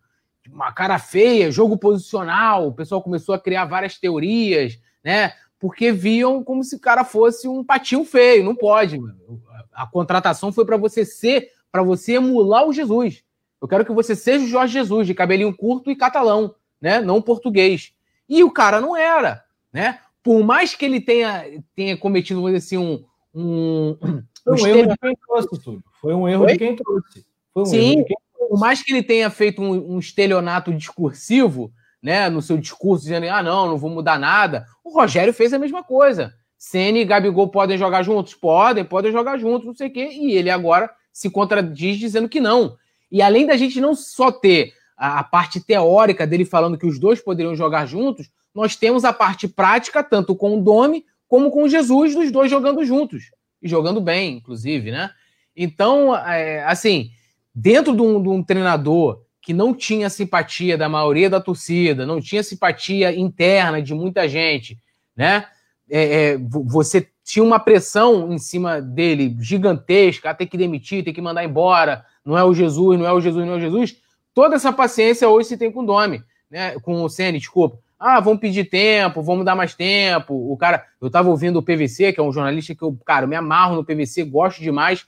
uma 0.51 0.71
cara 0.71 0.99
feia, 0.99 1.51
jogo 1.51 1.77
posicional, 1.77 2.67
o 2.67 2.73
pessoal 2.73 3.01
começou 3.01 3.33
a 3.33 3.39
criar 3.39 3.65
várias 3.65 3.97
teorias, 3.97 4.79
né? 5.03 5.33
Porque 5.59 5.91
viam 5.91 6.43
como 6.43 6.63
se 6.63 6.75
o 6.75 6.79
cara 6.79 7.05
fosse 7.05 7.47
um 7.47 7.63
patinho 7.63 8.03
feio, 8.03 8.43
não 8.43 8.55
pode, 8.55 8.99
mano. 8.99 9.41
A 9.73 9.87
contratação 9.87 10.51
foi 10.51 10.65
para 10.65 10.77
você 10.77 11.05
ser, 11.05 11.49
para 11.71 11.83
você 11.83 12.13
emular 12.13 12.65
o 12.67 12.73
Jesus. 12.73 13.23
Eu 13.61 13.67
quero 13.67 13.85
que 13.85 13.91
você 13.91 14.15
seja 14.15 14.45
o 14.45 14.47
Jorge 14.47 14.73
Jesus, 14.73 15.07
de 15.07 15.13
cabelinho 15.13 15.55
curto 15.55 15.89
e 15.89 15.95
catalão, 15.95 16.55
né? 16.81 16.99
Não 16.99 17.21
português. 17.21 17.93
E 18.27 18.43
o 18.43 18.51
cara 18.51 18.81
não 18.81 18.95
era, 18.95 19.43
né? 19.71 19.99
Por 20.21 20.43
mais 20.43 20.75
que 20.75 20.85
ele 20.85 21.01
tenha, 21.01 21.43
tenha 21.75 21.97
cometido, 21.97 22.41
vamos 22.41 22.55
dizer 22.55 22.65
assim, 22.65 22.77
um. 22.77 23.05
um, 23.33 23.97
Foi 24.43 24.53
um, 24.53 24.63
um 24.63 24.67
erro 24.67 24.87
de 24.87 24.97
quem 24.97 25.15
trouxe, 25.15 25.63
tudo. 25.63 25.83
Foi 26.01 26.13
um 26.13 26.27
erro 26.27 26.43
Oi? 26.43 26.51
de 26.53 26.57
quem 26.57 26.75
trouxe. 26.75 27.25
Foi 27.53 27.63
um 27.63 27.65
Sim, 27.65 28.03
quem 28.03 28.17
por 28.49 28.59
mais 28.59 28.83
que 28.83 28.91
ele 28.91 29.01
tenha 29.01 29.29
feito 29.29 29.61
um, 29.61 29.95
um 29.95 29.99
estelionato 29.99 30.73
discursivo, 30.73 31.73
né, 32.01 32.29
no 32.29 32.41
seu 32.41 32.57
discurso, 32.57 33.03
dizendo, 33.03 33.27
ah, 33.29 33.41
não, 33.41 33.67
não 33.67 33.77
vou 33.77 33.89
mudar 33.89 34.19
nada, 34.19 34.65
o 34.83 34.93
Rogério 34.93 35.33
fez 35.33 35.53
a 35.53 35.59
mesma 35.59 35.83
coisa. 35.83 36.33
Ceni 36.65 37.01
e 37.01 37.05
Gabigol 37.05 37.49
podem 37.49 37.77
jogar 37.77 38.03
juntos? 38.03 38.33
Podem, 38.33 38.85
podem 38.85 39.11
jogar 39.11 39.37
juntos, 39.37 39.67
não 39.67 39.75
sei 39.75 39.89
o 39.89 39.91
quê, 39.91 40.11
e 40.13 40.31
ele 40.31 40.49
agora 40.49 40.89
se 41.11 41.29
contradiz 41.29 41.99
dizendo 41.99 42.29
que 42.29 42.39
não. 42.39 42.77
E 43.11 43.21
além 43.21 43.45
da 43.45 43.57
gente 43.57 43.81
não 43.81 43.93
só 43.93 44.31
ter 44.31 44.71
a, 44.95 45.19
a 45.19 45.23
parte 45.25 45.59
teórica 45.59 46.25
dele 46.25 46.45
falando 46.45 46.77
que 46.77 46.85
os 46.85 46.97
dois 46.97 47.19
poderiam 47.19 47.53
jogar 47.53 47.85
juntos, 47.85 48.31
nós 48.55 48.77
temos 48.77 49.03
a 49.03 49.11
parte 49.11 49.45
prática, 49.45 50.01
tanto 50.01 50.37
com 50.37 50.57
o 50.57 50.61
Domi 50.61 51.05
como 51.27 51.51
com 51.51 51.63
o 51.63 51.69
Jesus, 51.69 52.15
dos 52.15 52.31
dois 52.31 52.49
jogando 52.49 52.85
juntos. 52.85 53.23
E 53.61 53.67
jogando 53.67 53.99
bem, 53.99 54.37
inclusive, 54.37 54.89
né? 54.89 55.11
Então, 55.53 56.15
é, 56.15 56.63
assim, 56.63 57.11
dentro 57.53 57.93
de 57.93 58.01
um, 58.01 58.23
de 58.23 58.29
um 58.29 58.41
treinador 58.41 59.21
que 59.41 59.53
não 59.53 59.73
tinha 59.73 60.09
simpatia 60.09 60.77
da 60.77 60.87
maioria 60.87 61.29
da 61.29 61.41
torcida, 61.41 62.05
não 62.05 62.21
tinha 62.21 62.41
simpatia 62.41 63.13
interna 63.13 63.81
de 63.81 63.93
muita 63.93 64.29
gente, 64.29 64.79
né? 65.13 65.45
É, 65.89 66.33
é, 66.33 66.37
você 66.37 67.07
tinha 67.23 67.43
uma 67.43 67.59
pressão 67.59 68.31
em 68.31 68.37
cima 68.37 68.81
dele 68.81 69.35
gigantesca, 69.39 70.29
ah, 70.29 70.33
tem 70.33 70.47
que 70.47 70.57
demitir, 70.57 71.03
tem 71.03 71.13
que 71.13 71.21
mandar 71.21 71.43
embora, 71.43 72.05
não 72.25 72.37
é 72.37 72.43
o 72.43 72.53
Jesus, 72.53 72.99
não 72.99 73.05
é 73.05 73.13
o 73.13 73.21
Jesus, 73.21 73.45
não 73.45 73.53
é 73.53 73.57
o 73.57 73.61
Jesus. 73.61 73.97
Toda 74.33 74.55
essa 74.55 74.73
paciência 74.73 75.29
hoje 75.29 75.49
se 75.49 75.57
tem 75.57 75.71
com 75.71 75.81
o 75.81 75.85
Domi, 75.85 76.23
né? 76.49 76.79
Com 76.79 77.03
o 77.03 77.09
Ceni, 77.09 77.39
desculpa. 77.39 77.77
Ah, 77.99 78.19
vamos 78.19 78.39
pedir 78.39 78.65
tempo, 78.65 79.21
vamos 79.21 79.45
dar 79.45 79.55
mais 79.55 79.73
tempo. 79.73 80.33
O 80.51 80.57
cara, 80.57 80.85
eu 81.01 81.09
tava 81.09 81.29
ouvindo 81.29 81.57
o 81.57 81.63
PVC, 81.63 82.11
que 82.11 82.19
é 82.19 82.23
um 82.23 82.33
jornalista 82.33 82.75
que 82.75 82.81
eu, 82.81 82.97
cara, 83.05 83.25
eu 83.25 83.29
me 83.29 83.35
amarro 83.35 83.75
no 83.75 83.85
PVC, 83.85 84.23
gosto 84.23 84.61
demais. 84.61 85.05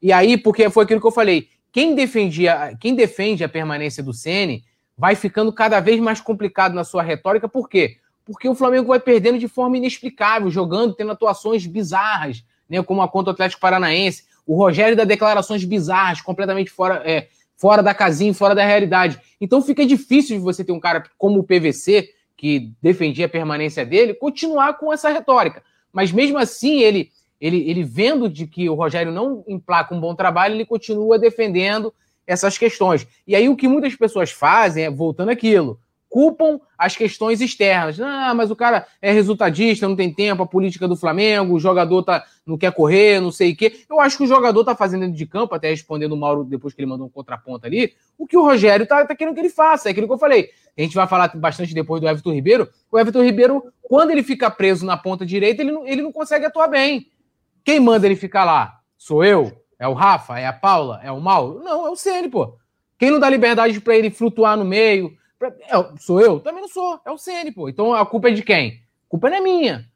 E 0.00 0.12
aí, 0.12 0.36
porque 0.36 0.70
foi 0.70 0.84
aquilo 0.84 1.00
que 1.00 1.06
eu 1.06 1.12
falei, 1.12 1.48
quem, 1.72 1.94
defendia, 1.94 2.76
quem 2.80 2.94
defende 2.94 3.42
a 3.42 3.48
permanência 3.48 4.02
do 4.02 4.12
Ceni 4.12 4.62
vai 4.96 5.14
ficando 5.14 5.52
cada 5.52 5.80
vez 5.80 6.00
mais 6.00 6.20
complicado 6.20 6.74
na 6.74 6.84
sua 6.84 7.02
retórica. 7.02 7.48
Por 7.48 7.68
quê? 7.68 7.96
Porque 8.26 8.48
o 8.48 8.54
Flamengo 8.54 8.88
vai 8.88 9.00
perdendo 9.00 9.38
de 9.38 9.48
forma 9.48 9.76
inexplicável, 9.78 10.50
jogando, 10.50 10.94
tendo 10.94 11.12
atuações 11.12 11.64
bizarras, 11.64 12.44
né, 12.68 12.82
como 12.82 13.00
a 13.00 13.08
contra 13.08 13.30
o 13.30 13.34
Atlético 13.34 13.60
Paranaense. 13.60 14.24
O 14.44 14.56
Rogério 14.56 14.96
dá 14.96 15.04
declarações 15.04 15.64
bizarras, 15.64 16.20
completamente 16.20 16.70
fora, 16.70 17.02
é, 17.04 17.28
fora 17.56 17.82
da 17.82 17.94
casinha, 17.94 18.34
fora 18.34 18.54
da 18.54 18.66
realidade. 18.66 19.18
Então 19.40 19.62
fica 19.62 19.86
difícil 19.86 20.36
de 20.36 20.42
você 20.42 20.62
ter 20.62 20.72
um 20.72 20.80
cara 20.80 21.04
como 21.16 21.38
o 21.38 21.44
PVC, 21.44 22.10
que 22.36 22.72
defendia 22.82 23.26
a 23.26 23.30
permanência 23.30 23.86
dele, 23.86 24.12
continuar 24.12 24.74
com 24.74 24.92
essa 24.92 25.08
retórica. 25.08 25.62
Mas 25.92 26.12
mesmo 26.12 26.36
assim, 26.36 26.80
ele 26.80 27.10
ele, 27.40 27.68
ele 27.68 27.84
vendo 27.84 28.28
de 28.28 28.46
que 28.46 28.68
o 28.68 28.74
Rogério 28.74 29.12
não 29.12 29.44
emplaca 29.46 29.94
um 29.94 30.00
bom 30.00 30.14
trabalho, 30.14 30.54
ele 30.54 30.64
continua 30.64 31.18
defendendo 31.18 31.92
essas 32.26 32.58
questões. 32.58 33.06
E 33.26 33.36
aí 33.36 33.48
o 33.48 33.56
que 33.56 33.68
muitas 33.68 33.94
pessoas 33.94 34.30
fazem 34.30 34.84
é, 34.84 34.90
voltando 34.90 35.30
aquilo, 35.30 35.78
culpam 36.08 36.60
as 36.78 36.96
questões 36.96 37.40
externas. 37.40 38.00
Ah, 38.00 38.32
mas 38.34 38.50
o 38.50 38.56
cara 38.56 38.86
é 39.00 39.12
resultadista, 39.12 39.88
não 39.88 39.96
tem 39.96 40.12
tempo, 40.12 40.42
a 40.42 40.46
política 40.46 40.86
do 40.86 40.96
Flamengo, 40.96 41.54
o 41.54 41.60
jogador 41.60 42.02
tá, 42.02 42.24
não 42.46 42.56
quer 42.56 42.72
correr, 42.72 43.20
não 43.20 43.30
sei 43.30 43.52
o 43.52 43.56
quê. 43.56 43.84
Eu 43.88 44.00
acho 44.00 44.16
que 44.16 44.24
o 44.24 44.26
jogador 44.26 44.64
tá 44.64 44.74
fazendo 44.74 45.00
dentro 45.00 45.16
de 45.16 45.26
campo, 45.26 45.54
até 45.54 45.68
respondendo 45.70 46.12
o 46.12 46.16
Mauro 46.16 46.44
depois 46.44 46.74
que 46.74 46.80
ele 46.80 46.90
mandou 46.90 47.06
um 47.06 47.10
contraponto 47.10 47.66
ali, 47.66 47.94
o 48.18 48.26
que 48.26 48.36
o 48.36 48.42
Rogério 48.42 48.86
tá, 48.86 49.04
tá 49.04 49.14
querendo 49.14 49.34
que 49.34 49.40
ele 49.40 49.50
faça. 49.50 49.88
É 49.88 49.92
aquilo 49.92 50.06
que 50.06 50.12
eu 50.12 50.18
falei. 50.18 50.50
A 50.76 50.82
gente 50.82 50.94
vai 50.94 51.06
falar 51.06 51.34
bastante 51.36 51.74
depois 51.74 52.00
do 52.00 52.08
Everton 52.08 52.32
Ribeiro. 52.32 52.68
O 52.90 52.98
Everton 52.98 53.22
Ribeiro, 53.22 53.62
quando 53.82 54.10
ele 54.10 54.22
fica 54.22 54.50
preso 54.50 54.84
na 54.84 54.96
ponta 54.96 55.24
direita, 55.24 55.62
ele 55.62 55.72
não, 55.72 55.86
ele 55.86 56.02
não 56.02 56.12
consegue 56.12 56.44
atuar 56.44 56.68
bem. 56.68 57.06
Quem 57.64 57.80
manda 57.80 58.06
ele 58.06 58.16
ficar 58.16 58.44
lá? 58.44 58.80
Sou 58.96 59.24
eu? 59.24 59.52
É 59.78 59.88
o 59.88 59.92
Rafa? 59.92 60.38
É 60.38 60.46
a 60.46 60.52
Paula? 60.52 61.00
É 61.02 61.10
o 61.10 61.20
Mauro? 61.20 61.62
Não, 61.62 61.86
é 61.86 61.90
o 61.90 61.96
Ceni, 61.96 62.28
pô. 62.28 62.56
Quem 62.98 63.10
não 63.10 63.18
dá 63.18 63.28
liberdade 63.28 63.80
para 63.80 63.96
ele 63.96 64.10
flutuar 64.10 64.56
no 64.56 64.64
meio? 64.64 65.12
É, 65.42 65.98
sou 65.98 66.20
eu? 66.20 66.40
Também 66.40 66.62
não 66.62 66.68
sou. 66.68 66.98
É 67.04 67.10
o 67.10 67.18
Ceni, 67.18 67.52
pô. 67.52 67.68
Então 67.68 67.92
a 67.92 68.06
culpa 68.06 68.28
é 68.28 68.32
de 68.32 68.42
quem? 68.42 68.80
A 69.06 69.08
culpa 69.08 69.30
não 69.30 69.36
é 69.36 69.40
minha. 69.40 69.86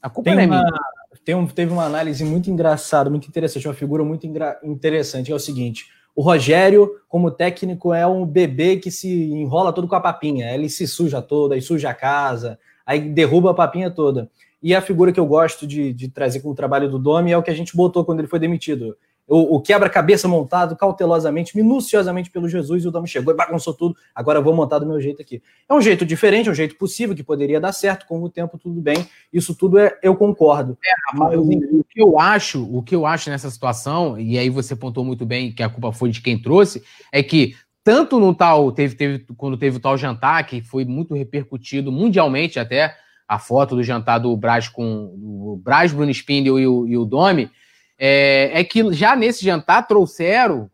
A 0.00 0.08
culpa 0.08 0.30
tem 0.30 0.36
não 0.36 0.42
é 0.42 0.46
uma, 0.46 0.62
minha. 0.62 0.80
Tem 1.24 1.34
um, 1.34 1.46
teve 1.46 1.72
uma 1.72 1.84
análise 1.84 2.24
muito 2.24 2.50
engraçada, 2.50 3.10
muito 3.10 3.28
interessante, 3.28 3.66
uma 3.66 3.74
figura 3.74 4.04
muito 4.04 4.26
interessante, 4.62 5.32
é 5.32 5.34
o 5.34 5.38
seguinte: 5.38 5.86
o 6.14 6.22
Rogério, 6.22 6.90
como 7.08 7.30
técnico, 7.30 7.92
é 7.92 8.06
um 8.06 8.24
bebê 8.24 8.76
que 8.76 8.90
se 8.90 9.08
enrola 9.08 9.72
todo 9.72 9.88
com 9.88 9.94
a 9.94 10.00
papinha. 10.00 10.52
Ele 10.52 10.68
se 10.68 10.86
suja 10.86 11.20
toda, 11.20 11.54
aí 11.54 11.62
suja 11.62 11.90
a 11.90 11.94
casa, 11.94 12.58
aí 12.86 13.00
derruba 13.00 13.50
a 13.50 13.54
papinha 13.54 13.90
toda. 13.90 14.30
E 14.62 14.74
a 14.74 14.80
figura 14.80 15.12
que 15.12 15.20
eu 15.20 15.26
gosto 15.26 15.66
de, 15.66 15.92
de 15.92 16.08
trazer 16.08 16.40
com 16.40 16.50
o 16.50 16.54
trabalho 16.54 16.90
do 16.90 16.98
Domi 16.98 17.30
é 17.30 17.38
o 17.38 17.42
que 17.42 17.50
a 17.50 17.54
gente 17.54 17.76
botou 17.76 18.04
quando 18.04 18.18
ele 18.18 18.28
foi 18.28 18.40
demitido. 18.40 18.96
O, 19.28 19.56
o 19.56 19.60
quebra-cabeça 19.60 20.26
montado 20.26 20.74
cautelosamente, 20.74 21.54
minuciosamente 21.54 22.30
pelo 22.30 22.48
Jesus, 22.48 22.82
e 22.82 22.88
o 22.88 22.90
Domi 22.90 23.06
chegou 23.06 23.34
e 23.34 23.36
bagunçou 23.36 23.74
tudo. 23.74 23.94
Agora 24.14 24.38
eu 24.38 24.42
vou 24.42 24.54
montar 24.54 24.78
do 24.78 24.86
meu 24.86 24.98
jeito 25.00 25.20
aqui. 25.20 25.42
É 25.68 25.74
um 25.74 25.82
jeito 25.82 26.06
diferente, 26.06 26.48
é 26.48 26.52
um 26.52 26.54
jeito 26.54 26.76
possível, 26.76 27.14
que 27.14 27.22
poderia 27.22 27.60
dar 27.60 27.72
certo, 27.72 28.06
com 28.06 28.22
o 28.22 28.30
tempo 28.30 28.56
tudo 28.56 28.80
bem. 28.80 29.06
Isso 29.32 29.54
tudo 29.54 29.78
é, 29.78 29.98
eu 30.02 30.16
concordo. 30.16 30.78
É, 30.84 31.16
Mas, 31.16 31.38
o 31.38 31.84
que 31.84 32.00
eu 32.00 32.18
acho, 32.18 32.64
o 32.74 32.82
que 32.82 32.94
eu 32.94 33.04
acho 33.04 33.28
nessa 33.28 33.50
situação, 33.50 34.18
e 34.18 34.38
aí 34.38 34.48
você 34.48 34.74
pontou 34.74 35.04
muito 35.04 35.26
bem 35.26 35.52
que 35.52 35.62
a 35.62 35.68
culpa 35.68 35.92
foi 35.92 36.10
de 36.10 36.22
quem 36.22 36.40
trouxe, 36.40 36.82
é 37.12 37.22
que 37.22 37.54
tanto 37.84 38.18
no 38.18 38.34
tal, 38.34 38.72
teve, 38.72 38.94
teve 38.94 39.26
quando 39.36 39.56
teve 39.56 39.76
o 39.76 39.80
tal 39.80 39.96
jantar, 39.96 40.46
que 40.46 40.60
foi 40.60 40.84
muito 40.84 41.14
repercutido 41.14 41.90
mundialmente 41.90 42.58
até, 42.58 42.94
a 43.26 43.38
foto 43.38 43.76
do 43.76 43.82
jantar 43.82 44.18
do 44.18 44.34
Braz 44.36 44.68
com 44.68 45.14
o 45.20 45.60
Braz, 45.62 45.92
Bruno 45.92 46.10
Spindel 46.10 46.58
e 46.58 46.66
o, 46.66 46.86
e 46.86 46.96
o 46.96 47.04
Domi, 47.04 47.50
é, 47.98 48.60
é, 48.60 48.64
que 48.64 48.92
já 48.92 49.16
nesse 49.16 49.44
jantar 49.44 49.86
trouxeram, 49.88 50.70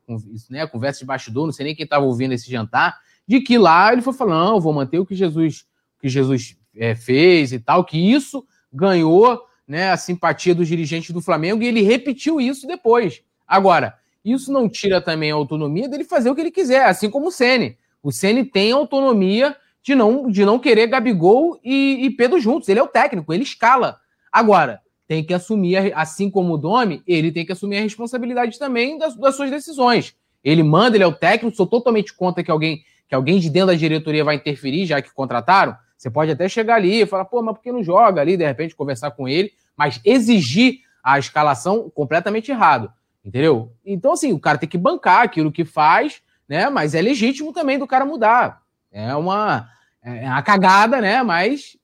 né, 0.51 0.67
conversa 0.67 1.01
de 1.01 1.07
bastidor, 1.07 1.47
não 1.47 1.53
sei 1.53 1.65
nem 1.65 1.75
quem 1.75 1.85
estava 1.85 2.05
ouvindo 2.05 2.35
esse 2.35 2.51
jantar, 2.51 3.01
de 3.27 3.41
que 3.41 3.57
lá 3.57 3.93
ele 3.93 4.03
foi 4.03 4.13
falando, 4.13 4.53
não, 4.53 4.61
vou 4.61 4.73
manter 4.73 4.99
o 4.99 5.07
que 5.07 5.15
Jesus, 5.15 5.65
que 5.99 6.09
Jesus 6.09 6.57
é, 6.77 6.95
fez 6.95 7.53
e 7.53 7.59
tal, 7.59 7.85
que 7.85 7.97
isso 7.97 8.47
ganhou 8.71 9.41
né, 9.67 9.91
a 9.91 9.97
simpatia 9.97 10.55
dos 10.55 10.69
dirigentes 10.69 11.11
do 11.13 11.23
Flamengo 11.23 11.63
e 11.63 11.67
ele 11.67 11.81
repetiu 11.81 12.41
isso 12.41 12.67
depois. 12.67 13.23
Agora, 13.47 13.97
isso 14.23 14.53
não 14.53 14.69
tira 14.69 15.01
também 15.01 15.31
a 15.31 15.35
autonomia 15.35 15.89
dele 15.89 16.05
fazer 16.05 16.29
o 16.29 16.35
que 16.35 16.43
ele 16.43 16.51
quiser, 16.51 16.85
assim 16.87 17.09
como 17.09 17.29
o 17.29 17.33
Sene. 17.33 17.79
O 18.03 18.13
Sene 18.13 18.45
tem 18.45 18.73
autonomia 18.73 19.57
de 19.83 19.95
não, 19.95 20.31
de 20.31 20.45
não 20.45 20.59
querer 20.59 20.87
Gabigol 20.87 21.59
e, 21.65 22.05
e 22.05 22.11
Pedro 22.11 22.39
juntos. 22.39 22.69
Ele 22.69 22.81
é 22.81 22.83
o 22.83 22.89
técnico, 22.89 23.33
ele 23.33 23.43
escala. 23.43 23.99
Agora, 24.31 24.81
tem 25.15 25.23
que 25.23 25.33
assumir, 25.33 25.93
assim 25.95 26.29
como 26.29 26.55
o 26.55 26.59
Domi, 26.59 27.01
ele 27.07 27.31
tem 27.31 27.47
que 27.47 27.53
assumir 27.53 27.77
a 27.77 27.83
responsabilidade 27.83 28.59
também 28.59 28.99
das, 28.99 29.15
das, 29.15 29.37
suas 29.37 29.49
decisões. 29.49 30.17
Ele 30.43 30.65
manda, 30.65 30.97
ele 30.97 31.05
é 31.05 31.07
o 31.07 31.13
técnico, 31.13 31.57
sou 31.57 31.69
totalmente 31.69 32.13
contra 32.13 32.43
que 32.43 32.51
alguém, 32.51 32.83
que 33.07 33.15
alguém 33.15 33.39
de 33.39 33.49
dentro 33.49 33.69
da 33.69 33.75
diretoria 33.75 34.25
vai 34.25 34.35
interferir, 34.35 34.87
já 34.87 35.01
que 35.01 35.15
contrataram. 35.15 35.77
Você 35.97 36.11
pode 36.11 36.33
até 36.33 36.49
chegar 36.49 36.75
ali 36.75 37.03
e 37.03 37.07
falar, 37.07 37.27
pô, 37.27 37.41
mas 37.41 37.55
por 37.55 37.63
que 37.63 37.71
não 37.71 37.81
joga 37.81 38.21
ali, 38.21 38.37
de 38.37 38.45
repente, 38.45 38.75
conversar 38.75 39.13
com 39.13 39.29
ele, 39.29 39.53
mas 39.77 40.01
exigir 40.05 40.81
a 41.03 41.17
escalação 41.17 41.89
completamente 41.91 42.51
errado. 42.51 42.93
Entendeu? 43.25 43.73
Então, 43.87 44.15
assim, 44.15 44.33
o 44.33 44.41
cara 44.41 44.59
tem 44.59 44.69
que 44.69 44.77
bancar 44.77 45.23
aquilo 45.23 45.53
que 45.53 45.65
faz, 45.65 46.23
né? 46.49 46.69
Mas 46.69 46.93
é 46.93 47.01
legítimo 47.01 47.53
também 47.53 47.79
do 47.79 47.87
cara 47.87 48.05
mudar. 48.05 48.63
É 48.91 49.15
uma, 49.15 49.69
é, 50.03 50.25
é 50.25 50.29
uma 50.29 50.43
cagada, 50.43 51.01
né? 51.01 51.23
Mas 51.23 51.77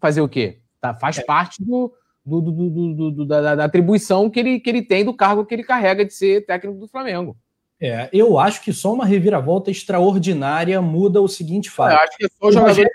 fazer 0.00 0.20
o 0.20 0.28
quê? 0.28 0.60
Tá, 0.80 0.94
faz 0.94 1.18
é. 1.18 1.22
parte 1.22 1.64
do, 1.64 1.92
do, 2.26 2.40
do, 2.40 3.10
do 3.12 3.24
da, 3.24 3.54
da, 3.54 3.64
atribuição 3.64 4.28
que 4.28 4.40
ele, 4.40 4.58
que 4.58 4.68
ele 4.68 4.82
tem 4.82 5.04
do 5.04 5.14
cargo 5.14 5.46
que 5.46 5.54
ele 5.54 5.62
carrega 5.62 6.04
de 6.04 6.12
ser 6.12 6.44
técnico 6.44 6.80
do 6.80 6.88
Flamengo. 6.88 7.36
É, 7.80 8.08
eu 8.12 8.38
acho 8.38 8.62
que 8.62 8.72
só 8.72 8.92
uma 8.92 9.04
reviravolta 9.04 9.70
extraordinária 9.70 10.80
muda 10.82 11.20
o 11.22 11.28
seguinte 11.28 11.70
fato. 11.70 11.92
Eu 11.92 11.98
acho 11.98 12.16
que 12.16 12.24
é 12.24 12.28
só 12.28 12.48
o 12.48 12.52
jogador 12.52 12.86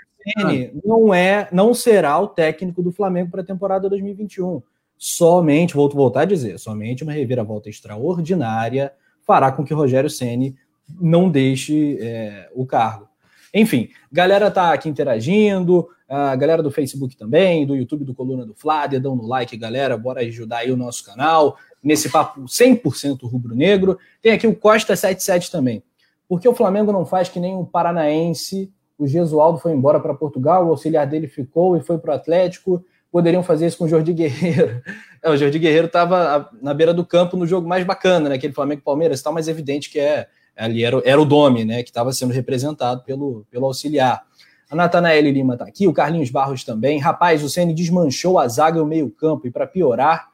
não 0.84 1.12
é, 1.12 1.48
não 1.50 1.74
será 1.74 2.18
o 2.18 2.28
técnico 2.28 2.82
do 2.82 2.92
Flamengo 2.92 3.30
para 3.30 3.40
a 3.40 3.44
temporada 3.44 3.88
2021. 3.88 4.62
Somente, 4.96 5.74
vou 5.74 5.88
voltar 5.88 6.20
a 6.20 6.26
dizer, 6.26 6.58
somente 6.58 7.02
uma 7.02 7.12
reviravolta 7.12 7.68
extraordinária 7.68 8.92
fará 9.26 9.50
com 9.50 9.64
que 9.64 9.74
Rogério 9.74 10.10
Ceni 10.10 10.54
não 11.00 11.28
deixe 11.28 11.98
é, 12.00 12.48
o 12.54 12.66
cargo. 12.66 13.08
Enfim, 13.54 13.88
galera 14.10 14.50
tá 14.50 14.72
aqui 14.72 14.88
interagindo, 14.88 15.88
a 16.14 16.36
galera 16.36 16.62
do 16.62 16.70
Facebook 16.70 17.16
também, 17.16 17.66
do 17.66 17.74
YouTube 17.74 18.04
do 18.04 18.14
Coluna 18.14 18.44
do 18.44 18.52
Flá, 18.52 18.86
dedão 18.86 19.16
no 19.16 19.26
like, 19.26 19.56
galera, 19.56 19.96
bora 19.96 20.20
ajudar 20.20 20.58
aí 20.58 20.70
o 20.70 20.76
nosso 20.76 21.02
canal, 21.02 21.56
nesse 21.82 22.10
papo 22.10 22.42
100% 22.42 23.22
rubro-negro. 23.22 23.98
Tem 24.20 24.32
aqui 24.32 24.46
o 24.46 24.54
Costa77 24.54 25.50
também. 25.50 25.82
Por 26.28 26.38
que 26.38 26.46
o 26.46 26.54
Flamengo 26.54 26.92
não 26.92 27.06
faz 27.06 27.30
que 27.30 27.40
nem 27.40 27.56
o 27.56 27.64
Paranaense? 27.64 28.70
O 28.98 29.06
Gesualdo 29.06 29.58
foi 29.58 29.72
embora 29.72 29.98
para 30.00 30.12
Portugal, 30.12 30.66
o 30.66 30.68
auxiliar 30.68 31.06
dele 31.06 31.28
ficou 31.28 31.78
e 31.78 31.80
foi 31.80 31.96
para 31.96 32.12
o 32.12 32.14
Atlético. 32.14 32.84
Poderiam 33.10 33.42
fazer 33.42 33.66
isso 33.66 33.78
com 33.78 33.84
o 33.84 33.88
Jordi 33.88 34.12
Guerreiro. 34.12 34.82
É, 35.24 35.30
o 35.30 35.36
Jordi 35.36 35.56
Guerreiro 35.56 35.86
estava 35.86 36.50
na 36.60 36.74
beira 36.74 36.92
do 36.92 37.06
campo 37.06 37.36
no 37.36 37.46
jogo 37.46 37.68
mais 37.68 37.86
bacana, 37.86 38.28
né? 38.28 38.34
Aquele 38.34 38.52
Flamengo-Palmeiras 38.52 39.20
e 39.20 39.22
tal, 39.22 39.32
mas 39.32 39.46
é 39.46 39.52
evidente 39.52 39.88
que 39.88 40.00
é, 40.00 40.26
ali 40.56 40.82
era, 40.82 41.00
era 41.04 41.22
o 41.22 41.24
Domi, 41.24 41.64
né? 41.64 41.84
Que 41.84 41.90
estava 41.90 42.12
sendo 42.12 42.32
representado 42.32 43.04
pelo, 43.04 43.46
pelo 43.48 43.66
auxiliar. 43.66 44.26
A 44.72 44.74
Natanael 44.74 45.30
Lima 45.30 45.52
está 45.52 45.66
aqui, 45.66 45.86
o 45.86 45.92
Carlinhos 45.92 46.30
Barros 46.30 46.64
também. 46.64 46.98
Rapaz, 46.98 47.44
o 47.44 47.48
Ceni 47.50 47.74
desmanchou 47.74 48.38
a 48.38 48.48
zaga 48.48 48.78
e 48.78 48.80
o 48.80 48.86
meio-campo, 48.86 49.46
e 49.46 49.50
para 49.50 49.66
piorar 49.66 50.30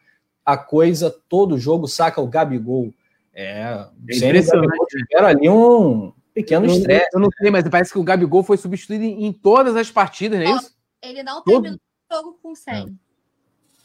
a 0.46 0.56
coisa, 0.56 1.10
todo 1.28 1.58
jogo 1.58 1.88
saca 1.88 2.20
o 2.20 2.26
Gabigol. 2.28 2.94
É, 3.34 3.84
é 4.08 4.16
impressionante. 4.16 4.94
Era 5.12 5.30
ali 5.30 5.50
um 5.50 6.12
pequeno 6.32 6.66
estresse. 6.66 7.08
Eu 7.12 7.18
não 7.18 7.28
sei, 7.36 7.50
mas 7.50 7.68
parece 7.68 7.92
que 7.92 7.98
o 7.98 8.04
Gabigol 8.04 8.44
foi 8.44 8.56
substituído 8.56 9.02
em 9.02 9.32
todas 9.32 9.74
as 9.74 9.90
partidas, 9.90 10.38
não 10.38 10.46
é 10.46 10.56
isso? 10.56 10.72
Ele 11.02 11.24
não 11.24 11.42
terminou 11.42 11.76
o 11.76 12.14
jogo 12.14 12.38
com 12.40 12.54
100. 12.54 12.96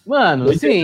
Mano, 0.05 0.51
assim, 0.51 0.83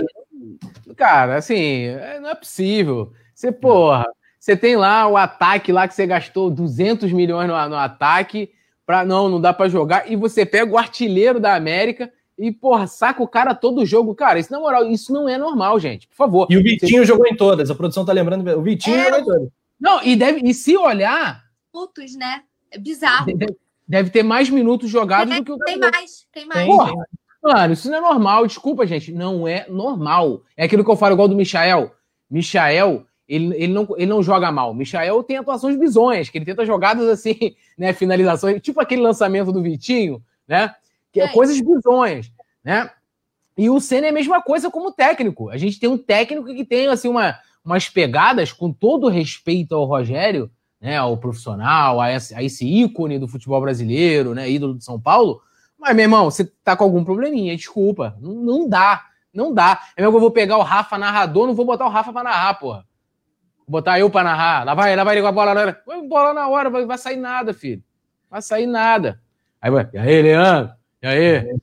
cara, 0.96 1.36
assim, 1.36 1.86
não 2.20 2.30
é 2.30 2.34
possível. 2.34 3.12
Você, 3.32 3.52
porra, 3.52 4.04
você 4.40 4.56
tem 4.56 4.74
lá 4.74 5.06
o 5.06 5.16
ataque 5.16 5.70
lá 5.70 5.86
que 5.86 5.94
você 5.94 6.08
gastou 6.08 6.50
200 6.50 7.12
milhões 7.12 7.46
no, 7.46 7.68
no 7.68 7.76
ataque 7.76 8.50
Pra, 8.90 9.04
não, 9.04 9.28
não 9.28 9.40
dá 9.40 9.52
para 9.52 9.68
jogar. 9.68 10.10
E 10.10 10.16
você 10.16 10.44
pega 10.44 10.72
o 10.72 10.76
artilheiro 10.76 11.38
da 11.38 11.54
América 11.54 12.12
e, 12.36 12.50
porra, 12.50 12.88
saca 12.88 13.22
o 13.22 13.28
cara 13.28 13.54
todo 13.54 13.86
jogo. 13.86 14.16
Cara, 14.16 14.40
isso 14.40 14.50
na 14.50 14.58
moral, 14.58 14.84
isso 14.90 15.12
não 15.12 15.28
é 15.28 15.38
normal, 15.38 15.78
gente. 15.78 16.08
Por 16.08 16.16
favor. 16.16 16.48
E 16.50 16.56
o 16.56 16.62
Vitinho 16.62 17.02
você... 17.02 17.04
jogou 17.04 17.24
em 17.28 17.36
todas. 17.36 17.70
A 17.70 17.74
produção 17.76 18.04
tá 18.04 18.12
lembrando. 18.12 18.50
O 18.58 18.62
Vitinho 18.62 18.96
é... 18.96 19.04
jogou 19.04 19.20
em 19.20 19.24
todas. 19.24 19.48
Não, 19.78 20.02
e, 20.02 20.16
deve, 20.16 20.40
e 20.42 20.52
se 20.52 20.76
olhar. 20.76 21.44
Minutos, 21.72 22.16
né? 22.16 22.42
É 22.68 22.78
bizarro. 22.78 23.26
Deve, 23.32 23.56
deve 23.86 24.10
ter 24.10 24.24
mais 24.24 24.50
minutos 24.50 24.90
jogados 24.90 25.36
do 25.36 25.44
que 25.44 25.52
o 25.52 25.58
Tem 25.58 25.78
mais, 25.78 26.26
tem 26.32 26.46
mais. 26.46 26.66
Porra, 26.66 26.92
mano, 27.40 27.72
isso 27.72 27.88
não 27.88 27.98
é 27.98 28.00
normal. 28.00 28.44
Desculpa, 28.44 28.84
gente. 28.88 29.12
Não 29.12 29.46
é 29.46 29.66
normal. 29.68 30.42
É 30.56 30.64
aquilo 30.64 30.84
que 30.84 30.90
eu 30.90 30.96
falo 30.96 31.14
igual 31.14 31.28
do 31.28 31.36
Michael. 31.36 31.92
Michael, 32.28 33.06
ele, 33.30 33.54
ele, 33.54 33.72
não, 33.72 33.86
ele 33.96 34.06
não 34.06 34.22
joga 34.24 34.50
mal. 34.50 34.74
Michael 34.74 35.22
tem 35.22 35.36
atuações 35.36 35.78
bizonhas, 35.78 36.28
que 36.28 36.36
ele 36.36 36.44
tenta 36.44 36.66
jogadas 36.66 37.08
assim, 37.08 37.54
né? 37.78 37.92
Finalizações, 37.92 38.60
tipo 38.60 38.80
aquele 38.80 39.00
lançamento 39.00 39.52
do 39.52 39.62
Vitinho, 39.62 40.20
né? 40.48 40.74
Que 41.12 41.20
é, 41.20 41.24
é 41.24 41.28
coisas 41.28 41.60
bizonhas, 41.60 42.30
né? 42.64 42.90
E 43.56 43.70
o 43.70 43.78
Senna 43.78 44.06
é 44.06 44.10
a 44.10 44.12
mesma 44.12 44.42
coisa 44.42 44.68
como 44.68 44.90
técnico. 44.90 45.48
A 45.48 45.56
gente 45.56 45.78
tem 45.78 45.88
um 45.88 45.96
técnico 45.96 46.46
que 46.46 46.64
tem 46.64 46.88
assim 46.88 47.08
uma, 47.08 47.38
umas 47.64 47.88
pegadas, 47.88 48.52
com 48.52 48.72
todo 48.72 49.08
respeito 49.08 49.76
ao 49.76 49.84
Rogério, 49.84 50.50
né? 50.80 50.96
Ao 50.96 51.16
profissional, 51.16 52.00
a 52.00 52.12
esse, 52.12 52.34
a 52.34 52.42
esse 52.42 52.66
ícone 52.66 53.16
do 53.16 53.28
futebol 53.28 53.60
brasileiro, 53.60 54.34
né? 54.34 54.50
Ídolo 54.50 54.76
de 54.76 54.84
São 54.84 55.00
Paulo. 55.00 55.40
Mas, 55.78 55.94
meu 55.94 56.02
irmão, 56.02 56.24
você 56.24 56.44
tá 56.64 56.76
com 56.76 56.82
algum 56.82 57.04
probleminha, 57.04 57.56
desculpa. 57.56 58.16
Não, 58.20 58.34
não 58.34 58.68
dá. 58.68 59.04
Não 59.32 59.54
dá. 59.54 59.80
É 59.96 60.02
mesmo 60.02 60.14
que 60.14 60.16
eu 60.16 60.20
vou 60.20 60.32
pegar 60.32 60.58
o 60.58 60.62
Rafa 60.62 60.98
narrador, 60.98 61.46
não 61.46 61.54
vou 61.54 61.64
botar 61.64 61.86
o 61.86 61.90
Rafa 61.90 62.12
pra 62.12 62.24
narrar, 62.24 62.54
porra 62.54 62.89
botar 63.70 64.00
eu 64.00 64.10
para 64.10 64.24
narrar. 64.24 64.64
Lá 64.66 64.74
vai, 64.74 64.96
lá 64.96 65.04
vai 65.04 65.14
ele 65.14 65.22
com 65.22 65.28
a 65.28 65.32
bola 65.32 65.54
na 65.54 65.60
hora. 65.60 65.82
Vai 65.86 66.02
bola 66.02 66.34
na 66.34 66.48
hora, 66.48 66.68
vai, 66.68 66.84
vai 66.84 66.98
sair 66.98 67.16
nada, 67.16 67.54
filho. 67.54 67.82
Vai 68.28 68.42
sair 68.42 68.66
nada. 68.66 69.20
Aí 69.62 69.70
vai, 69.70 69.88
e 69.92 69.98
aí, 69.98 70.22
Leandro? 70.22 70.72
E 71.02 71.06
aí? 71.06 71.60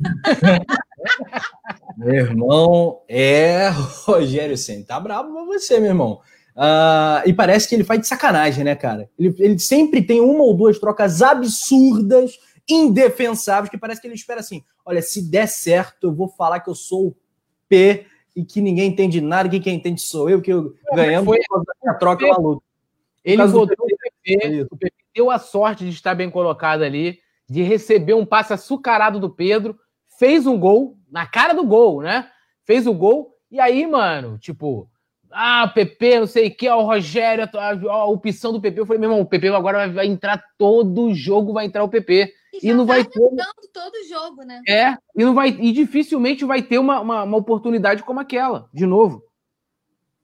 meu 1.96 2.14
irmão 2.14 3.02
é 3.08 3.68
Rogério 4.04 4.56
Senna. 4.56 4.84
Tá 4.84 4.98
bravo 4.98 5.32
pra 5.32 5.44
você, 5.44 5.78
meu 5.78 5.90
irmão. 5.90 6.20
Uh, 6.56 7.20
e 7.26 7.34
parece 7.34 7.68
que 7.68 7.74
ele 7.74 7.84
faz 7.84 8.00
de 8.00 8.06
sacanagem, 8.06 8.64
né, 8.64 8.74
cara? 8.74 9.10
Ele, 9.18 9.34
ele 9.38 9.58
sempre 9.58 10.02
tem 10.02 10.20
uma 10.20 10.42
ou 10.42 10.56
duas 10.56 10.78
trocas 10.78 11.20
absurdas, 11.20 12.38
indefensáveis, 12.68 13.68
que 13.68 13.76
parece 13.76 14.00
que 14.00 14.06
ele 14.06 14.14
espera 14.14 14.40
assim: 14.40 14.64
olha, 14.84 15.02
se 15.02 15.28
der 15.28 15.48
certo, 15.48 16.06
eu 16.06 16.14
vou 16.14 16.28
falar 16.28 16.60
que 16.60 16.70
eu 16.70 16.74
sou 16.74 17.08
o 17.08 17.16
P 17.68 18.06
e 18.36 18.44
que 18.44 18.60
ninguém 18.60 18.90
entende 18.90 19.20
nada, 19.22 19.48
que 19.48 19.58
quem 19.58 19.76
entende 19.76 20.02
sou 20.02 20.28
eu, 20.28 20.42
que 20.42 20.52
eu 20.52 20.74
ganhamos 20.92 21.26
foi 21.26 21.40
a 21.88 21.94
troca 21.94 22.26
maluca. 22.26 22.62
Ele 23.24 23.44
votou 23.46 23.76
o 23.80 23.96
PP, 24.22 24.66
o 24.70 24.76
PP 24.76 24.94
deu 25.14 25.30
a 25.30 25.38
sorte 25.38 25.84
de 25.84 25.90
estar 25.90 26.14
bem 26.14 26.30
colocado 26.30 26.82
ali, 26.82 27.18
de 27.48 27.62
receber 27.62 28.14
um 28.14 28.26
passe 28.26 28.52
açucarado 28.52 29.18
do 29.18 29.30
Pedro, 29.30 29.76
fez 30.18 30.46
um 30.46 30.58
gol, 30.58 30.98
na 31.10 31.26
cara 31.26 31.54
do 31.54 31.64
gol, 31.64 32.02
né? 32.02 32.28
Fez 32.62 32.86
o 32.86 32.92
gol, 32.92 33.34
e 33.50 33.58
aí, 33.58 33.86
mano, 33.86 34.38
tipo, 34.38 34.88
ah, 35.30 35.66
o 35.70 35.74
PP, 35.74 36.20
não 36.20 36.26
sei 36.26 36.48
o 36.48 36.54
que, 36.54 36.68
ó, 36.68 36.80
o 36.80 36.86
Rogério, 36.86 37.48
a, 37.54 37.70
a, 37.70 38.04
opção 38.04 38.52
do 38.52 38.60
PP. 38.60 38.80
Eu 38.80 38.86
falei, 38.86 39.00
meu 39.00 39.10
irmão, 39.10 39.22
o 39.22 39.26
PP 39.26 39.48
agora 39.48 39.78
vai, 39.78 39.90
vai 39.90 40.06
entrar 40.06 40.42
todo 40.58 41.14
jogo, 41.14 41.52
vai 41.52 41.64
entrar 41.64 41.82
o 41.82 41.88
PP. 41.88 42.32
E, 42.62 42.68
e 42.68 42.74
não 42.74 42.86
tá 42.86 42.94
vai 42.94 43.04
ter. 43.04 43.20
todo 43.72 44.08
jogo, 44.08 44.42
né? 44.42 44.62
É, 44.68 44.96
e 45.14 45.24
não 45.24 45.34
vai. 45.34 45.48
E 45.48 45.72
dificilmente 45.72 46.44
vai 46.44 46.62
ter 46.62 46.78
uma, 46.78 47.00
uma, 47.00 47.22
uma 47.22 47.36
oportunidade 47.36 48.02
como 48.02 48.20
aquela, 48.20 48.68
de 48.72 48.86
novo. 48.86 49.22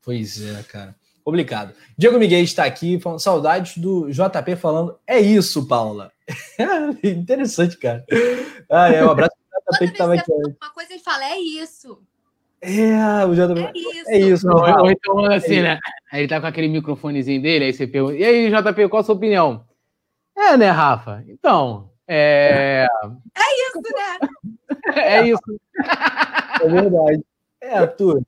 Pois 0.02 0.40
é, 0.42 0.62
cara. 0.64 0.94
Complicado. 1.24 1.72
Diego 1.96 2.18
Miguel 2.18 2.42
está 2.42 2.64
aqui, 2.64 2.98
falando 2.98 3.20
saudades 3.20 3.78
do 3.78 4.10
JP 4.10 4.56
falando. 4.56 4.98
É 5.06 5.20
isso, 5.20 5.68
Paula. 5.68 6.12
Interessante, 7.02 7.78
cara. 7.78 8.04
Ah, 8.68 8.88
é, 8.88 9.04
um 9.04 9.10
abraço 9.10 9.36
pro 9.48 9.72
JP 9.72 9.86
que 9.86 9.92
estava 9.92 10.14
aqui. 10.14 10.32
Uma 10.32 10.70
coisa 10.74 10.92
ele 10.92 11.02
fala, 11.02 11.24
é 11.24 11.38
isso. 11.38 12.02
É, 12.60 13.24
o 13.24 13.34
JP. 13.34 13.60
É 13.60 13.72
isso. 13.74 14.10
É 14.10 14.18
isso. 14.18 14.46
Não, 14.46 14.82
ou 14.82 14.90
então, 14.90 15.24
assim, 15.26 15.56
é 15.56 15.62
né? 15.62 15.78
Aí 16.10 16.22
ele 16.22 16.28
tá 16.28 16.40
com 16.40 16.46
aquele 16.46 16.68
microfonezinho 16.68 17.40
dele, 17.40 17.66
aí 17.66 17.72
você 17.72 17.86
pergunta. 17.86 18.16
E 18.16 18.24
aí, 18.24 18.50
JP, 18.50 18.88
qual 18.88 19.00
a 19.00 19.04
sua 19.04 19.14
opinião? 19.14 19.64
É, 20.36 20.56
né, 20.56 20.70
Rafa? 20.70 21.24
Então, 21.28 21.91
é. 22.08 22.86
É 23.36 23.68
isso, 23.68 23.82
né? 23.82 24.28
é 24.96 25.28
isso. 25.28 25.60
É 26.60 26.68
verdade. 26.68 27.24
É, 27.60 27.78
Arthur. 27.78 28.22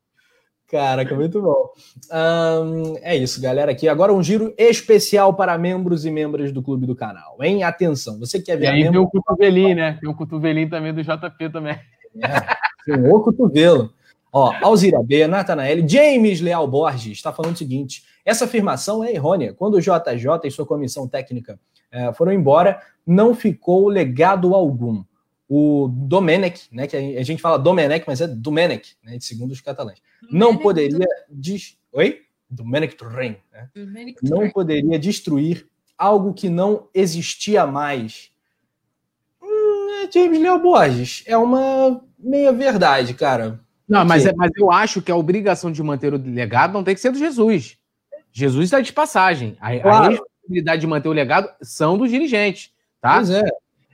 Caraca, 0.74 1.14
muito 1.14 1.40
bom. 1.40 1.70
Um, 2.10 2.96
é 3.02 3.16
isso, 3.16 3.40
galera. 3.40 3.70
Aqui 3.70 3.88
agora 3.88 4.12
um 4.12 4.22
giro 4.22 4.52
especial 4.58 5.34
para 5.34 5.56
membros 5.56 6.04
e 6.04 6.10
membros 6.10 6.50
do 6.50 6.62
clube 6.62 6.86
do 6.86 6.96
canal. 6.96 7.36
Hein? 7.40 7.62
Atenção, 7.62 8.18
você 8.18 8.40
quer 8.40 8.56
ver. 8.56 8.64
E 8.64 8.68
aí 8.68 8.82
membro... 8.82 8.92
tem 8.92 9.00
o 9.00 9.08
cotovelinho, 9.08 9.76
né? 9.76 9.98
Tem 10.00 10.10
o 10.10 10.14
cotovelinho 10.14 10.70
também 10.70 10.92
do 10.92 11.02
JP 11.02 11.50
também. 11.52 11.78
É, 12.20 12.56
tem 12.84 13.08
o 13.08 13.20
cotovelo. 13.20 13.92
Ó, 14.32 14.52
Alzira 14.62 15.00
B, 15.00 15.28
Natanael, 15.28 15.88
James 15.88 16.40
Leal 16.40 16.66
Borges 16.66 17.12
está 17.12 17.32
falando 17.32 17.54
o 17.54 17.58
seguinte: 17.58 18.02
essa 18.24 18.46
afirmação 18.46 19.04
é 19.04 19.12
errônea. 19.12 19.54
Quando 19.54 19.74
o 19.74 19.80
JJ 19.80 20.44
e 20.44 20.50
sua 20.50 20.66
comissão 20.66 21.06
técnica 21.06 21.56
é, 21.92 22.12
foram 22.12 22.32
embora, 22.32 22.80
não 23.06 23.34
ficou 23.34 23.88
legado 23.88 24.54
algum. 24.54 25.04
O 25.48 25.88
Domenech, 25.92 26.68
né, 26.72 26.86
que 26.86 26.96
a 26.96 27.22
gente 27.22 27.42
fala 27.42 27.58
Domenech, 27.58 28.04
mas 28.06 28.20
é 28.20 28.26
Domenech, 28.26 28.96
né, 29.02 29.18
segundo 29.20 29.52
os 29.52 29.60
catalães, 29.60 30.00
não 30.30 30.56
poderia. 30.56 31.06
Des... 31.28 31.76
Oi? 31.92 32.22
Domenech 32.48 32.96
Torren. 32.96 33.36
Né? 33.52 34.14
Não 34.22 34.50
poderia 34.50 34.98
destruir 34.98 35.66
algo 35.98 36.32
que 36.32 36.48
não 36.48 36.88
existia 36.94 37.66
mais. 37.66 38.30
Hum, 39.42 40.02
é 40.02 40.10
James 40.10 40.40
Leal 40.40 40.60
Borges 40.60 41.22
é 41.26 41.36
uma 41.36 42.02
meia 42.18 42.52
verdade, 42.52 43.12
cara 43.14 43.64
não, 43.88 44.04
mas, 44.04 44.24
é, 44.24 44.32
mas 44.34 44.50
eu 44.56 44.70
acho 44.70 45.02
que 45.02 45.12
a 45.12 45.16
obrigação 45.16 45.70
de 45.70 45.82
manter 45.82 46.12
o 46.12 46.16
legado 46.16 46.72
não 46.72 46.82
tem 46.82 46.94
que 46.94 47.00
ser 47.00 47.10
do 47.10 47.18
Jesus. 47.18 47.76
Jesus 48.32 48.64
está 48.64 48.80
de 48.80 48.92
passagem. 48.92 49.56
A, 49.60 49.78
claro. 49.78 50.06
a 50.06 50.08
responsabilidade 50.08 50.80
de 50.80 50.86
manter 50.86 51.08
o 51.08 51.12
legado 51.12 51.48
são 51.62 51.98
dos 51.98 52.10
dirigentes. 52.10 52.72
Tá? 53.04 53.16
Pois 53.16 53.28
é. 53.28 53.42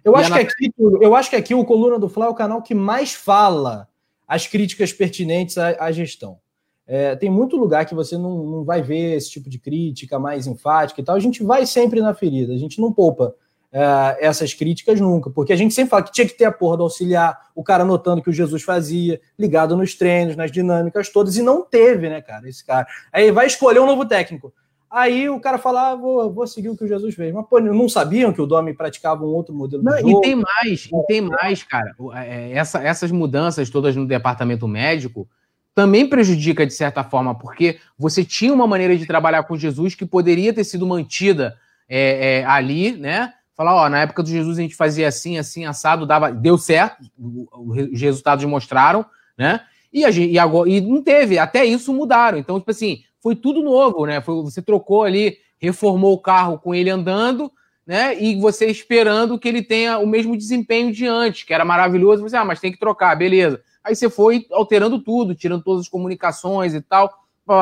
Eu 0.04 0.14
acho, 0.14 0.32
que 0.32 0.38
aqui, 0.38 0.72
eu 1.00 1.16
acho 1.16 1.30
que 1.30 1.36
aqui 1.36 1.52
o 1.52 1.64
Coluna 1.64 1.98
do 1.98 2.08
Fla 2.08 2.26
é 2.26 2.28
o 2.28 2.34
canal 2.34 2.62
que 2.62 2.76
mais 2.76 3.12
fala 3.12 3.88
as 4.26 4.46
críticas 4.46 4.92
pertinentes 4.92 5.58
à, 5.58 5.70
à 5.80 5.90
gestão. 5.90 6.38
É, 6.86 7.16
tem 7.16 7.28
muito 7.28 7.56
lugar 7.56 7.84
que 7.86 7.94
você 7.94 8.16
não, 8.16 8.44
não 8.44 8.64
vai 8.64 8.80
ver 8.80 9.16
esse 9.16 9.28
tipo 9.28 9.50
de 9.50 9.58
crítica 9.58 10.16
mais 10.16 10.46
enfática 10.46 11.00
e 11.00 11.04
tal. 11.04 11.16
A 11.16 11.20
gente 11.20 11.42
vai 11.42 11.66
sempre 11.66 12.00
na 12.00 12.14
ferida, 12.14 12.54
a 12.54 12.56
gente 12.56 12.80
não 12.80 12.92
poupa 12.92 13.34
uh, 13.72 14.16
essas 14.20 14.54
críticas 14.54 15.00
nunca, 15.00 15.28
porque 15.28 15.52
a 15.52 15.56
gente 15.56 15.74
sempre 15.74 15.90
fala 15.90 16.04
que 16.04 16.12
tinha 16.12 16.26
que 16.26 16.38
ter 16.38 16.44
a 16.44 16.52
porra 16.52 16.76
do 16.76 16.84
auxiliar, 16.84 17.36
o 17.52 17.64
cara 17.64 17.82
anotando 17.82 18.22
que 18.22 18.30
o 18.30 18.32
Jesus 18.32 18.62
fazia, 18.62 19.20
ligado 19.36 19.76
nos 19.76 19.96
treinos, 19.96 20.36
nas 20.36 20.52
dinâmicas 20.52 21.08
todas, 21.08 21.36
e 21.36 21.42
não 21.42 21.62
teve, 21.62 22.08
né, 22.08 22.22
cara, 22.22 22.48
esse 22.48 22.64
cara. 22.64 22.86
Aí 23.12 23.32
vai 23.32 23.48
escolher 23.48 23.80
um 23.80 23.86
novo 23.86 24.06
técnico. 24.06 24.52
Aí 24.91 25.30
o 25.30 25.38
cara 25.38 25.57
fala, 25.57 25.91
ah, 25.91 25.95
vou, 25.95 26.32
vou 26.32 26.47
seguir 26.47 26.68
o 26.68 26.76
que 26.76 26.82
o 26.82 26.88
Jesus 26.88 27.14
fez. 27.14 27.32
Mas, 27.32 27.47
pô, 27.47 27.61
não 27.61 27.88
sabiam 27.88 28.32
que 28.32 28.43
o 28.43 28.47
Domi 28.47 28.74
praticava 28.74 29.24
um 29.24 29.28
outro 29.28 29.55
modelo 29.55 29.84
não, 29.84 29.97
E 29.99 30.20
tem 30.20 30.34
mais, 30.34 30.88
e 30.93 31.07
tem 31.07 31.20
mais, 31.20 31.62
cara. 31.62 31.95
É, 32.14 32.53
essa, 32.53 32.82
essas 32.82 33.12
mudanças 33.12 33.70
todas 33.70 33.95
no 33.95 34.07
departamento 34.07 34.66
médico 34.66 35.28
também 35.74 36.09
prejudica 36.09 36.66
de 36.66 36.72
certa 36.72 37.05
forma, 37.05 37.34
porque 37.38 37.78
você 37.97 38.24
tinha 38.24 38.53
uma 38.53 38.66
maneira 38.66 38.97
de 38.97 39.07
trabalhar 39.07 39.45
com 39.45 39.57
Jesus 39.57 39.95
que 39.95 40.05
poderia 40.05 40.53
ter 40.53 40.64
sido 40.64 40.84
mantida 40.84 41.57
é, 41.88 42.41
é, 42.41 42.45
ali, 42.45 42.93
né? 42.93 43.32
falar, 43.61 43.74
ó, 43.74 43.91
na 43.91 43.99
época 43.99 44.22
do 44.22 44.30
Jesus 44.30 44.59
a 44.59 44.62
gente 44.62 44.74
fazia 44.74 45.07
assim, 45.07 45.36
assim, 45.36 45.66
assado, 45.66 46.07
dava, 46.07 46.32
deu 46.32 46.57
certo, 46.57 47.05
os 47.18 48.01
resultados 48.01 48.43
mostraram, 48.47 49.05
né? 49.36 49.61
E, 49.93 50.03
a, 50.03 50.11
e, 50.11 50.38
agora, 50.38 50.70
e 50.70 50.80
não 50.80 51.03
teve, 51.03 51.38
até 51.38 51.62
isso 51.62 51.93
mudaram. 51.93 52.38
Então, 52.38 52.59
tipo 52.59 52.70
assim, 52.70 53.03
foi 53.23 53.37
tudo 53.37 53.62
novo, 53.62 54.07
né? 54.07 54.21
Foi, 54.21 54.35
você 54.43 54.62
trocou 54.62 55.05
ali 55.05 55.39
reformou 55.61 56.14
o 56.14 56.18
carro 56.18 56.59
com 56.59 56.75
ele 56.75 56.91
andando, 56.91 57.53
né? 57.87 58.21
E 58.21 58.41
você 58.41 58.66
esperando 58.66 59.39
que 59.39 59.47
ele 59.47 59.62
tenha 59.62 59.99
o 59.99 60.07
mesmo 60.07 60.37
desempenho 60.37 60.91
de 60.91 61.07
antes, 61.07 61.45
que 61.45 61.53
era 61.53 61.64
maravilhoso. 61.64 62.23
Você, 62.23 62.37
ah, 62.37 62.45
mas 62.45 62.61
tem 62.61 62.73
que 62.73 62.79
trocar, 62.79 63.14
beleza. 63.14 63.61
Aí 63.85 63.95
você 63.95 64.09
foi 64.09 64.47
alterando 64.51 64.99
tudo, 64.99 65.35
tirando 65.35 65.62
todas 65.62 65.83
as 65.83 65.89
comunicações 65.89 66.75
e 66.75 66.81
tal. 66.81 67.12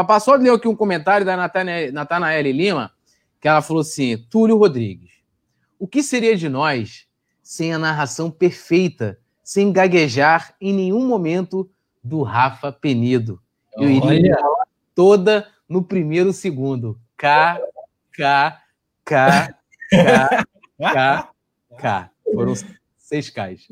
Passou 0.07 0.39
de 0.39 0.45
ler 0.45 0.53
aqui 0.53 0.69
um 0.69 0.77
comentário 0.77 1.27
da 1.27 1.37
Natanael 1.93 2.43
Lima, 2.53 2.93
que 3.41 3.49
ela 3.49 3.63
falou 3.63 3.81
assim: 3.81 4.19
Túlio 4.31 4.59
Rodrigues, 4.59 5.13
o 5.79 5.89
que 5.89 6.03
seria 6.03 6.37
de 6.37 6.49
nós 6.49 7.07
sem 7.43 7.73
a 7.73 7.79
narração 7.79 8.31
perfeita, 8.31 9.19
sem 9.43 9.73
gaguejar 9.73 10.55
em 10.61 10.75
nenhum 10.75 11.07
momento 11.07 11.69
do 12.05 12.23
Rafa 12.23 12.71
Penido? 12.71 13.41
Eu 13.77 13.89
iria 13.89 14.37
toda 14.99 15.47
no 15.69 15.81
primeiro 15.81 16.33
segundo. 16.33 16.99
K, 17.17 17.61
K, 18.13 18.61
K, 19.05 19.55
K, 19.91 20.45
K, 20.77 21.31
K. 21.79 22.11
Foram 22.35 22.55
seis 22.99 23.31
Ks. 23.31 23.69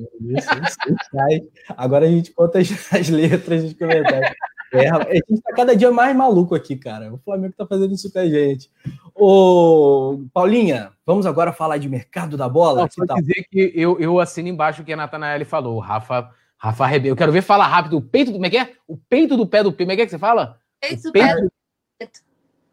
Agora 1.76 2.06
a 2.06 2.08
gente 2.08 2.30
conta 2.30 2.60
as, 2.60 2.70
as 2.94 3.08
letras 3.08 3.64
dos 3.64 3.72
comentários. 3.72 4.36
É, 4.72 4.88
a 4.88 5.14
gente 5.14 5.42
tá 5.42 5.52
cada 5.52 5.74
dia 5.74 5.90
mais 5.90 6.14
maluco 6.14 6.54
aqui, 6.54 6.76
cara. 6.76 7.12
O 7.12 7.18
Flamengo 7.18 7.54
tá 7.56 7.66
fazendo 7.66 7.92
isso 7.92 8.12
com 8.12 8.20
a 8.20 8.26
gente. 8.28 8.70
Ô, 9.12 10.24
Paulinha, 10.32 10.92
vamos 11.04 11.26
agora 11.26 11.52
falar 11.52 11.78
de 11.78 11.88
mercado 11.88 12.36
da 12.36 12.48
bola? 12.48 12.88
Não, 12.96 13.16
dizer 13.16 13.48
que 13.50 13.72
eu, 13.74 13.98
eu 13.98 14.20
assino 14.20 14.48
embaixo 14.48 14.82
o 14.82 14.84
que 14.84 14.92
a 14.92 14.96
Natanael 14.96 15.44
falou. 15.44 15.80
Rafa, 15.80 16.30
Rafa 16.56 16.86
Rebelo. 16.86 17.14
Eu 17.14 17.16
quero 17.16 17.32
ver 17.32 17.42
falar 17.42 17.66
rápido. 17.66 17.96
O 17.96 18.02
peito 18.02 18.30
do. 18.30 18.34
Como 18.34 18.46
é 18.46 18.50
que 18.50 18.58
é? 18.58 18.74
O 18.86 18.96
peito 18.96 19.36
do 19.36 19.44
pé 19.44 19.64
do 19.64 19.72
pé. 19.72 19.84
Como 19.84 19.92
é 19.92 19.96
que, 19.96 20.02
é 20.02 20.04
que 20.04 20.10
você 20.10 20.18
fala? 20.18 20.60
Peito 20.88 21.02
do 21.02 21.12
pé 21.12 21.34
do 21.34 21.50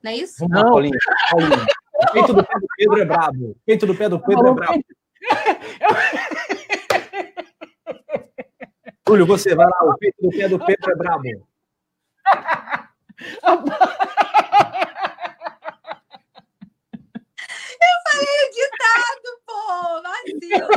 Não 0.04 0.12
é 0.12 0.16
isso? 0.16 0.48
Não, 0.48 0.70
Paulinha. 0.70 0.98
Paulinha. 1.32 1.66
O 1.94 2.06
peito 2.14 2.34
do 2.34 2.46
pé 2.46 2.54
do 2.60 2.68
Pedro 2.78 3.02
é 3.02 3.06
brabo. 3.06 3.50
O 3.52 3.56
peito 3.66 3.86
do 3.88 3.96
pé 3.96 4.10
do 4.10 4.20
Pedro 4.20 4.48
é 4.48 4.54
brabo. 4.54 4.84
Túlio, 9.04 9.26
você 9.26 9.56
vai 9.56 9.66
lá. 9.66 9.78
O 9.84 9.98
peito 9.98 10.22
do 10.22 10.30
pé 10.30 10.48
do 10.48 10.64
Pedro 10.64 10.92
é 10.92 10.96
brabo. 10.96 11.24
Eu 17.84 17.96
falei 18.06 18.38
o 18.44 18.52
ditado, 18.54 19.30
pô! 19.46 19.62
Vacilo! 20.04 20.70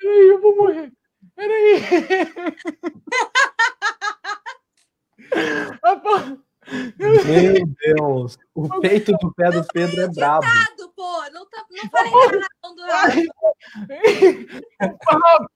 Eu 0.00 0.40
vou 0.40 0.56
morrer. 0.56 0.90
Peraí. 1.36 1.82
Rapaz. 5.84 6.38
Meu 6.98 7.66
Deus, 7.66 8.36
o 8.54 8.80
peito 8.80 9.12
do 9.12 9.32
pé 9.32 9.50
do 9.50 9.64
Pedro 9.72 10.00
é 10.00 10.08
brabo. 10.08 10.44
Pô, 10.96 11.22
não, 11.30 11.46
tá, 11.46 11.64
não 11.70 11.88
falei 11.94 12.10
nada 12.10 12.48
do 12.74 12.82
Rafa. 15.06 15.48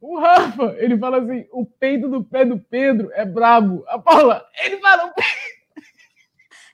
O 0.00 0.18
Rafa, 0.18 0.74
ele 0.78 0.98
fala 0.98 1.18
assim: 1.18 1.46
o 1.52 1.66
peito 1.66 2.08
do 2.08 2.24
pé 2.24 2.44
do 2.44 2.58
Pedro 2.58 3.10
é 3.12 3.24
brabo. 3.24 3.84
A 3.88 3.98
Paula, 3.98 4.44
ele 4.62 4.78
fala. 4.78 5.12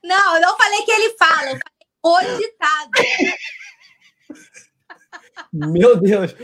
Não, 0.05 0.35
eu 0.37 0.43
não 0.43 0.57
falei 0.57 0.83
que 0.83 0.91
ele 0.91 1.17
fala, 1.17 1.51
eu 1.51 1.59
falei 2.03 2.35
o 2.35 2.39
ditado. 2.39 2.91
Meu 5.53 5.97
Deus, 5.97 6.35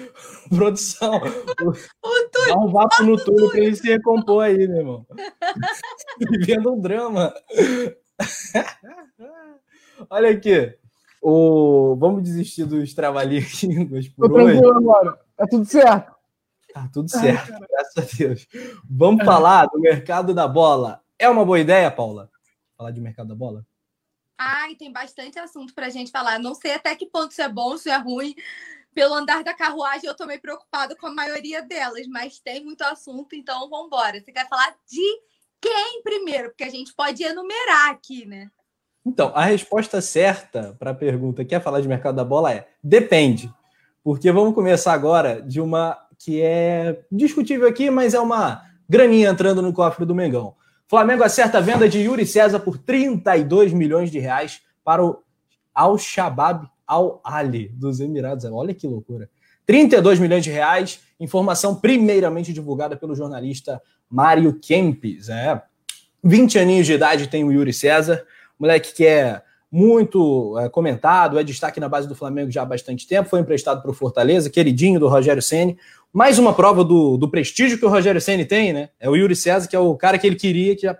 produção. 0.49 1.17
O 1.17 2.29
Túlio, 2.31 2.49
Dá 2.49 2.59
um 2.59 2.71
vapo 2.71 3.03
no 3.03 3.17
Túlio 3.17 3.51
para 3.51 3.61
ele 3.61 3.77
se 3.77 3.87
recompor 3.87 4.45
aí, 4.45 4.67
meu 4.67 4.77
irmão. 4.77 5.07
Vivendo 6.31 6.73
um 6.73 6.81
drama. 6.81 7.35
Olha 10.11 10.31
aqui. 10.31 10.77
O... 11.21 11.97
Vamos 11.97 12.23
desistir 12.23 12.65
dos 12.65 12.95
trabalhinhos 12.95 14.09
por 14.17 14.29
Tô 14.29 14.35
hoje. 14.35 14.59
agora. 14.59 15.19
Tá 15.37 15.47
tudo 15.47 15.65
certo. 15.65 16.19
Tá 16.73 16.89
tudo 16.93 17.11
certo, 17.11 17.53
Ai, 17.53 17.61
graças 17.69 17.97
a 17.97 18.17
Deus. 18.17 18.47
Vamos 18.89 19.25
falar 19.25 19.67
do 19.67 19.81
mercado 19.81 20.35
da 20.35 20.47
bola. 20.47 21.03
É 21.19 21.29
uma 21.29 21.45
boa 21.45 21.59
ideia, 21.59 21.91
Paula? 21.91 22.31
Falar 22.77 22.91
de 22.93 23.01
mercado 23.01 23.29
da 23.29 23.35
bola? 23.35 23.67
Ai, 24.39 24.77
tem 24.77 24.93
bastante 24.93 25.39
assunto 25.39 25.75
para 25.75 25.87
a 25.87 25.91
gente 25.91 26.13
falar. 26.13 26.39
Não 26.39 26.55
sei 26.55 26.75
até 26.75 26.95
que 26.95 27.07
ponto 27.07 27.33
isso 27.33 27.43
é 27.43 27.49
bom, 27.49 27.75
isso 27.75 27.89
é 27.89 27.97
ruim. 27.97 28.37
Pelo 28.99 29.15
andar 29.15 29.45
da 29.45 29.55
carruagem, 29.55 30.09
eu 30.09 30.17
tô 30.17 30.27
meio 30.27 30.41
preocupada 30.41 30.97
com 30.97 31.07
a 31.07 31.15
maioria 31.15 31.63
delas, 31.63 32.05
mas 32.09 32.41
tem 32.41 32.65
muito 32.65 32.83
assunto, 32.83 33.37
então 33.37 33.71
vamos 33.71 33.87
embora. 33.87 34.19
Você 34.19 34.33
quer 34.33 34.49
falar 34.49 34.75
de 34.91 35.21
quem 35.61 36.03
primeiro? 36.03 36.49
Porque 36.49 36.65
a 36.65 36.69
gente 36.69 36.93
pode 36.93 37.23
enumerar 37.23 37.91
aqui, 37.91 38.27
né? 38.27 38.51
Então, 39.07 39.31
a 39.37 39.45
resposta 39.45 40.01
certa 40.01 40.75
para 40.81 40.91
a 40.91 40.95
pergunta 40.95 41.45
quer 41.45 41.63
falar 41.63 41.81
de 41.81 41.87
mercado 41.87 42.17
da 42.17 42.25
bola 42.25 42.53
é 42.53 42.67
depende. 42.83 43.55
Porque 44.03 44.33
vamos 44.33 44.53
começar 44.53 44.95
agora 44.95 45.41
de 45.43 45.61
uma 45.61 45.97
que 46.19 46.43
é 46.43 47.01
discutível 47.09 47.69
aqui, 47.69 47.91
mas 47.91 48.15
é 48.15 48.21
uma 48.21 48.65
graninha 48.89 49.31
entrando 49.31 49.63
no 49.63 49.73
cofre 49.73 50.05
do 50.05 50.13
Mengão. 50.13 50.57
Flamengo 50.89 51.23
acerta 51.23 51.59
a 51.59 51.61
venda 51.61 51.89
de 51.89 52.01
Yuri 52.01 52.27
César 52.27 52.59
por 52.59 52.77
32 52.77 53.73
milhões 53.73 54.11
de 54.11 54.19
reais 54.19 54.61
para 54.83 55.05
o 55.05 55.23
Al-Shabaab 55.73 56.69
Al-Ali 56.89 57.69
dos 57.75 58.01
Emirados. 58.01 58.45
Olha 58.47 58.73
que 58.73 58.89
loucura. 58.89 59.29
32 59.67 60.19
milhões 60.19 60.43
de 60.43 60.51
reais, 60.51 61.01
informação 61.21 61.75
primeiramente 61.75 62.55
divulgada 62.55 62.97
pelo 62.97 63.15
jornalista 63.15 63.81
Mário 64.11 64.59
Kempis. 64.59 65.29
É. 65.29 65.63
20 66.25 66.59
aninhos 66.59 66.87
de 66.87 66.95
idade 66.95 67.29
tem 67.29 67.45
o 67.45 67.53
Yuri 67.53 67.73
César, 67.73 68.25
moleque 68.59 68.95
que 68.95 69.07
é 69.07 69.43
muito 69.71 70.59
é, 70.59 70.69
comentado, 70.69 71.39
é 71.39 71.45
destaque 71.45 71.79
na 71.79 71.89
base 71.89 72.09
do 72.09 72.15
Flamengo 72.15 72.51
já 72.51 72.63
há 72.63 72.65
bastante 72.65 73.07
tempo, 73.07 73.29
foi 73.29 73.41
emprestado 73.41 73.83
para 73.83 73.91
o 73.91 73.95
Fortaleza, 73.95 74.49
queridinho 74.49 74.99
do 74.99 75.09
Rogério 75.09 75.43
Ceni. 75.43 75.77
Mais 76.11 76.39
uma 76.39 76.55
prova 76.55 76.83
do, 76.83 77.19
do 77.19 77.31
prestígio 77.31 77.79
que 77.79 77.85
o 77.85 77.91
Rogério 77.91 78.21
Ceni 78.21 78.47
tem, 78.47 78.73
né? 78.73 78.89
É 78.99 79.11
o 79.11 79.15
Yuri 79.15 79.37
César, 79.37 79.69
que 79.69 79.77
é 79.77 79.79
o 79.79 79.95
cara 79.95 80.19
que 80.19 80.27
ele 80.27 80.37
queria, 80.37 80.75
que 80.75 80.83
já. 80.83 80.97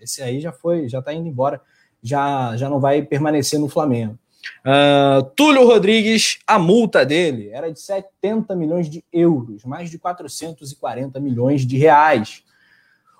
Esse 0.00 0.20
aí 0.20 0.40
já 0.40 0.50
foi, 0.50 0.88
já 0.88 1.00
tá 1.00 1.12
indo 1.12 1.28
embora, 1.28 1.60
já, 2.02 2.56
já 2.56 2.68
não 2.68 2.80
vai 2.80 3.02
permanecer 3.02 3.60
no 3.60 3.68
Flamengo. 3.68 4.18
Uh, 4.60 5.22
Túlio 5.36 5.66
Rodrigues, 5.66 6.38
a 6.46 6.58
multa 6.58 7.04
dele 7.04 7.50
era 7.50 7.72
de 7.72 7.80
70 7.80 8.54
milhões 8.54 8.88
de 8.88 9.04
euros, 9.12 9.64
mais 9.64 9.90
de 9.90 9.98
440 9.98 11.20
milhões 11.20 11.66
de 11.66 11.76
reais. 11.76 12.42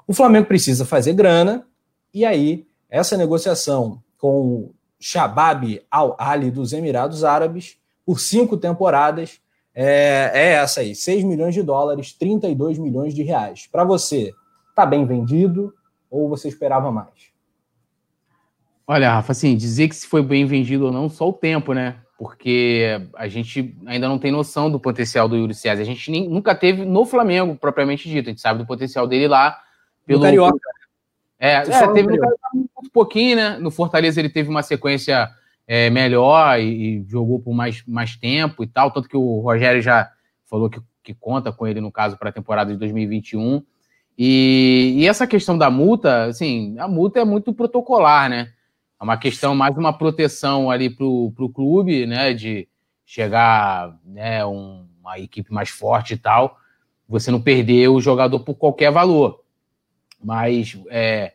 O 0.06 0.12
Flamengo 0.12 0.46
precisa 0.46 0.84
fazer 0.84 1.12
grana, 1.12 1.66
e 2.12 2.24
aí 2.24 2.66
essa 2.90 3.16
negociação 3.16 4.02
com 4.16 4.40
o 4.40 4.74
Shabab 4.98 5.82
Al-Ali 5.90 6.50
dos 6.50 6.72
Emirados 6.72 7.24
Árabes 7.24 7.78
por 8.04 8.18
cinco 8.18 8.56
temporadas 8.56 9.40
é, 9.74 10.30
é 10.34 10.52
essa 10.54 10.80
aí: 10.80 10.92
6 10.94 11.22
milhões 11.22 11.54
de 11.54 11.62
dólares, 11.62 12.12
32 12.12 12.78
milhões 12.78 13.14
de 13.14 13.22
reais. 13.22 13.68
Para 13.70 13.84
você, 13.84 14.32
tá 14.74 14.84
bem 14.84 15.06
vendido 15.06 15.72
ou 16.10 16.28
você 16.28 16.48
esperava 16.48 16.90
mais? 16.90 17.27
Olha, 18.90 19.12
Rafa, 19.12 19.32
assim, 19.32 19.54
dizer 19.54 19.86
que 19.86 19.94
se 19.94 20.06
foi 20.06 20.22
bem 20.22 20.46
vendido 20.46 20.86
ou 20.86 20.92
não, 20.92 21.10
só 21.10 21.28
o 21.28 21.32
tempo, 21.32 21.74
né? 21.74 21.96
Porque 22.18 22.98
a 23.14 23.28
gente 23.28 23.76
ainda 23.84 24.08
não 24.08 24.18
tem 24.18 24.32
noção 24.32 24.70
do 24.70 24.80
potencial 24.80 25.28
do 25.28 25.36
Yuri 25.36 25.52
César. 25.52 25.82
A 25.82 25.84
gente 25.84 26.10
nem, 26.10 26.26
nunca 26.26 26.54
teve 26.54 26.86
no 26.86 27.04
Flamengo, 27.04 27.54
propriamente 27.54 28.08
dito. 28.08 28.28
A 28.28 28.30
gente 28.30 28.40
sabe 28.40 28.60
do 28.60 28.66
potencial 28.66 29.06
dele 29.06 29.28
lá. 29.28 29.58
Pelo, 30.06 30.20
no 30.20 30.24
Carioca. 30.24 30.58
É, 31.38 31.56
é 31.56 31.62
teve 31.92 32.08
no 32.08 32.18
Carioca 32.18 32.38
um 32.54 32.88
pouquinho, 32.90 33.36
né? 33.36 33.58
No 33.58 33.70
Fortaleza 33.70 34.18
ele 34.18 34.30
teve 34.30 34.48
uma 34.48 34.62
sequência 34.62 35.28
é, 35.66 35.90
melhor 35.90 36.58
e, 36.58 37.02
e, 37.02 37.04
jogou 37.06 37.38
por 37.40 37.52
mais, 37.52 37.84
mais 37.86 38.16
tempo 38.16 38.64
e 38.64 38.66
tal. 38.66 38.90
Tanto 38.90 39.06
que 39.06 39.18
o 39.18 39.40
Rogério 39.40 39.82
já 39.82 40.10
falou 40.46 40.70
que, 40.70 40.80
que 41.04 41.12
conta 41.12 41.52
com 41.52 41.66
ele, 41.66 41.78
no 41.78 41.92
caso, 41.92 42.16
para 42.16 42.30
a 42.30 42.32
temporada 42.32 42.72
de 42.72 42.78
2021. 42.78 43.62
E, 44.16 44.94
e 44.96 45.06
essa 45.06 45.26
questão 45.26 45.58
da 45.58 45.68
multa, 45.70 46.24
assim, 46.24 46.74
a 46.78 46.88
multa 46.88 47.20
é 47.20 47.24
muito 47.24 47.52
protocolar, 47.52 48.30
né? 48.30 48.48
É 49.00 49.04
uma 49.04 49.16
questão 49.16 49.54
mais 49.54 49.76
uma 49.76 49.92
proteção 49.92 50.70
ali 50.70 50.90
para 50.90 51.04
o 51.04 51.52
clube, 51.54 52.06
né? 52.06 52.34
De 52.34 52.68
chegar 53.06 53.96
né, 54.04 54.44
um, 54.44 54.86
uma 55.00 55.18
equipe 55.18 55.52
mais 55.52 55.68
forte 55.68 56.14
e 56.14 56.16
tal. 56.16 56.58
Você 57.08 57.30
não 57.30 57.40
perder 57.40 57.88
o 57.88 58.00
jogador 58.00 58.40
por 58.40 58.54
qualquer 58.54 58.90
valor. 58.90 59.42
Mas 60.22 60.76
é, 60.90 61.34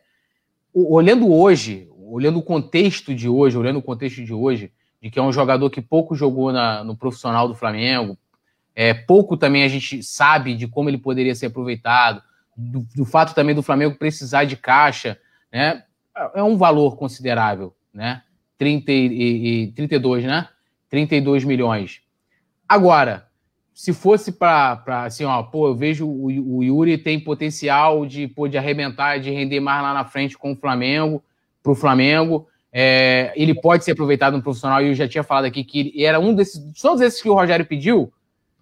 olhando 0.72 1.32
hoje, 1.32 1.88
olhando 1.98 2.38
o 2.38 2.42
contexto 2.42 3.14
de 3.14 3.28
hoje, 3.28 3.56
olhando 3.56 3.78
o 3.78 3.82
contexto 3.82 4.22
de 4.22 4.32
hoje, 4.32 4.70
de 5.02 5.10
que 5.10 5.18
é 5.18 5.22
um 5.22 5.32
jogador 5.32 5.70
que 5.70 5.80
pouco 5.80 6.14
jogou 6.14 6.52
na, 6.52 6.84
no 6.84 6.96
profissional 6.96 7.48
do 7.48 7.54
Flamengo, 7.54 8.16
é, 8.74 8.92
pouco 8.92 9.36
também 9.36 9.62
a 9.62 9.68
gente 9.68 10.02
sabe 10.02 10.54
de 10.54 10.66
como 10.66 10.90
ele 10.90 10.98
poderia 10.98 11.34
ser 11.34 11.46
aproveitado, 11.46 12.22
do, 12.56 12.86
do 12.94 13.04
fato 13.04 13.34
também 13.34 13.54
do 13.54 13.62
Flamengo 13.62 13.98
precisar 13.98 14.44
de 14.44 14.56
caixa, 14.56 15.18
né? 15.52 15.84
É 16.34 16.42
um 16.42 16.56
valor 16.56 16.96
considerável, 16.96 17.74
né? 17.92 18.22
30 18.56 18.92
e, 18.92 19.62
e 19.64 19.72
32, 19.72 20.24
né? 20.24 20.48
32 20.88 21.44
milhões. 21.44 22.00
Agora, 22.68 23.26
se 23.74 23.92
fosse 23.92 24.30
para 24.30 24.82
assim, 25.04 25.24
ó, 25.24 25.42
pô, 25.42 25.66
eu 25.66 25.74
vejo 25.74 26.06
o, 26.06 26.58
o 26.58 26.62
Yuri 26.62 26.96
tem 26.96 27.18
potencial 27.18 28.06
de, 28.06 28.28
pô, 28.28 28.46
de 28.46 28.56
arrebentar, 28.56 29.18
de 29.18 29.30
render 29.30 29.58
mais 29.58 29.82
lá 29.82 29.92
na 29.92 30.04
frente 30.04 30.38
com 30.38 30.52
o 30.52 30.56
Flamengo, 30.56 31.22
para 31.62 31.72
o 31.72 31.74
Flamengo. 31.74 32.46
É, 32.72 33.32
ele 33.34 33.54
pode 33.54 33.84
ser 33.84 33.92
aproveitado 33.92 34.36
no 34.36 34.42
profissional, 34.42 34.82
e 34.82 34.88
eu 34.88 34.94
já 34.94 35.08
tinha 35.08 35.24
falado 35.24 35.44
aqui 35.44 35.64
que 35.64 36.04
era 36.04 36.20
um 36.20 36.34
desses, 36.34 36.60
todos 36.80 37.00
esses 37.00 37.20
que 37.20 37.28
o 37.28 37.34
Rogério 37.34 37.66
pediu, 37.66 38.12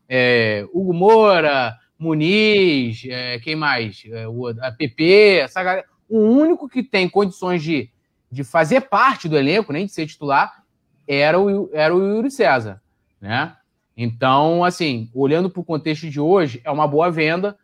é, 0.08 0.66
Hugo 0.72 0.92
Moura, 0.92 1.74
Muniz, 1.98 3.04
é, 3.08 3.38
quem 3.38 3.54
mais? 3.54 4.02
É, 4.10 4.26
o, 4.28 4.48
a 4.48 4.72
PP, 4.72 5.40
essa 5.42 5.62
galera, 5.62 5.86
o 6.12 6.18
único 6.18 6.68
que 6.68 6.82
tem 6.82 7.08
condições 7.08 7.62
de, 7.62 7.88
de 8.30 8.44
fazer 8.44 8.82
parte 8.82 9.30
do 9.30 9.38
elenco, 9.38 9.72
nem 9.72 9.86
de 9.86 9.92
ser 9.92 10.06
titular, 10.06 10.62
era 11.08 11.40
o, 11.40 11.70
era 11.72 11.94
o 11.94 12.02
Yuri 12.02 12.30
César, 12.30 12.82
né? 13.18 13.56
Então, 13.96 14.62
assim, 14.62 15.10
olhando 15.14 15.48
para 15.48 15.60
o 15.60 15.64
contexto 15.64 16.10
de 16.10 16.20
hoje, 16.20 16.60
é 16.64 16.70
uma 16.70 16.86
boa 16.86 17.10
venda. 17.10 17.56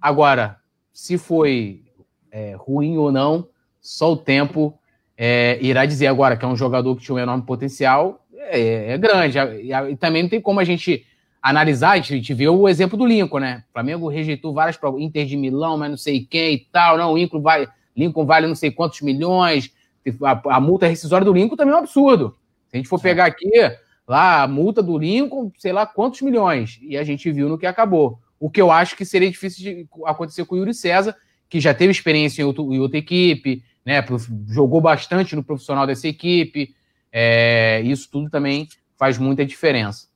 Agora, 0.00 0.58
se 0.92 1.16
foi 1.16 1.82
é, 2.32 2.56
ruim 2.58 2.96
ou 2.96 3.12
não, 3.12 3.48
só 3.80 4.12
o 4.12 4.16
tempo 4.16 4.76
é, 5.16 5.58
irá 5.62 5.86
dizer 5.86 6.08
agora 6.08 6.36
que 6.36 6.44
é 6.44 6.48
um 6.48 6.56
jogador 6.56 6.96
que 6.96 7.02
tinha 7.02 7.14
um 7.14 7.18
enorme 7.18 7.44
potencial, 7.44 8.24
é, 8.36 8.92
é 8.92 8.98
grande. 8.98 9.38
E, 9.38 9.96
também 9.96 10.22
não 10.24 10.30
tem 10.30 10.40
como 10.40 10.58
a 10.58 10.64
gente 10.64 11.06
analisar, 11.40 11.92
a 11.92 12.00
gente, 12.00 12.32
vê 12.32 12.48
o 12.48 12.68
exemplo 12.68 12.96
do 12.96 13.04
Lincoln, 13.04 13.38
né? 13.38 13.64
O 13.68 13.72
Flamengo 13.72 14.08
rejeitou 14.08 14.52
várias 14.54 14.78
Inter 14.98 15.26
de 15.26 15.36
Milão, 15.36 15.76
mas 15.76 15.90
não 15.90 15.96
sei 15.96 16.24
quem 16.24 16.54
e 16.54 16.58
tal, 16.72 16.96
não, 16.96 17.12
o 17.12 17.18
Lincoln 17.18 17.42
vai, 17.42 17.68
Lincoln 17.96 18.26
vale 18.26 18.46
não 18.46 18.54
sei 18.54 18.70
quantos 18.70 19.00
milhões, 19.00 19.72
a, 20.22 20.56
a 20.56 20.60
multa 20.60 20.86
rescisória 20.86 21.24
do 21.24 21.32
Lincoln 21.32 21.56
também 21.56 21.72
é 21.72 21.76
um 21.76 21.80
absurdo. 21.80 22.36
Se 22.68 22.76
a 22.76 22.76
gente 22.76 22.88
for 22.88 23.00
pegar 23.00 23.26
aqui, 23.26 23.50
lá, 24.06 24.42
a 24.42 24.48
multa 24.48 24.82
do 24.82 24.98
Lincoln, 24.98 25.50
sei 25.58 25.72
lá 25.72 25.86
quantos 25.86 26.20
milhões, 26.22 26.78
e 26.82 26.96
a 26.96 27.04
gente 27.04 27.30
viu 27.30 27.48
no 27.48 27.58
que 27.58 27.66
acabou. 27.66 28.18
O 28.38 28.50
que 28.50 28.60
eu 28.60 28.70
acho 28.70 28.96
que 28.96 29.04
seria 29.04 29.30
difícil 29.30 29.62
de 29.62 29.88
acontecer 30.04 30.44
com 30.44 30.54
o 30.54 30.58
Yuri 30.58 30.74
César, 30.74 31.16
que 31.48 31.60
já 31.60 31.72
teve 31.72 31.92
experiência 31.92 32.42
em, 32.42 32.44
outro, 32.44 32.72
em 32.74 32.78
outra 32.78 32.98
equipe, 32.98 33.62
né? 33.84 34.04
Jogou 34.48 34.80
bastante 34.80 35.36
no 35.36 35.44
profissional 35.44 35.86
dessa 35.86 36.08
equipe. 36.08 36.74
É, 37.12 37.80
isso 37.82 38.08
tudo 38.10 38.28
também 38.28 38.68
faz 38.98 39.18
muita 39.18 39.46
diferença. 39.46 40.08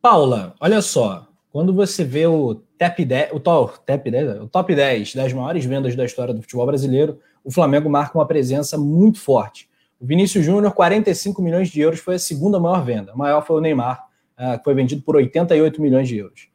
Paula, 0.00 0.54
olha 0.60 0.80
só. 0.80 1.28
Quando 1.50 1.74
você 1.74 2.04
vê 2.04 2.26
o 2.26 2.54
top 2.88 3.04
10, 3.04 3.32
o 3.32 3.40
top, 3.40 3.78
top 3.86 4.10
10, 4.10 4.40
o 4.40 4.48
top 4.48 4.74
10 4.74 5.14
das 5.14 5.32
maiores 5.32 5.64
vendas 5.64 5.94
da 5.94 6.04
história 6.04 6.34
do 6.34 6.42
futebol 6.42 6.66
brasileiro, 6.66 7.18
o 7.44 7.50
Flamengo 7.50 7.88
marca 7.88 8.16
uma 8.16 8.26
presença 8.26 8.76
muito 8.76 9.20
forte. 9.20 9.68
O 10.00 10.06
Vinícius 10.06 10.44
Júnior, 10.44 10.72
45 10.72 11.40
milhões 11.40 11.68
de 11.68 11.80
euros, 11.80 12.00
foi 12.00 12.16
a 12.16 12.18
segunda 12.18 12.58
maior 12.58 12.84
venda. 12.84 13.12
A 13.12 13.16
maior 13.16 13.46
foi 13.46 13.56
o 13.56 13.60
Neymar, 13.60 14.04
ah, 14.36 14.58
que 14.58 14.64
foi 14.64 14.74
vendido 14.74 15.02
por 15.02 15.14
88 15.16 15.80
milhões 15.80 16.08
de 16.08 16.16
euros. 16.18 16.48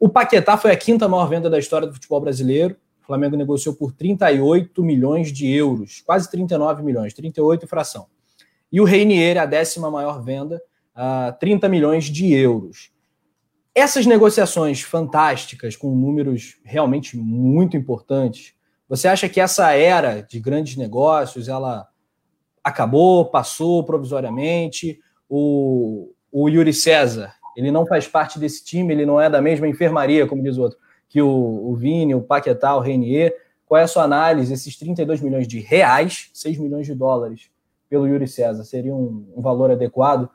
O 0.00 0.08
Paquetá 0.08 0.56
foi 0.56 0.72
a 0.72 0.76
quinta 0.76 1.08
maior 1.08 1.26
venda 1.26 1.48
da 1.48 1.58
história 1.58 1.86
do 1.86 1.94
futebol 1.94 2.20
brasileiro. 2.20 2.76
Flamengo 3.08 3.36
negociou 3.36 3.74
por 3.74 3.92
38 3.92 4.84
milhões 4.84 5.32
de 5.32 5.50
euros, 5.50 6.02
quase 6.04 6.30
39 6.30 6.82
milhões, 6.82 7.14
38 7.14 7.64
e 7.64 7.68
fração. 7.68 8.06
E 8.70 8.82
o 8.82 8.84
Reinier, 8.84 9.38
a 9.38 9.46
décima 9.46 9.90
maior 9.90 10.22
venda, 10.22 10.60
a 10.94 11.32
30 11.32 11.70
milhões 11.70 12.04
de 12.04 12.34
euros. 12.34 12.90
Essas 13.78 14.06
negociações 14.06 14.80
fantásticas, 14.80 15.76
com 15.76 15.94
números 15.94 16.58
realmente 16.64 17.16
muito 17.16 17.76
importantes, 17.76 18.52
você 18.88 19.06
acha 19.06 19.28
que 19.28 19.40
essa 19.40 19.72
era 19.72 20.20
de 20.20 20.40
grandes 20.40 20.76
negócios, 20.76 21.48
ela 21.48 21.86
acabou, 22.64 23.26
passou 23.26 23.84
provisoriamente? 23.84 24.98
O, 25.28 26.12
o 26.32 26.48
Yuri 26.48 26.72
César, 26.72 27.34
ele 27.56 27.70
não 27.70 27.86
faz 27.86 28.08
parte 28.08 28.38
desse 28.38 28.64
time, 28.64 28.92
ele 28.92 29.06
não 29.06 29.20
é 29.20 29.30
da 29.30 29.40
mesma 29.40 29.68
enfermaria, 29.68 30.26
como 30.26 30.42
diz 30.42 30.56
o 30.56 30.62
outro 30.62 30.78
que 31.08 31.22
o, 31.22 31.28
o 31.28 31.74
Vini, 31.74 32.14
o 32.14 32.20
Paquetá, 32.20 32.76
o 32.76 32.80
Renier. 32.80 33.32
Qual 33.64 33.80
é 33.80 33.84
a 33.84 33.88
sua 33.88 34.02
análise? 34.02 34.52
Esses 34.52 34.76
32 34.76 35.20
milhões 35.20 35.46
de 35.46 35.60
reais, 35.60 36.30
6 36.34 36.58
milhões 36.58 36.86
de 36.86 36.94
dólares 36.94 37.50
pelo 37.88 38.06
Yuri 38.06 38.26
César, 38.26 38.64
seria 38.64 38.94
um, 38.94 39.32
um 39.36 39.40
valor 39.40 39.70
adequado? 39.70 40.28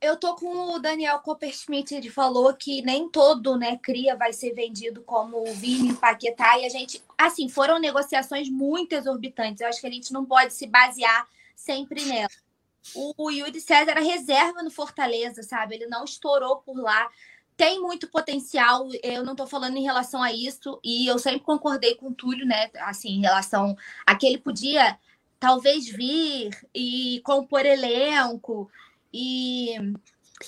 Eu 0.00 0.16
tô 0.16 0.34
com 0.36 0.74
o 0.74 0.78
Daniel 0.78 1.18
Copperschmidt, 1.20 1.94
ele 1.94 2.10
falou 2.10 2.54
que 2.54 2.82
nem 2.82 3.08
todo, 3.08 3.56
né, 3.56 3.78
cria 3.82 4.16
vai 4.16 4.32
ser 4.32 4.54
vendido 4.54 5.02
como 5.02 5.42
o 5.42 5.54
Vini, 5.54 5.94
Paquetá, 5.94 6.58
e 6.58 6.64
a 6.64 6.68
gente, 6.68 7.02
assim, 7.18 7.48
foram 7.48 7.78
negociações 7.78 8.48
muito 8.48 8.94
exorbitantes. 8.94 9.60
Eu 9.60 9.68
acho 9.68 9.80
que 9.80 9.86
a 9.86 9.90
gente 9.92 10.12
não 10.12 10.24
pode 10.24 10.54
se 10.54 10.66
basear 10.66 11.26
sempre 11.54 12.04
nela. 12.04 12.30
O 12.94 13.30
Yuri 13.30 13.60
César 13.60 13.90
era 13.90 14.00
reserva 14.00 14.62
no 14.62 14.70
Fortaleza, 14.70 15.42
sabe? 15.42 15.74
Ele 15.74 15.86
não 15.86 16.04
estourou 16.04 16.58
por 16.58 16.78
lá 16.78 17.08
tem 17.56 17.80
muito 17.80 18.06
potencial, 18.08 18.86
eu 19.02 19.24
não 19.24 19.32
estou 19.32 19.46
falando 19.46 19.78
em 19.78 19.82
relação 19.82 20.22
a 20.22 20.30
isso, 20.30 20.78
e 20.84 21.06
eu 21.06 21.18
sempre 21.18 21.40
concordei 21.40 21.94
com 21.94 22.08
o 22.08 22.14
Túlio, 22.14 22.44
né? 22.44 22.70
Assim, 22.80 23.08
em 23.12 23.20
relação 23.22 23.76
a 24.04 24.14
que 24.14 24.26
ele 24.26 24.38
podia 24.38 24.98
talvez 25.40 25.88
vir 25.88 26.50
e 26.74 27.20
compor 27.24 27.64
elenco 27.64 28.70
e, 29.16 29.74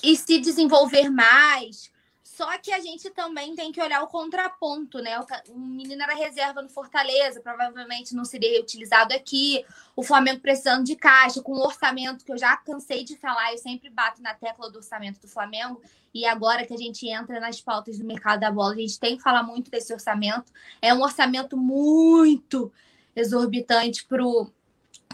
e 0.03 0.15
se 0.15 0.37
desenvolver 0.39 1.09
mais. 1.09 1.91
Só 2.21 2.57
que 2.59 2.71
a 2.71 2.79
gente 2.79 3.09
também 3.09 3.55
tem 3.55 3.71
que 3.71 3.81
olhar 3.81 4.01
o 4.03 4.07
contraponto, 4.07 4.99
né? 4.99 5.19
O 5.49 5.59
menino 5.59 6.03
era 6.03 6.13
reserva 6.13 6.61
no 6.61 6.69
Fortaleza, 6.69 7.41
provavelmente 7.41 8.15
não 8.15 8.23
seria 8.23 8.51
reutilizado 8.51 9.13
aqui. 9.13 9.65
O 9.95 10.03
Flamengo 10.03 10.39
precisando 10.39 10.85
de 10.85 10.95
caixa, 10.95 11.41
com 11.41 11.53
um 11.53 11.61
orçamento 11.61 12.23
que 12.23 12.31
eu 12.31 12.37
já 12.37 12.55
cansei 12.55 13.03
de 13.03 13.17
falar, 13.17 13.51
eu 13.51 13.57
sempre 13.57 13.89
bato 13.89 14.21
na 14.21 14.33
tecla 14.33 14.69
do 14.71 14.77
orçamento 14.77 15.19
do 15.19 15.27
Flamengo. 15.27 15.81
E 16.13 16.25
agora 16.25 16.65
que 16.65 16.73
a 16.73 16.77
gente 16.77 17.07
entra 17.09 17.39
nas 17.39 17.59
pautas 17.59 17.97
do 17.97 18.05
mercado 18.05 18.39
da 18.39 18.51
bola, 18.51 18.73
a 18.73 18.77
gente 18.77 18.99
tem 18.99 19.17
que 19.17 19.23
falar 19.23 19.43
muito 19.43 19.69
desse 19.69 19.91
orçamento. 19.91 20.53
É 20.81 20.93
um 20.93 21.01
orçamento 21.01 21.57
muito 21.57 22.71
exorbitante 23.15 24.05
pro, 24.05 24.49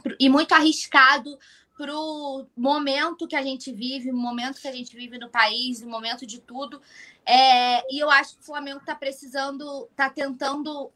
pro 0.04 0.16
e 0.20 0.30
muito 0.30 0.54
arriscado 0.54 1.40
para 1.78 1.94
o 1.94 2.48
momento 2.56 3.28
que 3.28 3.36
a 3.36 3.44
gente 3.44 3.72
vive, 3.72 4.10
o 4.10 4.16
momento 4.16 4.62
que 4.62 4.68
a 4.68 4.72
gente 4.72 4.96
vive 4.96 5.18
no 5.18 5.30
país, 5.30 5.82
o 5.82 5.90
momento 5.90 6.26
de 6.26 6.40
tudo. 6.40 6.82
É, 7.26 7.94
e 7.94 8.00
eu 8.00 8.10
acho 8.10 8.36
que 8.36 8.42
o 8.42 8.46
Flamengo 8.46 8.80
está 8.80 8.96
precisando, 8.96 9.88
está 9.92 10.10
tentando 10.10 10.92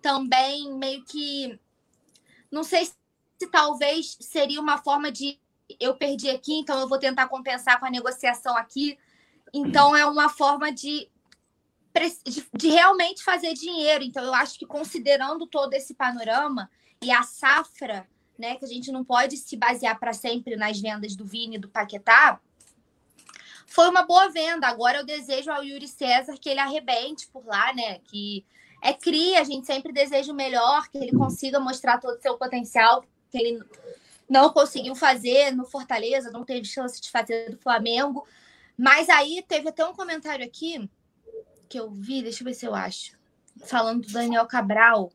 também 0.00 0.72
meio 0.74 1.04
que. 1.04 1.58
Não 2.50 2.64
sei 2.64 2.86
se, 2.86 2.94
se 3.38 3.46
talvez 3.48 4.16
seria 4.20 4.60
uma 4.60 4.78
forma 4.78 5.12
de 5.12 5.38
eu 5.78 5.94
perdi 5.94 6.30
aqui, 6.30 6.54
então 6.54 6.78
eu 6.80 6.88
vou 6.88 6.98
tentar 6.98 7.28
compensar 7.28 7.78
com 7.78 7.86
a 7.86 7.90
negociação 7.90 8.56
aqui. 8.56 8.98
Então 9.52 9.94
é 9.94 10.06
uma 10.06 10.30
forma 10.30 10.72
de, 10.72 11.08
de, 12.24 12.46
de 12.54 12.68
realmente 12.68 13.22
fazer 13.22 13.52
dinheiro. 13.52 14.04
Então 14.04 14.24
eu 14.24 14.34
acho 14.34 14.58
que 14.58 14.66
considerando 14.66 15.46
todo 15.46 15.74
esse 15.74 15.94
panorama 15.94 16.70
e 17.02 17.10
a 17.10 17.22
safra 17.22 18.08
né? 18.38 18.56
Que 18.56 18.64
a 18.64 18.68
gente 18.68 18.90
não 18.90 19.04
pode 19.04 19.36
se 19.36 19.56
basear 19.56 19.98
para 19.98 20.12
sempre 20.12 20.56
nas 20.56 20.80
vendas 20.80 21.14
do 21.14 21.24
Vini 21.24 21.56
e 21.56 21.58
do 21.58 21.68
Paquetá. 21.68 22.40
Foi 23.66 23.88
uma 23.88 24.02
boa 24.02 24.28
venda. 24.28 24.66
Agora 24.66 24.98
eu 24.98 25.06
desejo 25.06 25.50
ao 25.50 25.64
Yuri 25.64 25.88
César 25.88 26.36
que 26.38 26.48
ele 26.48 26.60
arrebente 26.60 27.28
por 27.28 27.44
lá, 27.44 27.72
né? 27.72 28.00
Que 28.00 28.44
é 28.82 28.92
cria, 28.92 29.40
a 29.40 29.44
gente 29.44 29.66
sempre 29.66 29.92
deseja 29.92 30.32
o 30.32 30.36
melhor, 30.36 30.88
que 30.88 30.98
ele 30.98 31.12
consiga 31.12 31.60
mostrar 31.60 31.98
todo 31.98 32.18
o 32.18 32.20
seu 32.20 32.36
potencial, 32.36 33.04
que 33.30 33.38
ele 33.38 33.62
não 34.28 34.50
conseguiu 34.50 34.94
fazer 34.94 35.54
no 35.54 35.64
Fortaleza, 35.64 36.30
não 36.30 36.44
teve 36.44 36.66
chance 36.66 37.00
de 37.00 37.10
fazer 37.10 37.50
do 37.50 37.58
Flamengo. 37.58 38.26
Mas 38.76 39.08
aí 39.08 39.44
teve 39.46 39.68
até 39.68 39.86
um 39.86 39.94
comentário 39.94 40.44
aqui 40.44 40.90
que 41.68 41.78
eu 41.78 41.90
vi, 41.90 42.22
deixa 42.22 42.42
eu 42.42 42.46
ver 42.46 42.54
se 42.54 42.66
eu 42.66 42.74
acho, 42.74 43.16
falando 43.64 44.06
do 44.06 44.12
Daniel 44.12 44.46
Cabral. 44.46 45.12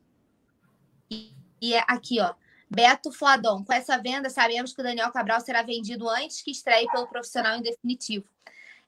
E, 1.11 1.33
e 1.61 1.73
é 1.73 1.83
aqui, 1.87 2.19
ó. 2.21 2.33
Beto 2.69 3.11
Fladon, 3.11 3.63
com 3.63 3.73
essa 3.73 3.97
venda, 3.97 4.29
sabemos 4.29 4.73
que 4.73 4.81
o 4.81 4.83
Daniel 4.83 5.11
Cabral 5.11 5.39
será 5.39 5.61
vendido 5.61 6.09
antes 6.09 6.41
que 6.41 6.51
estreie 6.51 6.87
pelo 6.91 7.07
profissional 7.07 7.57
em 7.57 7.61
definitivo. 7.61 8.25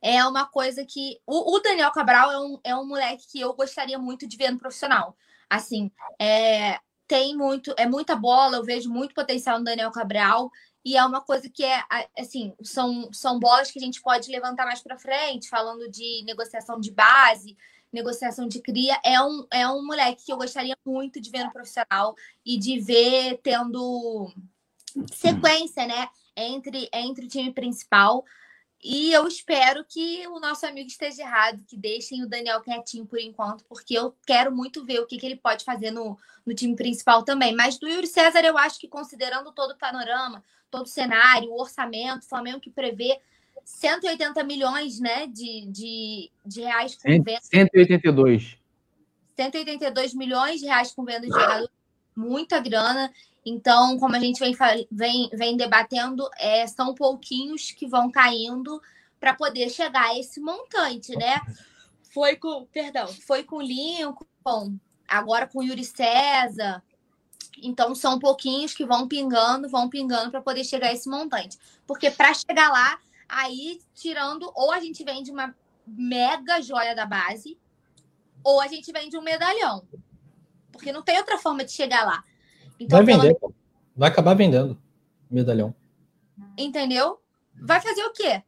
É 0.01 0.23
uma 0.25 0.45
coisa 0.45 0.86
que. 0.86 1.19
O, 1.25 1.55
o, 1.55 1.59
Daniel 1.59 1.91
Cabral 1.91 2.32
é 2.32 2.39
um, 2.39 2.59
é 2.63 2.75
um 2.75 2.86
moleque 2.86 3.27
que 3.32 3.39
eu 3.39 3.53
gostaria 3.53 3.97
muito 3.97 4.27
de 4.27 4.38
ver 4.38 4.51
no 4.51 4.59
profissional. 4.59 5.15
Assim, 5.49 5.91
é, 6.19 6.80
tem 7.07 7.36
muito, 7.36 7.73
é 7.77 7.88
muita 7.88 8.15
bola, 8.15 8.57
eu 8.57 8.63
vejo 8.63 8.89
muito 8.89 9.13
potencial 9.13 9.59
no 9.59 9.65
Daniel 9.65 9.91
Cabral. 9.91 10.51
E 10.86 10.95
é 10.95 11.03
uma 11.03 11.19
coisa 11.19 11.49
que 11.49 11.63
é, 11.65 11.84
assim, 12.17 12.53
são, 12.63 13.11
são 13.11 13.38
bolas 13.38 13.69
que 13.69 13.80
a 13.80 13.82
gente 13.82 14.01
pode 14.01 14.32
levantar 14.32 14.65
mais 14.65 14.82
para 14.82 14.97
frente, 14.97 15.49
falando 15.49 15.89
de 15.89 16.23
negociação 16.25 16.80
de 16.80 16.91
base, 16.91 17.57
negociação 17.91 18.47
de 18.47 18.61
cria, 18.61 18.99
é 19.03 19.21
um, 19.21 19.45
é 19.51 19.67
um 19.67 19.85
moleque 19.85 20.25
que 20.25 20.31
eu 20.31 20.37
gostaria 20.37 20.77
muito 20.85 21.19
de 21.19 21.29
ver 21.29 21.43
no 21.43 21.51
profissional 21.51 22.15
e 22.45 22.57
de 22.57 22.79
ver 22.79 23.39
tendo 23.43 24.31
sequência, 25.13 25.85
né? 25.85 26.07
Entre, 26.35 26.89
entre 26.93 27.25
o 27.25 27.29
time 27.29 27.51
principal. 27.51 28.23
E 28.81 29.11
eu 29.11 29.27
espero 29.27 29.83
que 29.83 30.25
o 30.27 30.39
nosso 30.39 30.65
amigo 30.65 30.87
esteja 30.87 31.23
errado, 31.23 31.65
que 31.67 31.75
deixem 31.75 32.23
o 32.23 32.29
Daniel 32.29 32.61
quietinho 32.61 33.05
por 33.05 33.19
enquanto, 33.19 33.65
porque 33.65 33.93
eu 33.93 34.15
quero 34.25 34.55
muito 34.55 34.85
ver 34.85 35.01
o 35.01 35.05
que, 35.05 35.17
que 35.17 35.25
ele 35.25 35.35
pode 35.35 35.65
fazer 35.65 35.91
no, 35.91 36.17
no 36.45 36.53
time 36.53 36.75
principal 36.75 37.23
também. 37.23 37.53
Mas 37.53 37.77
do 37.77 37.89
Yuri 37.89 38.07
César, 38.07 38.39
eu 38.39 38.57
acho 38.57 38.79
que 38.79 38.87
considerando 38.87 39.51
todo 39.51 39.71
o 39.71 39.77
panorama, 39.77 40.43
todo 40.71 40.85
o 40.85 40.89
cenário, 40.89 41.51
o 41.51 41.59
orçamento, 41.59 42.23
o 42.23 42.29
Flamengo 42.29 42.61
que 42.61 42.69
prevê 42.69 43.19
180 43.66 44.43
milhões 44.43 44.99
né, 44.99 45.28
de, 45.28 45.66
de, 45.68 46.32
de 46.45 46.62
reais 46.62 46.95
com 46.95 47.10
venda. 47.10 47.39
182. 47.41 48.57
182 49.36 50.14
milhões 50.14 50.60
de 50.60 50.66
reais 50.66 50.91
com 50.91 51.05
venda 51.05 51.22
de 51.22 51.28
jogador, 51.28 51.70
muita 52.16 52.60
grana. 52.60 53.12
Então, 53.45 53.97
como 53.97 54.16
a 54.16 54.20
gente 54.20 54.39
vem, 54.39 54.55
vem, 54.91 55.30
vem 55.34 55.55
debatendo, 55.55 56.30
é, 56.38 56.68
são 56.68 56.93
pouquinhos 56.93 57.72
que 57.72 57.88
vão 57.88 58.12
caindo 58.12 58.82
para 59.20 59.34
poder 59.34 59.70
chegar 59.70 60.10
a 60.10 60.20
esse 60.20 60.39
montante, 60.39 61.16
né? 61.16 61.41
Foi 62.14 62.36
com, 62.36 62.66
perdão, 62.66 63.07
foi 63.07 63.43
com 63.43 63.62
Lincoln, 63.62 64.78
agora 65.07 65.47
com 65.47 65.64
Yuri 65.64 65.86
César. 65.86 66.84
Então, 67.62 67.95
são 67.95 68.20
pouquinhos 68.20 68.74
que 68.74 68.86
vão 68.86 69.07
pingando, 69.07 69.70
vão 69.70 69.89
pingando 69.89 70.32
para 70.32 70.41
poder 70.41 70.64
chegar 70.64 70.88
a 70.88 70.93
esse 70.93 71.10
montante. 71.10 71.57
Porque 71.86 72.10
para 72.12 72.34
chegar 72.34 72.70
lá, 72.70 72.99
aí 73.30 73.80
tirando, 73.93 74.51
ou 74.55 74.71
a 74.71 74.80
gente 74.80 75.03
vende 75.03 75.32
uma 75.32 75.55
mega 75.86 76.61
joia 76.61 76.95
da 76.95 77.05
base, 77.05 77.57
ou 78.43 78.59
a 78.59 78.67
gente 78.67 78.91
vende 78.91 79.17
um 79.17 79.21
medalhão. 79.21 79.88
Porque 80.71 80.91
não 80.91 81.03
tem 81.03 81.17
outra 81.17 81.38
forma 81.38 81.63
de 81.63 81.71
chegar 81.71 82.05
lá. 82.05 82.23
Então, 82.80 82.97
vai 82.97 83.05
vender, 83.05 83.36
pelo... 83.36 83.53
vai 83.95 84.09
acabar 84.09 84.34
vendendo 84.34 84.82
medalhão. 85.30 85.75
Entendeu? 86.57 87.21
Vai 87.61 87.80
fazer 87.82 88.03
o 88.03 88.11
quê? 88.11 88.41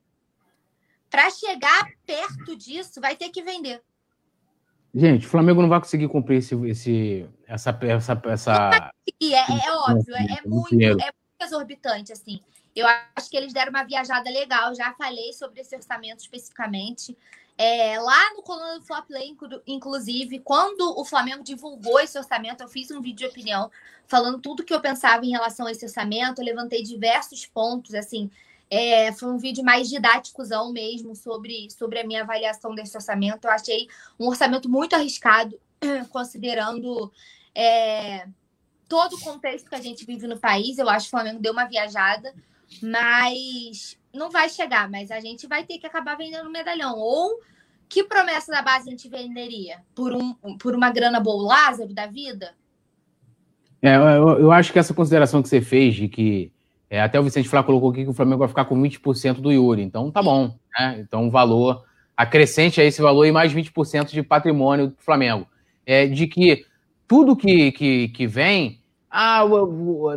Para 1.09 1.29
chegar 1.29 1.89
perto 2.05 2.55
disso, 2.55 3.01
vai 3.01 3.15
ter 3.15 3.29
que 3.29 3.43
vender. 3.43 3.83
Gente, 4.93 5.25
o 5.25 5.29
Flamengo 5.29 5.61
não 5.61 5.69
vai 5.69 5.79
conseguir 5.79 6.07
cumprir 6.07 6.37
esse, 6.37 6.55
esse 6.67 7.29
essa, 7.45 7.77
essa, 7.81 8.21
essa... 8.25 8.91
É, 9.21 9.35
é 9.35 9.71
óbvio, 9.73 10.15
é, 10.15 10.23
é 10.23 10.47
muito, 10.47 10.73
é 10.81 10.93
muito 10.93 11.13
exorbitante, 11.41 12.11
assim. 12.11 12.41
Eu 12.75 12.87
acho 13.15 13.29
que 13.29 13.37
eles 13.37 13.53
deram 13.53 13.69
uma 13.69 13.83
viajada 13.83 14.29
legal. 14.29 14.73
Já 14.73 14.93
falei 14.93 15.33
sobre 15.33 15.61
esse 15.61 15.75
orçamento 15.75 16.19
especificamente. 16.19 17.17
É, 17.57 17.99
lá 17.99 18.33
no 18.33 18.41
Coluna 18.41 18.79
do 18.79 18.85
Flop 18.85 19.07
inclusive, 19.67 20.39
quando 20.39 20.97
o 20.99 21.05
Flamengo 21.05 21.43
divulgou 21.43 21.99
esse 21.99 22.17
orçamento, 22.17 22.63
eu 22.63 22.67
fiz 22.67 22.89
um 22.89 23.01
vídeo 23.01 23.19
de 23.19 23.25
opinião 23.27 23.69
falando 24.07 24.39
tudo 24.39 24.63
que 24.63 24.73
eu 24.73 24.81
pensava 24.81 25.25
em 25.25 25.31
relação 25.31 25.67
a 25.67 25.71
esse 25.71 25.85
orçamento. 25.85 26.41
Eu 26.41 26.45
levantei 26.45 26.81
diversos 26.81 27.45
pontos, 27.45 27.93
assim. 27.93 28.31
É, 28.69 29.11
foi 29.11 29.29
um 29.29 29.37
vídeo 29.37 29.63
mais 29.63 29.89
didáticozão 29.89 30.71
mesmo 30.71 31.13
sobre, 31.13 31.69
sobre 31.69 31.99
a 31.99 32.07
minha 32.07 32.21
avaliação 32.21 32.73
desse 32.73 32.95
orçamento. 32.95 33.45
Eu 33.45 33.51
achei 33.51 33.87
um 34.19 34.27
orçamento 34.27 34.69
muito 34.69 34.95
arriscado, 34.95 35.59
considerando 36.09 37.11
é, 37.53 38.27
todo 38.87 39.17
o 39.17 39.21
contexto 39.21 39.69
que 39.69 39.75
a 39.75 39.81
gente 39.81 40.05
vive 40.05 40.25
no 40.25 40.39
país. 40.39 40.77
Eu 40.77 40.89
acho 40.89 41.05
que 41.05 41.15
o 41.15 41.17
Flamengo 41.19 41.39
deu 41.39 41.53
uma 41.53 41.65
viajada, 41.65 42.33
mas 42.81 43.97
não 44.13 44.29
vai 44.29 44.49
chegar, 44.49 44.89
mas 44.89 45.11
a 45.11 45.19
gente 45.19 45.47
vai 45.47 45.63
ter 45.63 45.77
que 45.77 45.87
acabar 45.87 46.15
vendendo 46.15 46.49
medalhão. 46.49 46.97
Ou 46.97 47.39
que 47.89 48.03
promessa 48.03 48.51
da 48.51 48.61
base 48.61 48.87
a 48.87 48.91
gente 48.91 49.09
venderia? 49.09 49.79
Por, 49.95 50.13
um, 50.13 50.33
por 50.57 50.75
uma 50.75 50.89
grana 50.89 51.19
boa 51.19 51.47
Lázaro 51.47 51.93
da 51.93 52.07
vida? 52.07 52.53
É, 53.81 53.95
eu, 53.95 54.39
eu, 54.39 54.51
acho 54.51 54.71
que 54.71 54.79
essa 54.79 54.93
consideração 54.93 55.41
que 55.41 55.49
você 55.49 55.59
fez 55.59 55.95
de 55.95 56.07
que 56.07 56.51
é, 56.89 57.01
até 57.01 57.19
o 57.19 57.23
Vicente 57.23 57.49
Flá 57.49 57.63
colocou 57.63 57.89
aqui 57.89 58.03
que 58.03 58.09
o 58.09 58.13
Flamengo 58.13 58.39
vai 58.39 58.47
ficar 58.47 58.65
com 58.65 58.79
20% 58.79 59.35
do 59.35 59.51
Yuri. 59.51 59.81
Então 59.81 60.11
tá 60.11 60.21
bom. 60.21 60.55
Né? 60.77 60.99
Então 60.99 61.27
o 61.27 61.31
valor 61.31 61.83
acrescente 62.15 62.79
a 62.79 62.83
esse 62.83 63.01
valor 63.01 63.25
e 63.25 63.31
mais 63.31 63.53
20% 63.53 64.11
de 64.11 64.21
patrimônio 64.21 64.87
do 64.87 64.95
Flamengo. 64.99 65.47
É, 65.85 66.05
de 66.05 66.27
que 66.27 66.65
tudo 67.07 67.35
que, 67.35 67.71
que, 67.71 68.09
que 68.09 68.27
vem, 68.27 68.79
ah, 69.09 69.41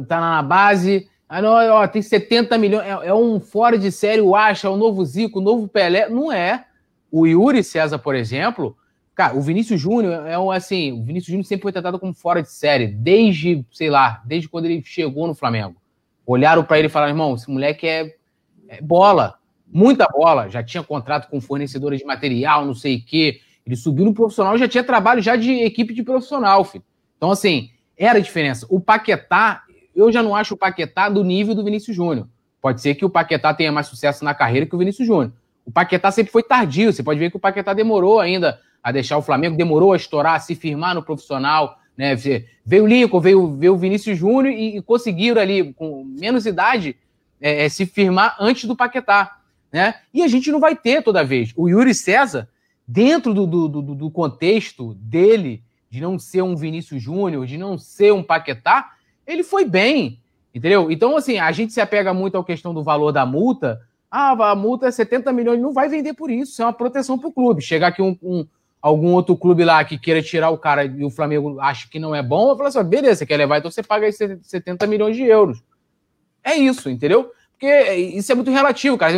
tá 0.07 0.21
na 0.21 0.43
base, 0.43 1.09
ah, 1.37 1.43
não, 1.43 1.51
ó, 1.51 1.89
tem 1.89 2.01
70 2.01 2.57
milhões. 2.59 2.87
É, 2.87 3.09
é, 3.09 3.15
um 3.15 3.41
fora 3.41 3.77
de 3.77 3.91
série, 3.91 4.21
o 4.21 4.37
Acha, 4.37 4.71
o 4.71 4.77
novo 4.77 5.05
Zico, 5.05 5.41
o 5.41 5.43
novo 5.43 5.67
Pelé. 5.67 6.09
Não 6.09 6.31
é. 6.31 6.65
O 7.11 7.27
Yuri 7.27 7.65
César, 7.65 7.99
por 7.99 8.15
exemplo, 8.15 8.77
cara, 9.17 9.37
o 9.37 9.41
Vinícius 9.41 9.81
Júnior 9.81 10.29
é 10.29 10.39
um 10.39 10.53
assim. 10.53 10.93
O 10.93 11.03
Vinícius 11.03 11.33
Júnior 11.33 11.45
sempre 11.45 11.65
foi 11.65 11.73
tratado 11.73 11.99
como 11.99 12.15
fora 12.15 12.41
de 12.41 12.53
série, 12.53 12.87
desde, 12.87 13.67
sei 13.73 13.91
lá, 13.91 14.23
desde 14.25 14.49
quando 14.49 14.67
ele 14.67 14.81
chegou 14.85 15.27
no 15.27 15.35
Flamengo. 15.35 15.75
Olharam 16.25 16.63
para 16.63 16.79
ele 16.79 16.87
e 16.87 16.91
falaram: 16.91 17.11
irmão, 17.13 17.35
esse 17.35 17.51
moleque 17.51 17.85
é, 17.85 18.15
é, 18.69 18.81
bola, 18.81 19.35
muita 19.67 20.07
bola. 20.07 20.49
Já 20.49 20.63
tinha 20.63 20.85
contrato 20.85 21.29
com 21.29 21.41
fornecedores 21.41 21.99
de 21.99 22.07
material, 22.07 22.65
não 22.65 22.77
sei 22.77 22.99
o 22.99 23.05
quê. 23.05 23.41
Ele 23.67 23.75
subiu 23.75 24.05
no 24.05 24.15
profissional, 24.15 24.57
já 24.57 24.69
tinha 24.69 24.85
trabalho 24.85 25.21
já 25.21 25.35
de 25.35 25.51
equipe 25.51 25.93
de 25.93 26.05
profissional, 26.05 26.65
filho. 26.65 26.85
Então, 27.17 27.33
assim, 27.33 27.71
era 27.99 28.21
a 28.21 28.23
diferença. 28.23 28.69
O 28.71 28.79
Paquetá, 28.79 29.65
eu 29.95 30.11
já 30.13 30.23
não 30.23 30.35
acho 30.35 30.55
o 30.55 30.57
Paquetá 30.57 31.09
do 31.09 31.23
nível 31.23 31.55
do 31.55 31.65
Vinícius 31.65 31.97
Júnior. 31.97 32.29
Pode 32.61 32.81
ser 32.81 32.95
que 32.95 33.05
o 33.05 33.11
Paquetá 33.11 33.53
tenha 33.53 33.71
mais 33.71 33.87
sucesso 33.87 34.25
na 34.25 34.35
carreira 34.35 34.67
que 34.67 34.75
o 34.75 34.79
Vinícius 34.79 35.07
Júnior. 35.07 35.33
O 35.65 35.71
Paquetá 35.71 36.11
sempre 36.11 36.33
foi 36.33 36.43
tardio. 36.43 36.93
Você 36.93 37.03
pode 37.03 37.19
ver 37.19 37.31
que 37.31 37.37
o 37.37 37.41
Paquetá 37.41 37.73
demorou 37.73 38.21
ainda 38.21 38.59
a 38.83 38.93
deixar 38.93 39.17
o 39.17 39.23
Flamengo, 39.23 39.57
demorou 39.57 39.93
a 39.93 39.97
estourar, 39.97 40.35
a 40.35 40.41
se 40.41 40.55
firmar 40.55 40.95
no 40.95 41.03
profissional. 41.03 41.79
Né? 41.97 42.15
Veio 42.65 42.85
o 42.85 42.87
Lincoln, 42.87 43.21
veio, 43.21 43.57
veio 43.57 43.75
o 43.75 43.79
Vinícius 43.79 44.19
Júnior 44.19 44.55
e, 44.55 44.77
e, 44.77 44.83
conseguiram 44.83 45.41
ali, 45.41 45.73
com 45.73 46.05
menos 46.05 46.45
idade, 46.45 46.97
é, 47.41 47.65
é, 47.65 47.69
se 47.69 47.87
firmar 47.87 48.37
antes 48.39 48.65
do 48.65 48.77
Paquetá. 48.77 49.39
Né? 49.73 49.95
E 50.13 50.23
a 50.23 50.29
gente 50.29 50.51
não 50.51 50.61
vai 50.61 50.77
ter 50.77 51.03
toda 51.03 51.25
vez. 51.25 51.53
O 51.57 51.69
Yuri 51.69 51.95
César, 51.95 52.49
dentro 52.87 53.33
do, 53.33 53.47
do, 53.47 53.69
do, 53.69 53.83
do 53.95 54.11
contexto 54.11 54.95
dele, 54.95 55.63
de 55.91 56.01
não 56.01 56.19
ser 56.19 56.43
um 56.43 56.57
Vinícius 56.57 57.03
Júnior, 57.03 57.47
de 57.47 57.57
não 57.57 57.79
ser 57.79 58.13
um 58.13 58.23
Paquetá, 58.23 58.94
ele 59.27 59.43
foi 59.43 59.65
bem, 59.65 60.21
entendeu? 60.55 60.91
Então, 60.91 61.17
assim, 61.17 61.39
a 61.39 61.51
gente 61.53 61.73
se 61.73 61.81
apega 61.81 62.13
muito 62.15 62.37
à 62.37 62.45
questão 62.45 62.75
do 62.75 62.83
valor 62.83 63.13
da 63.13 63.25
multa. 63.25 63.81
Ah, 64.11 64.51
a 64.51 64.55
multa 64.55 64.87
é 64.87 64.91
70 64.91 65.33
milhões, 65.33 65.61
não 65.61 65.73
vai 65.73 65.89
vender 65.89 66.15
por 66.15 66.31
isso, 66.31 66.53
isso 66.53 66.63
é 66.63 66.65
uma 66.65 66.73
proteção 66.73 67.19
para 67.19 67.29
o 67.29 67.33
clube. 67.33 67.63
Chegar 67.63 67.89
aqui 67.89 68.01
um, 68.01 68.17
um, 68.23 68.47
algum 68.81 69.13
outro 69.13 69.37
clube 69.37 69.65
lá 69.65 69.83
que 69.85 69.99
queira 69.99 70.23
tirar 70.23 70.51
o 70.51 70.59
cara 70.59 70.85
e 70.85 71.05
o 71.05 71.11
Flamengo 71.11 71.59
acha 71.59 71.89
que 71.89 71.99
não 71.99 72.15
é 72.15 72.23
bom, 72.23 72.51
eu 72.51 72.57
falo 72.57 72.69
assim, 72.69 72.85
beleza, 72.85 73.17
você 73.17 73.27
quer 73.27 73.39
levar, 73.39 73.59
então 73.59 73.71
você 73.71 73.83
paga 73.83 74.07
aí 74.07 74.13
70 74.13 74.87
milhões 74.87 75.17
de 75.17 75.25
euros. 75.25 75.63
É 76.45 76.55
isso, 76.55 76.91
entendeu? 76.91 77.33
Porque 77.53 77.95
isso 77.95 78.31
é 78.31 78.35
muito 78.35 78.51
relativo, 78.51 78.99
cara. 78.99 79.15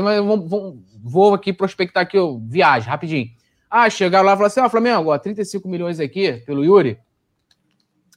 Vou, 1.02 1.34
aqui 1.34 1.52
prospectar 1.52 2.04
aqui, 2.04 2.16
eu 2.16 2.40
viagem, 2.46 2.88
rapidinho. 2.88 3.28
Ah, 3.68 3.90
chegaram 3.90 4.24
lá 4.24 4.32
e 4.32 4.36
falaram 4.36 4.46
assim, 4.46 4.60
ó, 4.60 4.66
oh, 4.66 4.70
Flamengo, 4.70 5.10
ó, 5.10 5.18
35 5.18 5.68
milhões 5.68 5.98
aqui 5.98 6.34
pelo 6.46 6.64
Yuri, 6.64 6.98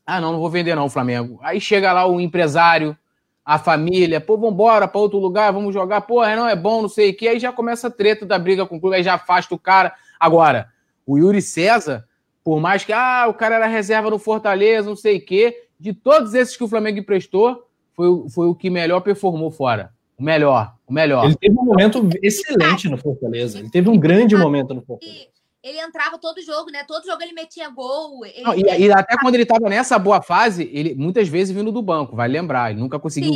ah, 0.10 0.20
não, 0.20 0.32
não 0.32 0.40
vou 0.40 0.50
vender 0.50 0.74
não, 0.74 0.86
o 0.86 0.90
Flamengo. 0.90 1.40
Aí 1.44 1.62
chega 1.62 1.94
lá 1.94 2.06
o 2.08 2.20
empresário, 2.20 2.98
a 3.46 3.60
família, 3.60 4.20
pô, 4.20 4.38
vambora 4.38 4.88
para 4.88 5.00
outro 5.00 5.20
lugar, 5.20 5.54
vamos 5.54 5.72
jogar, 5.72 6.02
pô, 6.02 6.26
não 6.26 6.48
é 6.48 6.56
bom, 6.56 6.82
não 6.82 6.90
sei 6.90 7.12
o 7.12 7.16
que. 7.16 7.28
Aí 7.28 7.40
já 7.40 7.52
começa 7.52 7.88
a 7.88 7.92
treta 7.92 8.26
da 8.26 8.40
briga 8.40 8.66
com 8.66 8.78
o 8.78 8.82
clube, 8.82 8.96
aí 8.96 9.04
já 9.04 9.14
afasta 9.14 9.54
o 9.54 9.60
cara. 9.60 9.94
Agora, 10.20 10.70
o 11.06 11.18
Yuri 11.18 11.42
César, 11.42 12.06
por 12.44 12.60
mais 12.60 12.84
que, 12.84 12.92
ah, 12.92 13.28
o 13.30 13.34
cara 13.36 13.56
era 13.56 13.68
reserva 13.68 14.10
no 14.10 14.18
Fortaleza, 14.18 14.90
não 14.90 14.96
sei 14.96 15.18
o 15.18 15.26
quê, 15.26 15.68
de 15.80 15.94
todos 15.94 16.34
esses 16.34 16.58
que 16.58 16.64
o 16.64 16.68
Flamengo 16.68 16.98
emprestou, 16.98 17.68
foi, 17.94 18.08
foi 18.30 18.48
o 18.48 18.56
que 18.56 18.70
melhor 18.70 19.02
performou 19.02 19.52
fora. 19.52 19.92
O 20.18 20.24
melhor, 20.24 20.74
o 20.88 20.92
melhor. 20.94 21.26
Ele 21.26 21.36
teve 21.36 21.58
um 21.58 21.66
momento 21.66 22.10
excelente 22.22 22.90
no 22.90 22.98
Fortaleza. 22.98 23.60
Ele 23.60 23.70
teve 23.70 23.90
um 23.90 23.98
grande 23.98 24.36
momento 24.36 24.74
no 24.74 24.82
Fortaleza 24.82 25.39
ele 25.64 25.80
entrava 25.80 26.18
todo 26.18 26.42
jogo, 26.42 26.72
né? 26.72 26.84
Todo 26.88 27.06
jogo 27.06 27.22
ele 27.22 27.34
metia 27.34 27.70
gol. 27.70 28.26
Ele... 28.26 28.44
Não, 28.44 28.56
e, 28.56 28.62
e, 28.62 28.92
até 28.92 29.18
quando 29.18 29.36
ele 29.36 29.44
estava 29.44 29.70
nessa 29.70 30.00
boa 30.00 30.22
fase, 30.22 30.70
ele 30.74 30.96
muitas 30.96 31.28
vezes 31.28 31.54
vindo 31.56 31.72
do 31.72 31.82
banco, 31.82 32.16
vai 32.16 32.28
lembrar. 32.28 32.72
Ele 32.72 32.80
nunca 32.80 32.98
conseguiu 32.98 33.34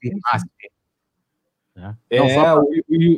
firmar. 0.00 0.40
Né? 1.74 1.94
É, 2.08 2.34
pra... 2.34 2.58
o, 2.58 2.64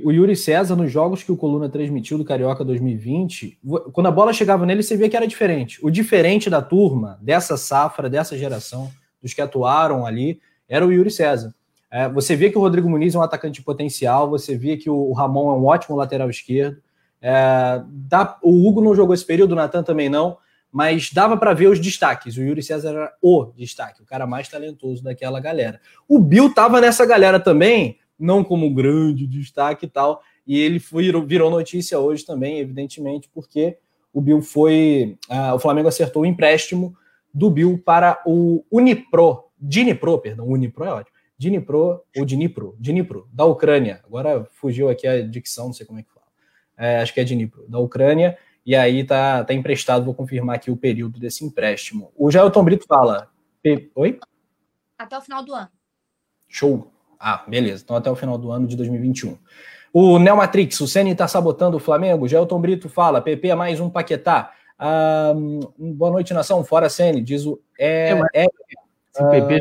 o, 0.07 0.13
Yuri 0.13 0.35
César, 0.35 0.75
nos 0.75 0.91
jogos 0.91 1.23
que 1.23 1.31
o 1.31 1.37
Coluna 1.37 1.69
transmitiu 1.69 2.19
do 2.19 2.25
Carioca 2.25 2.65
2020, 2.65 3.61
quando 3.93 4.09
a 4.09 4.11
bola 4.11 4.33
chegava 4.33 4.67
nele, 4.67 4.83
você 4.83 4.97
via 4.97 5.09
que 5.09 5.17
era 5.17 5.29
diferente. 5.29 5.79
O 5.81 5.89
diferente 5.89 6.51
da 6.51 6.61
turma, 6.61 7.19
dessa 7.23 7.57
safra, 7.57 8.11
dessa 8.11 8.37
geração, 8.37 8.91
dos 9.23 9.33
que 9.33 9.41
atuaram 9.41 10.05
ali, 10.05 10.41
era 10.69 10.85
o 10.85 10.93
Yuri 10.93 11.11
César. 11.11 11.55
É, 11.91 12.09
você 12.09 12.35
via 12.35 12.51
que 12.51 12.59
o 12.59 12.61
Rodrigo 12.61 12.91
Muniz 12.91 13.15
é 13.15 13.19
um 13.19 13.23
atacante 13.23 13.63
potencial, 13.63 14.29
você 14.29 14.59
via 14.59 14.77
que 14.77 14.91
o 14.91 15.13
Ramon 15.13 15.53
é 15.53 15.57
um 15.57 15.65
ótimo 15.65 15.97
lateral 15.97 16.29
esquerdo. 16.29 16.83
É, 17.21 17.83
dá, 17.89 18.39
o 18.43 18.66
Hugo 18.66 18.81
não 18.81 18.95
jogou 18.95 19.14
esse 19.14 19.25
período, 19.25 19.53
o 19.53 19.57
Natan 19.57 19.83
também 19.83 20.09
não, 20.09 20.39
mas 20.71 21.12
dava 21.12 21.37
para 21.37 21.55
ver 21.55 21.69
os 21.69 21.81
destaques. 21.81 22.37
O 22.37 22.43
Yuri 22.43 22.62
César 22.62 22.91
era 22.91 23.12
o 23.21 23.53
destaque, 23.57 24.03
o 24.03 24.07
cara 24.07 24.27
mais 24.27 24.49
talentoso 24.49 25.03
daquela 25.03 25.41
galera. 25.41 25.81
O 26.09 26.19
Bill 26.19 26.53
tava 26.53 26.81
nessa 26.81 27.05
galera 27.07 27.41
também, 27.41 27.99
não 28.19 28.45
como 28.45 28.73
grande 28.73 29.27
destaque 29.27 29.87
e 29.87 29.89
tal, 29.89 30.23
e 30.47 30.59
ele 30.59 30.79
foi, 30.79 31.11
virou 31.27 31.51
notícia 31.51 31.99
hoje 31.99 32.25
também, 32.25 32.59
evidentemente, 32.59 33.29
porque 33.33 33.79
o 34.12 34.21
Bill 34.21 34.41
foi. 34.41 35.16
O 35.55 35.59
Flamengo 35.59 35.89
acertou 35.89 36.23
o 36.23 36.27
empréstimo 36.27 36.97
do 37.33 37.51
Bill 37.51 37.81
para 37.85 38.21
o 38.27 38.64
Unipro, 38.71 39.45
Dnipro, 39.59 40.19
perdão, 40.19 40.49
Unipro 40.49 40.85
é 40.85 40.93
ótimo. 40.93 41.16
Dnipro 41.39 42.03
ou 42.16 42.25
Dnipro, 42.25 42.75
Dnipro, 42.81 43.29
da 43.33 43.45
Ucrânia. 43.45 44.01
Agora 44.05 44.49
fugiu 44.53 44.89
aqui 44.89 45.07
a 45.07 45.23
dicção, 45.23 45.66
não 45.66 45.73
sei 45.73 45.87
como 45.87 46.01
é 46.01 46.03
que 46.03 46.09
é, 46.79 47.01
acho 47.01 47.12
que 47.12 47.20
é 47.20 47.24
de 47.24 47.35
Dnipro, 47.35 47.66
da 47.68 47.79
Ucrânia, 47.79 48.39
e 48.64 48.76
aí 48.76 49.03
tá, 49.03 49.43
tá 49.45 49.53
emprestado, 49.53 50.05
vou 50.05 50.14
confirmar 50.14 50.57
aqui 50.57 50.70
o 50.70 50.76
período 50.76 51.18
desse 51.18 51.45
empréstimo. 51.45 52.12
O 52.16 52.31
Jailton 52.31 52.62
Brito 52.62 52.87
fala. 52.87 53.29
Oi? 53.95 54.20
Até 54.97 55.18
o 55.18 55.20
final 55.20 55.45
do 55.45 55.55
ano. 55.55 55.68
Show. 56.49 56.93
Ah, 57.18 57.45
beleza. 57.49 57.83
Então 57.83 57.97
até 57.97 58.11
o 58.11 58.16
final 58.16 58.39
do 58.39 58.51
ano 58.51 58.66
de 58.66 58.76
2021. 58.76 59.37
O 59.93 60.18
Neomatrix, 60.18 60.81
o 60.81 60.87
Ceni 60.87 61.12
está 61.12 61.26
sabotando 61.26 61.76
o 61.76 61.81
Flamengo. 61.81 62.29
Gelton 62.29 62.61
Brito 62.61 62.89
fala: 62.89 63.20
PP 63.20 63.49
é 63.49 63.55
mais 63.55 63.81
um 63.81 63.91
Paquetá. 63.91 64.53
Ah, 64.79 65.33
boa 65.79 66.11
noite, 66.11 66.35
nação. 66.35 66.62
Fora 66.62 66.89
Ceni, 66.89 67.22
diz 67.22 67.47
o. 67.47 67.61
É, 67.79 68.12
é, 68.35 68.45
é, 68.45 68.47
se 69.12 69.22
o 69.22 69.31
PP 69.31 69.61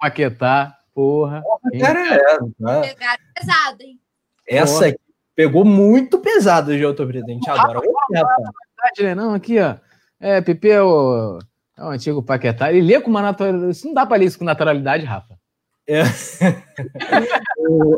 Paquetá, 0.00 0.78
porra. 0.94 1.42
porra 1.42 1.80
cara, 1.80 2.14
é? 2.14 2.80
Pegaram 2.88 3.24
pesado, 3.34 3.82
hein? 3.82 4.00
Essa 4.46 4.86
aqui 4.88 5.03
pegou 5.34 5.64
muito 5.64 6.18
pesado, 6.18 6.76
já 6.76 6.92
tô 6.94 7.06
presidente 7.06 7.48
agora. 7.50 7.80
Né? 8.10 9.14
Não, 9.14 9.34
aqui, 9.34 9.60
ó. 9.60 9.76
É, 10.20 10.40
Pepe 10.40 10.70
é 10.70 10.82
o, 10.82 11.38
é 11.76 11.84
o 11.84 11.88
antigo 11.88 12.22
Paquetá. 12.22 12.72
Ele 12.72 12.86
lê 12.86 13.00
com 13.00 13.10
uma 13.10 13.22
naturalidade. 13.22 13.72
Isso 13.72 13.86
não 13.86 13.94
dá 13.94 14.06
pra 14.06 14.16
ler 14.16 14.26
isso 14.26 14.38
com 14.38 14.44
naturalidade, 14.44 15.04
Rafa. 15.04 15.36
É. 15.86 16.00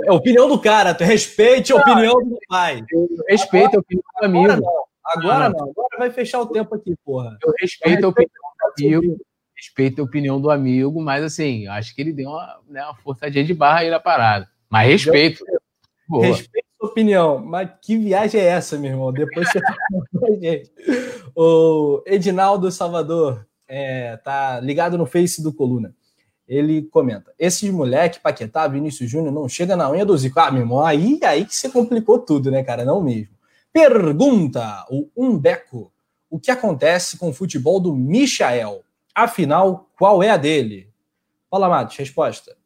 é 0.05 0.09
a 0.09 0.13
opinião 0.13 0.49
do 0.49 0.59
cara, 0.59 0.95
tu 0.95 1.05
respeite 1.05 1.73
a 1.73 1.77
opinião 1.77 2.15
do 2.15 2.39
pai. 2.49 2.83
Respeita 3.29 3.77
a 3.77 3.81
opinião 3.81 4.05
do 4.21 4.25
amigo. 4.25 4.45
Agora 4.45 4.61
não, 4.61 4.85
agora 5.05 5.49
não, 5.51 5.71
agora 5.71 5.99
vai 5.99 6.11
fechar 6.11 6.41
o 6.41 6.47
tempo 6.47 6.75
aqui, 6.75 6.97
porra. 7.05 7.39
Eu 7.43 7.53
respeito 7.61 8.05
a 8.05 8.09
opinião 8.09 8.33
do 8.59 8.85
amigo, 8.85 9.17
respeito 9.57 10.01
a 10.01 10.05
opinião 10.05 10.41
do 10.41 10.51
amigo, 10.51 11.01
mas 11.01 11.23
assim, 11.23 11.69
acho 11.69 11.95
que 11.95 12.01
ele 12.01 12.13
deu 12.13 12.31
uma, 12.31 12.59
né, 12.69 12.83
uma 12.83 12.97
forçadinha 12.97 13.45
de 13.45 13.55
barra 13.55 13.81
aí 13.81 13.91
na 13.91 14.01
parada. 14.01 14.49
Mas 14.69 14.89
respeito. 14.89 15.45
Respeito 16.11 16.66
a 16.66 16.66
sua 16.79 16.89
opinião, 16.89 17.39
mas 17.39 17.71
que 17.83 17.97
viagem 17.97 18.41
é 18.41 18.45
essa, 18.45 18.79
meu 18.79 18.91
irmão? 18.91 19.13
Depois 19.13 19.49
você 19.51 19.61
fala 20.13 20.41
gente. 20.41 20.73
O 21.35 22.03
Edinaldo 22.07 22.71
Salvador 22.71 23.47
é, 23.67 24.17
tá 24.19 24.61
ligado 24.61 24.97
no 24.97 25.07
Face 25.07 25.43
do 25.43 25.53
Coluna 25.53 25.95
ele 26.47 26.83
comenta: 26.83 27.33
esses 27.39 27.71
moleque, 27.71 28.21
Paquetá, 28.21 28.67
Vinícius 28.69 29.11
Júnior, 29.11 29.33
não 29.33 29.49
chega 29.49 29.77
na 29.77 29.91
unha 29.91 30.05
do 30.05 30.17
Zico. 30.17 30.39
Ah, 30.39 30.51
meu 30.51 30.63
irmão, 30.63 30.85
aí, 30.85 31.19
aí 31.25 31.45
que 31.45 31.55
você 31.55 31.69
complicou 31.69 32.19
tudo, 32.19 32.51
né, 32.51 32.63
cara? 32.63 32.85
Não 32.85 33.03
mesmo. 33.03 33.35
Pergunta 33.73 34.87
o 34.89 35.11
Umbeco: 35.17 35.93
o 36.31 36.39
que 36.39 36.51
acontece 36.51 37.19
com 37.19 37.31
o 37.31 37.35
futebol 37.35 37.81
do 37.81 37.95
Michael? 37.95 38.85
Afinal, 39.15 39.91
qual 39.99 40.23
é 40.23 40.31
a 40.31 40.37
dele? 40.37 40.93
Fala, 41.51 41.69
Matos, 41.69 41.97
resposta. 41.97 42.57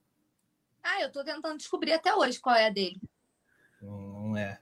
Ah, 0.82 1.02
eu 1.02 1.12
tô 1.12 1.22
tentando 1.22 1.58
descobrir 1.58 1.92
até 1.92 2.14
hoje 2.14 2.40
qual 2.40 2.56
é 2.56 2.66
a 2.66 2.70
dele. 2.70 3.00
Não 3.80 4.36
é. 4.36 4.58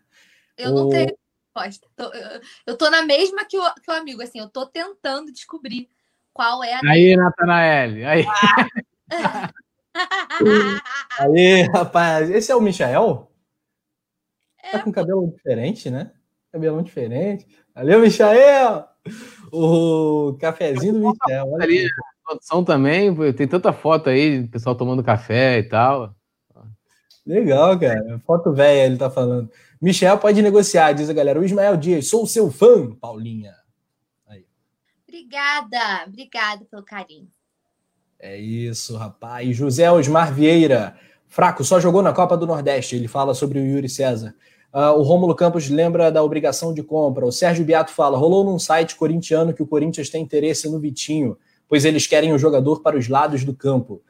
Eu 0.56 0.70
o... 0.70 0.74
não 0.74 0.88
tenho 0.88 1.16
resposta. 1.54 1.86
Eu, 1.96 2.40
eu 2.66 2.76
tô 2.76 2.90
na 2.90 3.02
mesma 3.02 3.44
que 3.44 3.58
o, 3.58 3.74
que 3.74 3.90
o 3.90 3.94
amigo, 3.94 4.22
assim, 4.22 4.38
eu 4.38 4.48
tô 4.48 4.66
tentando 4.66 5.32
descobrir 5.32 5.88
qual 6.32 6.62
é 6.62 6.74
a 6.74 6.80
Aí. 6.84 7.16
Natanael, 7.16 8.08
aí. 8.08 8.24
Ah. 9.10 9.50
Aí, 11.18 11.62
rapaz, 11.62 12.30
esse 12.30 12.52
é 12.52 12.54
o 12.54 12.60
Michael? 12.60 13.28
É. 14.62 14.72
Tá 14.72 14.82
com 14.82 14.92
cabelo 14.92 15.28
diferente, 15.34 15.90
né? 15.90 16.12
Cabelão 16.52 16.82
diferente. 16.82 17.46
Valeu, 17.74 18.00
Michael! 18.00 18.86
O 19.52 20.36
cafezinho 20.40 20.92
do 20.92 21.00
Michael. 21.00 21.52
Olha 21.52 21.64
ali, 21.64 21.88
produção 22.24 22.62
também, 22.62 23.14
tem 23.32 23.48
tanta 23.48 23.72
foto 23.72 24.10
aí, 24.10 24.46
pessoal 24.48 24.76
tomando 24.76 25.02
café 25.02 25.58
e 25.58 25.62
tal. 25.64 26.14
Legal, 27.28 27.78
cara. 27.78 28.18
Foto 28.26 28.54
velha, 28.54 28.86
ele 28.86 28.96
tá 28.96 29.10
falando. 29.10 29.50
Michel 29.78 30.16
pode 30.16 30.40
negociar, 30.40 30.92
diz 30.92 31.10
a 31.10 31.12
galera. 31.12 31.38
O 31.38 31.44
Ismael 31.44 31.76
Dias, 31.76 32.08
sou 32.08 32.26
seu 32.26 32.50
fã, 32.50 32.90
Paulinha. 32.92 33.54
Aí. 34.26 34.46
Obrigada, 35.06 36.06
obrigada 36.06 36.64
pelo 36.70 36.82
carinho. 36.82 37.28
É 38.18 38.34
isso, 38.38 38.96
rapaz. 38.96 39.54
José 39.54 39.92
Osmar 39.92 40.32
Vieira, 40.32 40.96
fraco, 41.28 41.62
só 41.62 41.78
jogou 41.78 42.00
na 42.00 42.14
Copa 42.14 42.34
do 42.34 42.46
Nordeste. 42.46 42.96
Ele 42.96 43.06
fala 43.06 43.34
sobre 43.34 43.58
o 43.58 43.64
Yuri 43.64 43.90
César. 43.90 44.34
Uh, 44.72 44.98
o 44.98 45.02
Rômulo 45.02 45.34
Campos 45.34 45.68
lembra 45.68 46.10
da 46.10 46.22
obrigação 46.22 46.72
de 46.72 46.82
compra. 46.82 47.26
O 47.26 47.32
Sérgio 47.32 47.62
Beato 47.62 47.92
fala: 47.92 48.16
rolou 48.16 48.42
num 48.42 48.58
site 48.58 48.96
corintiano 48.96 49.52
que 49.52 49.62
o 49.62 49.66
Corinthians 49.66 50.08
tem 50.08 50.22
interesse 50.22 50.66
no 50.66 50.80
Vitinho, 50.80 51.36
pois 51.68 51.84
eles 51.84 52.06
querem 52.06 52.32
o 52.32 52.38
jogador 52.38 52.80
para 52.80 52.96
os 52.96 53.06
lados 53.06 53.44
do 53.44 53.54
campo. 53.54 54.02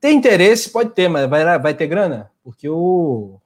Tem 0.00 0.16
interesse, 0.16 0.70
pode 0.70 0.90
ter, 0.90 1.08
mas 1.08 1.28
vai, 1.28 1.58
vai 1.58 1.74
ter 1.74 1.86
grana? 1.86 2.30
Porque 2.44 2.68
o, 2.68 3.40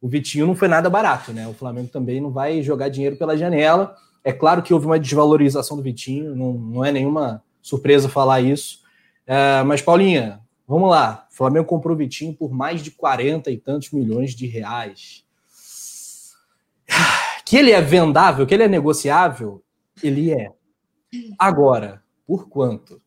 o 0.00 0.08
Vitinho 0.08 0.46
não 0.46 0.54
foi 0.54 0.68
nada 0.68 0.88
barato, 0.88 1.32
né? 1.32 1.46
O 1.48 1.54
Flamengo 1.54 1.88
também 1.88 2.20
não 2.20 2.30
vai 2.30 2.62
jogar 2.62 2.88
dinheiro 2.88 3.16
pela 3.16 3.36
janela. 3.36 3.96
É 4.22 4.32
claro 4.32 4.62
que 4.62 4.74
houve 4.74 4.86
uma 4.86 4.98
desvalorização 4.98 5.76
do 5.76 5.82
Vitinho, 5.82 6.34
não, 6.34 6.52
não 6.52 6.84
é 6.84 6.92
nenhuma 6.92 7.42
surpresa 7.62 8.08
falar 8.08 8.40
isso. 8.40 8.80
É, 9.26 9.62
mas, 9.62 9.82
Paulinha, 9.82 10.40
vamos 10.66 10.90
lá. 10.90 11.26
O 11.30 11.34
Flamengo 11.34 11.66
comprou 11.66 11.94
o 11.94 11.98
Vitinho 11.98 12.34
por 12.34 12.52
mais 12.52 12.82
de 12.82 12.90
40 12.90 13.50
e 13.50 13.58
tantos 13.58 13.90
milhões 13.90 14.34
de 14.34 14.46
reais. 14.46 15.24
Que 17.44 17.56
ele 17.56 17.72
é 17.72 17.80
vendável, 17.80 18.46
que 18.46 18.52
ele 18.52 18.64
é 18.64 18.68
negociável, 18.68 19.62
ele 20.02 20.30
é. 20.30 20.50
Agora, 21.38 22.02
por 22.26 22.46
quanto? 22.46 23.00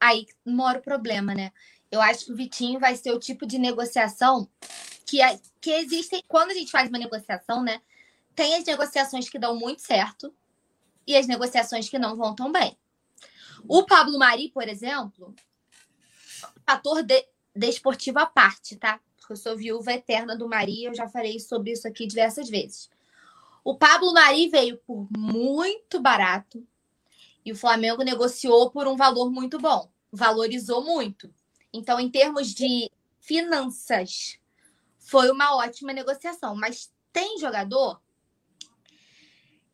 Aí 0.00 0.26
mora 0.44 0.78
o 0.78 0.82
problema, 0.82 1.34
né? 1.34 1.52
Eu 1.90 2.00
acho 2.00 2.26
que 2.26 2.32
o 2.32 2.36
Vitinho 2.36 2.80
vai 2.80 2.96
ser 2.96 3.12
o 3.12 3.18
tipo 3.18 3.46
de 3.46 3.58
negociação 3.58 4.48
que, 5.04 5.18
que 5.60 5.70
existem. 5.70 6.22
Quando 6.26 6.52
a 6.52 6.54
gente 6.54 6.70
faz 6.70 6.88
uma 6.88 6.98
negociação, 6.98 7.62
né? 7.62 7.82
Tem 8.34 8.56
as 8.56 8.64
negociações 8.64 9.28
que 9.28 9.38
dão 9.38 9.54
muito 9.56 9.82
certo 9.82 10.32
e 11.06 11.16
as 11.16 11.26
negociações 11.26 11.88
que 11.88 11.98
não 11.98 12.16
vão 12.16 12.34
tão 12.34 12.50
bem. 12.50 12.78
O 13.68 13.84
Pablo 13.84 14.18
Mari, 14.18 14.48
por 14.50 14.68
exemplo, 14.68 15.34
fator 16.64 17.02
de, 17.02 17.26
desportivo 17.54 18.20
à 18.20 18.26
parte, 18.26 18.76
tá? 18.76 19.00
Porque 19.16 19.32
eu 19.32 19.36
sou 19.36 19.56
viúva 19.56 19.92
eterna 19.92 20.36
do 20.36 20.48
Mari, 20.48 20.84
eu 20.84 20.94
já 20.94 21.08
falei 21.08 21.38
sobre 21.40 21.72
isso 21.72 21.86
aqui 21.86 22.06
diversas 22.06 22.48
vezes. 22.48 22.88
O 23.62 23.76
Pablo 23.76 24.14
Mari 24.14 24.48
veio 24.48 24.78
por 24.78 25.06
muito 25.10 26.00
barato 26.00 26.66
e 27.44 27.52
o 27.52 27.56
Flamengo 27.56 28.02
negociou 28.02 28.70
por 28.70 28.86
um 28.86 28.96
valor 28.96 29.30
muito 29.30 29.58
bom, 29.58 29.90
valorizou 30.12 30.84
muito. 30.84 31.32
Então, 31.72 31.98
em 32.00 32.10
termos 32.10 32.52
de 32.52 32.90
finanças, 33.18 34.38
foi 34.98 35.30
uma 35.30 35.56
ótima 35.56 35.92
negociação. 35.92 36.54
Mas 36.54 36.92
tem 37.12 37.38
jogador 37.38 38.00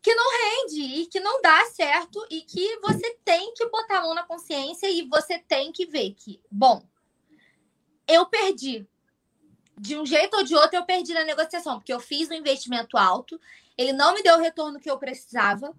que 0.02 0.14
não 0.14 0.30
rende 0.32 0.82
e 0.82 1.06
que 1.06 1.18
não 1.18 1.42
dá 1.42 1.64
certo 1.66 2.24
e 2.30 2.42
que 2.42 2.78
você 2.78 3.18
tem 3.24 3.52
que 3.54 3.66
botar 3.68 3.98
a 3.98 4.02
mão 4.02 4.14
na 4.14 4.22
consciência 4.22 4.88
e 4.88 5.02
você 5.08 5.38
tem 5.38 5.72
que 5.72 5.84
ver 5.84 6.14
que, 6.14 6.40
bom, 6.50 6.86
eu 8.06 8.26
perdi. 8.26 8.86
De 9.78 9.98
um 9.98 10.06
jeito 10.06 10.36
ou 10.36 10.42
de 10.42 10.54
outro, 10.54 10.76
eu 10.76 10.86
perdi 10.86 11.12
na 11.12 11.24
negociação, 11.24 11.78
porque 11.78 11.92
eu 11.92 12.00
fiz 12.00 12.30
um 12.30 12.34
investimento 12.34 12.96
alto, 12.96 13.38
ele 13.76 13.92
não 13.92 14.14
me 14.14 14.22
deu 14.22 14.36
o 14.36 14.40
retorno 14.40 14.80
que 14.80 14.90
eu 14.90 14.98
precisava 14.98 15.74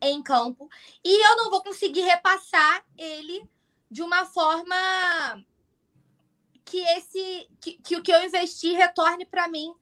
em 0.00 0.22
campo, 0.22 0.68
e 1.04 1.26
eu 1.26 1.36
não 1.36 1.50
vou 1.50 1.62
conseguir 1.62 2.02
repassar 2.02 2.84
ele 2.96 3.48
de 3.90 4.02
uma 4.02 4.24
forma 4.24 4.76
que 6.64 6.78
esse 6.78 7.48
que, 7.60 7.74
que 7.74 7.96
o 7.96 8.02
que 8.02 8.12
eu 8.12 8.24
investi 8.24 8.72
retorne 8.72 9.24
para 9.24 9.48
mim 9.48 9.74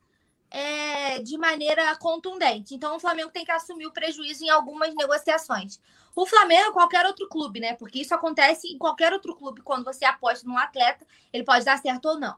é, 0.50 1.18
de 1.18 1.36
maneira 1.36 1.96
contundente. 1.96 2.76
Então, 2.76 2.94
o 2.94 3.00
Flamengo 3.00 3.30
tem 3.30 3.44
que 3.44 3.50
assumir 3.50 3.86
o 3.86 3.92
prejuízo 3.92 4.44
em 4.44 4.50
algumas 4.50 4.94
negociações. 4.94 5.80
O 6.14 6.24
Flamengo, 6.24 6.72
qualquer 6.72 7.04
outro 7.06 7.28
clube, 7.28 7.58
né? 7.58 7.74
Porque 7.74 8.00
isso 8.00 8.14
acontece 8.14 8.68
em 8.68 8.78
qualquer 8.78 9.12
outro 9.12 9.34
clube. 9.34 9.62
Quando 9.62 9.84
você 9.84 10.04
aposta 10.04 10.46
num 10.46 10.56
atleta, 10.56 11.04
ele 11.32 11.42
pode 11.42 11.64
dar 11.64 11.76
certo 11.78 12.04
ou 12.04 12.20
não. 12.20 12.36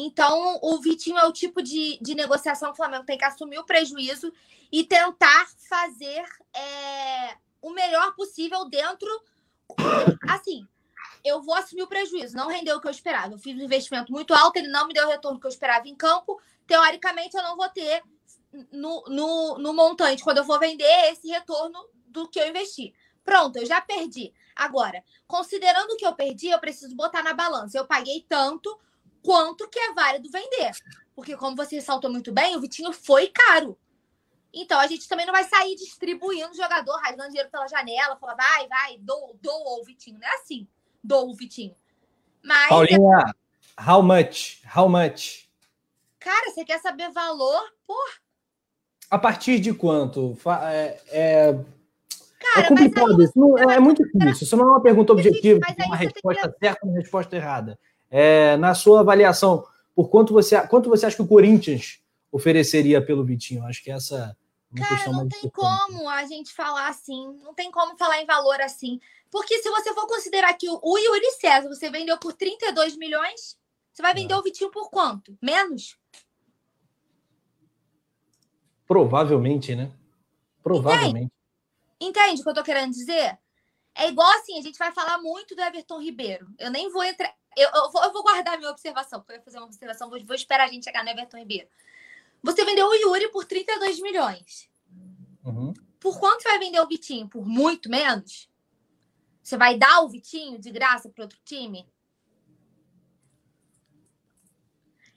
Então, 0.00 0.58
o 0.62 0.80
Vitinho 0.80 1.18
é 1.18 1.26
o 1.26 1.32
tipo 1.32 1.62
de, 1.62 1.98
de 2.00 2.14
negociação 2.14 2.68
que 2.68 2.74
o 2.74 2.76
Flamengo 2.76 3.04
tem 3.04 3.18
que 3.18 3.24
assumir 3.24 3.58
o 3.58 3.64
prejuízo 3.64 4.32
e 4.70 4.84
tentar 4.84 5.48
fazer 5.68 6.24
é, 6.54 7.36
o 7.60 7.70
melhor 7.70 8.14
possível 8.14 8.68
dentro. 8.68 9.08
Assim, 10.28 10.66
eu 11.24 11.42
vou 11.42 11.54
assumir 11.54 11.82
o 11.82 11.88
prejuízo. 11.88 12.36
Não 12.36 12.48
rendeu 12.48 12.76
o 12.76 12.80
que 12.80 12.86
eu 12.86 12.92
esperava. 12.92 13.34
Eu 13.34 13.38
fiz 13.38 13.56
um 13.56 13.64
investimento 13.64 14.12
muito 14.12 14.32
alto, 14.34 14.56
ele 14.56 14.68
não 14.68 14.86
me 14.86 14.94
deu 14.94 15.06
o 15.06 15.10
retorno 15.10 15.40
que 15.40 15.46
eu 15.46 15.50
esperava 15.50 15.88
em 15.88 15.94
campo 15.96 16.40
teoricamente 16.68 17.34
eu 17.34 17.42
não 17.42 17.56
vou 17.56 17.68
ter 17.70 18.02
no, 18.70 19.02
no, 19.08 19.58
no 19.58 19.72
montante, 19.72 20.22
quando 20.22 20.38
eu 20.38 20.44
for 20.44 20.60
vender, 20.60 21.10
esse 21.10 21.26
retorno 21.28 21.78
do 22.06 22.28
que 22.28 22.38
eu 22.38 22.46
investi. 22.46 22.94
Pronto, 23.24 23.56
eu 23.56 23.66
já 23.66 23.80
perdi. 23.80 24.32
Agora, 24.54 25.02
considerando 25.26 25.96
que 25.96 26.06
eu 26.06 26.14
perdi, 26.14 26.48
eu 26.48 26.58
preciso 26.58 26.94
botar 26.94 27.22
na 27.22 27.34
balança. 27.34 27.76
Eu 27.76 27.86
paguei 27.86 28.24
tanto 28.28 28.78
quanto 29.22 29.68
que 29.68 29.78
é 29.78 29.92
válido 29.92 30.30
vender. 30.30 30.72
Porque, 31.14 31.36
como 31.36 31.56
você 31.56 31.76
ressaltou 31.76 32.10
muito 32.10 32.32
bem, 32.32 32.56
o 32.56 32.60
Vitinho 32.60 32.92
foi 32.92 33.28
caro. 33.28 33.78
Então, 34.52 34.78
a 34.78 34.86
gente 34.86 35.08
também 35.08 35.26
não 35.26 35.32
vai 35.32 35.44
sair 35.44 35.74
distribuindo 35.74 36.54
jogador, 36.54 36.96
rasgando 36.96 37.28
dinheiro 37.28 37.50
pela 37.50 37.66
janela, 37.66 38.16
falar, 38.16 38.34
vai, 38.34 38.68
vai, 38.68 38.98
dou, 38.98 39.36
dou 39.42 39.80
o 39.80 39.84
Vitinho. 39.84 40.18
Não 40.18 40.26
é 40.26 40.34
assim, 40.36 40.66
dou 41.02 41.28
o 41.28 41.34
Vitinho. 41.34 41.74
Mas. 42.42 42.68
Paulinha, 42.68 43.34
how 43.86 44.02
much? 44.02 44.62
How 44.74 44.88
much? 44.88 45.48
Cara, 46.18 46.50
você 46.50 46.64
quer 46.64 46.80
saber 46.80 47.10
valor? 47.10 47.62
Pô. 47.86 47.96
A 49.10 49.18
partir 49.18 49.58
de 49.58 49.72
quanto? 49.72 50.36
É, 50.70 51.00
é... 51.08 51.52
Cara, 52.38 52.66
é 52.66 52.68
complicado 52.68 53.22
isso. 53.22 53.32
Não, 53.34 53.58
é, 53.58 53.74
é, 53.74 53.80
muito 53.80 54.02
difícil. 54.04 54.44
Isso 54.44 54.56
não 54.56 54.68
é 54.68 54.70
uma 54.72 54.82
pergunta 54.82 55.12
objetiva, 55.12 55.60
uma 55.86 55.96
resposta 55.96 56.48
que... 56.52 56.58
certa 56.58 56.86
e 56.86 56.88
uma 56.88 56.98
resposta 56.98 57.36
errada. 57.36 57.78
É, 58.10 58.56
na 58.56 58.74
sua 58.74 59.00
avaliação, 59.00 59.66
por 59.94 60.08
quanto 60.08 60.32
você, 60.32 60.60
quanto 60.68 60.88
você 60.88 61.06
acha 61.06 61.16
que 61.16 61.22
o 61.22 61.26
Corinthians 61.26 62.00
ofereceria 62.30 63.04
pelo 63.04 63.24
Vitinho? 63.24 63.64
Acho 63.64 63.82
que 63.82 63.90
essa 63.90 64.36
é 64.72 64.78
uma 64.78 64.86
Cara, 64.86 65.12
não 65.12 65.28
tem 65.28 65.50
como 65.50 66.08
a 66.08 66.24
gente 66.24 66.52
falar 66.52 66.88
assim, 66.88 67.38
não 67.42 67.54
tem 67.54 67.70
como 67.70 67.96
falar 67.96 68.20
em 68.20 68.26
valor 68.26 68.60
assim. 68.60 69.00
Porque 69.30 69.58
se 69.58 69.70
você 69.70 69.92
for 69.94 70.06
considerar 70.06 70.54
que 70.54 70.66
o 70.68 70.98
Yuri 70.98 71.30
César 71.40 71.68
você 71.68 71.90
vendeu 71.90 72.18
por 72.18 72.32
32 72.32 72.96
milhões, 72.96 73.58
você 73.92 74.02
vai 74.02 74.14
vender 74.14 74.34
é. 74.34 74.36
o 74.36 74.42
Vitinho 74.42 74.70
por 74.70 74.90
quanto? 74.90 75.36
Menos? 75.42 75.98
Provavelmente, 78.86 79.74
né? 79.74 79.90
Provavelmente. 80.62 81.32
Entende? 82.00 82.20
Entende 82.20 82.40
o 82.40 82.44
que 82.44 82.50
eu 82.50 82.54
tô 82.54 82.62
querendo 82.62 82.92
dizer? 82.92 83.38
É 83.98 84.08
igual 84.08 84.30
assim, 84.38 84.56
a 84.56 84.62
gente 84.62 84.78
vai 84.78 84.92
falar 84.92 85.18
muito 85.18 85.56
do 85.56 85.60
Everton 85.60 86.00
Ribeiro. 86.00 86.48
Eu 86.56 86.70
nem 86.70 86.88
vou 86.88 87.02
entrar. 87.02 87.34
Eu, 87.56 87.68
eu, 87.74 87.90
vou, 87.90 88.04
eu 88.04 88.12
vou 88.12 88.22
guardar 88.22 88.54
a 88.54 88.56
minha 88.56 88.70
observação, 88.70 89.18
porque 89.18 89.32
eu 89.32 89.36
ia 89.38 89.42
fazer 89.42 89.58
uma 89.58 89.66
observação, 89.66 90.08
vou, 90.08 90.24
vou 90.24 90.36
esperar 90.36 90.68
a 90.68 90.72
gente 90.72 90.84
chegar 90.84 91.02
no 91.02 91.10
Everton 91.10 91.38
Ribeiro. 91.38 91.68
Você 92.40 92.64
vendeu 92.64 92.86
o 92.86 92.94
Yuri 92.94 93.28
por 93.32 93.44
32 93.44 94.00
milhões. 94.00 94.70
Uhum. 95.44 95.74
Por 95.98 96.20
quanto 96.20 96.42
você 96.42 96.48
vai 96.48 96.60
vender 96.60 96.78
o 96.78 96.86
Vitinho? 96.86 97.28
Por 97.28 97.44
muito 97.44 97.90
menos? 97.90 98.48
Você 99.42 99.56
vai 99.56 99.76
dar 99.76 100.02
o 100.02 100.08
Vitinho 100.08 100.60
de 100.60 100.70
graça 100.70 101.08
para 101.08 101.24
outro 101.24 101.40
time? 101.44 101.84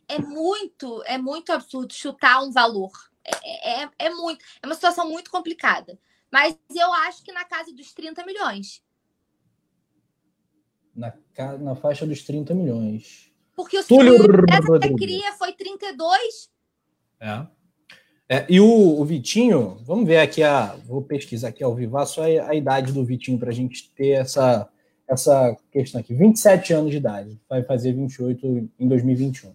É 0.07 0.17
muito, 0.17 1.03
é 1.05 1.19
muito 1.19 1.53
absurdo 1.53 1.93
chutar 1.93 2.41
um 2.41 2.51
valor. 2.51 2.91
É, 3.23 3.83
é, 3.83 3.89
é, 3.99 4.09
muito, 4.09 4.43
é 4.59 4.65
uma 4.65 4.73
situação 4.73 5.07
muito 5.07 5.29
complicada. 5.29 5.99
Mas 6.31 6.57
eu 6.73 6.93
acho 6.93 7.23
que 7.23 7.31
na 7.31 7.43
casa 7.43 7.73
dos 7.73 7.93
30 7.93 8.25
milhões. 8.25 8.81
Na, 10.95 11.13
na 11.59 11.75
faixa 11.75 12.05
dos 12.05 12.23
30 12.23 12.53
milhões. 12.53 13.31
Porque 13.55 13.77
o 13.77 13.83
Túlio 13.83 14.17
que 14.81 14.95
queria 14.95 15.33
foi 15.33 15.53
32. 15.53 16.49
É. 17.19 17.45
é 18.29 18.45
e 18.49 18.59
o, 18.59 18.99
o, 18.99 19.05
Vitinho, 19.05 19.77
vamos 19.85 20.07
ver 20.07 20.17
aqui, 20.17 20.41
a, 20.41 20.75
vou 20.85 21.01
pesquisar 21.01 21.49
aqui 21.49 21.63
ao 21.63 21.75
vivo 21.75 22.03
só 22.05 22.23
a, 22.23 22.49
a 22.49 22.55
idade 22.55 22.91
do 22.91 23.05
Vitinho 23.05 23.37
para 23.37 23.49
a 23.49 23.53
gente 23.53 23.91
ter 23.91 24.11
essa, 24.11 24.69
essa 25.07 25.55
questão 25.71 26.01
aqui. 26.01 26.13
27 26.13 26.73
anos 26.73 26.91
de 26.91 26.97
idade, 26.97 27.39
vai 27.49 27.61
fazer 27.63 27.93
28 27.93 28.69
em 28.79 28.87
2021. 28.87 29.53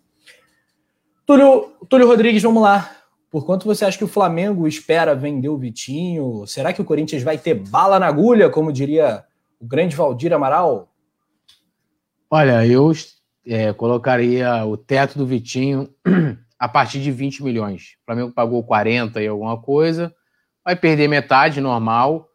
Túlio, 1.25 1.73
Túlio 1.89 2.07
Rodrigues, 2.07 2.43
vamos 2.43 2.63
lá. 2.63 2.96
Por 3.31 3.45
quanto 3.45 3.67
você 3.67 3.85
acha 3.85 3.99
que 3.99 4.05
o 4.05 4.09
Flamengo 4.09 4.67
espera 4.69 5.15
vender 5.15 5.49
o 5.49 5.59
Vitinho? 5.59 6.47
Será 6.47 6.73
que 6.73 6.81
o 6.81 6.85
Corinthians 6.85 7.23
vai 7.23 7.37
ter 7.37 7.55
bala 7.55 7.99
na 7.99 8.07
agulha, 8.07 8.49
como 8.49 8.73
diria 8.73 9.25
o 9.61 9.67
grande 9.67 9.97
Valdir 9.97 10.33
Amaral? 10.33 10.93
Olha, 12.31 12.67
eu 12.67 12.93
é, 13.47 13.73
colocaria 13.73 14.65
o 14.65 14.77
teto 14.77 15.19
do 15.19 15.27
Vitinho 15.27 15.89
a 16.59 16.69
partir 16.69 17.01
de 17.01 17.11
20 17.11 17.43
milhões. 17.43 17.97
O 18.03 18.07
Flamengo 18.07 18.33
pagou 18.33 18.63
40 18.65 19.23
e 19.23 19.27
alguma 19.27 19.61
coisa, 19.61 20.15
vai 20.65 20.75
perder 20.75 21.09
metade, 21.09 21.61
normal, 21.61 22.29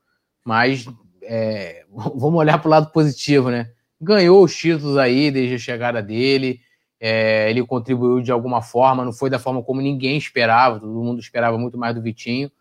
mas 0.46 0.86
é, 1.24 1.86
vamos 1.92 2.40
olhar 2.40 2.58
para 2.58 2.68
o 2.68 2.72
lado 2.72 2.92
positivo, 2.92 3.50
né? 3.50 3.72
Ganhou 4.00 4.44
os 4.44 4.56
títulos 4.56 4.98
aí 4.98 5.30
desde 5.30 5.56
a 5.56 5.60
chegada 5.60 6.02
dele, 6.02 6.60
é, 7.04 7.50
ele 7.50 7.66
contribuiu 7.66 8.22
de 8.22 8.32
alguma 8.32 8.62
forma, 8.62 9.04
não 9.04 9.12
foi 9.12 9.28
da 9.28 9.40
forma 9.40 9.64
como 9.64 9.82
ninguém 9.82 10.16
esperava, 10.18 10.80
todo 10.80 11.04
mundo 11.04 11.20
esperava 11.20 11.58
muito 11.58 11.76
mais 11.76 11.96
do 11.96 12.02
Vitinho. 12.02 12.52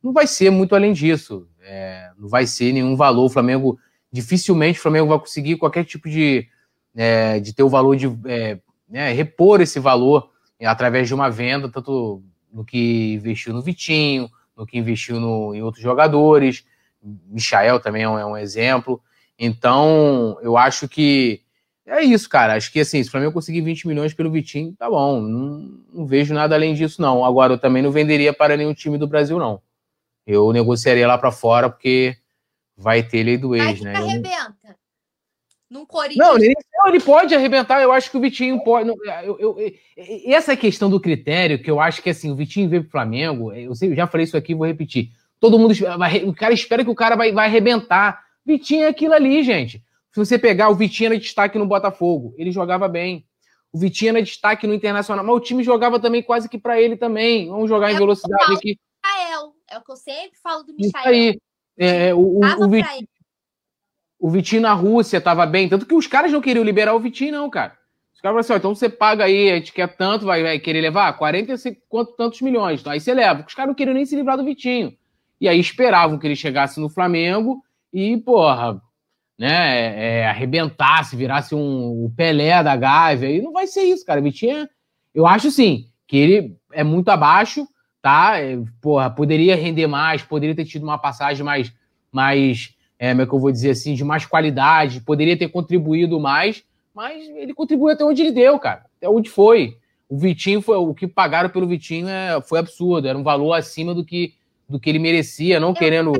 Não 0.00 0.12
vai 0.12 0.24
ser 0.28 0.50
muito 0.50 0.76
além 0.76 0.92
disso, 0.92 1.48
é, 1.60 2.12
não 2.16 2.28
vai 2.28 2.46
ser 2.46 2.72
nenhum 2.72 2.94
valor. 2.94 3.24
O 3.24 3.28
Flamengo, 3.28 3.76
dificilmente 4.12 4.78
o 4.78 4.82
Flamengo 4.82 5.08
vai 5.08 5.18
conseguir 5.18 5.56
qualquer 5.56 5.84
tipo 5.84 6.08
de, 6.08 6.46
é, 6.94 7.40
de 7.40 7.52
ter 7.52 7.64
o 7.64 7.68
valor 7.68 7.96
de 7.96 8.06
é, 8.26 8.60
né, 8.88 9.10
repor 9.10 9.60
esse 9.60 9.80
valor 9.80 10.30
através 10.62 11.08
de 11.08 11.14
uma 11.14 11.28
venda, 11.28 11.68
tanto 11.68 12.22
no 12.52 12.64
que 12.64 13.14
investiu 13.14 13.52
no 13.52 13.60
Vitinho, 13.60 14.30
no 14.56 14.64
que 14.64 14.78
investiu 14.78 15.18
no, 15.18 15.52
em 15.56 15.62
outros 15.62 15.82
jogadores. 15.82 16.64
Michael 17.02 17.80
também 17.80 18.04
é 18.04 18.08
um, 18.08 18.18
é 18.18 18.24
um 18.24 18.36
exemplo. 18.36 19.02
Então, 19.36 20.38
eu 20.40 20.56
acho 20.56 20.88
que 20.88 21.42
é 21.88 22.02
isso, 22.02 22.28
cara. 22.28 22.54
Acho 22.54 22.70
que 22.70 22.80
assim, 22.80 23.02
se 23.02 23.08
o 23.08 23.12
Flamengo 23.12 23.32
conseguir 23.32 23.62
20 23.62 23.88
milhões 23.88 24.12
pelo 24.12 24.30
Vitinho, 24.30 24.74
tá 24.78 24.88
bom. 24.88 25.20
Não, 25.20 25.80
não, 25.92 26.06
vejo 26.06 26.34
nada 26.34 26.54
além 26.54 26.74
disso, 26.74 27.00
não. 27.00 27.24
Agora, 27.24 27.54
eu 27.54 27.58
também 27.58 27.82
não 27.82 27.90
venderia 27.90 28.32
para 28.32 28.56
nenhum 28.56 28.74
time 28.74 28.98
do 28.98 29.06
Brasil, 29.06 29.38
não. 29.38 29.60
Eu 30.26 30.52
negociaria 30.52 31.06
lá 31.06 31.16
para 31.16 31.32
fora, 31.32 31.70
porque 31.70 32.16
vai 32.76 33.02
ter 33.02 33.22
lei 33.22 33.38
do 33.38 33.56
ex, 33.56 33.80
né? 33.80 33.94
arrebenta. 33.94 34.76
Num 35.70 35.84
Corinthians. 35.84 36.26
Não 36.26 36.36
ele, 36.36 36.54
não, 36.74 36.88
ele 36.88 37.00
pode 37.00 37.34
arrebentar. 37.34 37.82
Eu 37.82 37.92
acho 37.92 38.10
que 38.10 38.16
o 38.16 38.20
Vitinho 38.20 38.62
pode. 38.62 38.88
Eu, 38.88 39.38
eu, 39.38 39.58
eu, 39.58 39.72
essa 40.26 40.56
questão 40.56 40.88
do 40.88 41.00
critério, 41.00 41.62
que 41.62 41.70
eu 41.70 41.80
acho 41.80 42.02
que 42.02 42.10
assim, 42.10 42.30
o 42.30 42.36
Vitinho 42.36 42.68
veio 42.68 42.82
pro 42.82 42.92
Flamengo, 42.92 43.52
eu, 43.52 43.74
sei, 43.74 43.90
eu 43.90 43.96
já 43.96 44.06
falei 44.06 44.24
isso 44.24 44.36
aqui, 44.36 44.54
vou 44.54 44.66
repetir. 44.66 45.10
Todo 45.40 45.58
mundo. 45.58 45.74
O 46.26 46.34
cara 46.34 46.54
espera 46.54 46.84
que 46.84 46.90
o 46.90 46.94
cara 46.94 47.16
vai, 47.16 47.32
vai 47.32 47.46
arrebentar. 47.46 48.24
Vitinho 48.44 48.84
é 48.84 48.88
aquilo 48.88 49.12
ali, 49.12 49.42
gente. 49.42 49.82
Se 50.12 50.18
você 50.18 50.38
pegar 50.38 50.70
o 50.70 50.74
Vitinho 50.74 51.08
era 51.08 51.18
destaque 51.18 51.58
no 51.58 51.66
Botafogo, 51.66 52.34
ele 52.36 52.50
jogava 52.50 52.88
bem. 52.88 53.26
O 53.72 53.78
Vitinho 53.78 54.10
era 54.10 54.22
destaque 54.22 54.66
no 54.66 54.74
Internacional, 54.74 55.24
mas 55.24 55.36
o 55.36 55.40
time 55.40 55.62
jogava 55.62 56.00
também 56.00 56.22
quase 56.22 56.48
que 56.48 56.58
para 56.58 56.80
ele 56.80 56.96
também. 56.96 57.48
Vamos 57.48 57.68
jogar 57.68 57.90
é 57.90 57.94
em 57.94 57.98
velocidade 57.98 58.54
aqui. 58.54 58.78
Michael, 59.04 59.52
é 59.70 59.78
o 59.78 59.82
que 59.82 59.92
eu 59.92 59.96
sempre 59.96 60.38
falo 60.42 60.62
do 60.62 60.72
Michael. 60.72 60.88
Isso 60.88 61.08
aí. 61.08 61.40
É, 61.76 62.14
o, 62.14 62.18
o, 62.18 62.40
o, 62.40 62.68
Vitinho, 62.68 63.08
o, 64.18 64.30
Vitinho, 64.30 64.62
na 64.62 64.72
Rússia 64.72 65.18
estava 65.18 65.46
bem, 65.46 65.68
tanto 65.68 65.86
que 65.86 65.94
os 65.94 66.08
caras 66.08 66.32
não 66.32 66.40
queriam 66.40 66.64
liberar 66.64 66.94
o 66.94 66.98
Vitinho, 67.00 67.32
não, 67.32 67.48
cara. 67.48 67.78
Os 68.12 68.20
caras 68.20 68.34
falaram 68.34 68.40
assim: 68.40 68.52
ó, 68.52 68.56
então 68.56 68.74
você 68.74 68.88
paga 68.88 69.24
aí, 69.24 69.52
a 69.52 69.56
gente 69.56 69.72
quer 69.72 69.96
tanto, 69.96 70.24
vai, 70.24 70.42
vai 70.42 70.58
querer 70.58 70.80
levar 70.80 71.12
40 71.16 71.54
quanto 71.88 72.16
tantos 72.16 72.40
milhões. 72.40 72.80
Então 72.80 72.92
aí 72.92 73.00
você 73.00 73.14
leva. 73.14 73.44
Os 73.46 73.54
caras 73.54 73.68
não 73.68 73.76
queriam 73.76 73.94
nem 73.94 74.04
se 74.04 74.16
livrar 74.16 74.36
do 74.36 74.44
Vitinho. 74.44 74.96
E 75.40 75.48
aí 75.48 75.60
esperavam 75.60 76.18
que 76.18 76.26
ele 76.26 76.34
chegasse 76.34 76.80
no 76.80 76.88
Flamengo 76.88 77.62
e, 77.92 78.16
porra, 78.16 78.82
né, 79.38 80.20
é, 80.20 80.26
arrebentasse, 80.26 81.14
virasse 81.14 81.54
um, 81.54 82.04
o 82.04 82.12
Pelé 82.16 82.62
da 82.62 82.74
Gávea, 82.74 83.30
e 83.30 83.40
não 83.40 83.52
vai 83.52 83.66
ser 83.66 83.82
isso, 83.82 84.04
cara. 84.04 84.20
Vitinho, 84.20 84.68
eu 85.14 85.26
acho 85.26 85.50
sim, 85.50 85.86
que 86.06 86.16
ele 86.16 86.56
é 86.72 86.82
muito 86.82 87.08
abaixo, 87.08 87.66
tá? 88.02 88.40
É, 88.40 88.58
porra, 88.80 89.08
poderia 89.08 89.54
render 89.54 89.86
mais, 89.86 90.22
poderia 90.22 90.56
ter 90.56 90.64
tido 90.64 90.82
uma 90.82 90.98
passagem 90.98 91.44
mais, 91.44 91.72
mais 92.10 92.74
é, 92.98 93.10
como 93.10 93.22
é 93.22 93.26
que 93.26 93.32
eu 93.32 93.38
vou 93.38 93.52
dizer 93.52 93.70
assim, 93.70 93.94
de 93.94 94.04
mais 94.04 94.26
qualidade, 94.26 95.00
poderia 95.00 95.36
ter 95.36 95.48
contribuído 95.48 96.18
mais, 96.18 96.64
mas 96.92 97.28
ele 97.28 97.54
contribuiu 97.54 97.94
até 97.94 98.04
onde 98.04 98.22
ele 98.22 98.32
deu, 98.32 98.58
cara, 98.58 98.86
até 98.96 99.08
onde 99.08 99.30
foi. 99.30 99.76
O 100.08 100.18
Vitinho 100.18 100.60
foi 100.60 100.76
o 100.76 100.94
que 100.94 101.06
pagaram 101.06 101.50
pelo 101.50 101.68
Vitinho 101.68 102.08
é, 102.08 102.40
foi 102.42 102.58
absurdo, 102.58 103.06
era 103.06 103.16
um 103.16 103.22
valor 103.22 103.52
acima 103.52 103.94
do 103.94 104.04
que 104.04 104.34
do 104.68 104.78
que 104.78 104.90
ele 104.90 104.98
merecia, 104.98 105.58
não 105.58 105.72
querendo 105.72 106.12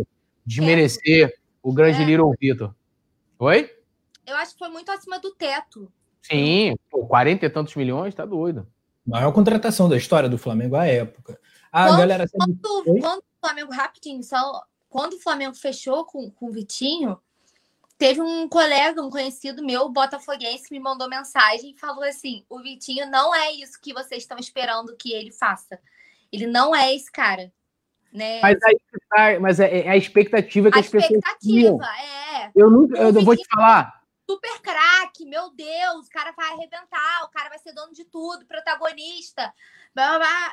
desmerecer 0.46 1.34
o 1.62 1.70
grande 1.70 2.02
é. 2.02 2.04
Little 2.06 2.32
Vitor. 2.40 2.74
Oi? 3.38 3.70
Eu 4.26 4.36
acho 4.36 4.52
que 4.52 4.58
foi 4.58 4.68
muito 4.68 4.90
acima 4.90 5.18
do 5.18 5.32
teto. 5.34 5.90
Sim, 6.22 6.74
pô, 6.90 7.06
40 7.06 7.46
e 7.46 7.50
tantos 7.50 7.74
milhões, 7.76 8.14
tá 8.14 8.26
doido. 8.26 8.66
Maior 9.06 9.32
contratação 9.32 9.88
da 9.88 9.96
história 9.96 10.28
do 10.28 10.36
Flamengo 10.36 10.76
à 10.76 10.86
época. 10.86 11.40
A 11.72 11.86
quando, 11.86 11.98
galera. 11.98 12.28
Quando, 12.28 13.00
quando, 13.00 13.20
o 13.20 13.40
Flamengo, 13.40 13.72
rapidinho, 13.72 14.22
só. 14.22 14.62
Quando 14.88 15.14
o 15.14 15.20
Flamengo 15.20 15.54
fechou 15.54 16.04
com, 16.04 16.30
com 16.30 16.46
o 16.46 16.52
Vitinho, 16.52 17.18
teve 17.96 18.20
um 18.20 18.48
colega, 18.48 19.02
um 19.02 19.10
conhecido 19.10 19.64
meu, 19.64 19.88
botafoguense, 19.88 20.70
me 20.70 20.80
mandou 20.80 21.08
mensagem 21.08 21.70
e 21.70 21.78
falou 21.78 22.04
assim: 22.04 22.44
o 22.50 22.60
Vitinho 22.60 23.08
não 23.10 23.34
é 23.34 23.52
isso 23.52 23.80
que 23.80 23.94
vocês 23.94 24.22
estão 24.22 24.38
esperando 24.38 24.96
que 24.96 25.12
ele 25.12 25.30
faça. 25.30 25.78
Ele 26.30 26.46
não 26.46 26.74
é 26.74 26.94
esse 26.94 27.10
cara. 27.10 27.52
Né? 28.12 28.40
Mas, 28.40 28.58
aí, 28.62 28.80
tá, 29.10 29.40
mas 29.40 29.60
é, 29.60 29.80
é, 29.80 29.88
a 29.90 29.96
expectativa 29.96 30.70
que 30.70 30.78
a 30.78 30.80
as 30.80 30.88
pessoas. 30.88 31.10
Expectativa, 31.10 31.84
é. 31.84 32.50
Eu, 32.54 32.70
nunca, 32.70 32.96
eu, 32.98 33.08
eu 33.08 33.22
vou 33.22 33.36
te 33.36 33.46
falar. 33.48 33.98
Super 34.28 34.60
craque, 34.60 35.24
meu 35.24 35.50
Deus, 35.54 36.06
o 36.06 36.10
cara 36.10 36.32
vai 36.32 36.52
arrebentar, 36.52 37.24
o 37.24 37.30
cara 37.30 37.48
vai 37.48 37.58
ser 37.58 37.72
dono 37.72 37.92
de 37.92 38.04
tudo, 38.04 38.46
protagonista. 38.46 39.52
Blá, 39.94 40.08
blá, 40.10 40.18
blá. 40.18 40.52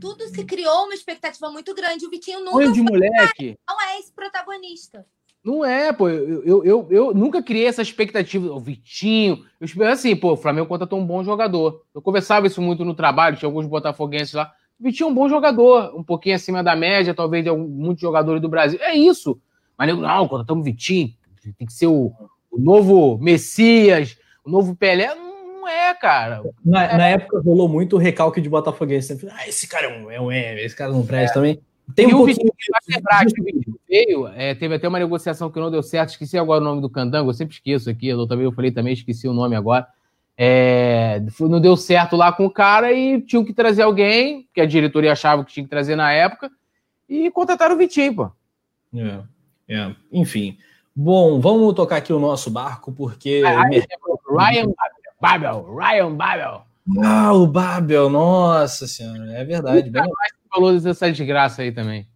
Tudo 0.00 0.28
se 0.28 0.44
criou 0.44 0.84
uma 0.84 0.94
expectativa 0.94 1.50
muito 1.50 1.74
grande. 1.74 2.06
O 2.06 2.10
Vitinho 2.10 2.40
nunca. 2.40 2.52
Sonho 2.52 2.72
de 2.72 2.82
moleque. 2.82 3.58
Não 3.68 3.80
é 3.80 3.98
esse 3.98 4.12
protagonista. 4.12 5.04
Não 5.42 5.64
é, 5.64 5.92
pô. 5.92 6.08
Eu, 6.08 6.44
eu, 6.44 6.64
eu, 6.64 6.88
eu, 6.90 7.14
nunca 7.14 7.42
criei 7.42 7.66
essa 7.66 7.82
expectativa. 7.82 8.52
O 8.52 8.60
Vitinho. 8.60 9.44
Eu 9.60 9.88
assim, 9.88 10.14
pô, 10.14 10.32
o 10.32 10.36
Flamengo 10.36 10.68
contratou 10.68 10.98
um 10.98 11.06
bom 11.06 11.24
jogador. 11.24 11.84
Eu 11.92 12.00
conversava 12.00 12.46
isso 12.46 12.62
muito 12.62 12.84
no 12.84 12.94
trabalho, 12.94 13.36
tinha 13.36 13.48
alguns 13.48 13.66
botafoguenses 13.66 14.34
lá. 14.34 14.52
Vitinho 14.80 15.08
é 15.08 15.10
um 15.10 15.14
bom 15.14 15.28
jogador, 15.28 15.94
um 15.94 16.02
pouquinho 16.02 16.36
acima 16.36 16.62
da 16.62 16.74
média, 16.74 17.14
talvez 17.14 17.44
de 17.44 17.50
muitos 17.50 18.00
jogadores 18.00 18.40
do 18.40 18.48
Brasil. 18.48 18.78
É 18.80 18.94
isso. 18.94 19.38
Mas 19.76 19.96
não, 19.96 20.28
quando 20.28 20.42
estamos 20.42 20.64
Vitinho, 20.64 21.12
tem 21.58 21.66
que 21.66 21.72
ser 21.72 21.86
o, 21.86 22.12
o, 22.50 22.58
novo 22.58 23.18
Messias, 23.18 24.16
o 24.44 24.50
novo 24.50 24.74
Pelé. 24.74 25.14
Não 25.14 25.68
é, 25.68 25.94
cara. 25.94 26.42
Na, 26.64 26.84
é. 26.84 26.96
na 26.96 27.06
época 27.08 27.40
rolou 27.40 27.68
muito 27.68 27.96
o 27.96 27.98
recalque 27.98 28.40
de 28.40 28.48
Botafoguense. 28.48 29.28
Ah, 29.32 29.46
esse 29.46 29.68
cara 29.68 29.86
é 29.86 29.98
um, 29.98 30.10
é 30.10 30.20
um 30.20 30.32
M, 30.32 30.60
esse 30.62 30.74
cara 30.74 30.92
não 30.92 31.04
presta 31.04 31.32
é. 31.32 31.34
também. 31.34 31.60
Tem 31.94 32.06
um 32.06 32.10
e 32.10 32.14
o 32.14 32.24
Vitinho, 32.24 32.52
lembrar 32.88 33.26
que 33.26 33.40
o 33.40 33.44
Vitinho 33.44 33.80
veio, 33.88 34.28
é, 34.28 34.54
teve 34.54 34.74
até 34.74 34.88
uma 34.88 34.98
negociação 34.98 35.50
que 35.50 35.58
não 35.58 35.70
deu 35.70 35.82
certo, 35.82 36.10
esqueci 36.10 36.38
agora 36.38 36.60
o 36.60 36.64
nome 36.64 36.80
do 36.80 36.88
Candango, 36.88 37.30
eu 37.30 37.34
sempre 37.34 37.54
esqueço 37.54 37.90
aqui, 37.90 38.08
eu 38.08 38.26
também 38.26 38.44
eu 38.44 38.52
falei 38.52 38.70
também, 38.70 38.92
esqueci 38.92 39.26
o 39.26 39.32
nome 39.32 39.56
agora. 39.56 39.86
É, 40.42 41.22
não 41.40 41.60
deu 41.60 41.76
certo 41.76 42.16
lá 42.16 42.32
com 42.32 42.46
o 42.46 42.50
cara 42.50 42.92
e 42.92 43.20
tinham 43.20 43.44
que 43.44 43.52
trazer 43.52 43.82
alguém, 43.82 44.48
que 44.54 44.60
a 44.60 44.66
diretoria 44.66 45.12
achava 45.12 45.44
que 45.44 45.52
tinha 45.52 45.64
que 45.64 45.70
trazer 45.70 45.96
na 45.96 46.10
época, 46.10 46.50
e 47.06 47.30
contrataram 47.30 47.74
o 47.74 47.78
Vitinho, 47.78 48.14
pô. 48.14 48.30
É, 48.94 49.20
é. 49.68 49.94
Enfim, 50.10 50.56
Bom, 50.94 51.40
vamos 51.40 51.72
tocar 51.74 51.96
aqui 51.96 52.12
o 52.12 52.18
nosso 52.18 52.50
barco, 52.50 52.92
porque. 52.92 53.42
Ah, 53.46 53.62
Ryan 53.62 54.72
Babel, 55.20 55.76
Ryan 55.76 56.14
Babel. 56.14 56.62
Ah, 57.02 57.32
o 57.32 57.46
Babel, 57.46 58.10
nossa 58.10 58.86
senhora, 58.86 59.32
é 59.32 59.44
verdade. 59.44 59.88
Bem... 59.88 60.02
falou 60.50 60.78
dessa 60.78 61.10
desgraça 61.10 61.62
aí 61.62 61.72
também. 61.72 62.06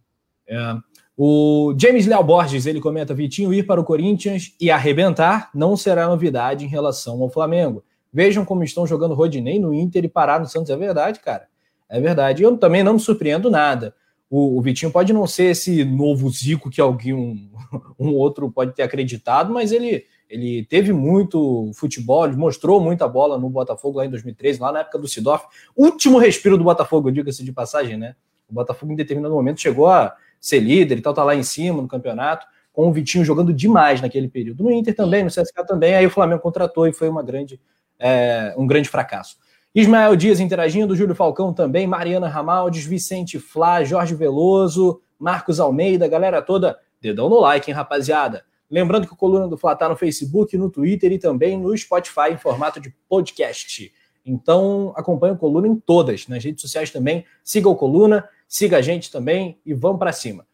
É. 0.47 0.75
O 1.17 1.73
James 1.79 2.05
Léo 2.05 2.23
Borges, 2.23 2.65
ele 2.65 2.81
comenta, 2.81 3.13
Vitinho 3.13 3.53
ir 3.53 3.63
para 3.63 3.79
o 3.79 3.85
Corinthians 3.85 4.53
e 4.59 4.69
arrebentar 4.69 5.49
não 5.55 5.77
será 5.77 6.07
novidade 6.07 6.65
em 6.65 6.67
relação 6.67 7.21
ao 7.21 7.29
Flamengo. 7.29 7.83
Vejam 8.15 8.45
como 8.45 8.63
estão 8.63 8.87
jogando 8.87 9.13
Rodinei 9.13 9.59
no 9.59 9.73
Inter 9.73 10.05
e 10.05 10.07
parar 10.07 10.39
no 10.39 10.45
Santos. 10.47 10.69
É 10.69 10.77
verdade, 10.77 11.19
cara. 11.19 11.49
É 11.89 11.99
verdade. 11.99 12.43
Eu 12.43 12.55
também 12.55 12.81
não 12.81 12.93
me 12.93 12.99
surpreendo 13.01 13.51
nada. 13.51 13.93
O, 14.29 14.57
o 14.57 14.61
Vitinho 14.61 14.89
pode 14.89 15.11
não 15.11 15.27
ser 15.27 15.51
esse 15.51 15.83
novo 15.83 16.29
Zico 16.29 16.69
que 16.69 16.79
alguém, 16.79 17.13
um, 17.13 17.51
um 17.99 18.13
outro 18.13 18.49
pode 18.49 18.73
ter 18.73 18.83
acreditado, 18.83 19.53
mas 19.53 19.73
ele, 19.73 20.05
ele 20.29 20.63
teve 20.63 20.93
muito 20.93 21.69
futebol, 21.75 22.25
ele 22.25 22.37
mostrou 22.37 22.79
muita 22.79 23.05
bola 23.05 23.37
no 23.37 23.49
Botafogo 23.49 23.97
lá 23.97 24.05
em 24.05 24.09
2013, 24.09 24.61
lá 24.61 24.71
na 24.71 24.79
época 24.79 24.97
do 24.97 25.09
Sidoff. 25.09 25.45
Último 25.75 26.17
respiro 26.17 26.57
do 26.57 26.63
Botafogo, 26.63 27.11
diga-se 27.11 27.43
de 27.43 27.51
passagem, 27.51 27.97
né? 27.97 28.15
O 28.49 28.53
Botafogo, 28.53 28.93
em 28.93 28.95
determinado 28.95 29.35
momento, 29.35 29.59
chegou 29.59 29.87
a 29.87 30.15
ser 30.39 30.61
líder 30.61 30.99
e 30.99 31.01
tal, 31.01 31.13
tá 31.13 31.25
lá 31.25 31.35
em 31.35 31.43
cima 31.43 31.81
no 31.81 31.87
campeonato, 31.89 32.47
com 32.71 32.87
o 32.87 32.93
Vitinho 32.93 33.25
jogando 33.25 33.51
demais 33.51 33.99
naquele 33.99 34.29
período. 34.29 34.63
No 34.63 34.71
Inter 34.71 34.95
também, 34.95 35.21
no 35.21 35.29
CSK 35.29 35.67
também, 35.67 35.95
aí 35.95 36.05
o 36.05 36.09
Flamengo 36.09 36.41
contratou 36.41 36.87
e 36.87 36.93
foi 36.93 37.09
uma 37.09 37.21
grande, 37.21 37.59
é, 37.99 38.53
um 38.57 38.67
grande 38.67 38.89
fracasso. 38.89 39.37
Ismael 39.73 40.15
Dias 40.15 40.39
interagindo, 40.39 40.95
Júlio 40.95 41.15
Falcão 41.15 41.53
também, 41.53 41.85
Mariana 41.85 42.29
Ramaldes, 42.29 42.85
Vicente 42.85 43.37
Flá, 43.39 43.83
Jorge 43.83 44.15
Veloso, 44.15 45.01
Marcos 45.19 45.59
Almeida, 45.59 46.07
galera 46.07 46.41
toda, 46.41 46.79
dedão 47.01 47.29
no 47.29 47.39
like, 47.39 47.69
hein, 47.69 47.75
rapaziada. 47.75 48.45
Lembrando 48.69 49.05
que 49.05 49.13
o 49.13 49.17
Coluna 49.17 49.47
do 49.47 49.57
Fla 49.57 49.75
tá 49.75 49.87
no 49.89 49.95
Facebook, 49.95 50.57
no 50.57 50.69
Twitter 50.69 51.11
e 51.11 51.19
também 51.19 51.57
no 51.59 51.77
Spotify 51.77 52.31
em 52.31 52.37
formato 52.37 52.79
de 52.79 52.93
podcast. 53.07 53.91
Então, 54.25 54.91
acompanhe 54.95 55.33
o 55.33 55.37
Coluna 55.37 55.67
em 55.67 55.75
todas, 55.75 56.27
nas 56.27 56.43
redes 56.43 56.61
sociais 56.61 56.89
também. 56.89 57.25
Siga 57.43 57.69
o 57.69 57.75
Coluna, 57.75 58.27
siga 58.47 58.77
a 58.77 58.81
gente 58.81 59.11
também 59.11 59.59
e 59.65 59.73
vamos 59.73 59.99
para 59.99 60.11
cima. 60.11 60.47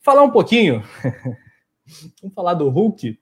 Falar 0.00 0.22
um 0.22 0.30
pouquinho, 0.30 0.82
vamos 2.20 2.34
falar 2.34 2.54
do 2.54 2.68
Hulk. 2.68 3.18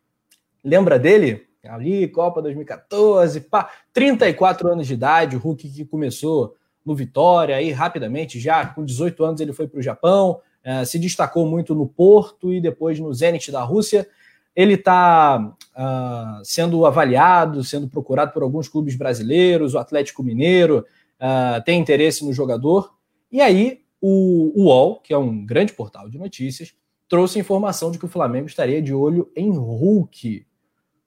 Lembra 0.65 0.99
dele? 0.99 1.47
Ali, 1.69 2.09
Copa 2.09 2.43
2014, 2.43 3.41
pá, 3.43 3.71
34 3.93 4.69
anos 4.69 4.87
de 4.87 4.95
idade, 4.95 5.37
o 5.37 5.39
Hulk 5.39 5.69
que 5.69 5.85
começou 5.85 6.57
no 6.85 6.95
Vitória, 6.95 7.57
aí 7.57 7.71
rapidamente, 7.71 8.39
já 8.39 8.67
com 8.67 8.85
18 8.85 9.25
anos 9.25 9.41
ele 9.41 9.53
foi 9.53 9.67
para 9.67 9.79
o 9.79 9.83
Japão, 9.83 10.41
é, 10.63 10.85
se 10.85 10.99
destacou 10.99 11.47
muito 11.47 11.75
no 11.75 11.87
Porto 11.87 12.53
e 12.53 12.61
depois 12.61 12.99
no 12.99 13.13
Zenit 13.13 13.51
da 13.51 13.63
Rússia. 13.63 14.09
Ele 14.57 14.75
está 14.75 15.41
uh, 15.41 15.55
ah, 15.75 16.41
sendo 16.45 16.87
avaliado, 16.87 17.65
sendo 17.65 17.89
procurado 17.89 18.33
por 18.33 18.45
alguns 18.45 18.69
clubes 18.69 18.95
brasileiros, 18.95 19.75
o 19.75 19.79
Atlético 19.79 20.23
Mineiro 20.23 20.87
uh, 21.19 21.61
tem 21.65 21.81
interesse 21.81 22.25
no 22.25 22.33
jogador. 22.33 22.95
E 23.33 23.41
aí 23.41 23.81
o 24.01 24.53
UOL, 24.55 25.01
que 25.01 25.13
é 25.13 25.19
um 25.19 25.45
grande 25.45 25.73
portal 25.73 26.09
de 26.09 26.19
notícias, 26.19 26.73
trouxe 27.09 27.39
informação 27.39 27.91
de 27.91 27.99
que 27.99 28.05
o 28.05 28.09
Flamengo 28.09 28.47
estaria 28.47 28.81
de 28.81 28.95
olho 28.95 29.31
em 29.35 29.51
Hulk. 29.51 30.47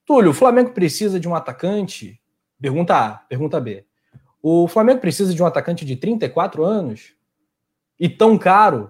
Túlio, 0.07 0.31
o 0.31 0.33
Flamengo 0.33 0.71
precisa 0.71 1.19
de 1.19 1.27
um 1.27 1.35
atacante? 1.35 2.17
Pergunta 2.61 2.95
A, 2.95 3.11
pergunta 3.11 3.59
B. 3.59 3.85
O 4.41 4.65
Flamengo 4.65 5.01
precisa 5.01 5.33
de 5.33 5.43
um 5.43 5.45
atacante 5.45 5.83
de 5.83 5.97
34 5.97 6.63
anos? 6.63 7.13
E 7.99 8.07
tão 8.07 8.37
caro? 8.37 8.89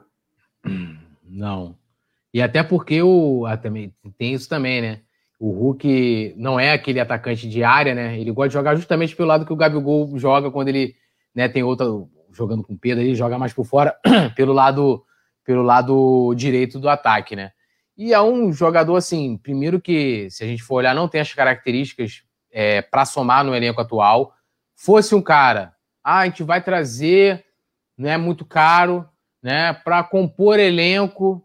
Não. 1.23 1.75
E 2.31 2.39
até 2.39 2.61
porque 2.61 3.01
o. 3.01 3.47
Ah, 3.47 3.57
também, 3.57 3.91
tem 4.15 4.33
isso 4.33 4.47
também, 4.47 4.79
né? 4.79 5.01
O 5.39 5.49
Hulk 5.49 6.35
não 6.37 6.59
é 6.59 6.71
aquele 6.71 6.99
atacante 6.99 7.49
de 7.49 7.63
área, 7.63 7.95
né? 7.95 8.19
Ele 8.19 8.31
gosta 8.31 8.49
de 8.49 8.53
jogar 8.53 8.75
justamente 8.75 9.15
pelo 9.15 9.29
lado 9.29 9.45
que 9.45 9.53
o 9.53 9.57
Gabigol 9.57 10.17
joga 10.19 10.51
quando 10.51 10.67
ele 10.67 10.95
né, 11.33 11.49
tem 11.49 11.63
outra. 11.63 11.87
jogando 12.31 12.63
com 12.63 12.77
Pedro, 12.77 13.03
ele 13.03 13.15
joga 13.15 13.39
mais 13.39 13.53
por 13.53 13.65
fora, 13.65 13.95
pelo 14.35 14.53
lado 14.53 15.03
pelo 15.43 15.63
lado 15.63 16.33
direito 16.35 16.79
do 16.79 16.87
ataque, 16.89 17.35
né? 17.35 17.53
E 17.97 18.13
é 18.13 18.21
um 18.21 18.53
jogador, 18.53 18.95
assim, 18.95 19.37
primeiro 19.37 19.81
que, 19.81 20.29
se 20.29 20.43
a 20.43 20.47
gente 20.47 20.61
for 20.61 20.75
olhar, 20.75 20.93
não 20.93 21.07
tem 21.07 21.19
as 21.19 21.33
características 21.33 22.23
é, 22.51 22.81
para 22.81 23.05
somar 23.05 23.43
no 23.43 23.55
elenco 23.55 23.81
atual. 23.81 24.33
Fosse 24.75 25.15
um 25.15 25.21
cara, 25.21 25.73
ah, 26.03 26.19
a 26.19 26.25
gente 26.25 26.43
vai 26.43 26.63
trazer, 26.63 27.43
né, 27.97 28.15
muito 28.15 28.45
caro, 28.45 29.09
né, 29.41 29.73
para 29.73 30.03
compor 30.03 30.59
elenco, 30.59 31.43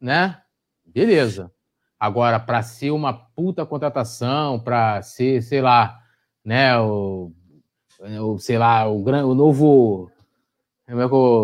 né? 0.00 0.40
Beleza. 0.84 1.52
Agora, 1.98 2.40
para 2.40 2.62
ser 2.62 2.92
uma 2.92 3.12
puta 3.12 3.66
contratação, 3.66 4.58
para 4.58 5.02
ser, 5.02 5.42
sei 5.42 5.60
lá, 5.60 6.00
né, 6.42 6.78
o, 6.78 7.30
o 8.22 8.38
sei 8.38 8.56
lá, 8.56 8.88
o, 8.88 9.04
o 9.04 9.34
novo 9.34 10.10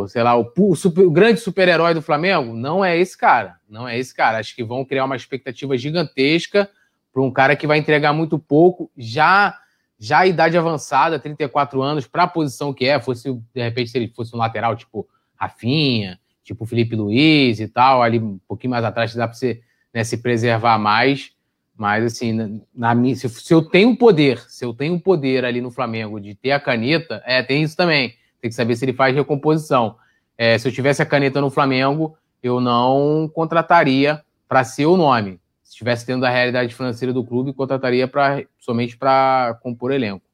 sei 0.09 0.23
lá, 0.23 0.37
o, 0.37 0.75
super, 0.75 1.05
o 1.05 1.11
grande 1.11 1.41
super-herói 1.41 1.95
do 1.95 2.03
Flamengo, 2.03 2.53
não 2.53 2.85
é 2.85 2.99
esse 2.99 3.17
cara. 3.17 3.57
Não 3.69 3.87
é 3.89 3.99
esse 3.99 4.15
cara. 4.15 4.39
Acho 4.39 4.55
que 4.55 4.65
vão 4.65 4.85
criar 4.85 5.05
uma 5.05 5.17
expectativa 5.17 5.77
gigantesca 5.77 6.69
para 7.13 7.23
um 7.23 7.31
cara 7.31 7.57
que 7.57 7.67
vai 7.67 7.79
entregar 7.79 8.13
muito 8.13 8.39
pouco, 8.39 8.91
já 8.97 9.59
já 9.99 10.19
a 10.19 10.27
idade 10.27 10.59
avançada, 10.59 11.19
34 11.19 11.81
anos, 11.81 12.07
para 12.07 12.25
a 12.25 12.29
posição 12.29 12.75
que 12.75 12.85
é, 12.85 13.01
fosse, 13.01 13.33
de 13.33 13.63
repente, 13.63 13.91
se 13.91 13.97
ele 13.97 14.13
fosse 14.15 14.35
um 14.35 14.39
lateral 14.39 14.77
tipo 14.77 15.09
Rafinha, 15.35 16.21
tipo 16.45 16.67
Felipe 16.67 16.95
Luiz 16.95 17.61
e 17.61 17.67
tal, 17.67 18.03
ali 18.03 18.19
um 18.19 18.39
pouquinho 18.47 18.73
mais 18.73 18.85
atrás 18.85 19.15
dá 19.15 19.27
para 19.27 19.35
você 19.35 19.63
né, 19.95 20.05
se 20.05 20.19
preservar 20.19 20.79
mais. 20.79 21.33
Mas, 21.75 22.05
assim, 22.05 22.33
na, 22.75 22.95
na 22.95 23.15
se, 23.15 23.29
se 23.29 23.55
eu 23.55 23.63
tenho 23.63 23.97
poder, 23.97 24.39
se 24.49 24.65
eu 24.65 24.75
tenho 24.75 25.01
poder 25.01 25.47
ali 25.47 25.63
no 25.63 25.71
Flamengo 25.71 26.21
de 26.21 26.35
ter 26.35 26.53
a 26.53 26.61
caneta, 26.61 27.23
é, 27.25 27.43
tem 27.43 27.63
isso 27.63 27.77
também 27.77 28.15
tem 28.47 28.51
que 28.51 28.55
saber 28.55 28.77
se 28.77 28.85
ele 28.85 28.93
faz 28.93 29.15
recomposição. 29.15 29.99
É, 30.39 30.57
se 30.57 30.69
eu 30.69 30.73
tivesse 30.73 31.03
a 31.03 31.07
caneta 31.07 31.41
no 31.41 31.51
Flamengo, 31.51 32.17
eu 32.43 32.61
não 32.61 33.29
contrataria 33.35 34.25
para 34.47 34.63
ser 34.63 34.87
o 34.87 34.97
nome. 34.97 35.41
Se 35.63 35.73
estivesse 35.73 36.07
tendo 36.07 36.25
a 36.25 36.31
realidade 36.31 36.75
financeira 36.75 37.13
do 37.13 37.25
clube, 37.25 37.53
contrataria 37.53 38.07
pra, 38.07 38.45
somente 38.59 38.97
para 38.97 39.59
compor 39.63 39.91
elenco. 39.91 40.25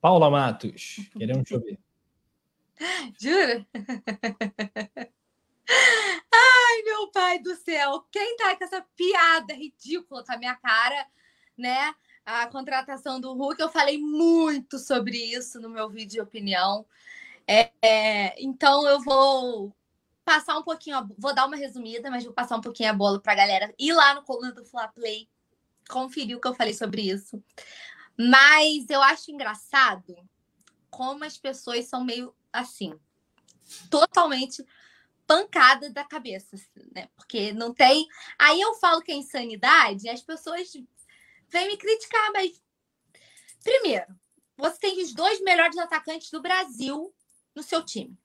Paula 0.00 0.30
Matos, 0.30 1.00
queremos 1.18 1.48
chover. 1.48 1.78
Jura? 3.20 3.66
Ai, 6.32 6.82
meu 6.84 7.10
pai 7.10 7.38
do 7.38 7.54
céu, 7.56 8.04
quem 8.12 8.36
tá 8.36 8.54
com 8.54 8.64
essa 8.64 8.84
piada 8.94 9.54
ridícula 9.54 10.22
com 10.24 10.32
a 10.32 10.36
minha 10.36 10.54
cara, 10.54 11.06
né? 11.56 11.94
A 12.24 12.46
contratação 12.46 13.20
do 13.20 13.32
Hulk. 13.34 13.60
Eu 13.60 13.68
falei 13.68 13.98
muito 13.98 14.78
sobre 14.78 15.16
isso 15.16 15.60
no 15.60 15.68
meu 15.68 15.88
vídeo 15.88 16.12
de 16.12 16.20
opinião. 16.20 16.86
É, 17.46 17.70
é, 17.82 18.42
então 18.42 18.86
eu 18.86 19.00
vou 19.02 19.74
passar 20.24 20.56
um 20.56 20.62
pouquinho, 20.62 21.08
vou 21.18 21.34
dar 21.34 21.46
uma 21.46 21.56
resumida, 21.56 22.10
mas 22.10 22.24
vou 22.24 22.32
passar 22.32 22.56
um 22.56 22.60
pouquinho 22.60 22.90
a 22.90 22.94
bola 22.94 23.20
para 23.20 23.32
a 23.32 23.36
galera 23.36 23.74
ir 23.78 23.92
lá 23.92 24.14
no 24.14 24.22
coluna 24.22 24.52
do 24.52 24.64
Fla 24.64 24.88
Play, 24.88 25.28
conferir 25.88 26.36
o 26.36 26.40
que 26.40 26.48
eu 26.48 26.54
falei 26.54 26.72
sobre 26.72 27.02
isso. 27.02 27.42
Mas 28.16 28.88
eu 28.88 29.02
acho 29.02 29.30
engraçado 29.30 30.16
como 30.90 31.24
as 31.24 31.36
pessoas 31.36 31.86
são 31.86 32.04
meio 32.04 32.34
assim, 32.52 32.98
totalmente 33.90 34.64
pancada 35.26 35.90
da 35.90 36.04
cabeça, 36.04 36.56
né? 36.94 37.08
Porque 37.16 37.52
não 37.52 37.72
tem. 37.72 38.06
Aí 38.38 38.60
eu 38.60 38.74
falo 38.74 39.02
que 39.02 39.10
é 39.10 39.14
insanidade, 39.14 40.08
as 40.08 40.22
pessoas 40.22 40.72
vem 41.48 41.68
me 41.68 41.76
criticar, 41.76 42.32
mas. 42.32 42.62
Primeiro, 43.62 44.06
você 44.56 44.78
tem 44.78 45.02
os 45.02 45.12
dois 45.14 45.40
melhores 45.40 45.76
atacantes 45.78 46.30
do 46.30 46.42
Brasil 46.42 47.14
no 47.54 47.62
seu 47.62 47.84
time. 47.84 48.16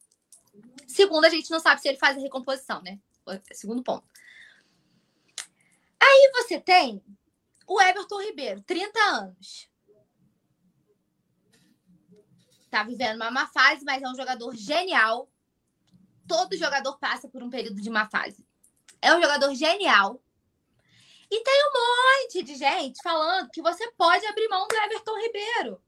Segundo, 0.88 1.26
a 1.26 1.30
gente 1.30 1.50
não 1.50 1.60
sabe 1.60 1.82
se 1.82 1.88
ele 1.88 1.98
faz 1.98 2.18
a 2.18 2.22
recomposição, 2.22 2.82
né? 2.82 3.00
Segundo 3.54 3.84
ponto. 3.84 4.08
Aí 6.02 6.32
você 6.34 6.60
tem 6.60 7.04
o 7.68 7.80
Everton 7.80 8.22
Ribeiro, 8.22 8.62
30 8.64 9.00
anos. 9.00 9.70
Tá 12.70 12.84
vivendo 12.84 13.16
uma 13.16 13.32
má 13.32 13.48
fase, 13.48 13.84
mas 13.84 14.02
é 14.02 14.08
um 14.08 14.16
jogador 14.16 14.56
genial. 14.56 15.30
Todo 16.28 16.58
jogador 16.58 16.98
passa 17.00 17.28
por 17.28 17.42
um 17.42 17.50
período 17.50 17.82
de 17.82 17.90
má 17.90 18.10
fase. 18.10 18.46
É 19.02 19.14
um 19.16 19.22
jogador 19.22 19.54
genial. 19.56 20.22
E 21.32 21.44
tem 21.44 21.64
um 21.64 21.72
monte 21.74 22.44
de 22.44 22.56
gente 22.56 23.02
falando 23.04 23.52
que 23.52 23.62
você 23.62 23.92
pode 23.92 24.26
abrir 24.26 24.48
mão 24.48 24.68
do 24.68 24.76
Everton 24.76 25.20
Ribeiro. 25.20 25.82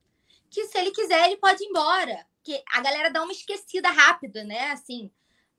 Que 0.50 0.66
se 0.68 0.78
ele 0.78 0.92
quiser, 0.92 1.26
ele 1.26 1.38
pode 1.38 1.64
ir 1.64 1.68
embora. 1.68 2.26
Que 2.44 2.64
a 2.72 2.82
galera 2.82 3.10
dá 3.10 3.24
uma 3.24 3.32
esquecida 3.32 3.90
rápida, 3.90 4.44
né? 4.44 4.72
Assim, 4.72 5.12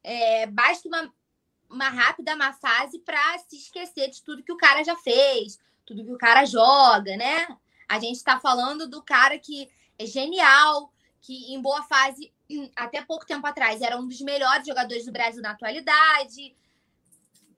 é, 0.04 0.46
basta 0.46 0.86
uma, 0.88 1.12
uma 1.68 1.88
rápida 1.88 2.36
má 2.36 2.52
fase 2.52 2.98
para 3.00 3.38
se 3.38 3.56
esquecer 3.56 4.08
de 4.10 4.22
tudo 4.22 4.42
que 4.42 4.52
o 4.52 4.56
cara 4.56 4.84
já 4.84 4.96
fez, 4.96 5.58
tudo 5.84 6.04
que 6.04 6.12
o 6.12 6.18
cara 6.18 6.44
joga, 6.44 7.16
né? 7.16 7.46
A 7.88 7.98
gente 7.98 8.16
está 8.16 8.38
falando 8.38 8.88
do 8.88 9.02
cara 9.02 9.38
que 9.38 9.68
é 9.98 10.06
genial, 10.06 10.92
que 11.20 11.52
em 11.52 11.60
boa 11.60 11.82
fase, 11.82 12.32
até 12.76 13.02
pouco 13.02 13.26
tempo 13.26 13.46
atrás, 13.46 13.80
era 13.80 13.96
um 13.96 14.06
dos 14.06 14.20
melhores 14.20 14.66
jogadores 14.66 15.04
do 15.04 15.12
Brasil 15.12 15.42
na 15.42 15.50
atualidade, 15.50 16.54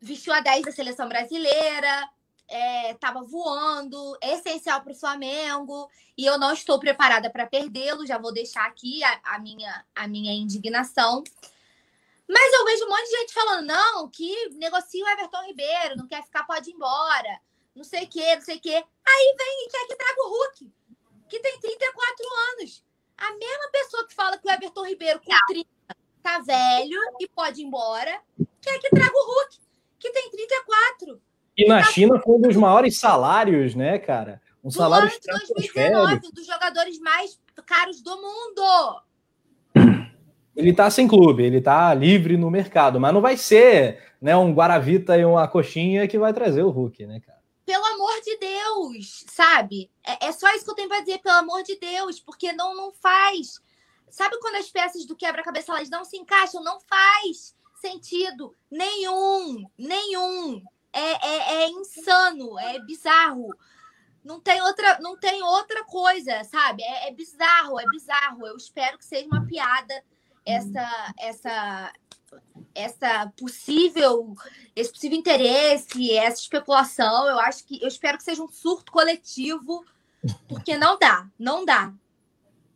vestiu 0.01 0.33
a 0.33 0.41
10 0.41 0.65
da 0.65 0.73
seleção 0.73 1.09
brasileira, 1.09 2.09
estava 2.91 3.21
é, 3.21 3.23
voando, 3.23 4.17
é 4.21 4.35
essencial 4.35 4.83
para 4.83 4.93
o 4.93 4.99
Flamengo, 4.99 5.89
e 6.17 6.25
eu 6.25 6.39
não 6.39 6.53
estou 6.53 6.79
preparada 6.79 7.31
para 7.31 7.47
perdê-lo. 7.47 8.07
Já 8.07 8.19
vou 8.19 8.33
deixar 8.33 8.67
aqui 8.67 9.03
a, 9.03 9.21
a, 9.25 9.39
minha, 9.39 9.85
a 9.95 10.07
minha 10.07 10.33
indignação. 10.33 11.23
Mas 12.29 12.53
eu 12.55 12.65
vejo 12.65 12.85
um 12.85 12.89
monte 12.89 13.05
de 13.05 13.17
gente 13.19 13.35
falando, 13.35 13.67
não, 13.67 14.09
que 14.09 14.49
negocia 14.51 15.05
o 15.05 15.09
Everton 15.09 15.43
Ribeiro, 15.47 15.97
não 15.97 16.09
quer 16.09 16.23
ficar, 16.23 16.45
pode 16.45 16.71
ir 16.71 16.75
embora, 16.75 17.41
não 17.75 17.85
sei 17.85 18.05
o 18.05 18.09
quê, 18.09 18.35
não 18.35 18.43
sei 18.43 18.57
o 18.57 18.61
quê. 18.61 18.75
Aí 19.07 19.35
vem 19.37 19.67
e 19.67 19.71
quer 19.71 19.87
que 19.87 19.97
traga 19.97 20.23
o 20.23 20.29
Hulk, 20.31 20.73
que 21.29 21.41
tem 21.41 21.61
34 21.61 22.27
anos. 22.53 22.83
A 23.17 23.31
mesma 23.33 23.69
pessoa 23.71 24.07
que 24.07 24.15
fala 24.15 24.39
que 24.39 24.49
o 24.49 24.51
Everton 24.51 24.87
Ribeiro 24.87 25.21
com 25.21 25.33
30 25.49 25.69
tá 26.23 26.39
velho 26.39 26.99
e 27.21 27.29
pode 27.29 27.61
ir 27.61 27.65
embora, 27.65 28.23
quer 28.63 28.79
que 28.79 28.89
traga 28.89 29.13
o 29.15 29.27
Hulk, 29.27 29.61
que 30.05 30.13
tem 30.13 30.31
34. 30.31 31.21
E 31.57 31.67
na 31.67 31.79
tá 31.79 31.85
China 31.85 32.21
foi 32.21 32.37
um 32.37 32.41
dos 32.41 32.57
maiores 32.57 32.99
salários, 32.99 33.75
né, 33.75 33.99
cara? 33.99 34.43
Um 34.63 34.69
do 34.69 34.75
salário 34.75 35.09
ano 35.09 35.19
de 35.19 35.55
2019, 35.55 36.15
um 36.15 36.31
dos 36.31 36.47
jogadores 36.47 36.99
mais 36.99 37.39
caros 37.65 38.03
do 38.03 38.17
mundo. 38.17 39.03
Ele 40.57 40.73
tá 40.73 40.91
sem 40.91 41.09
clube, 41.09 41.43
ele 41.43 41.61
tá 41.61 41.93
livre 41.95 42.37
no 42.37 42.51
mercado, 42.51 43.01
mas 43.01 43.13
não 43.13 43.21
vai 43.21 43.37
ser 43.37 44.03
né, 44.21 44.37
um 44.37 44.53
Guaravita 44.53 45.17
e 45.17 45.25
uma 45.25 45.49
coxinha 45.49 46.07
que 46.07 46.19
vai 46.19 46.33
trazer 46.33 46.63
o 46.63 46.71
Hulk, 46.71 47.07
né, 47.07 47.21
cara? 47.21 47.43
Pelo 47.67 47.85
amor 47.85 48.21
de 48.21 48.37
Deus, 48.37 49.25
sabe? 49.29 49.91
É, 50.07 50.27
é 50.27 50.33
só 50.33 50.55
isso 50.55 50.65
que 50.65 50.71
eu 50.71 50.75
tenho 50.75 50.89
pra 50.89 51.01
dizer, 51.01 51.19
pelo 51.19 51.39
amor 51.39 51.63
de 51.63 51.79
Deus, 51.79 52.21
porque 52.21 52.53
não, 52.53 52.75
não 52.75 52.93
faz. 52.93 53.61
Sabe 54.11 54.39
quando 54.39 54.57
as 54.57 54.71
peças 54.71 55.07
do 55.07 55.17
quebra-cabeça 55.17 55.73
elas 55.73 55.91
não 55.91 56.05
se 56.05 56.17
encaixam? 56.17 56.63
Não 56.63 56.79
faz 56.81 57.54
sentido 57.85 58.57
nenhum, 58.71 59.69
nenhum. 59.77 60.63
É, 60.93 61.01
é, 61.01 61.65
é 61.65 61.69
insano, 61.69 62.59
é 62.59 62.79
bizarro. 62.81 63.49
Não 64.25 64.41
tem 64.41 64.63
outra, 64.63 64.99
não 65.01 65.19
tem 65.19 65.43
outra 65.43 65.85
coisa, 65.85 66.45
sabe? 66.45 66.83
É, 66.83 67.09
é 67.09 67.13
bizarro, 67.13 67.79
é 67.79 67.85
bizarro. 67.87 68.47
Eu 68.47 68.57
espero 68.57 68.97
que 68.97 69.05
seja 69.05 69.27
uma 69.27 69.45
piada 69.45 70.03
essa 70.47 71.15
essa 71.19 71.93
essa 72.75 73.33
possível 73.37 74.35
esse 74.75 74.91
possível 74.93 75.19
interesse, 75.19 76.13
essa 76.13 76.41
especulação. 76.41 77.27
Eu 77.29 77.39
acho 77.39 77.65
que 77.67 77.83
eu 77.83 77.89
espero 77.89 78.17
que 78.17 78.25
seja 78.25 78.43
um 78.43 78.49
surto 78.49 78.91
coletivo, 78.91 79.85
porque 80.49 80.77
não 80.79 80.99
dá, 80.99 81.29
não 81.39 81.65
dá. 81.65 81.93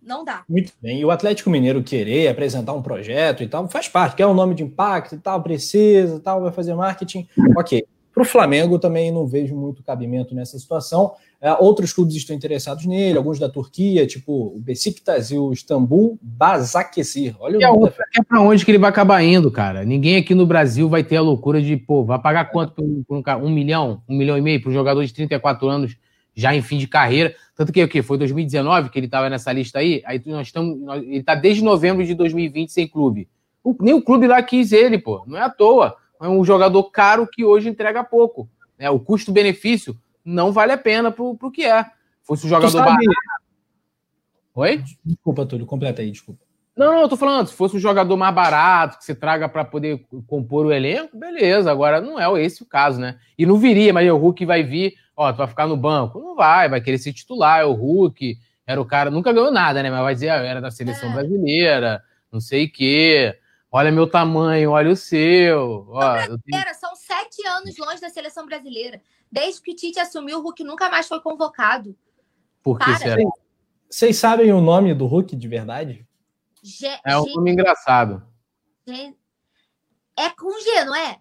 Não 0.08 0.24
dá. 0.24 0.42
Muito 0.48 0.72
bem. 0.80 1.00
E 1.00 1.04
o 1.04 1.10
Atlético 1.10 1.50
Mineiro 1.50 1.82
querer 1.82 2.28
apresentar 2.28 2.72
um 2.72 2.80
projeto 2.80 3.42
e 3.42 3.46
tal, 3.46 3.68
faz 3.68 3.88
parte, 3.88 4.16
quer 4.16 4.26
um 4.26 4.32
nome 4.32 4.54
de 4.54 4.62
impacto 4.62 5.14
e 5.14 5.18
tal, 5.18 5.42
precisa 5.42 6.16
e 6.16 6.20
tal, 6.20 6.40
vai 6.40 6.50
fazer 6.50 6.74
marketing. 6.74 7.28
Ok. 7.54 7.84
Para 8.10 8.22
o 8.22 8.26
Flamengo 8.26 8.78
também 8.78 9.12
não 9.12 9.26
vejo 9.26 9.54
muito 9.54 9.82
cabimento 9.82 10.34
nessa 10.34 10.58
situação. 10.58 11.12
É, 11.40 11.52
outros 11.52 11.92
clubes 11.92 12.16
estão 12.16 12.34
interessados 12.34 12.86
nele, 12.86 13.18
alguns 13.18 13.38
da 13.38 13.50
Turquia, 13.50 14.06
tipo 14.06 14.56
o 14.56 14.58
Besiktas 14.58 15.30
e 15.30 15.36
o 15.36 15.52
Istambul 15.52 16.18
Basaksehir. 16.22 17.36
Olha 17.38 17.58
e 17.58 17.64
a 17.64 17.70
outra 17.70 18.04
é 18.18 18.22
para 18.24 18.40
onde 18.40 18.64
que 18.64 18.70
ele 18.70 18.78
vai 18.78 18.88
acabar 18.88 19.22
indo, 19.22 19.50
cara. 19.50 19.84
Ninguém 19.84 20.16
aqui 20.16 20.34
no 20.34 20.46
Brasil 20.46 20.88
vai 20.88 21.04
ter 21.04 21.16
a 21.16 21.22
loucura 21.22 21.60
de, 21.60 21.76
pô, 21.76 22.02
vai 22.02 22.18
pagar 22.18 22.46
quanto 22.46 22.72
por 22.72 22.82
um, 22.82 23.02
por 23.06 23.18
um, 23.18 23.46
um 23.46 23.50
milhão, 23.50 24.02
um 24.08 24.16
milhão 24.16 24.38
e 24.38 24.40
meio 24.40 24.60
para 24.60 24.70
um 24.70 24.74
jogador 24.74 25.04
de 25.04 25.12
34 25.12 25.68
anos 25.68 25.96
já 26.38 26.54
em 26.54 26.62
fim 26.62 26.78
de 26.78 26.86
carreira. 26.86 27.34
Tanto 27.56 27.72
que 27.72 27.82
o 27.82 27.88
que 27.88 28.00
foi 28.00 28.16
2019 28.16 28.90
que 28.90 28.98
ele 28.98 29.06
estava 29.06 29.28
nessa 29.28 29.52
lista 29.52 29.80
aí. 29.80 30.00
Aí 30.06 30.22
nós 30.26 30.46
estamos, 30.46 30.78
ele 31.02 31.18
está 31.18 31.34
desde 31.34 31.64
novembro 31.64 32.06
de 32.06 32.14
2020 32.14 32.70
sem 32.70 32.86
clube. 32.86 33.28
O, 33.62 33.74
nem 33.80 33.92
o 33.92 34.00
clube 34.00 34.28
lá 34.28 34.40
quis 34.40 34.70
ele, 34.70 34.98
pô. 34.98 35.24
Não 35.26 35.36
é 35.36 35.42
à 35.42 35.50
toa. 35.50 35.96
É 36.22 36.28
um 36.28 36.44
jogador 36.44 36.84
caro 36.90 37.26
que 37.26 37.44
hoje 37.44 37.68
entrega 37.68 38.04
pouco. 38.04 38.48
É, 38.78 38.88
o 38.88 39.00
custo-benefício 39.00 39.98
não 40.24 40.52
vale 40.52 40.70
a 40.70 40.78
pena 40.78 41.10
pro, 41.10 41.34
pro 41.34 41.50
que 41.50 41.64
é. 41.64 41.84
Fosse 42.22 42.46
um 42.46 42.48
jogador 42.48 42.72
barato. 42.72 43.04
Oi? 44.54 44.84
Desculpa, 45.04 45.44
Túlio, 45.44 45.66
completa 45.66 46.02
aí, 46.02 46.12
desculpa. 46.12 46.47
Não, 46.78 46.92
não, 46.92 47.00
eu 47.00 47.08
tô 47.08 47.16
falando, 47.16 47.48
se 47.48 47.54
fosse 47.54 47.76
um 47.76 47.80
jogador 47.80 48.16
mais 48.16 48.32
barato, 48.32 48.98
que 48.98 49.04
você 49.04 49.12
traga 49.12 49.48
para 49.48 49.64
poder 49.64 50.06
compor 50.28 50.64
o 50.64 50.72
elenco, 50.72 51.18
beleza. 51.18 51.72
Agora 51.72 52.00
não 52.00 52.20
é 52.20 52.42
esse 52.42 52.62
o 52.62 52.66
caso, 52.66 53.00
né? 53.00 53.18
E 53.36 53.44
não 53.44 53.58
viria, 53.58 53.92
mas 53.92 54.08
o 54.08 54.16
Hulk 54.16 54.46
vai 54.46 54.62
vir, 54.62 54.94
ó, 55.16 55.32
tu 55.32 55.38
vai 55.38 55.48
ficar 55.48 55.66
no 55.66 55.76
banco. 55.76 56.20
Não 56.20 56.36
vai, 56.36 56.68
vai 56.68 56.80
querer 56.80 56.98
ser 56.98 57.12
titular. 57.12 57.62
É 57.62 57.64
o 57.64 57.72
Hulk 57.72 58.38
era 58.64 58.80
o 58.80 58.84
cara, 58.84 59.10
nunca 59.10 59.32
ganhou 59.32 59.50
nada, 59.50 59.82
né? 59.82 59.90
Mas 59.90 60.02
vai 60.02 60.14
dizer, 60.14 60.28
ah, 60.28 60.36
era 60.36 60.60
da 60.60 60.70
seleção 60.70 61.10
é. 61.10 61.14
brasileira, 61.14 62.00
não 62.30 62.38
sei 62.38 62.66
o 62.66 62.70
quê. 62.72 63.36
Olha 63.72 63.90
meu 63.90 64.06
tamanho, 64.06 64.70
olha 64.70 64.92
o 64.92 64.96
seu. 64.96 65.88
Ó, 65.90 66.16
tenho... 66.16 66.74
São 66.78 66.94
sete 66.94 67.44
anos 67.48 67.76
longe 67.76 68.00
da 68.00 68.08
seleção 68.08 68.46
brasileira. 68.46 69.00
Desde 69.32 69.60
que 69.60 69.72
o 69.72 69.74
Tite 69.74 69.98
assumiu, 69.98 70.38
o 70.38 70.42
Hulk 70.42 70.62
nunca 70.62 70.88
mais 70.88 71.08
foi 71.08 71.20
convocado. 71.20 71.96
Por 72.62 72.78
que 72.78 72.84
Para. 72.84 72.98
será? 72.98 73.16
Vocês 73.90 74.16
sabem 74.16 74.52
o 74.52 74.60
nome 74.60 74.94
do 74.94 75.06
Hulk 75.06 75.34
de 75.34 75.48
verdade? 75.48 76.07
G 76.62 76.86
é 77.04 77.18
um 77.18 77.34
nome 77.34 77.52
engraçado. 77.52 78.22
G 78.86 79.14
é 80.16 80.30
com 80.30 80.50
G, 80.60 80.84
não 80.84 80.94
é? 80.94 81.18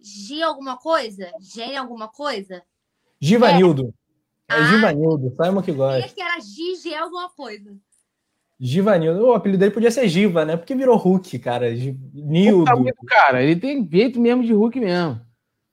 G 0.00 0.42
alguma 0.42 0.76
coisa? 0.76 1.30
G 1.40 1.76
alguma 1.76 2.08
coisa? 2.08 2.62
Givanildo. 3.20 3.94
É, 4.48 4.54
é 4.54 4.56
ah, 4.56 4.64
Givanildo, 4.64 5.30
Simon 5.36 5.62
que 5.62 5.72
gosta. 5.72 6.08
que 6.08 6.22
era 6.22 6.38
G 6.40 6.94
alguma 6.94 7.28
coisa. 7.30 7.76
Givanildo. 8.58 9.26
O 9.26 9.34
apelido 9.34 9.60
dele 9.60 9.70
podia 9.70 9.90
ser 9.90 10.08
Giva, 10.08 10.44
né? 10.44 10.56
Porque 10.56 10.74
virou 10.74 10.96
Hulk, 10.96 11.38
cara. 11.38 11.70
Nildo. 11.70 12.64
Tá 12.64 12.92
cara, 13.06 13.42
ele 13.42 13.56
tem 13.56 13.88
jeito 13.90 14.20
mesmo 14.20 14.42
de 14.42 14.52
Hulk 14.52 14.80
mesmo. 14.80 15.20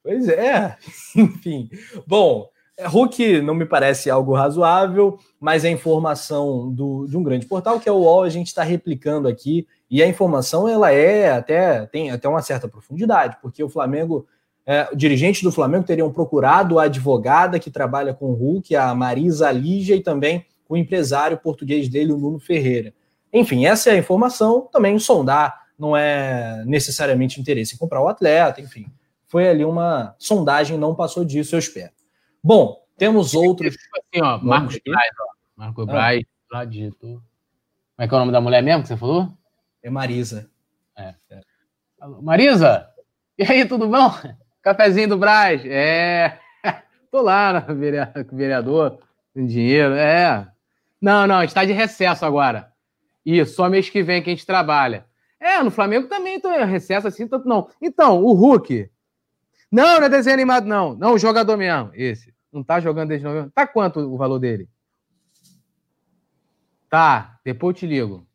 Pois 0.04 0.30
é, 0.30 0.78
enfim. 1.18 1.70
Bom, 2.06 2.48
Hulk 2.84 3.42
não 3.42 3.56
me 3.56 3.66
parece 3.66 4.10
algo 4.10 4.34
razoável, 4.34 5.18
mas 5.40 5.64
a 5.64 5.70
informação 5.70 6.72
do, 6.72 7.08
de 7.08 7.18
um 7.18 7.24
grande 7.24 7.46
portal, 7.46 7.80
que 7.80 7.88
é 7.88 7.92
o 7.92 8.00
UOL, 8.00 8.24
a 8.24 8.30
gente 8.30 8.48
está 8.48 8.64
replicando 8.64 9.28
aqui, 9.28 9.66
e 9.90 10.04
a 10.04 10.08
informação 10.08 10.68
ela 10.68 10.92
é 10.92 11.32
até 11.32 11.86
tem 11.86 12.12
até 12.12 12.28
uma 12.28 12.42
certa 12.42 12.68
profundidade, 12.68 13.38
porque 13.42 13.64
o 13.64 13.70
Flamengo, 13.70 14.28
é, 14.66 14.94
dirigentes 14.94 15.42
do 15.42 15.52
Flamengo 15.52 15.86
teriam 15.86 16.12
procurado 16.12 16.78
a 16.78 16.84
advogada 16.84 17.60
que 17.60 17.72
trabalha 17.72 18.14
com 18.14 18.32
o 18.32 18.34
Hulk, 18.34 18.76
a 18.76 18.94
Marisa 18.94 19.52
Lígia, 19.52 19.96
e 19.96 20.04
também 20.04 20.46
o 20.68 20.76
empresário 20.76 21.38
português 21.38 21.88
dele, 21.88 22.12
o 22.12 22.18
Nuno 22.18 22.40
Ferreira. 22.40 22.94
Enfim, 23.32 23.66
essa 23.66 23.90
é 23.90 23.94
a 23.94 23.98
informação, 23.98 24.68
também 24.72 24.98
sondar 25.00 25.66
não 25.78 25.96
é 25.96 26.64
necessariamente 26.66 27.40
interesse 27.40 27.76
em 27.76 27.78
comprar 27.78 28.02
o 28.02 28.08
atleta, 28.08 28.62
enfim 28.62 28.88
foi 29.36 29.50
ali 29.50 29.66
uma 29.66 30.16
sondagem, 30.18 30.78
não 30.78 30.96
passou 30.96 31.26
disso, 31.26 31.56
eu 31.56 31.60
espero. 31.60 31.92
Bom, 32.46 32.86
temos 32.96 33.34
outros. 33.34 33.76
Assim, 33.76 34.22
ó, 34.24 34.38
Marcos 34.38 34.80
Braz, 34.86 35.12
ó. 35.20 35.26
Marcos 35.58 35.90
ah. 35.90 35.92
Braz, 35.92 36.24
lá 36.52 36.64
digitou. 36.64 37.14
Como 37.16 37.24
é 37.98 38.08
que 38.08 38.14
é 38.14 38.18
o 38.18 38.20
nome 38.20 38.32
da 38.32 38.40
mulher 38.40 38.62
mesmo 38.62 38.84
que 38.84 38.88
você 38.88 38.96
falou? 38.96 39.36
É 39.82 39.90
Marisa. 39.90 40.48
É. 40.96 41.16
é. 41.32 41.42
Marisa! 42.22 42.88
E 43.36 43.44
aí, 43.44 43.66
tudo 43.66 43.88
bom? 43.88 44.12
Cafezinho 44.62 45.10
do 45.10 45.18
Braz. 45.18 45.66
É. 45.66 46.40
Tô 47.10 47.24
lá, 47.24 47.62
vereador, 48.32 49.00
com 49.34 49.44
dinheiro. 49.44 49.96
É. 49.96 50.48
Não, 51.02 51.26
não, 51.26 51.38
a 51.38 51.42
gente 51.42 51.56
tá 51.56 51.66
de 51.66 51.74
recesso 51.74 52.28
agora. 52.28 52.72
Isso, 53.26 53.56
só 53.56 53.68
mês 53.68 53.90
que 53.90 54.04
vem 54.04 54.22
que 54.22 54.30
a 54.30 54.34
gente 54.34 54.46
trabalha. 54.46 55.08
É, 55.40 55.64
no 55.64 55.72
Flamengo 55.72 56.08
também 56.08 56.40
tô 56.40 56.52
em 56.52 56.64
recesso 56.64 57.08
assim, 57.08 57.28
tanto 57.28 57.50
não. 57.50 57.68
Então, 57.82 58.24
o 58.24 58.34
Hulk, 58.34 58.88
não, 59.72 59.98
não 60.00 60.06
é 60.06 60.10
desenho 60.10 60.36
animado, 60.36 60.68
não. 60.68 60.96
Não, 60.96 61.14
o 61.14 61.18
jogador 61.18 61.58
mesmo. 61.58 61.90
Esse. 61.96 62.35
Não 62.56 62.64
tá 62.64 62.80
jogando 62.80 63.10
desde 63.10 63.26
novembro. 63.26 63.52
Tá 63.53 63.68
quanto 63.68 63.99
o 63.99 64.15
valor 64.15 64.40
dele? 64.40 64.69
Tá, 66.90 67.38
depois 67.44 67.76
eu 67.76 67.80
te 67.80 67.86
ligo. 67.86 68.26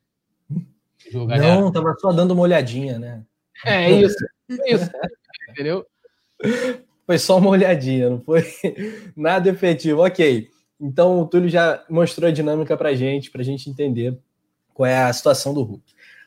Jogar 1.10 1.38
não, 1.38 1.72
tava 1.72 1.94
só 1.98 2.12
dando 2.12 2.32
uma 2.32 2.42
olhadinha, 2.42 2.98
né? 2.98 3.24
É 3.64 3.88
isso. 3.98 4.22
isso. 4.66 4.90
Entendeu? 5.48 5.86
Foi 7.06 7.18
só 7.18 7.38
uma 7.38 7.48
olhadinha, 7.48 8.10
não 8.10 8.20
foi 8.20 8.44
nada 9.16 9.48
efetivo. 9.48 10.04
Ok. 10.04 10.50
Então 10.78 11.22
o 11.22 11.26
Túlio 11.26 11.48
já 11.48 11.82
mostrou 11.88 12.28
a 12.28 12.32
dinâmica 12.32 12.76
pra 12.76 12.94
gente, 12.94 13.30
pra 13.30 13.42
gente 13.42 13.70
entender 13.70 14.18
qual 14.74 14.86
é 14.86 15.02
a 15.02 15.12
situação 15.14 15.54
do 15.54 15.62
Hulk. 15.62 15.82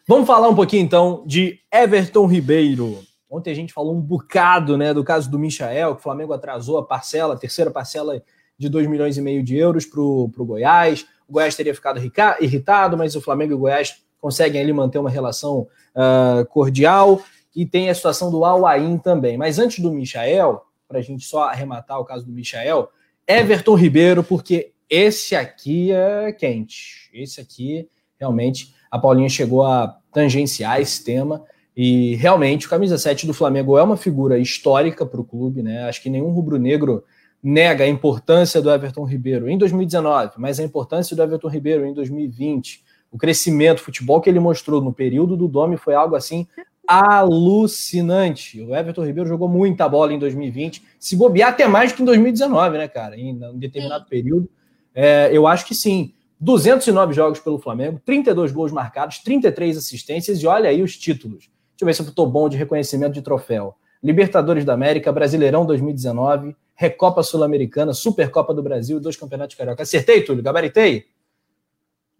Vamos 0.07 0.25
falar 0.25 0.49
um 0.49 0.55
pouquinho 0.55 0.83
então 0.83 1.23
de 1.27 1.59
Everton 1.71 2.25
Ribeiro. 2.25 3.03
Ontem 3.33 3.49
a 3.49 3.55
gente 3.55 3.73
falou 3.73 3.95
um 3.95 3.99
bocado 3.99 4.77
né, 4.77 4.93
do 4.93 5.03
caso 5.03 5.27
do 5.27 5.39
Michael, 5.39 5.95
que 5.95 6.01
o 6.01 6.03
Flamengo 6.03 6.33
atrasou 6.33 6.77
a 6.77 6.85
parcela, 6.85 7.33
a 7.33 7.37
terceira 7.37 7.71
parcela 7.71 8.21
de 8.55 8.69
2 8.69 8.85
milhões 8.85 9.17
e 9.17 9.21
meio 9.23 9.41
de 9.41 9.57
euros 9.57 9.87
para 9.87 9.99
o 9.99 10.29
Goiás. 10.37 11.07
O 11.27 11.33
Goiás 11.33 11.55
teria 11.55 11.73
ficado 11.73 11.99
irritado, 12.39 12.95
mas 12.95 13.15
o 13.15 13.21
Flamengo 13.21 13.53
e 13.53 13.55
o 13.55 13.57
Goiás 13.57 14.03
conseguem 14.21 14.61
ali 14.61 14.71
manter 14.71 14.99
uma 14.99 15.09
relação 15.09 15.67
uh, 15.95 16.45
cordial. 16.49 17.23
E 17.55 17.65
tem 17.65 17.89
a 17.89 17.95
situação 17.95 18.29
do 18.29 18.45
Al 18.45 18.61
também. 18.99 19.35
Mas 19.35 19.57
antes 19.57 19.79
do 19.79 19.91
Michael, 19.91 20.61
para 20.87 20.99
a 20.99 21.01
gente 21.01 21.25
só 21.25 21.45
arrematar 21.45 21.99
o 21.99 22.05
caso 22.05 22.27
do 22.27 22.31
Michael, 22.31 22.87
Everton 23.27 23.73
Ribeiro, 23.73 24.23
porque 24.23 24.73
esse 24.87 25.35
aqui 25.35 25.91
é 25.91 26.31
quente. 26.31 27.09
Esse 27.11 27.41
aqui, 27.41 27.89
realmente, 28.19 28.75
a 28.91 28.99
Paulinha 28.99 29.27
chegou 29.27 29.65
a 29.65 29.97
tangenciar 30.11 30.79
esse 30.79 31.03
tema 31.03 31.43
E 31.75 32.15
realmente 32.15 32.67
o 32.67 32.69
camisa 32.69 32.97
7 32.97 33.25
do 33.25 33.33
Flamengo 33.33 33.77
é 33.77 33.83
uma 33.83 33.97
figura 33.97 34.37
histórica 34.37 35.05
para 35.05 35.19
o 35.19 35.23
clube, 35.23 35.63
né? 35.63 35.83
Acho 35.83 36.01
que 36.01 36.09
nenhum 36.09 36.29
rubro-negro 36.29 37.03
nega 37.41 37.83
a 37.83 37.87
importância 37.87 38.61
do 38.61 38.71
Everton 38.71 39.03
Ribeiro 39.03 39.49
em 39.49 39.57
2019, 39.57 40.33
mas 40.37 40.59
a 40.59 40.63
importância 40.63 41.15
do 41.15 41.21
Everton 41.21 41.49
Ribeiro 41.49 41.85
em 41.85 41.93
2020, 41.93 42.83
o 43.11 43.17
crescimento, 43.17 43.79
o 43.79 43.83
futebol 43.83 44.21
que 44.21 44.29
ele 44.29 44.39
mostrou 44.39 44.81
no 44.81 44.93
período 44.93 45.35
do 45.35 45.47
Dome 45.47 45.75
foi 45.75 45.93
algo 45.93 46.15
assim 46.15 46.47
alucinante. 46.87 48.61
O 48.61 48.75
Everton 48.75 49.05
Ribeiro 49.05 49.27
jogou 49.27 49.47
muita 49.47 49.87
bola 49.89 50.13
em 50.13 50.19
2020, 50.19 50.83
se 50.99 51.15
bobear 51.15 51.49
até 51.49 51.67
mais 51.67 51.91
que 51.91 52.01
em 52.01 52.05
2019, 52.05 52.77
né, 52.77 52.87
cara? 52.87 53.17
Em 53.17 53.33
um 53.33 53.57
determinado 53.57 54.05
período. 54.05 54.49
É, 54.93 55.29
eu 55.31 55.47
acho 55.47 55.65
que 55.65 55.73
sim. 55.73 56.13
209 56.39 57.13
jogos 57.13 57.39
pelo 57.39 57.57
Flamengo, 57.57 58.01
32 58.03 58.51
gols 58.51 58.71
marcados, 58.71 59.19
33 59.19 59.77
assistências 59.77 60.41
e 60.41 60.47
olha 60.47 60.69
aí 60.69 60.83
os 60.83 60.97
títulos. 60.97 61.49
Deixa 61.73 61.81
eu 61.81 61.85
ver 61.87 61.93
se 61.93 62.01
eu 62.01 62.07
estou 62.07 62.27
bom 62.27 62.47
de 62.47 62.55
reconhecimento 62.55 63.13
de 63.13 63.21
troféu. 63.21 63.75
Libertadores 64.01 64.63
da 64.63 64.73
América, 64.73 65.11
Brasileirão 65.11 65.65
2019, 65.65 66.55
Recopa 66.75 67.23
Sul-Americana, 67.23 67.93
Supercopa 67.93 68.53
do 68.53 68.61
Brasil 68.61 68.97
e 68.97 68.99
dois 68.99 69.15
campeonatos 69.15 69.55
carioca. 69.55 69.83
Acertei, 69.83 70.21
Túlio? 70.21 70.43
Gabaritei? 70.43 71.05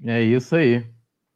É 0.05 0.21
isso 0.21 0.55
aí. 0.55 0.85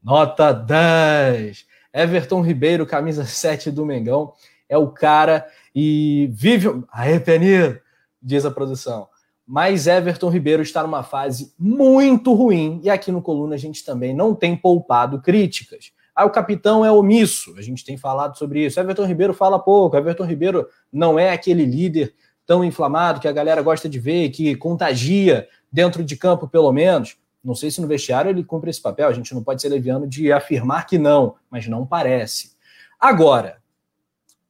Nota 0.04 0.52
10. 0.52 1.66
Everton 1.94 2.42
Ribeiro, 2.42 2.86
camisa 2.86 3.26
7 3.26 3.72
do 3.72 3.86
Mengão, 3.86 4.34
é 4.70 4.78
o 4.78 4.88
cara 4.88 5.48
e 5.74 6.30
vive. 6.32 6.84
Aê, 6.92 7.20
Penir, 7.20 7.82
diz 8.22 8.46
a 8.46 8.52
produção. 8.52 9.08
Mas 9.46 9.88
Everton 9.88 10.30
Ribeiro 10.30 10.62
está 10.62 10.84
numa 10.84 11.04
fase 11.04 11.54
muito 11.58 12.34
ruim 12.34 12.82
e 12.84 12.90
aqui 12.90 13.12
no 13.12 13.22
Coluna 13.22 13.56
a 13.56 13.58
gente 13.58 13.84
também 13.84 14.14
não 14.14 14.36
tem 14.36 14.56
poupado 14.56 15.22
críticas. 15.22 15.92
Ah, 16.20 16.26
o 16.26 16.32
capitão 16.32 16.84
é 16.84 16.92
omisso, 16.92 17.54
a 17.60 17.62
gente 17.62 17.86
tem 17.86 17.96
falado 17.96 18.36
sobre 18.40 18.66
isso. 18.66 18.80
Everton 18.80 19.06
Ribeiro 19.06 19.36
fala 19.36 19.60
pouco, 19.60 19.96
Everton 19.96 20.26
Ribeiro 20.26 20.68
não 20.92 21.20
é 21.20 21.30
aquele 21.30 21.64
líder 21.64 22.16
tão 22.44 22.64
inflamado 22.64 23.20
que 23.20 23.28
a 23.28 23.32
galera 23.32 23.62
gosta 23.62 23.88
de 23.88 24.00
ver, 24.00 24.32
que 24.32 24.56
contagia 24.56 25.48
dentro 25.72 26.04
de 26.04 26.18
campo, 26.18 26.48
pelo 26.48 26.72
menos. 26.72 27.18
Não 27.44 27.54
sei 27.54 27.70
se 27.70 27.80
no 27.80 27.88
vestiário 27.88 28.30
ele 28.30 28.44
cumpre 28.44 28.72
esse 28.72 28.82
papel, 28.82 29.08
a 29.08 29.14
gente 29.14 29.32
não 29.36 29.44
pode 29.44 29.62
ser 29.62 29.70
leviano 29.70 30.08
de 30.08 30.32
afirmar 30.32 30.88
que 30.88 30.98
não, 30.98 31.36
mas 31.52 31.68
não 31.68 31.86
parece. 31.86 32.54
Agora, 33.00 33.58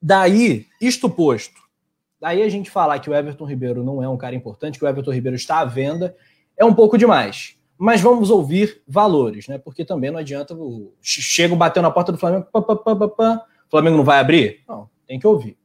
daí, 0.01 0.67
isto 0.79 1.09
posto, 1.09 1.59
daí 2.17 2.43
a 2.43 2.47
gente 2.47 2.71
falar 2.71 2.97
que 2.99 3.09
o 3.09 3.13
Everton 3.13 3.43
Ribeiro 3.43 3.83
não 3.83 4.01
é 4.01 4.07
um 4.07 4.15
cara 4.15 4.33
importante, 4.33 4.79
que 4.79 4.85
o 4.85 4.87
Everton 4.87 5.11
Ribeiro 5.11 5.35
está 5.35 5.59
à 5.59 5.65
venda, 5.65 6.15
é 6.55 6.63
um 6.63 6.73
pouco 6.73 6.97
demais. 6.97 7.56
Mas 7.77 8.01
vamos 8.01 8.29
ouvir 8.29 8.81
valores, 8.87 9.47
né? 9.47 9.57
Porque 9.57 9.85
também 9.85 10.09
não 10.09 10.19
adianta. 10.19 10.53
O... 10.53 10.93
Chega 11.01 11.55
batendo 11.55 11.83
na 11.83 11.91
porta 11.91 12.11
do 12.11 12.17
Flamengo, 12.17 12.47
pá, 12.51 12.61
pá, 12.61 12.75
pá, 12.75 13.07
pá, 13.07 13.45
o 13.67 13.69
Flamengo 13.69 13.97
não 13.97 14.03
vai 14.03 14.19
abrir? 14.19 14.63
Não, 14.67 14.89
tem 15.05 15.19
que 15.19 15.27
ouvir. 15.27 15.57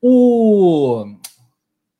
O... 0.00 1.04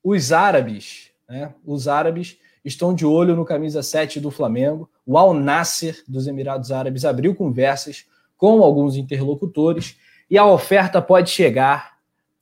Os 0.03 0.31
árabes, 0.33 1.11
né? 1.29 1.53
Os 1.65 1.87
árabes 1.87 2.37
estão 2.63 2.93
de 2.93 3.05
olho 3.05 3.35
no 3.35 3.45
camisa 3.45 3.81
7 3.81 4.19
do 4.19 4.31
Flamengo. 4.31 4.89
O 5.05 5.17
Al 5.17 5.33
Nasser 5.33 6.03
dos 6.07 6.27
Emirados 6.27 6.71
Árabes 6.71 7.05
abriu 7.05 7.35
conversas 7.35 8.05
com 8.37 8.61
alguns 8.61 8.95
interlocutores 8.95 9.97
e 10.29 10.37
a 10.37 10.45
oferta 10.45 11.01
pode 11.01 11.29
chegar 11.29 11.97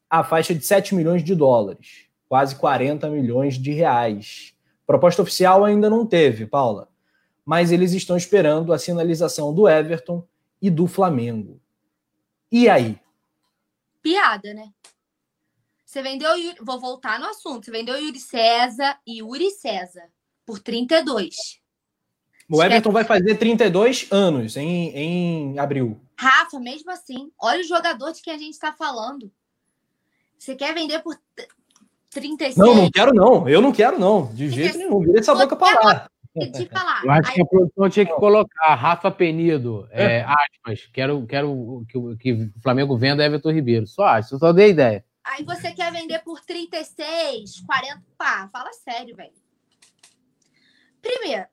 à 0.09 0.23
faixa 0.23 0.53
de 0.53 0.65
7 0.65 0.95
milhões 0.95 1.23
de 1.23 1.35
dólares, 1.35 2.05
quase 2.27 2.55
40 2.55 3.09
milhões 3.09 3.57
de 3.57 3.71
reais. 3.71 4.53
Proposta 4.91 5.21
oficial 5.21 5.63
ainda 5.63 5.89
não 5.89 6.05
teve, 6.05 6.45
Paula, 6.45 6.89
mas 7.45 7.71
eles 7.71 7.93
estão 7.93 8.17
esperando 8.17 8.73
a 8.73 8.77
sinalização 8.77 9.53
do 9.53 9.65
Everton 9.65 10.27
e 10.61 10.69
do 10.69 10.85
Flamengo. 10.85 11.61
E 12.51 12.67
aí? 12.67 12.99
Piada, 14.01 14.53
né? 14.53 14.69
Você 15.85 16.01
vendeu, 16.01 16.29
vou 16.59 16.77
voltar 16.77 17.17
no 17.21 17.25
assunto. 17.25 17.63
Você 17.63 17.71
vendeu 17.71 17.95
Yuri 17.95 18.19
César 18.19 18.99
e 19.07 19.19
Yuri 19.19 19.49
César 19.51 20.09
por 20.45 20.59
32. 20.59 21.61
O 22.49 22.61
Everton 22.61 22.91
vai 22.91 23.05
fazer 23.05 23.37
32 23.37 24.09
anos 24.11 24.57
em, 24.57 24.89
em 24.89 25.57
abril. 25.57 26.01
Rafa, 26.19 26.59
mesmo 26.59 26.91
assim, 26.91 27.31
olha 27.39 27.61
o 27.61 27.65
jogador 27.65 28.11
de 28.11 28.21
que 28.21 28.29
a 28.29 28.37
gente 28.37 28.55
está 28.55 28.73
falando. 28.73 29.31
Você 30.37 30.53
quer 30.53 30.73
vender 30.73 30.99
por 31.01 31.17
36? 32.11 32.57
Não, 32.57 32.75
não 32.75 32.91
quero 32.91 33.13
não. 33.13 33.47
Eu 33.47 33.61
não 33.61 33.71
quero 33.71 33.97
não. 33.97 34.27
De 34.33 34.49
jeito 34.49 34.77
nenhum. 34.77 34.99
Vira 34.99 35.19
essa 35.19 35.33
boca 35.33 35.55
para 35.55 35.79
lá. 35.83 36.11
Eu 37.03 37.11
acho 37.11 37.33
que 37.33 37.41
a 37.41 37.45
produção 37.45 37.89
tinha 37.89 38.05
que 38.05 38.13
colocar 38.13 38.75
Rafa 38.75 39.11
Penido, 39.11 39.85
é, 39.91 40.19
é. 40.19 40.23
aspas, 40.25 40.89
quero, 40.93 41.25
quero 41.27 41.85
que, 41.89 42.17
que 42.17 42.33
o 42.33 42.61
Flamengo 42.61 42.97
venda 42.97 43.25
Everton 43.25 43.51
Ribeiro. 43.51 43.85
Só 43.85 44.03
acho, 44.03 44.39
só 44.39 44.53
dei 44.53 44.69
ideia. 44.69 45.03
Aí 45.23 45.43
você 45.43 45.73
quer 45.73 45.91
vender 45.91 46.19
por 46.19 46.39
36, 46.41 47.61
40, 47.65 48.01
pá, 48.17 48.49
fala 48.51 48.71
sério, 48.73 49.15
velho. 49.15 49.33
Primeiro, 51.01 51.45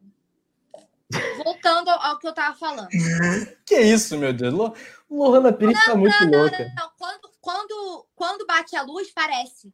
voltando 1.44 1.90
ao 1.90 2.18
que 2.18 2.28
eu 2.28 2.32
tava 2.32 2.56
falando. 2.56 2.88
que 3.66 3.80
isso, 3.80 4.16
meu 4.16 4.32
Deus? 4.32 4.54
Lohana 5.10 5.52
Pires 5.52 5.84
tá 5.84 5.96
muito 5.96 6.24
não, 6.24 6.40
louca. 6.40 6.58
Não, 6.58 6.74
não, 6.76 6.90
quando, 6.96 7.30
quando, 7.40 8.06
quando 8.14 8.46
bate 8.46 8.76
a 8.76 8.82
luz, 8.82 9.10
parece. 9.12 9.72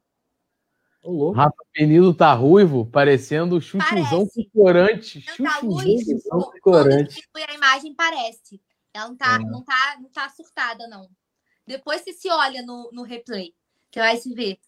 Oh, 1.05 1.33
Rafa 1.33 1.55
Penido 1.73 2.15
tá 2.15 2.33
ruivo, 2.33 2.87
parecendo 2.87 3.61
chutezão 3.61 4.27
com 4.27 4.45
corante. 4.55 5.21
Chutezão 5.21 6.41
com 6.41 6.61
corante. 6.63 7.29
Quando 7.31 7.51
a 7.51 7.55
imagem 7.55 7.95
parece. 7.95 8.61
Ela 8.93 9.09
não 9.09 9.17
tá, 9.17 9.35
é. 9.35 9.39
não, 9.39 9.63
tá, 9.63 9.97
não 10.01 10.09
tá 10.09 10.29
surtada, 10.31 10.89
não. 10.89 11.09
Depois 11.67 12.03
você 12.03 12.13
se 12.13 12.31
olha 12.31 12.63
no, 12.63 12.91
no 12.93 13.03
replay. 13.03 13.53
Você 13.91 14.01
vai 14.01 14.17
se 14.17 14.33
ver. 14.35 14.59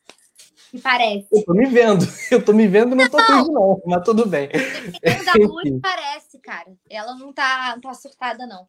Que 0.71 0.79
parece. 0.81 1.29
Eu 1.33 1.45
tô 1.45 1.55
me 1.55 1.67
vendo. 1.67 2.05
Eu 2.31 2.45
tô 2.45 2.53
me 2.53 2.67
vendo 2.67 2.93
e 2.93 2.95
não 2.97 3.09
tô 3.09 3.17
não. 3.17 3.47
não, 3.47 3.83
mas 3.87 4.05
tudo 4.05 4.27
bem. 4.27 4.49
Da 4.49 5.33
luz 5.41 5.81
parece, 5.81 6.39
cara. 6.41 6.73
Ela 6.91 7.15
não 7.15 7.33
tá, 7.33 7.73
não 7.75 7.81
tá 7.81 7.95
surtada, 7.95 8.47
não. 8.47 8.69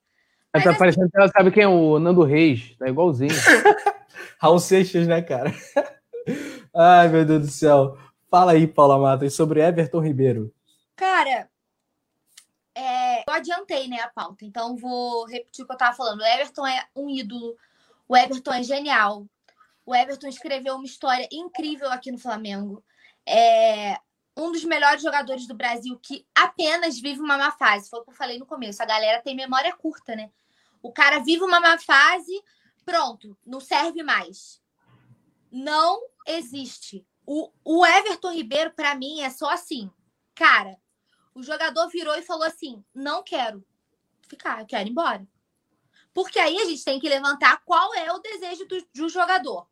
Mas, 0.54 0.64
tá 0.64 0.70
assim... 0.70 0.80
parecendo 0.80 1.10
que 1.10 1.18
ela 1.18 1.28
sabe 1.28 1.52
quem 1.52 1.64
é 1.64 1.68
o 1.68 2.00
Nando 2.00 2.24
Reis. 2.24 2.76
Tá 2.78 2.88
igualzinho. 2.88 3.34
Raul 4.40 4.60
Seixas, 4.60 5.08
né, 5.08 5.22
cara? 5.22 5.54
Ai, 6.76 7.08
meu 7.10 7.26
Deus 7.26 7.42
do 7.46 7.52
céu. 7.52 7.98
Fala 8.30 8.52
aí, 8.52 8.68
Paula 8.68 8.98
Matos, 8.98 9.34
sobre 9.34 9.62
Everton 9.62 10.00
Ribeiro. 10.00 10.54
Cara, 10.96 11.50
é, 12.76 13.22
eu 13.22 13.34
adiantei, 13.34 13.88
né, 13.88 14.00
a 14.02 14.10
pauta. 14.10 14.46
Então 14.46 14.76
vou 14.76 15.26
repetir 15.26 15.64
o 15.64 15.68
que 15.68 15.74
eu 15.74 15.78
tava 15.78 15.96
falando. 15.96 16.22
O 16.22 16.26
Everton 16.26 16.68
é 16.68 16.86
um 16.96 17.10
ídolo. 17.10 17.56
O 18.08 18.16
Everton 18.16 18.54
é 18.54 18.64
genial. 18.64 19.26
O 19.86 19.96
Everton 19.96 20.28
escreveu 20.28 20.76
uma 20.76 20.86
história 20.86 21.28
incrível 21.32 21.90
aqui 21.92 22.12
no 22.12 22.18
Flamengo. 22.18 22.84
É 23.26 24.00
um 24.36 24.52
dos 24.52 24.64
melhores 24.64 25.02
jogadores 25.02 25.48
do 25.48 25.56
Brasil 25.56 25.98
que 26.02 26.26
apenas 26.36 27.00
vive 27.00 27.20
uma 27.20 27.38
má 27.38 27.52
fase. 27.52 27.90
Foi 27.90 28.00
o 28.00 28.04
que 28.04 28.12
eu 28.12 28.16
falei 28.16 28.38
no 28.38 28.46
começo. 28.46 28.84
A 28.84 28.86
galera 28.86 29.22
tem 29.22 29.36
memória 29.36 29.76
curta, 29.76 30.16
né? 30.16 30.30
O 30.82 30.92
cara 30.92 31.20
vive 31.20 31.44
uma 31.44 31.60
má 31.60 31.80
fase, 31.80 32.40
pronto, 32.86 33.36
não 33.46 33.60
serve 33.60 34.04
mais. 34.04 34.62
Não 35.52 36.00
existe. 36.28 37.06
O, 37.26 37.52
o 37.64 37.86
Everton 37.86 38.32
Ribeiro, 38.32 38.72
para 38.72 38.96
mim, 38.96 39.22
é 39.22 39.30
só 39.30 39.50
assim. 39.50 39.90
Cara, 40.36 40.78
o 41.34 41.42
jogador 41.42 41.88
virou 41.90 42.16
e 42.16 42.22
falou 42.22 42.44
assim: 42.44 42.84
não 42.94 43.24
quero 43.24 43.66
ficar, 44.28 44.60
eu 44.60 44.66
quero 44.66 44.88
ir 44.88 44.92
embora. 44.92 45.28
Porque 46.14 46.40
aí 46.40 46.58
a 46.60 46.66
gente 46.66 46.84
tem 46.84 47.00
que 47.00 47.10
levantar 47.10 47.62
qual 47.64 47.94
é 47.94 48.12
o 48.12 48.20
desejo 48.20 48.66
do, 48.66 48.88
do 48.94 49.10
jogador. 49.10 49.68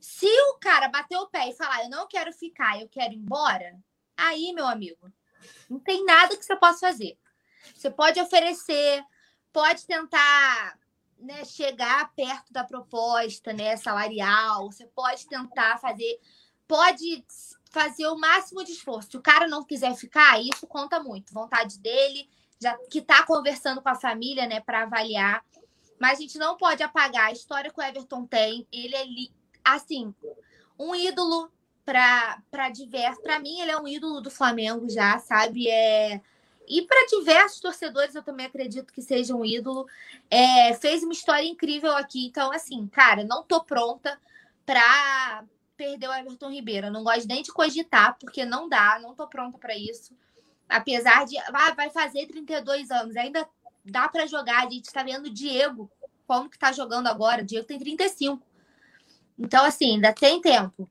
Se 0.00 0.26
o 0.26 0.58
cara 0.58 0.88
bater 0.88 1.16
o 1.16 1.28
pé 1.28 1.50
e 1.50 1.56
falar, 1.56 1.84
eu 1.84 1.90
não 1.90 2.06
quero 2.06 2.32
ficar, 2.32 2.80
eu 2.80 2.88
quero 2.88 3.12
ir 3.12 3.16
embora, 3.16 3.78
aí, 4.16 4.52
meu 4.52 4.66
amigo, 4.66 5.12
não 5.68 5.78
tem 5.78 6.04
nada 6.04 6.36
que 6.36 6.44
você 6.44 6.56
possa 6.56 6.88
fazer. 6.88 7.18
Você 7.74 7.90
pode 7.90 8.20
oferecer, 8.20 9.04
pode 9.52 9.86
tentar 9.86 10.78
né, 11.18 11.44
chegar 11.44 12.12
perto 12.14 12.52
da 12.52 12.64
proposta 12.64 13.52
né, 13.52 13.76
salarial, 13.76 14.70
você 14.70 14.86
pode 14.86 15.26
tentar 15.26 15.78
fazer, 15.78 16.20
pode 16.66 17.24
fazer 17.70 18.06
o 18.06 18.18
máximo 18.18 18.64
de 18.64 18.72
esforço. 18.72 19.10
Se 19.10 19.16
o 19.16 19.22
cara 19.22 19.46
não 19.46 19.64
quiser 19.64 19.94
ficar, 19.94 20.40
isso 20.40 20.66
conta 20.66 21.02
muito. 21.02 21.32
Vontade 21.32 21.78
dele, 21.78 22.28
já 22.60 22.76
que 22.90 22.98
está 22.98 23.22
conversando 23.24 23.82
com 23.82 23.88
a 23.88 23.94
família, 23.94 24.46
né, 24.46 24.60
para 24.60 24.82
avaliar. 24.82 25.44
Mas 25.98 26.18
a 26.18 26.22
gente 26.22 26.38
não 26.38 26.56
pode 26.56 26.82
apagar 26.82 27.26
a 27.26 27.32
história 27.32 27.70
que 27.70 27.80
o 27.80 27.82
Everton 27.82 28.26
tem. 28.26 28.66
Ele 28.72 28.94
é 28.94 29.06
assim, 29.64 30.14
um 30.78 30.94
ídolo 30.94 31.50
para 31.84 32.68
diversos. 32.70 33.22
Para 33.22 33.38
mim, 33.38 33.60
ele 33.60 33.70
é 33.70 33.78
um 33.78 33.88
ídolo 33.88 34.20
do 34.20 34.30
Flamengo 34.30 34.88
já, 34.88 35.18
sabe? 35.18 35.68
É, 35.68 36.20
e 36.68 36.82
para 36.82 37.06
diversos 37.06 37.60
torcedores, 37.60 38.14
eu 38.14 38.22
também 38.22 38.46
acredito 38.46 38.92
que 38.92 39.02
seja 39.02 39.34
um 39.34 39.44
ídolo. 39.44 39.86
É, 40.30 40.74
fez 40.74 41.02
uma 41.02 41.12
história 41.12 41.46
incrível 41.46 41.96
aqui. 41.96 42.26
Então, 42.26 42.52
assim, 42.52 42.86
cara, 42.88 43.24
não 43.24 43.42
tô 43.42 43.62
pronta 43.62 44.20
para 44.64 45.44
perder 45.76 46.08
o 46.08 46.12
Everton 46.12 46.50
Ribeiro. 46.50 46.90
Não 46.90 47.04
gosto 47.04 47.28
nem 47.28 47.42
de 47.42 47.52
cogitar, 47.52 48.16
porque 48.18 48.44
não 48.44 48.68
dá, 48.68 48.98
não 49.00 49.14
tô 49.14 49.26
pronta 49.28 49.58
para 49.58 49.76
isso. 49.76 50.14
Apesar 50.68 51.24
de. 51.24 51.38
Ah, 51.38 51.72
vai 51.74 51.90
fazer 51.90 52.26
32 52.26 52.90
anos, 52.90 53.16
ainda 53.16 53.48
dá 53.84 54.08
para 54.08 54.26
jogar. 54.26 54.66
A 54.66 54.70
gente 54.70 54.86
está 54.86 55.02
vendo 55.02 55.26
o 55.26 55.32
Diego 55.32 55.90
como 56.26 56.50
que 56.50 56.58
tá 56.58 56.72
jogando 56.72 57.06
agora. 57.06 57.42
O 57.42 57.46
Diego 57.46 57.66
tem 57.66 57.78
35. 57.78 58.42
Então, 59.38 59.64
assim, 59.64 59.94
ainda 59.94 60.12
tem 60.12 60.40
tempo. 60.40 60.90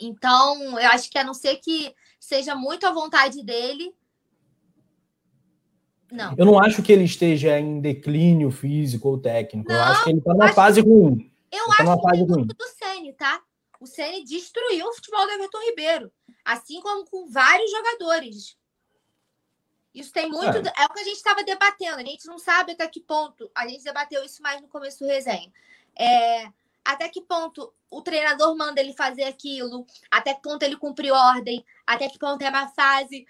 Então, 0.00 0.78
eu 0.78 0.88
acho 0.90 1.10
que 1.10 1.18
a 1.18 1.24
não 1.24 1.34
ser 1.34 1.56
que 1.56 1.94
seja 2.18 2.54
muito 2.54 2.86
à 2.86 2.90
vontade 2.90 3.42
dele. 3.42 3.94
Não. 6.10 6.34
Eu 6.36 6.46
não 6.46 6.58
acho 6.58 6.82
que 6.82 6.92
ele 6.92 7.04
esteja 7.04 7.58
em 7.58 7.80
declínio 7.80 8.50
físico 8.50 9.08
ou 9.08 9.18
técnico. 9.18 9.70
Não, 9.70 9.76
eu 9.76 9.82
acho 9.82 10.04
que 10.04 10.10
ele 10.10 10.18
está 10.18 10.32
numa 10.32 10.52
fase 10.52 10.80
ruim. 10.80 11.30
Eu 11.52 11.64
ele 11.64 11.76
tá 11.76 11.82
acho 11.82 12.02
tá 12.02 12.10
que 12.10 12.16
é 12.16 12.26
muito 12.26 12.54
do 12.54 12.64
Ceni, 12.68 13.12
tá? 13.12 13.42
O 13.80 13.86
Ceni 13.86 14.24
destruiu 14.24 14.86
o 14.86 14.94
futebol 14.94 15.24
do 15.26 15.32
Everton 15.32 15.60
Ribeiro, 15.70 16.12
assim 16.44 16.80
como 16.80 17.04
com 17.04 17.28
vários 17.28 17.70
jogadores. 17.70 18.56
Isso 19.94 20.12
tem 20.12 20.28
muito. 20.28 20.56
É, 20.56 20.82
é 20.82 20.84
o 20.86 20.92
que 20.92 21.00
a 21.00 21.04
gente 21.04 21.16
estava 21.16 21.42
debatendo. 21.42 21.96
A 21.96 22.04
gente 22.04 22.26
não 22.26 22.38
sabe 22.38 22.72
até 22.72 22.86
que 22.86 23.00
ponto. 23.00 23.50
A 23.54 23.66
gente 23.66 23.82
debateu 23.82 24.24
isso 24.24 24.42
mais 24.42 24.60
no 24.60 24.68
começo 24.68 25.00
do 25.00 25.06
resenha. 25.06 25.52
É, 25.98 26.48
até 26.84 27.08
que 27.08 27.20
ponto 27.20 27.72
o 27.90 28.02
treinador 28.02 28.56
manda 28.56 28.80
ele 28.80 28.92
fazer 28.92 29.24
aquilo, 29.24 29.86
até 30.10 30.34
que 30.34 30.42
ponto 30.42 30.62
ele 30.62 30.76
cumpriu 30.76 31.14
ordem, 31.14 31.64
até 31.86 32.08
que 32.08 32.18
ponto 32.18 32.42
é 32.42 32.48
uma 32.48 32.68
fase, 32.68 33.26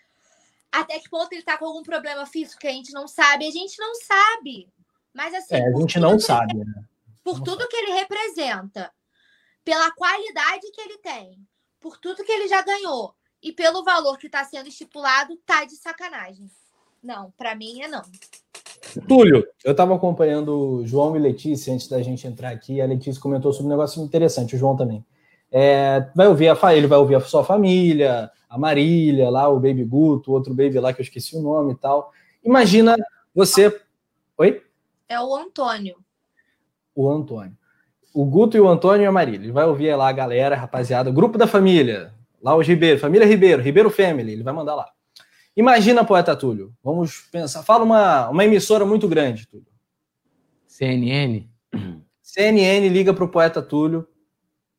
até 0.72 0.98
que 0.98 1.08
ponto 1.08 1.32
ele 1.32 1.42
tá 1.42 1.56
com 1.56 1.66
algum 1.66 1.82
problema 1.82 2.26
físico 2.26 2.60
que 2.60 2.68
a 2.68 2.72
gente 2.72 2.92
não 2.92 3.08
sabe. 3.08 3.46
A 3.46 3.50
gente 3.50 3.78
não 3.78 3.94
sabe. 3.94 4.68
Mas 5.12 5.34
assim. 5.34 5.54
É, 5.54 5.68
a 5.68 5.78
gente 5.78 5.98
não 5.98 6.18
sabe, 6.18 6.54
ele, 6.54 6.64
né? 6.64 6.84
Por 7.24 7.40
tudo 7.40 7.68
que 7.68 7.76
ele 7.76 7.92
representa, 7.92 8.90
pela 9.64 9.90
qualidade 9.92 10.70
que 10.72 10.80
ele 10.80 10.98
tem, 10.98 11.38
por 11.80 11.98
tudo 11.98 12.24
que 12.24 12.32
ele 12.32 12.48
já 12.48 12.62
ganhou 12.62 13.14
e 13.42 13.52
pelo 13.52 13.84
valor 13.84 14.16
que 14.18 14.26
está 14.26 14.44
sendo 14.44 14.68
estipulado, 14.68 15.36
tá 15.44 15.64
de 15.64 15.76
sacanagem. 15.76 16.50
Não, 17.02 17.30
para 17.36 17.54
mim 17.54 17.82
é 17.82 17.88
não. 17.88 18.02
Túlio, 19.06 19.46
eu 19.64 19.72
estava 19.72 19.94
acompanhando 19.94 20.78
o 20.80 20.86
João 20.86 21.16
e 21.16 21.18
Letícia 21.18 21.72
antes 21.72 21.88
da 21.88 22.02
gente 22.02 22.26
entrar 22.26 22.50
aqui. 22.50 22.80
A 22.80 22.86
Letícia 22.86 23.20
comentou 23.20 23.52
sobre 23.52 23.66
um 23.66 23.70
negócio 23.70 24.02
interessante, 24.02 24.56
o 24.56 24.58
João 24.58 24.76
também. 24.76 25.04
É, 25.50 26.10
vai 26.14 26.28
ouvir 26.28 26.48
a 26.48 26.76
ele 26.76 26.86
vai 26.86 26.98
ouvir 26.98 27.14
a 27.14 27.20
sua 27.20 27.44
família, 27.44 28.30
a 28.48 28.58
Marília, 28.58 29.28
lá 29.28 29.48
o 29.48 29.60
Baby 29.60 29.84
Guto, 29.84 30.32
outro 30.32 30.54
baby 30.54 30.78
lá 30.78 30.92
que 30.92 31.00
eu 31.00 31.04
esqueci 31.04 31.36
o 31.36 31.42
nome 31.42 31.72
e 31.72 31.76
tal. 31.76 32.12
Imagina 32.42 32.96
você. 33.34 33.80
Oi? 34.38 34.62
É 35.08 35.20
o 35.20 35.34
Antônio. 35.36 35.96
O 36.94 37.10
Antônio. 37.10 37.56
O 38.14 38.24
Guto 38.24 38.56
e 38.56 38.60
o 38.60 38.68
Antônio 38.68 39.04
e 39.04 39.06
a 39.06 39.12
Marília. 39.12 39.44
Ele 39.44 39.52
vai 39.52 39.66
ouvir 39.66 39.94
lá 39.94 40.08
a 40.08 40.12
galera, 40.12 40.56
rapaziada, 40.56 41.10
grupo 41.10 41.36
da 41.36 41.46
família. 41.46 42.14
Lá 42.42 42.56
os 42.56 42.66
Ribeiro, 42.66 42.98
família 42.98 43.26
Ribeiro, 43.26 43.62
Ribeiro 43.62 43.90
Family, 43.90 44.32
ele 44.32 44.42
vai 44.42 44.54
mandar 44.54 44.74
lá. 44.74 44.90
Imagina, 45.56 46.04
poeta 46.04 46.36
Túlio, 46.36 46.72
vamos 46.84 47.22
pensar, 47.32 47.64
fala 47.64 47.82
uma, 47.82 48.28
uma 48.28 48.44
emissora 48.44 48.86
muito 48.86 49.08
grande, 49.08 49.44
Túlio. 49.48 49.66
CNN. 50.68 51.48
CNN 52.22 52.88
liga 52.88 53.12
para 53.12 53.24
o 53.24 53.28
poeta 53.28 53.60
Túlio. 53.60 54.06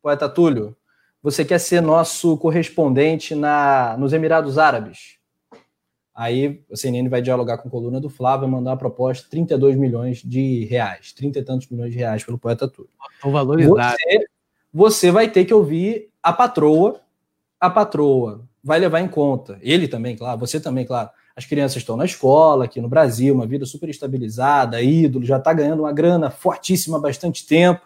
Poeta 0.01 0.29
Túlio, 0.29 0.77
você 1.21 1.43
quer 1.43 1.59
ser 1.59 1.81
nosso 1.81 2.37
correspondente 2.37 3.35
na, 3.35 3.95
nos 3.97 4.13
Emirados 4.13 4.57
Árabes? 4.57 5.19
Aí 6.15 6.61
a 6.71 6.75
CNN 6.75 7.07
vai 7.07 7.21
dialogar 7.21 7.57
com 7.59 7.69
a 7.69 7.71
coluna 7.71 7.99
do 7.99 8.09
Flávio 8.09 8.47
e 8.47 8.51
mandar 8.51 8.71
uma 8.71 8.77
proposta 8.77 9.23
de 9.23 9.29
32 9.29 9.77
milhões 9.77 10.21
de 10.21 10.65
reais, 10.65 11.13
30 11.13 11.39
e 11.39 11.43
tantos 11.43 11.69
milhões 11.69 11.93
de 11.93 11.97
reais 11.97 12.23
pelo 12.23 12.37
poeta 12.37 12.67
Túlio. 12.67 12.91
Estão 13.15 13.31
valorizados. 13.31 14.01
Você, 14.01 14.27
você 14.73 15.11
vai 15.11 15.29
ter 15.29 15.45
que 15.45 15.53
ouvir 15.53 16.09
a 16.21 16.33
patroa, 16.33 16.99
a 17.59 17.69
patroa 17.69 18.41
vai 18.61 18.79
levar 18.79 18.99
em 18.99 19.07
conta, 19.07 19.57
ele 19.61 19.87
também, 19.87 20.17
claro, 20.17 20.37
você 20.37 20.59
também, 20.59 20.85
claro. 20.85 21.09
As 21.35 21.45
crianças 21.45 21.77
estão 21.77 21.95
na 21.95 22.03
escola, 22.03 22.65
aqui 22.65 22.81
no 22.81 22.89
Brasil, 22.89 23.33
uma 23.33 23.47
vida 23.47 23.65
super 23.65 23.87
estabilizada, 23.89 24.81
ídolo, 24.81 25.25
já 25.25 25.37
está 25.37 25.53
ganhando 25.53 25.83
uma 25.83 25.93
grana 25.93 26.29
fortíssima 26.29 26.97
há 26.97 26.99
bastante 26.99 27.47
tempo. 27.47 27.79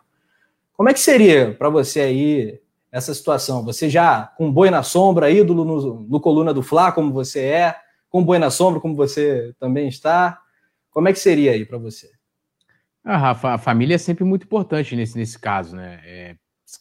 Como 0.75 0.89
é 0.89 0.93
que 0.93 0.99
seria 0.99 1.53
para 1.53 1.69
você 1.69 1.99
aí 1.99 2.59
essa 2.93 3.11
situação? 3.11 3.65
Você 3.65 3.89
já 3.89 4.31
com 4.37 4.51
boi 4.51 4.69
na 4.69 4.83
sombra, 4.83 5.31
ídolo 5.31 5.65
no, 5.65 6.03
no 6.03 6.21
coluna 6.21 6.53
do 6.53 6.61
Fla, 6.61 6.91
como 6.91 7.11
você 7.11 7.39
é, 7.39 7.75
com 8.07 8.23
boi 8.23 8.37
na 8.37 8.51
sombra, 8.51 8.79
como 8.79 8.95
você 8.95 9.51
também 9.59 9.87
está. 9.87 10.39
Como 10.91 11.09
é 11.09 11.13
que 11.13 11.17
seria 11.17 11.53
aí 11.53 11.65
para 11.65 11.79
você? 11.79 12.11
Ah, 13.03 13.17
Rafa, 13.17 13.55
a 13.55 13.57
família 13.57 13.95
é 13.95 13.97
sempre 13.97 14.23
muito 14.23 14.43
importante 14.43 14.95
nesse, 14.95 15.17
nesse 15.17 15.39
caso, 15.39 15.75
né? 15.75 15.99
É 16.05 16.35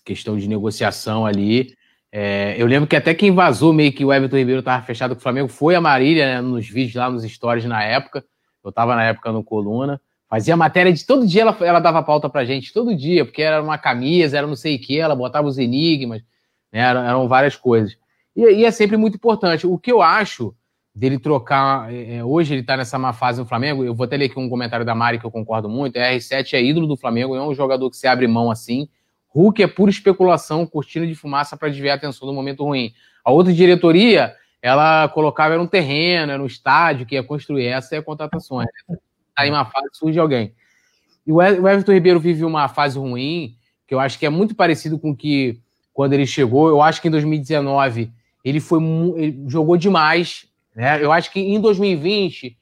questão 0.05 0.37
de 0.37 0.47
negociação 0.47 1.25
ali. 1.25 1.75
É, 2.11 2.55
eu 2.59 2.67
lembro 2.67 2.87
que 2.87 2.97
até 2.97 3.15
quem 3.15 3.35
vazou 3.35 3.73
meio 3.73 3.93
que 3.93 4.05
o 4.05 4.13
Everton 4.13 4.37
Ribeiro 4.37 4.61
estava 4.61 4.85
fechado 4.85 5.15
com 5.15 5.21
o 5.21 5.23
Flamengo 5.23 5.49
foi 5.49 5.75
a 5.75 5.81
Marília, 5.81 6.27
né, 6.27 6.41
nos 6.43 6.69
vídeos 6.69 6.97
lá, 6.97 7.11
nos 7.11 7.25
stories 7.25 7.65
na 7.65 7.83
época. 7.83 8.23
Eu 8.63 8.69
estava 8.69 8.95
na 8.95 9.05
época 9.05 9.33
no 9.33 9.43
Coluna. 9.43 9.99
Fazia 10.33 10.57
matéria 10.57 10.91
de 10.91 11.05
todo 11.05 11.27
dia, 11.27 11.43
ela, 11.43 11.55
ela 11.61 11.79
dava 11.79 12.03
pauta 12.03 12.27
pra 12.27 12.43
gente, 12.43 12.73
todo 12.73 12.97
dia, 12.97 13.23
porque 13.23 13.43
era 13.43 13.63
uma 13.63 13.77
camisa, 13.77 14.39
era 14.39 14.47
não 14.47 14.57
sei 14.57 14.77
o 14.77 14.79
que, 14.79 14.99
ela 14.99 15.15
botava 15.15 15.47
os 15.47 15.59
enigmas, 15.59 16.23
né, 16.73 16.81
eram, 16.81 17.03
eram 17.03 17.29
várias 17.29 17.55
coisas. 17.55 17.99
E, 18.35 18.41
e, 18.41 18.65
é 18.65 18.71
sempre 18.71 18.97
muito 18.97 19.17
importante. 19.17 19.67
O 19.67 19.77
que 19.77 19.93
eu 19.93 20.01
acho 20.01 20.57
dele 20.95 21.19
trocar. 21.19 21.93
É, 21.93 22.17
é 22.17 22.25
hoje 22.25 22.55
ele 22.55 22.63
tá 22.63 22.79
nessa 22.79 22.99
má 22.99 23.13
fase 23.13 23.41
no 23.41 23.47
Flamengo. 23.47 23.85
Eu 23.85 23.95
vou 23.95 24.05
até 24.05 24.17
ler 24.17 24.25
aqui 24.25 24.41
um 24.41 24.49
comentário 24.49 24.87
da 24.87 24.95
Mari 24.95 25.19
que 25.19 25.27
eu 25.27 25.31
concordo 25.31 25.69
muito. 25.69 25.97
É, 25.97 26.17
R7 26.17 26.55
é 26.55 26.63
ídolo 26.63 26.87
do 26.87 26.97
Flamengo, 26.97 27.37
é 27.37 27.43
um 27.43 27.55
jogador 27.55 27.91
que 27.91 27.97
se 27.99 28.07
abre 28.07 28.27
mão 28.27 28.51
assim. 28.51 28.89
Hulk 29.29 29.63
é 29.63 29.67
pura 29.67 29.91
especulação, 29.91 30.65
cortina 30.65 31.07
de 31.07 31.15
fumaça 31.15 31.59
para 31.59 31.69
desviar 31.69 31.97
a 31.97 31.99
atenção 31.99 32.27
do 32.27 32.33
momento 32.33 32.65
ruim. 32.65 32.95
A 33.23 33.31
outra 33.31 33.53
diretoria, 33.53 34.35
ela 34.63 35.11
colocava 35.11 35.53
era 35.53 35.63
um 35.63 35.67
terreno, 35.67 36.33
era 36.33 36.43
um 36.43 36.47
estádio 36.47 37.05
que 37.05 37.17
ia 37.17 37.23
construir. 37.23 37.67
Essa 37.67 37.97
é 37.97 37.99
a 37.99 38.03
contratações. 38.03 38.71
Tá 39.35 39.47
em 39.47 39.51
uma 39.51 39.65
fase, 39.65 39.89
surge 39.93 40.19
alguém. 40.19 40.55
E 41.27 41.33
o 41.33 41.41
Everton 41.41 41.93
Ribeiro 41.93 42.21
vive 42.21 42.45
uma 42.45 42.69
fase 42.69 42.99
ruim, 42.99 43.57
que 43.87 43.95
eu 43.95 44.01
acho 44.01 44.19
que 44.19 44.27
é 44.27 44.31
muito 44.31 44.55
parecido 44.55 44.99
com 44.99 45.15
que 45.15 45.61
quando 45.93 46.13
ele 46.13 46.27
chegou. 46.27 46.69
Eu 46.69 46.83
acho 46.83 47.01
que 47.01 47.09
em 47.09 47.11
2019 47.11 48.13
ele 48.45 48.61
foi 48.61 48.81
ele 49.17 49.45
jogou 49.47 49.77
demais. 49.77 50.47
Né? 50.75 51.03
Eu 51.03 51.13
acho 51.13 51.31
que 51.31 51.41
em 51.41 51.61
2020 51.61 52.57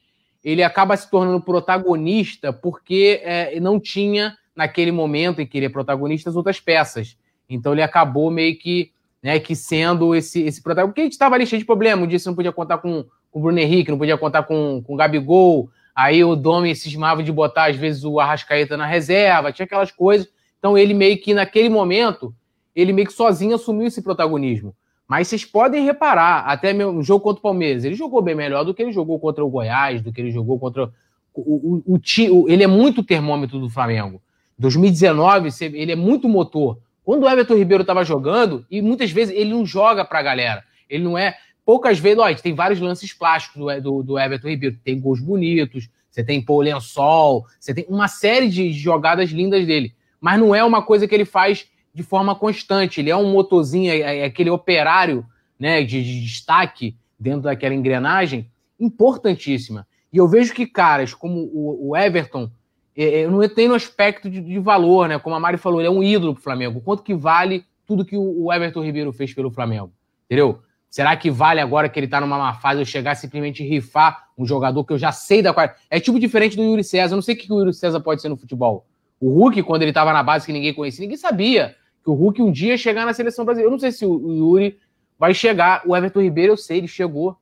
ele 0.44 0.62
acaba 0.62 0.97
se 0.97 1.10
tornando 1.10 1.40
protagonista 1.40 2.52
porque 2.52 3.20
é, 3.22 3.59
não 3.60 3.78
tinha 3.78 4.36
naquele 4.55 4.92
momento 4.92 5.40
em 5.40 5.47
que 5.47 5.56
ele 5.59 5.66
é 5.66 5.70
protagonista, 5.70 6.28
as 6.28 6.36
outras 6.36 6.60
peças. 6.60 7.16
Então 7.48 7.72
ele 7.72 7.82
acabou 7.82 8.30
meio 8.30 8.56
que, 8.59 8.92
né, 9.22 9.38
que 9.38 9.55
sendo 9.55 10.14
esse, 10.14 10.42
esse 10.42 10.62
protagonista. 10.62 10.92
Porque 10.92 11.01
a 11.01 11.05
gente 11.05 11.12
estava 11.12 11.34
ali 11.34 11.47
cheio 11.47 11.60
de 11.60 11.66
problema. 11.66 12.02
Um 12.02 12.06
dia 12.06 12.18
você 12.18 12.28
não 12.28 12.36
podia 12.36 12.52
contar 12.52 12.78
com, 12.78 13.05
com 13.30 13.38
o 13.38 13.42
Bruno 13.42 13.59
Henrique, 13.59 13.90
não 13.90 13.98
podia 13.98 14.18
contar 14.18 14.44
com, 14.44 14.82
com 14.86 14.94
o 14.94 14.97
Gabigol. 14.97 15.70
Aí 15.94 16.22
o 16.24 16.36
Domi 16.36 16.74
cismava 16.74 17.22
de 17.22 17.32
botar, 17.32 17.70
às 17.70 17.76
vezes, 17.76 18.04
o 18.04 18.20
Arrascaeta 18.20 18.76
na 18.76 18.86
reserva, 18.86 19.52
tinha 19.52 19.64
aquelas 19.64 19.90
coisas. 19.90 20.28
Então 20.58 20.76
ele 20.76 20.94
meio 20.94 21.18
que, 21.20 21.34
naquele 21.34 21.68
momento, 21.68 22.34
ele 22.74 22.92
meio 22.92 23.06
que 23.06 23.12
sozinho 23.12 23.54
assumiu 23.54 23.86
esse 23.86 24.02
protagonismo. 24.02 24.74
Mas 25.08 25.26
vocês 25.26 25.44
podem 25.44 25.84
reparar, 25.84 26.44
até 26.46 26.72
no 26.72 27.02
jogo 27.02 27.24
contra 27.24 27.40
o 27.40 27.42
Palmeiras, 27.42 27.84
ele 27.84 27.96
jogou 27.96 28.22
bem 28.22 28.34
melhor 28.34 28.64
do 28.64 28.72
que 28.72 28.80
ele 28.80 28.92
jogou 28.92 29.18
contra 29.18 29.44
o 29.44 29.50
Goiás, 29.50 30.00
do 30.00 30.12
que 30.12 30.20
ele 30.20 30.30
jogou 30.30 30.58
contra 30.58 30.92
o, 31.34 31.40
o, 31.40 31.94
o, 31.94 32.00
o 32.44 32.48
ele 32.48 32.62
é 32.62 32.66
muito 32.66 33.02
termômetro 33.02 33.58
do 33.58 33.68
Flamengo. 33.68 34.22
2019, 34.58 35.48
ele 35.76 35.92
é 35.92 35.96
muito 35.96 36.28
motor. 36.28 36.78
Quando 37.04 37.24
o 37.24 37.28
Everton 37.28 37.54
Ribeiro 37.54 37.80
estava 37.80 38.04
jogando, 38.04 38.64
e 38.70 38.80
muitas 38.82 39.10
vezes 39.10 39.34
ele 39.34 39.50
não 39.50 39.64
joga 39.64 40.04
para 40.04 40.18
a 40.20 40.22
galera. 40.22 40.62
Ele 40.88 41.02
não 41.02 41.16
é. 41.16 41.36
Poucas 41.70 42.01
vezes, 42.01 42.18
lógico, 42.18 42.42
tem 42.42 42.52
vários 42.52 42.80
lances 42.80 43.12
plásticos 43.12 43.62
do, 43.62 43.80
do, 43.80 44.02
do 44.02 44.18
Everton 44.18 44.48
Ribeiro. 44.48 44.76
Tem 44.82 44.98
gols 44.98 45.20
bonitos, 45.20 45.88
você 46.10 46.24
tem 46.24 46.42
pô, 46.42 46.60
lençol, 46.60 47.47
você 47.60 47.72
tem 47.72 47.86
uma 47.88 48.09
série 48.09 48.48
de 48.48 48.72
jogadas 48.72 49.30
lindas 49.30 49.64
dele. 49.64 49.94
Mas 50.20 50.40
não 50.40 50.52
é 50.52 50.64
uma 50.64 50.82
coisa 50.82 51.06
que 51.06 51.14
ele 51.14 51.24
faz 51.24 51.68
de 51.94 52.02
forma 52.02 52.34
constante. 52.34 52.98
Ele 52.98 53.09
é 53.09 53.14
um 53.14 53.30
motorzinho, 53.30 53.88
é, 53.88 54.18
é 54.18 54.24
aquele 54.24 54.51
operário 54.51 55.24
né, 55.60 55.84
de, 55.84 56.02
de 56.02 56.22
destaque 56.22 56.97
dentro 57.16 57.42
daquela 57.42 57.72
engrenagem 57.72 58.51
importantíssima. 58.80 59.86
E 60.12 60.16
eu 60.16 60.26
vejo 60.26 60.52
que 60.52 60.66
caras 60.66 61.14
como 61.14 61.48
o, 61.55 61.97
Everton 61.97 62.51
é, 62.97 63.20
é, 63.20 63.28
não 63.28 63.48
tem 63.48 63.68
no 63.68 63.74
aspecto 63.74 64.28
de, 64.28 64.40
de, 64.40 64.59
valor, 64.59 65.09
né? 65.09 65.20
Como 65.20 65.36
a 65.36 65.38
Mari 65.38 65.56
falou, 65.56 65.80
ele 65.80 65.86
é 65.86 65.92
um 65.92 66.02
ídolo 66.02 66.34
pro 66.34 66.42
Flamengo. 66.42 66.80
Quanto 66.80 67.05
que 67.05 67.14
vale 67.14 67.64
tudo 67.86 68.05
que 68.05 68.16
o 68.16 68.52
Everton 68.52 68.82
Ribeiro 68.82 69.12
fez 69.12 69.32
pelo 69.32 69.52
Flamengo? 69.52 69.92
Entendeu? 70.26 70.60
Será 70.90 71.16
que 71.16 71.30
vale 71.30 71.60
agora 71.60 71.88
que 71.88 71.98
ele 72.00 72.08
tá 72.08 72.20
numa 72.20 72.36
má 72.36 72.52
fase 72.52 72.80
eu 72.80 72.84
chegar 72.84 73.14
simplesmente 73.14 73.62
rifar 73.62 74.28
um 74.36 74.44
jogador 74.44 74.84
que 74.84 74.92
eu 74.92 74.98
já 74.98 75.12
sei 75.12 75.40
da 75.40 75.54
qual. 75.54 75.70
É 75.88 76.00
tipo 76.00 76.18
diferente 76.18 76.56
do 76.56 76.64
Yuri 76.64 76.82
César. 76.82 77.14
Eu 77.14 77.16
não 77.16 77.22
sei 77.22 77.36
o 77.36 77.38
que 77.38 77.50
o 77.52 77.60
Yuri 77.60 77.72
César 77.72 78.00
pode 78.00 78.20
ser 78.20 78.28
no 78.28 78.36
futebol. 78.36 78.84
O 79.20 79.32
Hulk, 79.32 79.62
quando 79.62 79.82
ele 79.82 79.92
tava 79.92 80.12
na 80.12 80.22
base 80.22 80.44
que 80.44 80.52
ninguém 80.52 80.74
conhecia, 80.74 81.02
ninguém 81.02 81.16
sabia 81.16 81.76
que 82.02 82.10
o 82.10 82.14
Hulk 82.14 82.42
um 82.42 82.50
dia 82.50 82.70
ia 82.70 82.76
chegar 82.76 83.06
na 83.06 83.12
seleção 83.12 83.44
brasileira. 83.44 83.68
Eu 83.68 83.70
não 83.70 83.78
sei 83.78 83.92
se 83.92 84.04
o 84.04 84.32
Yuri 84.32 84.80
vai 85.16 85.32
chegar. 85.32 85.82
O 85.86 85.96
Everton 85.96 86.22
Ribeiro, 86.22 86.54
eu 86.54 86.56
sei, 86.56 86.78
ele 86.78 86.88
chegou, 86.88 87.36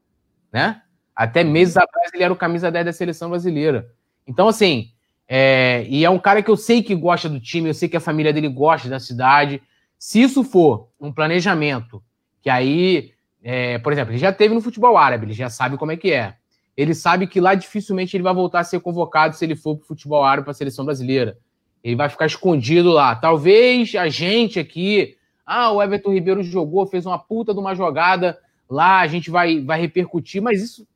né? 0.53 0.83
Até 1.17 1.43
meses 1.43 1.77
atrás 1.77 2.11
ele 2.13 2.23
era 2.23 2.33
o 2.33 2.37
camisa 2.37 2.71
10 2.71 2.85
da 2.85 2.93
seleção 2.93 3.31
brasileira. 3.31 3.91
Então, 4.27 4.47
assim, 4.47 4.91
é, 5.27 5.87
e 5.89 6.05
é 6.05 6.11
um 6.11 6.19
cara 6.19 6.43
que 6.43 6.51
eu 6.51 6.57
sei 6.57 6.83
que 6.83 6.95
gosta 6.95 7.29
do 7.29 7.41
time, 7.41 7.71
eu 7.71 7.75
sei 7.75 7.89
que 7.89 7.97
a 7.97 8.01
família 8.01 8.33
dele 8.33 8.49
gosta 8.49 8.89
da 8.89 9.01
cidade. 9.01 9.63
Se 9.99 10.21
isso 10.21 10.45
for 10.45 10.91
um 11.01 11.11
planejamento, 11.11 12.03
que 12.43 12.51
aí, 12.51 13.13
é, 13.43 13.79
por 13.79 13.93
exemplo, 13.93 14.13
ele 14.13 14.19
já 14.19 14.33
teve 14.33 14.55
no 14.55 14.61
futebol 14.61 14.97
árabe, 14.97 15.27
ele 15.27 15.33
já 15.33 15.49
sabe 15.49 15.77
como 15.77 15.93
é 15.93 15.97
que 15.97 16.13
é. 16.13 16.35
Ele 16.77 16.95
sabe 16.95 17.27
que 17.27 17.41
lá 17.41 17.55
dificilmente 17.55 18.17
ele 18.17 18.23
vai 18.23 18.35
voltar 18.35 18.61
a 18.61 18.65
ser 18.65 18.81
convocado 18.81 19.35
se 19.35 19.45
ele 19.45 19.57
for 19.57 19.77
para 19.77 19.85
o 19.85 19.87
futebol 19.87 20.23
árabe 20.23 20.45
para 20.45 20.53
a 20.53 20.55
seleção 20.55 20.85
brasileira. 20.85 21.39
Ele 21.83 21.97
vai 21.97 22.09
ficar 22.09 22.27
escondido 22.27 22.91
lá. 22.91 23.17
Talvez 23.17 23.95
a 23.95 24.09
gente 24.09 24.61
aqui, 24.61 25.17
ah, 25.45 25.73
o 25.73 25.83
Everton 25.83 26.13
Ribeiro 26.13 26.43
jogou, 26.43 26.87
fez 26.87 27.05
uma 27.07 27.19
puta 27.19 27.53
de 27.53 27.59
uma 27.59 27.75
jogada 27.75 28.39
lá, 28.69 29.01
a 29.01 29.07
gente 29.07 29.31
vai, 29.31 29.61
vai 29.61 29.81
repercutir, 29.81 30.43
mas 30.43 30.63
isso 30.63 30.87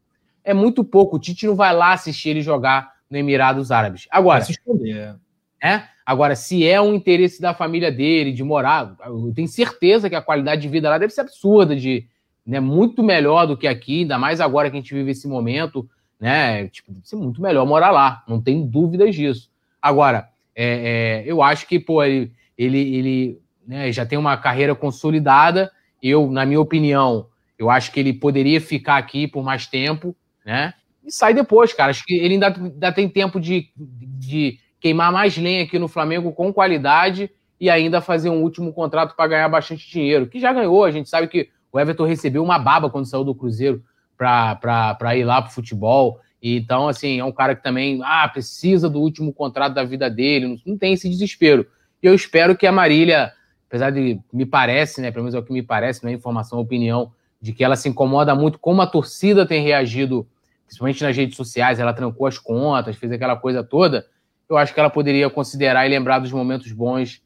é 0.44 0.52
muito 0.52 0.84
pouco. 0.84 1.16
O 1.16 1.18
Tite 1.18 1.46
não 1.46 1.56
vai 1.56 1.74
lá 1.74 1.92
assistir 1.92 2.30
ele 2.30 2.42
jogar 2.42 2.92
no 3.10 3.16
Emirados 3.16 3.70
Árabes. 3.70 4.06
Agora, 4.10 4.42
se 4.42 4.52
esconder. 4.52 5.16
É? 5.62 5.82
Agora, 6.04 6.34
se 6.34 6.66
é 6.66 6.80
um 6.80 6.94
interesse 6.94 7.40
da 7.40 7.54
família 7.54 7.90
dele 7.90 8.32
de 8.32 8.42
morar, 8.42 8.96
eu 9.06 9.32
tenho 9.34 9.46
certeza 9.46 10.10
que 10.10 10.16
a 10.16 10.22
qualidade 10.22 10.62
de 10.62 10.68
vida 10.68 10.90
lá 10.90 10.98
deve 10.98 11.12
ser 11.12 11.20
absurda, 11.20 11.76
de, 11.76 12.06
né, 12.44 12.60
muito 12.60 13.02
melhor 13.02 13.46
do 13.46 13.56
que 13.56 13.66
aqui, 13.66 14.00
ainda 14.00 14.18
mais 14.18 14.40
agora 14.40 14.70
que 14.70 14.76
a 14.76 14.80
gente 14.80 14.94
vive 14.94 15.10
esse 15.10 15.28
momento, 15.28 15.88
né? 16.18 16.68
Tipo, 16.68 16.92
deve 16.92 17.06
ser 17.06 17.16
muito 17.16 17.40
melhor 17.40 17.66
morar 17.66 17.90
lá, 17.90 18.22
não 18.28 18.40
tem 18.40 18.66
dúvidas 18.66 19.14
disso. 19.14 19.50
Agora, 19.80 20.28
é, 20.54 21.22
é, 21.24 21.24
eu 21.26 21.42
acho 21.42 21.66
que, 21.66 21.78
pô, 21.78 22.02
ele, 22.02 22.32
ele, 22.56 22.78
ele 22.78 23.40
né, 23.66 23.90
já 23.90 24.04
tem 24.04 24.18
uma 24.18 24.36
carreira 24.36 24.74
consolidada. 24.74 25.70
Eu, 26.02 26.30
na 26.30 26.44
minha 26.44 26.60
opinião, 26.60 27.26
eu 27.58 27.70
acho 27.70 27.92
que 27.92 28.00
ele 28.00 28.12
poderia 28.12 28.60
ficar 28.60 28.96
aqui 28.96 29.26
por 29.26 29.42
mais 29.42 29.66
tempo, 29.66 30.14
né? 30.44 30.74
E 31.04 31.10
sai 31.10 31.34
depois, 31.34 31.72
cara. 31.72 31.90
Acho 31.90 32.04
que 32.04 32.14
ele 32.14 32.34
ainda, 32.34 32.48
ainda 32.48 32.92
tem 32.92 33.08
tempo 33.08 33.40
de, 33.40 33.70
de 33.76 34.58
queimar 34.80 35.12
mais 35.12 35.36
lenha 35.36 35.64
aqui 35.64 35.78
no 35.78 35.88
Flamengo 35.88 36.32
com 36.32 36.52
qualidade 36.52 37.30
e 37.60 37.70
ainda 37.70 38.00
fazer 38.00 38.30
um 38.30 38.42
último 38.42 38.72
contrato 38.72 39.14
para 39.16 39.28
ganhar 39.28 39.48
bastante 39.48 39.88
dinheiro. 39.88 40.26
Que 40.26 40.40
já 40.40 40.52
ganhou, 40.52 40.84
a 40.84 40.90
gente 40.90 41.08
sabe 41.08 41.28
que 41.28 41.48
o 41.72 41.80
Everton 41.80 42.04
recebeu 42.04 42.44
uma 42.44 42.58
baba 42.58 42.90
quando 42.90 43.06
saiu 43.06 43.24
do 43.24 43.34
Cruzeiro 43.34 43.82
para 44.16 45.16
ir 45.16 45.24
lá 45.24 45.40
para 45.40 45.50
o 45.50 45.54
futebol. 45.54 46.20
Então, 46.42 46.86
assim, 46.86 47.18
é 47.18 47.24
um 47.24 47.32
cara 47.32 47.56
que 47.56 47.62
também 47.62 48.00
ah, 48.04 48.28
precisa 48.28 48.90
do 48.90 49.00
último 49.00 49.32
contrato 49.32 49.72
da 49.72 49.84
vida 49.84 50.10
dele, 50.10 50.46
não, 50.46 50.56
não 50.66 50.78
tem 50.78 50.92
esse 50.92 51.08
desespero. 51.08 51.66
E 52.02 52.06
eu 52.06 52.14
espero 52.14 52.56
que 52.56 52.66
a 52.66 52.72
Marília, 52.72 53.32
apesar 53.68 53.90
de 53.90 54.20
me 54.32 54.44
parece, 54.44 55.00
né, 55.00 55.10
pelo 55.10 55.24
menos 55.24 55.34
é 55.34 55.38
o 55.38 55.42
que 55.42 55.52
me 55.52 55.62
parece, 55.62 56.02
não 56.02 56.10
é 56.10 56.14
informação, 56.14 56.58
opinião, 56.58 57.12
de 57.40 57.52
que 57.52 57.64
ela 57.64 57.76
se 57.76 57.88
incomoda 57.88 58.34
muito 58.34 58.58
como 58.58 58.82
a 58.82 58.86
torcida 58.86 59.46
tem 59.46 59.62
reagido, 59.62 60.26
principalmente 60.66 61.02
nas 61.02 61.16
redes 61.16 61.36
sociais, 61.36 61.78
ela 61.78 61.92
trancou 61.92 62.26
as 62.26 62.38
contas, 62.38 62.96
fez 62.96 63.10
aquela 63.12 63.36
coisa 63.36 63.64
toda. 63.64 64.06
Eu 64.48 64.56
acho 64.56 64.74
que 64.74 64.80
ela 64.80 64.90
poderia 64.90 65.30
considerar 65.30 65.86
e 65.86 65.88
lembrar 65.88 66.18
dos 66.18 66.32
momentos 66.32 66.70
bons 66.72 67.22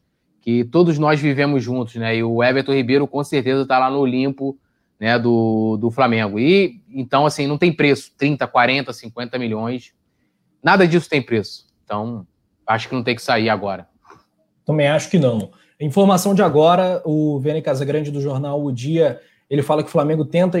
que 0.47 0.63
todos 0.63 0.97
nós 0.97 1.19
vivemos 1.19 1.61
juntos, 1.61 1.95
né? 1.95 2.15
E 2.15 2.23
o 2.23 2.41
Everton 2.41 2.71
Ribeiro 2.71 3.05
com 3.05 3.21
certeza 3.21 3.63
está 3.63 3.77
lá 3.77 3.89
no 3.89 3.99
Olimpo, 3.99 4.57
né, 4.97 5.19
do, 5.19 5.75
do 5.75 5.91
Flamengo. 5.91 6.39
E 6.39 6.79
então 6.89 7.25
assim, 7.25 7.45
não 7.45 7.57
tem 7.57 7.73
preço, 7.73 8.13
30, 8.17 8.47
40, 8.47 8.93
50 8.93 9.37
milhões. 9.37 9.91
Nada 10.63 10.87
disso 10.87 11.09
tem 11.09 11.21
preço. 11.21 11.65
Então, 11.83 12.25
acho 12.65 12.87
que 12.87 12.95
não 12.95 13.03
tem 13.03 13.13
que 13.13 13.21
sair 13.21 13.49
agora. 13.49 13.89
Também 14.65 14.87
acho 14.87 15.09
que 15.09 15.19
não. 15.19 15.51
Informação 15.81 16.33
de 16.33 16.41
agora, 16.41 17.01
o 17.03 17.37
Vene 17.41 17.61
Casagrande 17.61 18.09
do 18.09 18.21
jornal 18.21 18.63
O 18.63 18.71
Dia, 18.71 19.19
ele 19.49 19.61
fala 19.61 19.83
que 19.83 19.89
o 19.89 19.91
Flamengo 19.91 20.23
tenta 20.23 20.57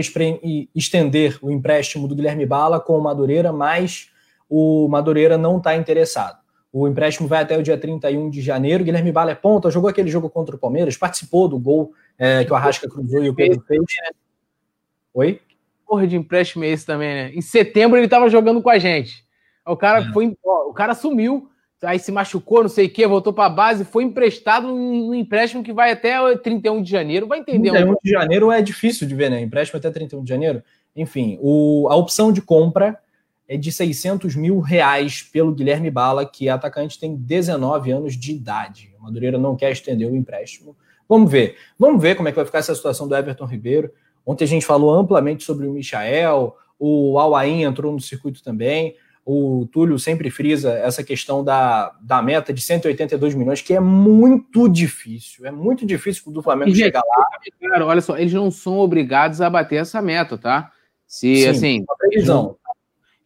estender 0.75 1.39
o 1.41 1.49
empréstimo 1.49 2.09
do 2.09 2.15
Guilherme 2.15 2.45
Bala 2.45 2.77
com 2.81 2.97
o 2.97 3.01
Madureira, 3.01 3.53
mas 3.53 4.09
o 4.49 4.89
Madureira 4.89 5.37
não 5.37 5.59
está 5.59 5.77
interessado. 5.77 6.39
O 6.71 6.87
empréstimo 6.87 7.27
vai 7.27 7.41
até 7.41 7.57
o 7.57 7.63
dia 7.63 7.77
31 7.77 8.29
de 8.29 8.41
janeiro. 8.41 8.83
Guilherme 8.83 9.11
Bala 9.11 9.31
é 9.31 9.35
ponta, 9.35 9.71
jogou 9.71 9.89
aquele 9.89 10.09
jogo 10.09 10.29
contra 10.29 10.55
o 10.55 10.59
Palmeiras, 10.59 10.97
participou 10.97 11.47
do 11.47 11.57
gol 11.57 11.93
é, 12.17 12.43
que 12.43 12.51
o 12.51 12.55
Arrasca 12.55 12.89
cruzou 12.89 13.23
e 13.23 13.29
o 13.29 13.33
Pedro 13.33 13.61
fez. 13.67 13.81
Oi? 15.13 15.41
Porra 15.87 16.05
de 16.05 16.17
empréstimo 16.17 16.63
é 16.63 16.67
esse 16.67 16.85
também, 16.85 17.13
né? 17.13 17.31
Em 17.33 17.41
setembro 17.41 17.97
ele 17.97 18.05
estava 18.05 18.29
jogando 18.29 18.61
com 18.61 18.69
a 18.69 18.77
gente. 18.77 19.25
O 19.65 19.75
cara 19.75 19.99
é. 19.99 20.11
foi, 20.11 20.35
o 20.43 20.73
cara 20.73 20.93
sumiu, 20.93 21.49
aí 21.81 21.99
se 21.99 22.11
machucou, 22.11 22.61
não 22.61 22.69
sei 22.69 22.87
o 22.87 22.89
quê, 22.89 23.07
voltou 23.07 23.31
para 23.31 23.45
a 23.45 23.49
base, 23.49 23.85
foi 23.85 24.03
emprestado 24.03 24.67
um 24.67 25.13
empréstimo 25.13 25.63
que 25.63 25.73
vai 25.73 25.91
até 25.91 26.17
31 26.37 26.81
de 26.81 26.91
janeiro. 26.91 27.27
Vai 27.27 27.39
entender. 27.39 27.71
31 27.71 27.95
de 28.03 28.11
janeiro 28.11 28.51
é 28.51 28.61
difícil 28.61 29.07
de 29.07 29.15
ver, 29.15 29.29
né? 29.29 29.41
Empréstimo 29.41 29.77
até 29.77 29.89
31 29.89 30.23
de 30.23 30.29
janeiro. 30.29 30.61
Enfim, 30.95 31.37
o, 31.41 31.87
a 31.89 31.95
opção 31.95 32.31
de 32.31 32.41
compra 32.41 32.99
é 33.47 33.55
de 33.55 33.71
600 33.71 34.35
mil 34.35 34.59
reais 34.59 35.21
pelo 35.21 35.53
Guilherme 35.53 35.89
Bala, 35.89 36.25
que 36.25 36.49
é 36.49 36.51
atacante, 36.51 36.99
tem 36.99 37.15
19 37.15 37.91
anos 37.91 38.17
de 38.17 38.31
idade. 38.31 38.93
O 38.99 39.03
Madureira 39.03 39.37
não 39.37 39.55
quer 39.55 39.71
estender 39.71 40.09
o 40.11 40.15
empréstimo. 40.15 40.75
Vamos 41.07 41.31
ver. 41.31 41.55
Vamos 41.79 42.01
ver 42.01 42.15
como 42.15 42.27
é 42.27 42.31
que 42.31 42.35
vai 42.35 42.45
ficar 42.45 42.59
essa 42.59 42.75
situação 42.75 43.07
do 43.07 43.15
Everton 43.15 43.45
Ribeiro. 43.45 43.91
Ontem 44.25 44.43
a 44.43 44.47
gente 44.47 44.65
falou 44.65 44.93
amplamente 44.93 45.45
sobre 45.45 45.65
o 45.65 45.71
Michael, 45.71 46.53
o 46.77 47.17
Alain 47.17 47.63
entrou 47.63 47.93
no 47.93 48.01
circuito 48.01 48.43
também. 48.43 48.95
O 49.25 49.67
Túlio 49.71 49.97
sempre 49.99 50.29
frisa 50.29 50.71
essa 50.73 51.03
questão 51.03 51.43
da, 51.43 51.93
da 52.01 52.21
meta 52.21 52.53
de 52.53 52.61
182 52.61 53.35
milhões, 53.35 53.61
que 53.61 53.73
é 53.73 53.79
muito 53.79 54.69
difícil. 54.69 55.45
É 55.45 55.51
muito 55.51 55.85
difícil 55.85 56.31
do 56.31 56.41
Flamengo 56.41 56.71
e, 56.71 56.75
chegar 56.75 57.01
lá. 57.05 57.25
Cara, 57.69 57.85
olha 57.85 58.01
só, 58.01 58.17
eles 58.17 58.33
não 58.33 58.51
são 58.51 58.77
obrigados 58.77 59.41
a 59.41 59.49
bater 59.49 59.77
essa 59.77 60.01
meta, 60.01 60.37
tá? 60.37 60.71
Se, 61.05 61.35
Sim, 61.35 61.47
assim, 61.47 61.85
previsão 61.97 62.57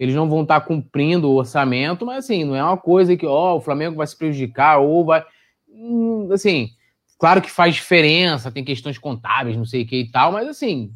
eles 0.02 0.16
não 0.16 0.28
vão 0.28 0.42
estar 0.42 0.60
cumprindo 0.62 1.30
o 1.30 1.36
orçamento, 1.36 2.08
mas 2.08 2.26
assim, 2.26 2.44
não 2.44 2.56
é 2.56 2.64
uma 2.64 2.76
coisa 2.76 3.16
que, 3.16 3.24
ó, 3.24 3.58
o 3.58 3.62
Flamengo 3.62 3.98
vai 3.98 4.08
se 4.08 4.18
prejudicar 4.18 4.80
ou 4.80 5.06
vai. 5.06 5.24
Hum, 5.70 6.28
assim, 6.32 6.72
claro 7.20 7.40
que 7.40 7.52
faz 7.52 7.76
diferença, 7.76 8.52
tem 8.52 8.64
questões 8.64 8.98
contábeis, 8.98 9.56
não 9.56 9.64
sei 9.64 9.84
o 9.84 9.86
que 9.86 9.98
e 9.98 10.12
tal, 10.12 10.32
mas 10.32 10.48
assim, 10.48 10.92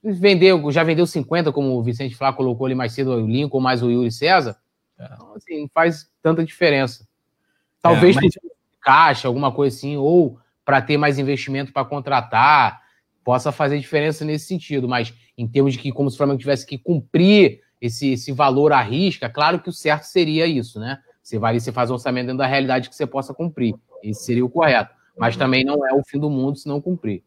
vendeu, 0.00 0.70
já 0.70 0.84
vendeu 0.84 1.08
50, 1.08 1.50
como 1.50 1.76
o 1.76 1.82
Vicente 1.82 2.14
Flá 2.14 2.32
colocou 2.32 2.66
ali 2.66 2.74
mais 2.76 2.92
cedo, 2.92 3.10
o 3.10 3.26
Lincoln 3.26 3.58
mais 3.58 3.82
o 3.82 3.90
Yuri 3.90 4.12
César. 4.12 4.56
Então, 4.94 5.34
assim, 5.34 5.62
não 5.62 5.68
faz 5.74 6.08
tanta 6.22 6.44
diferença. 6.44 7.04
Talvez 7.82 8.16
é, 8.16 8.20
mas... 8.22 8.32
caixa, 8.80 9.26
alguma 9.26 9.50
coisa 9.50 9.76
assim, 9.76 9.96
ou 9.96 10.38
para 10.64 10.80
ter 10.80 10.96
mais 10.96 11.18
investimento 11.18 11.72
para 11.72 11.84
contratar, 11.84 12.80
possa 13.24 13.50
fazer 13.50 13.76
diferença 13.80 14.24
nesse 14.24 14.46
sentido, 14.46 14.88
mas 14.88 15.12
em 15.36 15.48
termos 15.48 15.72
de 15.72 15.80
que, 15.80 15.90
como 15.90 16.08
se 16.08 16.14
o 16.14 16.18
Flamengo 16.18 16.38
tivesse 16.38 16.64
que 16.64 16.78
cumprir 16.78 17.65
esse, 17.86 18.12
esse 18.12 18.32
valor 18.32 18.72
à 18.72 18.80
risca, 18.82 19.28
claro 19.28 19.60
que 19.60 19.68
o 19.68 19.72
certo 19.72 20.04
seria 20.04 20.46
isso, 20.46 20.78
né? 20.78 20.98
Você 21.22 21.38
vai 21.38 21.50
ali, 21.50 21.60
você 21.60 21.72
faz 21.72 21.90
um 21.90 21.94
orçamento 21.94 22.26
dentro 22.26 22.38
da 22.38 22.46
realidade 22.46 22.88
que 22.88 22.94
você 22.94 23.06
possa 23.06 23.34
cumprir. 23.34 23.74
Esse 24.02 24.24
seria 24.24 24.44
o 24.44 24.48
correto. 24.48 24.94
Mas 25.18 25.36
também 25.36 25.64
não 25.64 25.86
é 25.86 25.92
o 25.92 26.02
fim 26.04 26.20
do 26.20 26.30
mundo 26.30 26.56
se 26.56 26.68
não 26.68 26.80
cumprir. 26.80 27.22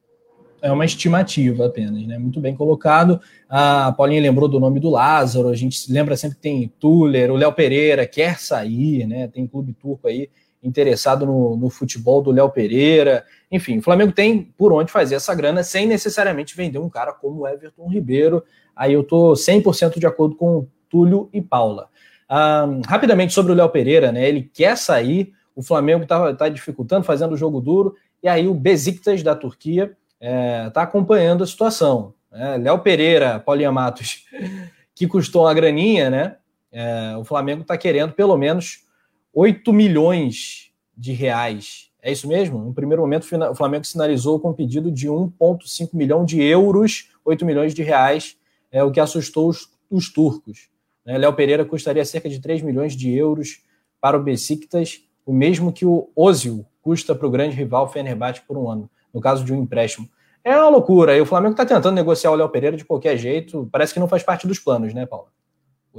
É 0.61 0.71
uma 0.71 0.85
estimativa 0.85 1.65
apenas, 1.65 2.05
né? 2.05 2.17
Muito 2.17 2.39
bem 2.39 2.55
colocado. 2.55 3.19
A 3.49 3.91
Paulinha 3.91 4.21
lembrou 4.21 4.47
do 4.47 4.59
nome 4.59 4.79
do 4.79 4.89
Lázaro, 4.89 5.49
a 5.49 5.55
gente 5.55 5.91
lembra 5.91 6.15
sempre 6.15 6.35
que 6.35 6.41
tem 6.41 6.67
Tuller, 6.79 7.31
o 7.31 7.35
Léo 7.35 7.51
Pereira 7.53 8.05
quer 8.05 8.39
sair, 8.39 9.07
né? 9.07 9.27
Tem 9.27 9.47
clube 9.47 9.73
turco 9.73 10.07
aí 10.07 10.29
interessado 10.61 11.25
no, 11.25 11.55
no 11.55 11.69
futebol 11.69 12.21
do 12.21 12.31
Léo 12.31 12.49
Pereira. 12.49 13.25
Enfim, 13.49 13.79
o 13.79 13.81
Flamengo 13.81 14.11
tem 14.11 14.43
por 14.57 14.73
onde 14.73 14.91
fazer 14.91 15.15
essa 15.15 15.33
grana 15.33 15.63
sem 15.63 15.87
necessariamente 15.87 16.55
vender 16.55 16.79
um 16.79 16.89
cara 16.89 17.13
como 17.13 17.41
o 17.41 17.47
Everton 17.47 17.87
Ribeiro. 17.87 18.43
Aí 18.79 18.93
eu 18.93 19.03
tô 19.03 19.33
100% 19.33 19.99
de 19.99 20.07
acordo 20.07 20.37
com 20.37 20.65
Túlio 20.89 21.29
e 21.33 21.41
Paula. 21.41 21.89
Um, 22.31 22.79
rapidamente 22.87 23.33
sobre 23.33 23.51
o 23.51 23.55
Léo 23.55 23.67
Pereira, 23.67 24.09
né? 24.09 24.25
Ele 24.25 24.49
quer 24.53 24.77
sair, 24.77 25.33
o 25.53 25.61
Flamengo 25.61 26.03
está 26.03 26.33
tá 26.33 26.47
dificultando, 26.47 27.03
fazendo 27.03 27.33
o 27.33 27.37
jogo 27.37 27.59
duro, 27.59 27.93
e 28.23 28.29
aí 28.29 28.47
o 28.47 28.53
Besiktas 28.53 29.21
da 29.21 29.35
Turquia 29.35 29.83
está 29.83 29.97
é, 30.21 30.69
tá 30.69 30.83
acompanhando 30.83 31.43
a 31.43 31.47
situação. 31.47 32.13
Né? 32.31 32.55
Léo 32.55 32.79
Pereira, 32.79 33.37
Paulinha 33.41 33.69
Matos, 33.69 34.23
que 34.95 35.05
custou 35.05 35.43
uma 35.43 35.53
graninha, 35.53 36.09
né? 36.09 36.37
É, 36.71 37.17
o 37.17 37.25
Flamengo 37.25 37.63
está 37.63 37.77
querendo 37.77 38.13
pelo 38.13 38.37
menos 38.37 38.85
8 39.33 39.73
milhões 39.73 40.71
de 40.95 41.11
reais. 41.11 41.89
É 42.01 42.13
isso 42.13 42.29
mesmo? 42.29 42.59
No 42.59 42.73
primeiro 42.73 43.01
momento, 43.01 43.27
o 43.51 43.55
Flamengo 43.55 43.83
sinalizou 43.83 44.39
com 44.39 44.51
um 44.51 44.53
pedido 44.53 44.89
de 44.89 45.09
1,5 45.09 45.89
milhão 45.91 46.23
de 46.23 46.41
euros, 46.41 47.09
8 47.25 47.45
milhões 47.45 47.73
de 47.73 47.83
reais 47.83 48.38
é 48.71 48.83
o 48.83 48.91
que 48.91 48.99
assustou 48.99 49.49
os, 49.49 49.69
os 49.89 50.11
turcos. 50.11 50.69
Né? 51.05 51.17
Léo 51.17 51.33
Pereira 51.33 51.65
custaria 51.65 52.05
cerca 52.05 52.29
de 52.29 52.39
3 52.39 52.61
milhões 52.61 52.95
de 52.95 53.13
euros 53.13 53.63
para 53.99 54.17
o 54.17 54.23
Besiktas, 54.23 55.03
o 55.25 55.33
mesmo 55.33 55.73
que 55.73 55.85
o 55.85 56.09
Ozil 56.15 56.65
custa 56.81 57.13
para 57.13 57.27
o 57.27 57.31
grande 57.31 57.55
rival 57.55 57.91
Fenerbahçe 57.91 58.41
por 58.41 58.57
um 58.57 58.69
ano, 58.69 58.89
no 59.13 59.19
caso 59.21 59.43
de 59.43 59.53
um 59.53 59.61
empréstimo. 59.61 60.09
É 60.43 60.55
uma 60.55 60.69
loucura. 60.69 61.15
E 61.15 61.21
o 61.21 61.25
Flamengo 61.25 61.51
está 61.51 61.65
tentando 61.65 61.95
negociar 61.95 62.31
o 62.31 62.35
Léo 62.35 62.49
Pereira 62.49 62.77
de 62.77 62.85
qualquer 62.85 63.17
jeito. 63.17 63.67
Parece 63.71 63.93
que 63.93 63.99
não 63.99 64.07
faz 64.07 64.23
parte 64.23 64.47
dos 64.47 64.59
planos, 64.59 64.93
né, 64.93 65.05
Paula? 65.05 65.27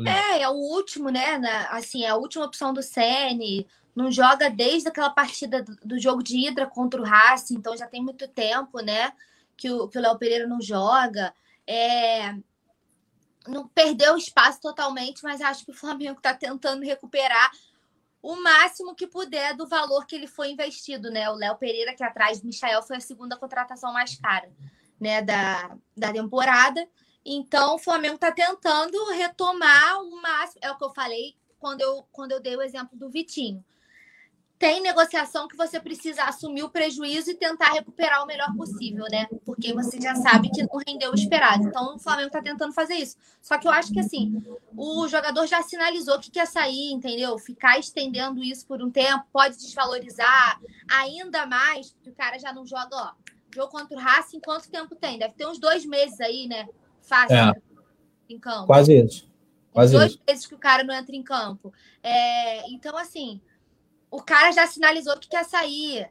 É, 0.06 0.42
é 0.42 0.48
o 0.48 0.54
último, 0.54 1.10
né? 1.10 1.40
Assim, 1.70 2.04
é 2.04 2.08
a 2.08 2.16
última 2.16 2.44
opção 2.44 2.72
do 2.72 2.82
Sene. 2.82 3.66
Não 3.94 4.10
joga 4.10 4.48
desde 4.48 4.88
aquela 4.88 5.10
partida 5.10 5.64
do 5.84 5.98
jogo 5.98 6.22
de 6.22 6.36
Hidra 6.36 6.66
contra 6.66 7.00
o 7.00 7.04
Racing, 7.04 7.56
então 7.56 7.76
já 7.76 7.86
tem 7.86 8.02
muito 8.02 8.26
tempo, 8.28 8.80
né? 8.80 9.12
Que 9.56 9.70
o, 9.70 9.88
que 9.88 9.98
o 9.98 10.00
Léo 10.00 10.18
Pereira 10.18 10.46
não 10.46 10.60
joga. 10.60 11.34
É, 11.66 12.34
não 13.50 13.68
perdeu 13.68 14.16
espaço 14.16 14.60
totalmente, 14.60 15.22
mas 15.22 15.40
acho 15.40 15.64
que 15.64 15.70
o 15.70 15.74
Flamengo 15.74 16.18
está 16.18 16.32
tentando 16.32 16.84
recuperar 16.84 17.50
o 18.22 18.36
máximo 18.42 18.94
que 18.94 19.06
puder 19.06 19.56
do 19.56 19.66
valor 19.66 20.06
que 20.06 20.14
ele 20.14 20.26
foi 20.26 20.50
investido, 20.50 21.10
né? 21.10 21.30
O 21.30 21.34
Léo 21.34 21.56
Pereira, 21.56 21.94
que 21.94 22.04
atrás 22.04 22.40
do 22.40 22.46
Michael, 22.46 22.82
foi 22.82 22.96
a 22.96 23.00
segunda 23.00 23.36
contratação 23.36 23.92
mais 23.92 24.16
cara, 24.16 24.50
né, 25.00 25.22
da, 25.22 25.76
da 25.96 26.12
temporada. 26.12 26.86
Então, 27.24 27.74
o 27.74 27.78
Flamengo 27.78 28.16
está 28.16 28.30
tentando 28.30 29.10
retomar 29.10 30.02
o 30.02 30.20
máximo. 30.20 30.60
É 30.62 30.70
o 30.70 30.76
que 30.76 30.84
eu 30.84 30.90
falei 30.90 31.34
quando 31.58 31.80
eu, 31.80 32.06
quando 32.12 32.32
eu 32.32 32.40
dei 32.40 32.56
o 32.56 32.62
exemplo 32.62 32.98
do 32.98 33.10
Vitinho. 33.10 33.64
Tem 34.60 34.82
negociação 34.82 35.48
que 35.48 35.56
você 35.56 35.80
precisa 35.80 36.24
assumir 36.24 36.62
o 36.62 36.68
prejuízo 36.68 37.30
e 37.30 37.34
tentar 37.34 37.72
recuperar 37.72 38.22
o 38.22 38.26
melhor 38.26 38.54
possível, 38.54 39.06
né? 39.10 39.26
Porque 39.42 39.72
você 39.72 39.98
já 39.98 40.14
sabe 40.14 40.50
que 40.50 40.62
não 40.62 40.78
rendeu 40.86 41.10
o 41.10 41.14
esperado. 41.14 41.64
Então 41.64 41.96
o 41.96 41.98
Flamengo 41.98 42.26
está 42.26 42.42
tentando 42.42 42.74
fazer 42.74 42.96
isso. 42.96 43.16
Só 43.40 43.56
que 43.56 43.66
eu 43.66 43.72
acho 43.72 43.90
que 43.90 43.98
assim, 43.98 44.44
o 44.76 45.08
jogador 45.08 45.46
já 45.46 45.62
sinalizou 45.62 46.20
que 46.20 46.30
quer 46.30 46.46
sair, 46.46 46.92
entendeu? 46.92 47.38
Ficar 47.38 47.78
estendendo 47.78 48.44
isso 48.44 48.66
por 48.66 48.82
um 48.82 48.90
tempo 48.90 49.24
pode 49.32 49.56
desvalorizar 49.56 50.60
ainda 50.90 51.46
mais, 51.46 51.92
porque 51.92 52.10
o 52.10 52.14
cara 52.14 52.38
já 52.38 52.52
não 52.52 52.66
joga, 52.66 52.94
ó. 52.94 53.12
Jogo 53.54 53.72
contra 53.72 53.96
o 53.96 53.98
Racing, 53.98 54.40
quanto 54.40 54.68
tempo 54.68 54.94
tem? 54.94 55.18
Deve 55.18 55.32
ter 55.32 55.46
uns 55.46 55.58
dois 55.58 55.86
meses 55.86 56.20
aí, 56.20 56.46
né? 56.46 56.68
Fácil 57.00 57.34
é. 57.34 57.52
em 58.28 58.38
campo. 58.38 58.66
Quase 58.66 58.92
isso. 58.92 59.26
Quase 59.72 59.96
dois 59.96 60.12
isso. 60.12 60.22
meses 60.28 60.46
que 60.46 60.54
o 60.54 60.58
cara 60.58 60.84
não 60.84 60.94
entra 60.94 61.16
em 61.16 61.22
campo. 61.22 61.72
É, 62.02 62.70
então, 62.70 62.94
assim, 62.98 63.40
o 64.10 64.22
cara 64.22 64.50
já 64.52 64.66
sinalizou 64.66 65.18
que 65.18 65.28
quer 65.28 65.44
sair. 65.44 66.10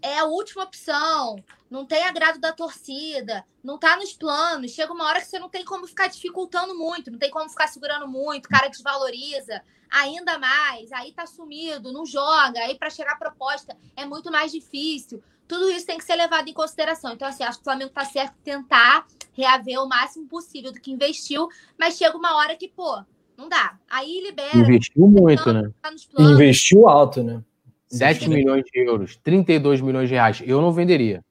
É 0.00 0.18
a 0.18 0.24
última 0.24 0.64
opção. 0.64 1.42
Não 1.70 1.84
tem 1.84 2.04
agrado 2.04 2.38
da 2.38 2.52
torcida. 2.52 3.44
Não 3.64 3.78
tá 3.78 3.96
nos 3.96 4.12
planos. 4.12 4.70
Chega 4.70 4.92
uma 4.92 5.04
hora 5.04 5.20
que 5.20 5.26
você 5.26 5.38
não 5.38 5.48
tem 5.48 5.64
como 5.64 5.86
ficar 5.86 6.08
dificultando 6.08 6.74
muito. 6.76 7.10
Não 7.10 7.18
tem 7.18 7.30
como 7.30 7.48
ficar 7.48 7.66
segurando 7.68 8.06
muito. 8.06 8.46
O 8.46 8.48
cara 8.48 8.68
desvaloriza 8.68 9.62
ainda 9.90 10.38
mais. 10.38 10.92
Aí 10.92 11.12
tá 11.12 11.26
sumido, 11.26 11.92
não 11.92 12.06
joga. 12.06 12.60
Aí 12.60 12.78
para 12.78 12.90
chegar 12.90 13.12
a 13.12 13.18
proposta 13.18 13.76
é 13.96 14.04
muito 14.04 14.30
mais 14.30 14.52
difícil. 14.52 15.22
Tudo 15.48 15.70
isso 15.70 15.86
tem 15.86 15.96
que 15.96 16.04
ser 16.04 16.14
levado 16.14 16.46
em 16.48 16.52
consideração. 16.52 17.12
Então, 17.14 17.26
assim, 17.26 17.42
acho 17.42 17.58
que 17.58 17.62
o 17.62 17.64
Flamengo 17.64 17.90
tá 17.90 18.04
certo 18.04 18.36
tentar 18.44 19.06
reaver 19.32 19.82
o 19.82 19.88
máximo 19.88 20.28
possível 20.28 20.72
do 20.72 20.80
que 20.80 20.92
investiu. 20.92 21.48
Mas 21.78 21.96
chega 21.96 22.16
uma 22.16 22.36
hora 22.36 22.54
que, 22.54 22.68
pô, 22.68 23.02
não 23.38 23.48
dá. 23.48 23.78
Aí 23.88 24.20
libera. 24.20 24.58
Investiu 24.58 25.06
muito, 25.06 25.52
né? 25.52 25.70
Tá 25.80 25.92
Investiu 26.18 26.88
alto, 26.88 27.22
né? 27.22 27.40
7 27.86 28.28
milhões 28.28 28.64
de 28.64 28.80
euros, 28.80 29.16
32 29.16 29.80
milhões 29.80 30.08
de 30.08 30.14
reais. 30.16 30.42
Eu 30.44 30.60
não 30.60 30.72
venderia. 30.72 31.24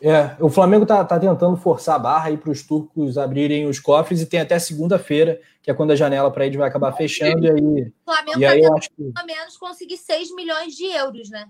É, 0.00 0.36
o 0.38 0.50
Flamengo 0.50 0.84
tá, 0.84 1.02
tá 1.02 1.18
tentando 1.18 1.56
forçar 1.56 1.96
a 1.96 1.98
barra 1.98 2.28
aí 2.28 2.36
para 2.36 2.50
os 2.50 2.62
turcos 2.62 3.16
abrirem 3.16 3.66
os 3.66 3.80
cofres 3.80 4.20
e 4.20 4.26
tem 4.26 4.38
até 4.38 4.58
segunda-feira, 4.58 5.40
que 5.62 5.70
é 5.70 5.74
quando 5.74 5.92
a 5.92 5.96
janela 5.96 6.30
para 6.30 6.44
eles 6.44 6.58
vai 6.58 6.68
acabar 6.68 6.92
fechando. 6.92 7.46
E 7.46 7.50
aí, 7.50 7.56
o 7.56 7.92
Flamengo 8.04 8.38
e 8.38 8.44
aí 8.44 8.60
tá 8.60 8.66
eu 8.66 8.76
acho 8.76 8.90
que... 8.90 9.02
pelo 9.02 9.26
menos 9.26 9.56
conseguir 9.56 9.96
6 9.96 10.34
milhões 10.34 10.74
de 10.74 10.84
euros, 10.84 11.30
né? 11.30 11.48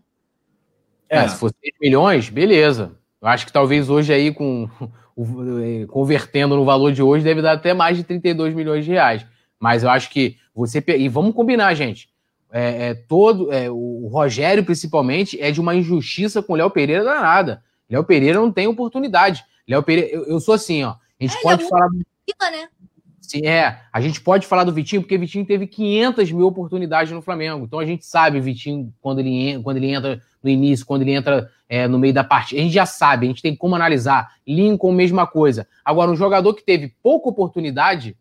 É, 1.08 1.18
é 1.18 1.28
se 1.28 1.36
for 1.36 1.52
6 1.60 1.74
milhões, 1.80 2.28
beleza. 2.30 2.92
Eu 3.20 3.28
acho 3.28 3.44
que 3.44 3.52
talvez 3.52 3.90
hoje 3.90 4.12
aí, 4.12 4.32
com 4.32 4.68
convertendo 5.88 6.54
no 6.54 6.64
valor 6.64 6.92
de 6.92 7.02
hoje, 7.02 7.24
deve 7.24 7.42
dar 7.42 7.52
até 7.52 7.74
mais 7.74 7.96
de 7.96 8.04
32 8.04 8.54
milhões 8.54 8.84
de 8.84 8.92
reais. 8.92 9.26
Mas 9.58 9.82
eu 9.82 9.90
acho 9.90 10.10
que 10.10 10.36
você. 10.54 10.82
E 10.86 11.08
vamos 11.08 11.34
combinar, 11.34 11.74
gente. 11.74 12.08
É, 12.50 12.88
é 12.88 12.94
todo 12.94 13.52
é, 13.52 13.68
o 13.70 14.08
Rogério, 14.12 14.64
principalmente, 14.64 15.40
é 15.40 15.50
de 15.50 15.60
uma 15.60 15.74
injustiça 15.74 16.42
com 16.42 16.52
o 16.52 16.56
Léo 16.56 16.70
Pereira 16.70 17.02
danada. 17.02 17.62
Léo 17.90 18.04
Pereira 18.04 18.38
não 18.38 18.52
tem 18.52 18.66
oportunidade. 18.66 19.44
Léo 19.66 19.82
Pereira, 19.82 20.10
eu, 20.10 20.24
eu, 20.24 20.40
sou 20.40 20.54
assim, 20.54 20.84
ó. 20.84 20.90
A 20.90 21.24
gente 21.24 21.36
é, 21.36 21.40
pode 21.40 21.68
falar. 21.68 21.88
Vida, 21.88 22.50
né? 22.50 22.68
Sim, 23.20 23.46
é. 23.46 23.80
A 23.92 24.00
gente 24.00 24.20
pode 24.20 24.46
falar 24.46 24.64
do 24.64 24.72
Vitinho, 24.72 25.02
porque 25.02 25.18
Vitinho 25.18 25.46
teve 25.46 25.66
500 25.66 26.30
mil 26.30 26.46
oportunidades 26.46 27.12
no 27.12 27.22
Flamengo. 27.22 27.64
Então 27.64 27.78
a 27.78 27.86
gente 27.86 28.04
sabe, 28.04 28.38
Vitinho, 28.40 28.92
quando 29.00 29.18
ele, 29.20 29.60
quando 29.62 29.78
ele 29.78 29.90
entra 29.90 30.20
no 30.42 30.50
início, 30.50 30.84
quando 30.84 31.02
ele 31.02 31.12
entra 31.12 31.50
é, 31.68 31.88
no 31.88 31.98
meio 31.98 32.12
da 32.12 32.22
partida. 32.22 32.60
A 32.60 32.64
gente 32.64 32.74
já 32.74 32.86
sabe, 32.86 33.26
a 33.26 33.28
gente 33.28 33.42
tem 33.42 33.56
como 33.56 33.74
analisar. 33.74 34.34
Lincoln, 34.46 34.92
mesma 34.92 35.26
coisa. 35.26 35.66
Agora, 35.84 36.10
um 36.10 36.16
jogador 36.16 36.52
que 36.54 36.62
teve 36.62 36.94
pouca 37.02 37.28
oportunidade, 37.28 38.16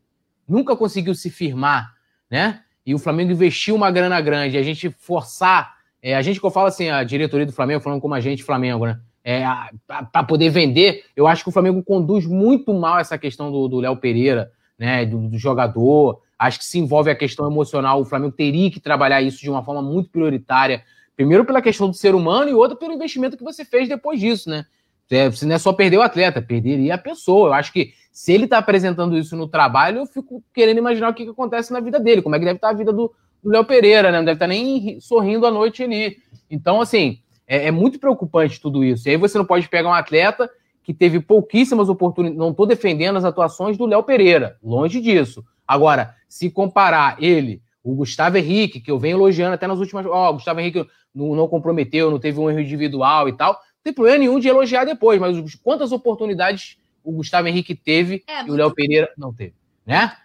nunca 0.48 0.76
conseguiu 0.76 1.16
se 1.16 1.30
firmar, 1.30 1.94
né? 2.30 2.62
E 2.86 2.94
o 2.94 3.00
Flamengo 3.00 3.32
investiu 3.32 3.76
uma 3.76 3.90
grana 3.90 4.20
grande, 4.20 4.58
a 4.58 4.64
gente 4.64 4.90
forçar, 4.90 5.76
é, 6.02 6.16
a 6.16 6.22
gente 6.22 6.40
que 6.40 6.46
eu 6.46 6.52
falo 6.52 6.68
assim, 6.68 6.90
a 6.90 7.04
diretoria 7.04 7.46
do 7.46 7.54
Flamengo, 7.54 7.82
falando 7.82 8.02
como 8.02 8.14
a 8.14 8.20
gente 8.20 8.44
Flamengo, 8.44 8.86
né? 8.86 9.00
É, 9.24 9.46
para 9.88 10.24
poder 10.24 10.50
vender, 10.50 11.06
eu 11.16 11.28
acho 11.28 11.44
que 11.44 11.50
o 11.50 11.52
Flamengo 11.52 11.82
conduz 11.82 12.26
muito 12.26 12.74
mal 12.74 13.00
essa 13.00 13.18
questão 13.18 13.50
do 13.50 13.80
Léo 13.80 13.96
Pereira, 13.96 14.52
né? 14.78 15.06
Do, 15.06 15.30
do, 15.30 15.38
jogador. 15.38 16.22
Acho 16.38 16.60
que 16.60 16.66
se 16.66 16.78
envolve 16.78 17.10
a 17.10 17.16
questão 17.16 17.50
emocional. 17.50 18.02
O 18.02 18.06
Flamengo 18.06 18.34
teria 18.34 18.70
que 18.70 18.82
trabalhar 18.82 19.22
isso 19.22 19.40
de 19.40 19.50
uma 19.50 19.64
forma 19.64 19.82
muito 19.82 20.10
prioritária. 20.10 20.84
Primeiro 21.16 21.46
pela 21.46 21.62
questão 21.62 21.90
do 21.90 21.96
ser 21.96 22.16
humano 22.16 22.50
e 22.50 22.54
outra 22.54 22.76
pelo 22.76 22.94
investimento 22.94 23.38
que 23.38 23.44
você 23.44 23.64
fez 23.64 23.88
depois 23.88 24.20
disso, 24.20 24.50
né? 24.50 24.66
É, 25.12 25.30
você 25.30 25.46
não 25.46 25.56
é 25.56 25.60
só 25.60 25.72
perder 25.74 25.98
o 25.98 26.02
atleta, 26.02 26.42
perderia 26.42 26.96
a 26.96 26.98
pessoa. 26.98 27.50
Eu 27.50 27.54
acho 27.54 27.72
que 27.72 27.94
se 28.12 28.32
ele 28.32 28.46
está 28.46 28.58
apresentando 28.58 29.18
isso 29.18 29.36
no 29.36 29.48
trabalho, 29.48 30.00
eu 30.00 30.06
fico 30.06 30.44
querendo 30.54 30.78
imaginar 30.78 31.10
o 31.10 31.14
que, 31.14 31.24
que 31.24 31.32
acontece 31.32 31.74
na 31.74 31.80
vida 31.80 32.00
dele, 32.00 32.22
como 32.22 32.36
é 32.36 32.40
que 32.40 32.46
deve 32.46 32.58
estar 32.58 32.68
tá 32.68 32.74
a 32.74 32.78
vida 32.78 32.94
do 32.94 33.14
Léo 33.44 33.66
Pereira, 33.66 34.12
né? 34.12 34.18
Não 34.18 34.26
deve 34.26 34.36
estar 34.36 34.46
tá 34.46 34.54
nem 34.54 35.00
sorrindo 35.00 35.46
à 35.46 35.52
noite 35.52 35.84
ali. 35.84 36.18
Então, 36.50 36.80
assim, 36.80 37.20
é, 37.48 37.68
é, 37.68 37.72
muito 37.72 38.00
preocupante 38.00 38.62
tudo 38.62 38.84
isso. 38.84 39.08
E 39.08 39.12
aí 39.12 39.18
você 39.18 39.38
não 39.38 39.46
pode 39.46 39.68
pegar 39.68 39.90
um 39.90 39.94
atleta 39.94 40.50
que 40.84 40.94
teve 40.94 41.20
pouquíssimas 41.20 41.90
oportunidades. 41.90 42.40
Não 42.40 42.52
estou 42.52 42.66
defendendo 42.66 43.18
as 43.18 43.26
atuações 43.26 43.78
do 43.78 43.86
Léo 43.86 44.04
Pereira, 44.04 44.58
longe 44.64 45.00
disso. 45.02 45.44
Agora, 45.68 46.16
se 46.28 46.50
comparar 46.50 47.22
ele, 47.22 47.62
o 47.84 47.96
Gustavo 47.96 48.38
Henrique, 48.38 48.80
que 48.80 48.92
eu 48.92 49.00
venho 49.00 49.18
elogiando 49.18 49.56
até 49.56 49.68
nas 49.68 49.80
últimas. 49.80 50.06
Ó, 50.06 50.30
oh, 50.30 50.34
Gustavo 50.34 50.60
Henrique 50.60 50.86
não, 51.14 51.36
não 51.36 51.48
comprometeu, 51.48 52.10
não 52.10 52.20
teve 52.20 52.40
um 52.40 52.50
erro 52.50 52.60
individual 52.60 53.28
e 53.28 53.34
tal. 53.34 53.60
Não 53.84 53.92
tem 53.92 53.94
problema 53.94 54.20
nenhum 54.20 54.40
de 54.40 54.48
elogiar 54.48 54.86
depois, 54.86 55.20
mas 55.20 55.56
quantas 55.56 55.92
oportunidades 55.92 56.78
o 57.04 57.12
Gustavo 57.12 57.50
Henrique 57.50 57.76
teve 57.76 58.24
é, 58.26 58.46
e 58.46 58.50
o 58.50 58.56
Léo 58.56 58.74
Pereira 58.74 59.12
não 59.18 59.34
teve, 59.34 59.54
né? 59.86 60.16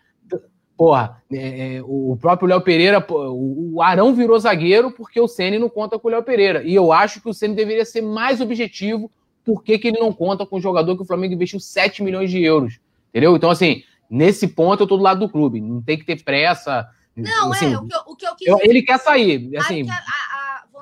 Porra, 0.77 1.21
é, 1.33 1.75
é, 1.75 1.83
o 1.83 2.17
próprio 2.21 2.49
Léo 2.49 2.61
Pereira, 2.61 3.05
o 3.11 3.83
Arão 3.83 4.15
virou 4.15 4.39
zagueiro 4.39 4.93
porque 4.93 5.21
o 5.21 5.27
Ceni 5.27 5.59
não 5.59 5.69
conta 5.69 5.99
com 5.99 6.07
o 6.07 6.11
Léo 6.13 6.23
Pereira. 6.23 6.63
E 6.63 6.73
eu 6.73 6.93
acho 6.93 7.21
que 7.21 7.29
o 7.29 7.35
Ceni 7.35 7.57
deveria 7.57 7.85
ser 7.85 8.01
mais 8.01 8.41
objetivo 8.41 9.11
por 9.45 9.65
que, 9.65 9.81
ele 9.83 9.99
não 9.99 10.13
conta 10.13 10.47
com 10.47 10.57
o 10.57 10.61
jogador 10.61 10.95
que 10.95 11.03
o 11.03 11.07
Flamengo 11.07 11.35
investiu 11.35 11.59
7 11.59 12.01
milhões 12.05 12.31
de 12.31 12.41
euros. 12.41 12.79
Entendeu? 13.09 13.35
Então, 13.35 13.51
assim, 13.51 13.83
nesse 14.09 14.47
ponto 14.47 14.85
eu 14.85 14.87
tô 14.87 14.97
do 14.97 15.03
lado 15.03 15.19
do 15.19 15.29
clube. 15.29 15.61
Não 15.61 15.83
tem 15.83 15.99
que 15.99 16.05
ter 16.05 16.23
pressa. 16.23 16.89
Não, 17.17 17.53
assim, 17.53 17.73
é, 17.73 17.79
o 17.79 17.85
que 17.85 17.95
eu, 17.95 18.01
o 18.07 18.17
que 18.17 18.27
eu 18.27 18.37
quis 18.37 18.47
eu, 18.47 18.59
Ele 18.63 18.83
quer 18.83 18.99
sair. 18.99 19.51
Assim, 19.57 19.85
a, 19.91 19.95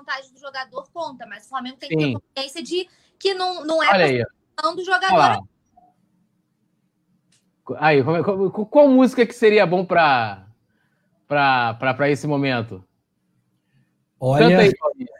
vontade 0.06 0.32
do 0.32 0.38
jogador 0.38 0.88
conta, 0.92 1.26
mas 1.26 1.44
o 1.46 1.48
Flamengo 1.48 1.76
tem 1.76 1.88
que 1.88 1.96
sim. 1.96 2.14
ter 2.14 2.20
consciência 2.20 2.62
de 2.62 2.88
que 3.18 3.34
não, 3.34 3.64
não 3.64 3.82
é 3.82 4.22
a 4.56 4.70
do 4.70 4.84
jogador 4.84 5.44
Aí, 7.78 8.00
qual, 8.04 8.50
qual, 8.50 8.88
música 8.88 9.26
que 9.26 9.34
seria 9.34 9.66
bom 9.66 9.84
para 9.84 10.46
para 11.26 12.08
esse 12.08 12.24
momento? 12.24 12.84
Olha. 14.20 14.60
Aí, 14.60 14.72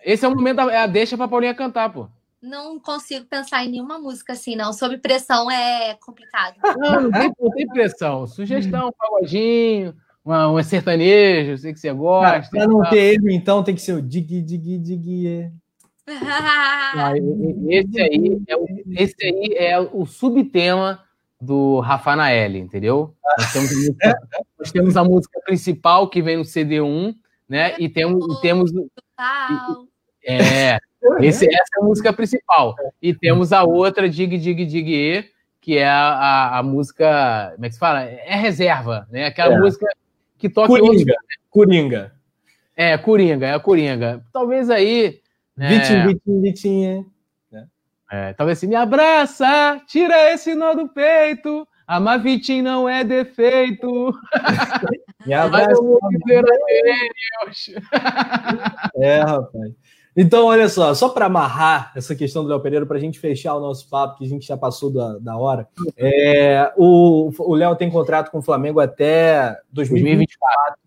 Esse 0.04 0.24
é 0.24 0.28
o 0.28 0.34
momento, 0.34 0.60
é 0.60 0.78
a 0.78 0.86
deixa 0.86 1.16
para 1.16 1.26
Paulinha 1.26 1.56
cantar, 1.56 1.92
pô. 1.92 2.08
Não 2.40 2.78
consigo 2.78 3.26
pensar 3.26 3.64
em 3.64 3.70
nenhuma 3.72 3.98
música 3.98 4.34
assim, 4.34 4.54
não. 4.54 4.72
Sob 4.72 4.96
pressão 4.98 5.50
é 5.50 5.94
complicado. 5.94 6.54
Não, 6.78 7.02
não 7.02 7.10
tem, 7.10 7.32
não 7.40 7.50
tem 7.50 7.66
pressão. 7.66 8.26
Sugestão, 8.28 8.92
pagodinho, 8.96 9.96
uma, 10.27 10.51
um 10.51 10.61
sertanejo, 10.61 11.57
sei 11.57 11.73
que 11.73 11.78
você 11.78 11.93
gosta. 11.93 12.51
Para 12.51 12.66
não 12.66 12.82
ter 12.90 13.15
erro, 13.15 13.31
então, 13.31 13.62
tem 13.62 13.77
que 13.77 13.81
ser 13.81 13.93
o 13.93 14.03
dig, 14.03 14.43
dig, 14.43 14.78
dig. 14.78 15.53
esse 17.69 18.01
aí 18.01 18.43
é 18.48 18.57
o, 18.57 18.66
esse 18.90 19.24
aí 19.24 19.55
é 19.57 19.78
o 19.78 20.05
subtema 20.05 21.01
do 21.40 21.78
Rafa 21.78 22.16
Naeli, 22.16 22.59
entendeu? 22.59 23.15
Nós 23.39 23.53
temos, 23.53 23.70
música, 23.73 24.19
nós 24.59 24.73
temos, 24.73 24.97
a 24.97 25.05
música 25.05 25.40
principal 25.44 26.09
que 26.09 26.20
vem 26.20 26.39
no 26.39 26.43
CD1, 26.43 27.15
né? 27.48 27.77
E 27.78 27.89
temos. 27.89 28.24
E 28.36 28.40
temos 28.40 28.73
e, 28.73 28.82
é, 30.28 30.78
esse, 31.20 31.47
essa 31.47 31.70
é 31.78 31.81
a 31.81 31.85
música 31.85 32.12
principal. 32.12 32.74
E 33.01 33.15
temos 33.15 33.53
a 33.53 33.62
outra, 33.62 34.09
Dig 34.09 34.39
Dig 34.39 34.65
Dig 34.65 34.93
E, 34.93 35.24
que 35.61 35.78
é 35.78 35.86
a, 35.86 36.09
a, 36.09 36.59
a, 36.59 36.62
música. 36.65 37.53
Como 37.55 37.65
é 37.65 37.69
que 37.69 37.74
se 37.74 37.78
fala? 37.78 38.03
É 38.03 38.35
reserva, 38.35 39.07
né? 39.09 39.27
Aquela 39.27 39.55
é. 39.55 39.59
música 39.59 39.86
que 40.38 40.48
toca 40.48 40.68
Coringa. 40.68 40.90
Outros... 40.90 41.16
Coringa. 41.50 42.12
É, 42.76 42.98
Coringa, 42.98 43.46
é 43.46 43.54
a 43.54 43.60
Coringa. 43.60 44.22
Talvez 44.32 44.70
aí. 44.70 45.20
Né... 45.56 45.68
Vitinho, 45.68 46.08
Vitinho, 46.08 46.42
Vitinho. 46.42 47.06
É, 48.10 48.32
talvez 48.34 48.58
assim, 48.58 48.66
me 48.68 48.76
abraça, 48.76 49.80
tira 49.86 50.32
esse 50.32 50.54
nó 50.54 50.74
do 50.74 50.88
peito, 50.88 51.66
amar 51.86 52.20
Vitinho 52.20 52.62
não 52.62 52.86
é 52.88 53.02
defeito. 53.02 54.14
me 55.26 55.34
abraça. 55.34 55.74
é, 58.96 59.20
rapaz. 59.20 59.72
Então, 60.16 60.47
olha 60.47 60.68
só, 60.68 60.94
só 60.94 61.10
para 61.10 61.26
amarrar 61.26 61.93
essa 61.94 62.14
questão 62.14 62.43
do 62.43 62.48
Léo 62.48 62.60
Pereira, 62.60 62.86
para 62.86 62.97
a 62.97 63.01
gente 63.01 63.20
fechar 63.20 63.55
o 63.55 63.60
nosso 63.60 63.88
papo, 63.88 64.16
que 64.16 64.24
a 64.24 64.28
gente 64.28 64.47
já 64.47 64.56
passou 64.56 64.90
da, 64.90 65.18
da 65.18 65.36
hora, 65.36 65.68
é, 65.97 66.72
o 66.76 67.55
Léo 67.55 67.76
tem 67.76 67.90
contrato 67.90 68.30
com 68.30 68.38
o 68.38 68.43
Flamengo 68.43 68.80
até 68.80 69.59
2024. 69.72 70.86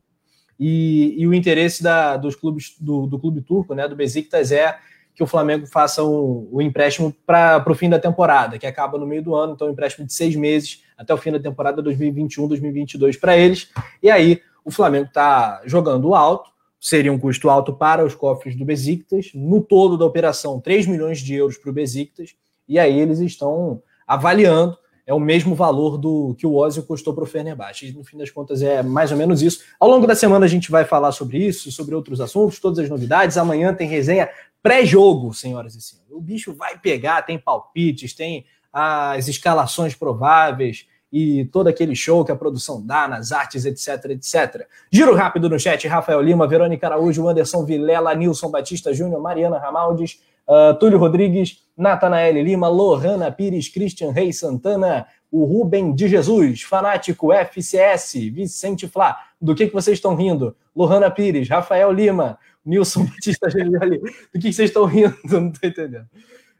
E, 0.59 1.15
e 1.17 1.27
o 1.27 1.33
interesse 1.33 1.81
da, 1.81 2.17
dos 2.17 2.35
clubes 2.35 2.75
do, 2.79 3.07
do 3.07 3.17
clube 3.17 3.41
turco, 3.41 3.73
né, 3.73 3.87
do 3.87 3.95
Besiktas, 3.95 4.51
é 4.51 4.77
que 5.15 5.23
o 5.23 5.27
Flamengo 5.27 5.67
faça 5.67 6.03
o, 6.03 6.49
o 6.51 6.61
empréstimo 6.61 7.13
para 7.25 7.63
o 7.67 7.75
fim 7.75 7.89
da 7.89 7.99
temporada, 7.99 8.57
que 8.57 8.65
acaba 8.65 8.97
no 8.97 9.05
meio 9.05 9.21
do 9.21 9.35
ano, 9.35 9.53
então 9.53 9.67
um 9.67 9.71
empréstimo 9.71 10.05
de 10.07 10.13
seis 10.13 10.35
meses 10.35 10.83
até 10.97 11.13
o 11.13 11.17
fim 11.17 11.31
da 11.31 11.39
temporada 11.39 11.83
2021-2022 11.83 13.19
para 13.19 13.37
eles. 13.37 13.69
E 14.01 14.09
aí 14.09 14.41
o 14.65 14.71
Flamengo 14.71 15.07
está 15.07 15.61
jogando 15.65 16.15
alto, 16.15 16.49
seria 16.79 17.11
um 17.11 17.19
custo 17.19 17.49
alto 17.49 17.73
para 17.73 18.05
os 18.05 18.15
cofres 18.15 18.55
do 18.55 18.65
Besiktas. 18.65 19.31
No 19.33 19.61
todo 19.61 19.97
da 19.97 20.05
operação, 20.05 20.59
3 20.59 20.87
milhões 20.87 21.19
de 21.19 21.35
euros 21.35 21.57
para 21.57 21.69
o 21.69 21.73
Besiktas. 21.73 22.35
E 22.67 22.79
aí 22.79 22.99
eles 22.99 23.19
estão 23.19 23.81
avaliando 24.07 24.77
é 25.09 25.13
o 25.13 25.19
mesmo 25.19 25.55
valor 25.55 25.97
do 25.97 26.35
que 26.37 26.45
o 26.45 26.53
Ozil 26.53 26.83
custou 26.83 27.15
para 27.15 27.23
o 27.23 27.25
Fenerbahçe. 27.25 27.87
E, 27.87 27.91
no 27.91 28.03
fim 28.03 28.15
das 28.15 28.29
contas, 28.29 28.61
é 28.61 28.83
mais 28.83 29.11
ou 29.11 29.17
menos 29.17 29.41
isso. 29.41 29.63
Ao 29.79 29.89
longo 29.89 30.05
da 30.05 30.13
semana 30.13 30.45
a 30.45 30.47
gente 30.47 30.69
vai 30.69 30.85
falar 30.85 31.11
sobre 31.11 31.39
isso, 31.39 31.71
sobre 31.71 31.95
outros 31.95 32.21
assuntos, 32.21 32.59
todas 32.59 32.77
as 32.77 32.87
novidades. 32.87 33.35
Amanhã 33.35 33.73
tem 33.73 33.87
resenha 33.89 34.29
pré-jogo, 34.61 35.33
senhoras 35.33 35.73
e 35.73 35.81
senhores. 35.81 36.11
O 36.11 36.21
bicho 36.21 36.53
vai 36.53 36.77
pegar, 36.77 37.23
tem 37.23 37.39
palpites, 37.39 38.13
tem 38.13 38.45
as 38.71 39.27
escalações 39.27 39.95
prováveis 39.95 40.85
e 41.11 41.45
todo 41.45 41.67
aquele 41.67 41.95
show 41.95 42.23
que 42.23 42.31
a 42.31 42.35
produção 42.35 42.85
dá 42.85 43.07
nas 43.07 43.31
artes, 43.31 43.65
etc, 43.65 44.11
etc. 44.11 44.67
Giro 44.91 45.15
rápido 45.15 45.49
no 45.49 45.59
chat, 45.59 45.87
Rafael 45.87 46.21
Lima, 46.21 46.47
Verônica 46.47 46.85
Araújo, 46.85 47.27
Anderson 47.27 47.65
Vilela, 47.65 48.13
Nilson 48.13 48.51
Batista 48.51 48.93
Júnior, 48.93 49.21
Mariana 49.21 49.57
Ramaldes, 49.57 50.21
uh, 50.47 50.77
Túlio 50.77 50.99
Rodrigues, 50.99 51.63
Natanael 51.75 52.43
Lima, 52.43 52.67
Lohana 52.67 53.31
Pires, 53.31 53.69
Christian 53.69 54.11
Reis 54.11 54.39
Santana, 54.39 55.07
o 55.31 55.45
Rubem 55.45 55.93
de 55.93 56.07
Jesus, 56.07 56.61
Fanático 56.63 57.31
FCS, 57.33 58.13
Vicente 58.31 58.87
Flá. 58.87 59.17
Do 59.39 59.55
que, 59.55 59.67
que 59.67 59.73
vocês 59.73 59.97
estão 59.97 60.15
rindo? 60.15 60.55
Lohana 60.75 61.09
Pires, 61.09 61.47
Rafael 61.49 61.91
Lima, 61.91 62.37
Nilson 62.65 63.05
Batista 63.09 63.49
Gelioli. 63.49 63.99
Do 63.99 64.39
que, 64.39 64.49
que 64.49 64.53
vocês 64.53 64.69
estão 64.69 64.85
rindo? 64.85 65.15
Não 65.25 65.49
estou 65.49 65.69
entendendo. 65.69 66.07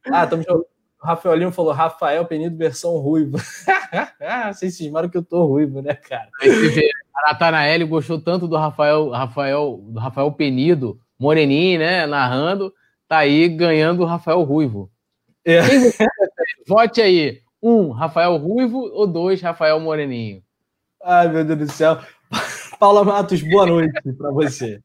Ah, 0.05 0.23
estamos 0.23 0.45
o 1.01 1.07
Rafael 1.07 1.35
Lima 1.35 1.51
falou 1.51 1.71
Rafael 1.71 2.25
Penido 2.25 2.57
versão 2.57 2.97
ruiva. 2.97 3.37
Vocês 4.53 4.75
cismaram 4.75 5.09
que 5.09 5.17
eu 5.17 5.23
tô 5.23 5.45
ruivo, 5.45 5.81
né, 5.81 5.93
cara? 5.93 6.29
A 7.15 7.31
Natanael 7.31 7.87
gostou 7.87 8.19
tanto 8.19 8.47
do 8.47 8.57
Rafael, 8.57 9.09
Rafael, 9.09 9.79
do 9.81 9.99
Rafael 9.99 10.31
Penido, 10.31 10.99
moreninho, 11.17 11.79
né, 11.79 12.05
narrando, 12.05 12.73
tá 13.07 13.19
aí 13.19 13.47
ganhando 13.47 14.03
o 14.03 14.05
Rafael 14.05 14.41
Ruivo. 14.43 14.91
É. 15.45 15.61
Vote 16.67 17.01
aí. 17.01 17.41
Um, 17.61 17.91
Rafael 17.91 18.37
Ruivo 18.37 18.77
ou 18.93 19.07
dois, 19.07 19.41
Rafael 19.41 19.79
Moreninho? 19.79 20.41
Ai, 21.03 21.27
meu 21.27 21.43
Deus 21.43 21.59
do 21.59 21.71
céu. 21.71 21.99
Paula 22.79 23.03
Matos, 23.03 23.41
boa 23.41 23.65
noite 23.65 24.13
para 24.13 24.31
você. 24.31 24.79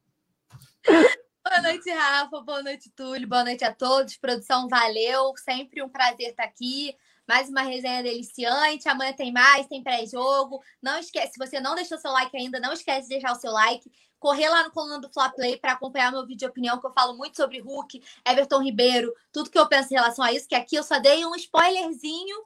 Boa 1.55 1.63
noite, 1.63 1.89
Rafa. 1.89 2.41
Boa 2.41 2.63
noite, 2.65 2.91
Túlio. 2.97 3.29
Boa 3.29 3.45
noite 3.45 3.65
a 3.65 3.73
todos. 3.73 4.17
Produção, 4.17 4.67
valeu. 4.67 5.33
Sempre 5.37 5.85
um 5.85 5.89
prazer 5.89 6.31
estar 6.31 6.43
aqui. 6.43 6.93
Mais 7.29 7.49
uma 7.49 7.63
resenha 7.63 8.03
deliciante. 8.03 8.89
Amanhã 8.89 9.13
tem 9.13 9.33
mais, 9.33 9.69
tem 9.69 9.81
pré-jogo. 9.81 10.61
Não 10.83 10.99
esquece, 10.99 11.35
se 11.35 11.39
você 11.39 11.61
não 11.61 11.77
deixou 11.77 11.97
seu 11.97 12.11
like 12.11 12.37
ainda, 12.37 12.59
não 12.59 12.73
esquece 12.73 13.03
de 13.03 13.11
deixar 13.11 13.31
o 13.31 13.39
seu 13.41 13.53
like. 13.53 13.89
Correr 14.19 14.49
lá 14.49 14.65
no 14.65 14.73
coluna 14.73 14.99
do 14.99 15.09
Fla 15.13 15.29
Play 15.29 15.57
para 15.57 15.75
acompanhar 15.75 16.11
meu 16.11 16.23
vídeo 16.27 16.39
de 16.39 16.47
opinião, 16.47 16.81
que 16.81 16.87
eu 16.89 16.93
falo 16.93 17.17
muito 17.17 17.37
sobre 17.37 17.61
Hulk, 17.61 18.03
Everton 18.29 18.61
Ribeiro, 18.61 19.15
tudo 19.31 19.49
que 19.49 19.59
eu 19.59 19.69
penso 19.69 19.95
em 19.95 19.97
relação 19.97 20.25
a 20.25 20.33
isso, 20.33 20.49
que 20.49 20.57
aqui 20.57 20.75
eu 20.75 20.83
só 20.83 20.99
dei 20.99 21.25
um 21.25 21.37
spoilerzinho 21.37 22.37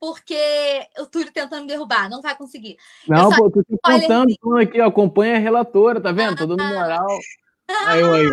porque 0.00 0.88
o 0.98 1.04
Túlio 1.04 1.30
tentando 1.30 1.66
derrubar, 1.66 2.08
não 2.08 2.22
vai 2.22 2.34
conseguir. 2.34 2.78
Não, 3.06 3.28
pô, 3.28 3.50
tô 3.50 3.62
te 3.62 3.76
contando 3.82 4.58
aqui, 4.58 4.80
acompanha 4.80 5.36
a 5.36 5.40
relatora, 5.40 6.00
tá 6.00 6.12
vendo? 6.12 6.38
Tô 6.38 6.46
dando 6.46 6.64
moral. 6.64 7.18
Aí, 7.68 8.02
aí, 8.02 8.26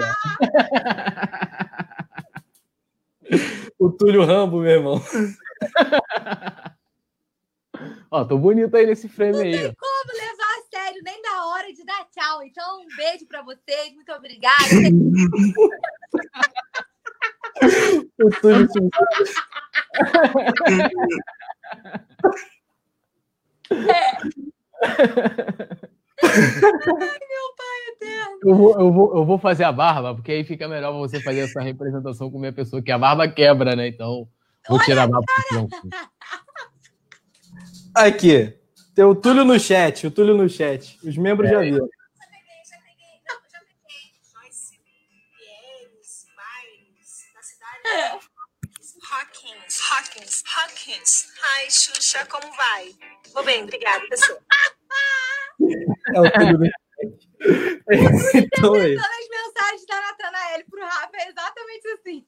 o 3.78 3.92
Túlio 3.92 4.24
Rambo, 4.24 4.60
meu 4.60 4.72
irmão. 4.72 5.02
Ó, 8.10 8.24
tô 8.24 8.38
bonito 8.38 8.76
aí 8.78 8.86
nesse 8.86 9.10
frame 9.10 9.34
não 9.34 9.42
aí. 9.42 9.52
Não 9.52 9.62
tem 9.62 9.76
como 9.76 10.14
levar 10.14 10.46
a 10.46 10.64
sério, 10.74 11.02
nem 11.04 11.22
da 11.22 11.46
hora 11.48 11.74
de 11.74 11.84
dar 11.84 12.06
tchau. 12.06 12.44
Então, 12.44 12.82
um 12.82 12.88
beijo 12.96 13.28
pra 13.28 13.42
vocês, 13.42 13.94
muito 13.94 14.12
obrigada. 14.14 14.56
o 18.24 18.30
Túlio 18.42 18.68
é. 23.72 24.18
Ai, 26.24 26.30
meu 26.30 27.56
pai 27.58 27.88
eterno. 27.92 28.40
Eu 28.44 28.56
vou, 28.56 28.80
eu, 28.80 28.94
vou, 28.94 29.18
eu 29.18 29.26
vou 29.26 29.38
fazer 29.38 29.64
a 29.64 29.72
barba, 29.72 30.16
porque 30.16 30.32
aí 30.32 30.44
fica 30.44 30.68
melhor 30.68 30.94
você 30.94 31.20
fazer 31.22 31.42
essa 31.42 31.62
representação 31.62 32.32
com 32.32 32.40
minha 32.40 32.54
pessoa, 32.54 32.82
que 32.82 32.92
a 32.92 32.98
barba 32.98 33.28
quebra, 33.28 33.76
né? 33.76 33.88
Então, 33.88 34.28
vou 34.70 34.80
tirar 34.80 35.04
a 35.04 35.08
barba. 35.08 35.26
Aqui, 37.94 38.54
tem 38.94 39.06
o 39.06 39.16
Túlio 39.16 39.44
no 39.44 39.60
chat, 39.60 40.08
o 40.08 40.12
Túlio 40.12 40.36
no 40.36 40.50
chat. 40.50 40.98
Os 41.04 41.18
membros 41.18 41.50
é. 41.50 41.54
já 41.54 41.60
viram. 41.62 41.90
Hawkins, 49.12 49.80
Hawkins, 49.92 50.44
Hawkins. 50.46 51.28
Ai, 51.56 51.70
Xuxa, 51.70 52.26
como 52.26 52.52
vai? 52.56 52.94
Vou 53.34 53.44
bem, 53.44 53.64
obrigada, 53.64 54.06
pessoal. 54.10 54.40
É 56.14 56.22
o 56.22 56.32
Túlio 56.32 56.60
no 56.60 56.66
então, 58.36 58.76
é. 58.76 58.96
as 58.96 59.30
mensagens 59.30 59.86
da 59.88 60.02
Natanael 60.02 60.64
pro 60.70 60.82
Rafa 60.82 61.18
é 61.18 61.30
exatamente 61.30 61.88
assim. 61.94 62.26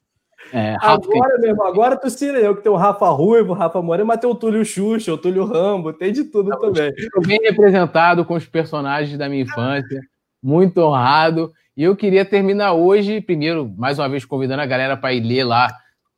É, 0.53 0.76
agora, 0.81 1.38
mesmo, 1.39 1.64
agora 1.64 1.97
tu 1.97 2.09
se 2.09 2.26
eu 2.26 2.55
que 2.55 2.61
tem 2.61 2.72
o 2.72 2.76
Rafa 2.76 3.09
Ruivo, 3.09 3.51
o 3.51 3.55
Rafa 3.55 3.81
Moreira, 3.81 4.05
mas 4.05 4.19
tem 4.19 4.30
o 4.30 4.35
Túlio 4.35 4.64
Xuxa, 4.64 5.14
o 5.14 5.18
Túlio 5.18 5.45
Rambo, 5.45 5.91
tem 5.93 6.14
de 6.14 6.26
tudo 6.26 6.51
tá 6.51 6.57
também. 6.57 6.93
Estou 6.95 7.22
bem 7.23 7.39
representado 7.41 8.23
com 8.23 8.35
os 8.35 8.45
personagens 8.45 9.18
da 9.18 9.27
minha 9.27 9.41
infância, 9.41 9.99
muito 10.41 10.77
honrado. 10.80 11.51
E 11.76 11.84
eu 11.84 11.95
queria 11.95 12.23
terminar 12.23 12.73
hoje, 12.73 13.19
primeiro, 13.19 13.73
mais 13.77 13.99
uma 13.99 14.07
vez, 14.07 14.26
convidando 14.26 14.61
a 14.61 14.65
galera 14.65 14.95
para 14.95 15.14
ir 15.14 15.22
ler 15.22 15.43
lá 15.43 15.68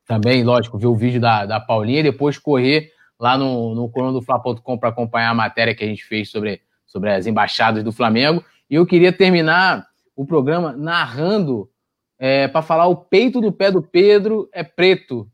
também, 0.05 0.43
lógico, 0.43 0.77
ver 0.77 0.87
o 0.87 0.95
vídeo 0.95 1.21
da, 1.21 1.45
da 1.45 1.59
Paulinha, 1.59 2.03
depois 2.03 2.37
correr 2.37 2.91
lá 3.19 3.37
no, 3.37 3.75
no 3.75 3.89
colunadofla.com 3.89 4.77
para 4.77 4.89
acompanhar 4.89 5.29
a 5.29 5.35
matéria 5.35 5.75
que 5.75 5.83
a 5.83 5.87
gente 5.87 6.03
fez 6.03 6.29
sobre, 6.29 6.61
sobre 6.89 7.13
as 7.13 7.25
embaixadas 7.25 7.83
do 7.83 7.93
Flamengo. 7.93 8.43
E 8.69 8.75
eu 8.75 8.85
queria 8.85 9.13
terminar 9.13 9.87
o 10.15 10.25
programa 10.25 10.73
narrando 10.73 11.69
é, 12.17 12.47
para 12.49 12.61
falar 12.61 12.87
o 12.87 12.95
peito 12.97 13.39
do 13.39 13.53
pé 13.53 13.71
do 13.71 13.81
Pedro 13.81 14.49
é 14.51 14.63
preto. 14.63 15.29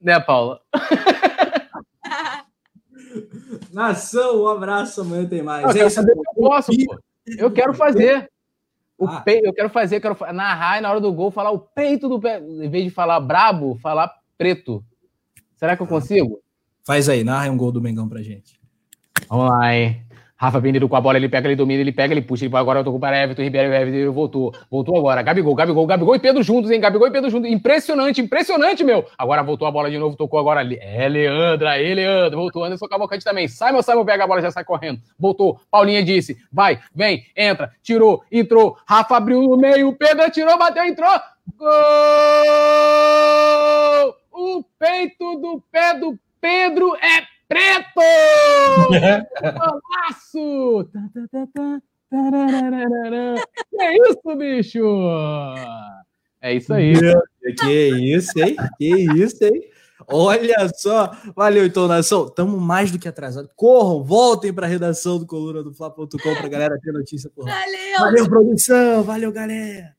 Né, 0.00 0.18
Paula? 0.18 0.60
Nação, 3.72 4.42
um 4.42 4.48
abraço, 4.48 5.02
amanhã 5.02 5.26
tem 5.26 5.42
mais. 5.42 5.62
Não, 5.62 5.70
eu, 5.70 5.90
quero 5.90 6.10
eu 6.10 6.24
posso, 6.34 6.72
pô. 6.84 6.98
Eu 7.26 7.50
quero 7.50 7.72
fazer. 7.74 8.28
O 8.96 9.06
ah. 9.06 9.20
peito, 9.20 9.46
eu 9.46 9.52
quero 9.52 9.68
fazer, 9.68 9.96
eu 9.96 10.00
quero 10.00 10.16
narrar 10.32 10.78
e 10.78 10.80
na 10.80 10.90
hora 10.90 11.00
do 11.00 11.12
gol 11.12 11.30
falar 11.30 11.50
o 11.50 11.58
peito 11.58 12.08
do 12.08 12.20
pé. 12.20 12.40
Em 12.40 12.68
vez 12.68 12.84
de 12.84 12.90
falar 12.90 13.20
brabo, 13.20 13.76
falar 13.82 14.12
preto. 14.38 14.84
Será 15.56 15.76
que 15.76 15.82
eu 15.82 15.86
consigo? 15.86 16.40
Faz 16.84 17.08
aí, 17.08 17.24
narra 17.24 17.50
um 17.50 17.56
gol 17.56 17.72
do 17.72 17.80
Mengão 17.80 18.08
pra 18.08 18.22
gente. 18.22 18.60
Vamos 19.28 19.48
lá, 19.50 19.74
hein? 19.74 20.03
Rafa 20.44 20.60
Benito 20.60 20.86
com 20.88 20.96
a 20.96 21.00
bola, 21.00 21.16
ele 21.16 21.28
pega, 21.28 21.48
ele 21.48 21.56
domina, 21.56 21.80
ele 21.80 21.92
pega, 21.92 22.12
ele 22.12 22.20
puxa, 22.20 22.44
ele 22.44 22.50
vai 22.50 22.60
agora, 22.60 22.80
eu 22.80 22.84
tô 22.84 22.90
o 22.90 23.06
Everton 23.06 23.42
Ribeiro, 23.42 23.72
Everton 23.72 24.12
voltou, 24.12 24.54
voltou 24.70 24.98
agora, 24.98 25.22
Gabigol, 25.22 25.54
Gabigol, 25.54 25.86
Gabigol 25.86 26.14
e 26.14 26.18
Pedro 26.18 26.42
juntos, 26.42 26.70
hein, 26.70 26.78
Gabigol 26.80 27.08
e 27.08 27.10
Pedro 27.10 27.30
juntos, 27.30 27.50
impressionante, 27.50 28.20
impressionante, 28.20 28.84
meu, 28.84 29.06
agora 29.16 29.42
voltou 29.42 29.66
a 29.66 29.70
bola 29.70 29.90
de 29.90 29.98
novo, 29.98 30.16
tocou 30.16 30.38
agora, 30.38 30.62
é 30.62 31.08
Leandro, 31.08 31.66
aí 31.66 31.94
Leandro, 31.94 32.38
voltou, 32.38 32.62
Anderson 32.62 32.86
Cavalcante 32.86 33.24
também, 33.24 33.48
Simon, 33.48 33.80
Simon 33.80 34.04
pega 34.04 34.24
a 34.24 34.26
bola, 34.26 34.42
já 34.42 34.50
sai 34.50 34.64
correndo, 34.64 35.00
voltou, 35.18 35.58
Paulinha 35.70 36.04
disse, 36.04 36.36
vai, 36.52 36.78
vem, 36.94 37.24
entra, 37.34 37.70
tirou, 37.82 38.22
entrou, 38.30 38.76
Rafa 38.86 39.16
abriu 39.16 39.40
no 39.40 39.56
meio, 39.56 39.94
Pedro 39.94 40.30
tirou, 40.30 40.58
bateu, 40.58 40.84
entrou, 40.84 41.10
gol! 41.56 41.70
O 44.30 44.64
peito 44.78 45.36
do 45.36 45.62
pé 45.70 45.94
do 45.94 46.18
Pedro 46.40 46.94
é 46.96 47.33
preto! 47.48 48.00
Golaço! 49.42 50.88
é 53.80 53.96
isso, 53.96 54.36
bicho? 54.36 54.84
É 56.40 56.54
isso 56.54 56.72
aí. 56.72 56.94
Que 57.58 57.88
isso, 58.14 58.38
hein? 58.38 58.56
Que 58.78 58.94
isso, 59.16 59.44
hein? 59.44 59.70
Olha 60.08 60.68
só, 60.74 61.16
valeu 61.34 61.64
então, 61.64 61.88
nação. 61.88 62.26
Estamos 62.26 62.60
mais 62.60 62.90
do 62.90 62.98
que 62.98 63.08
atrasados. 63.08 63.50
Corram, 63.56 64.02
voltem 64.02 64.52
para 64.52 64.66
a 64.66 64.68
redação 64.68 65.18
do 65.18 65.26
coluna 65.26 65.62
do 65.62 65.72
Fla.com 65.72 66.06
para 66.18 66.48
galera 66.48 66.78
ter 66.80 66.92
notícia 66.92 67.30
por 67.34 67.46
lá. 67.46 67.52
Valeu, 67.52 67.98
valeu 68.00 68.28
produção, 68.28 69.02
valeu, 69.02 69.32
galera. 69.32 69.94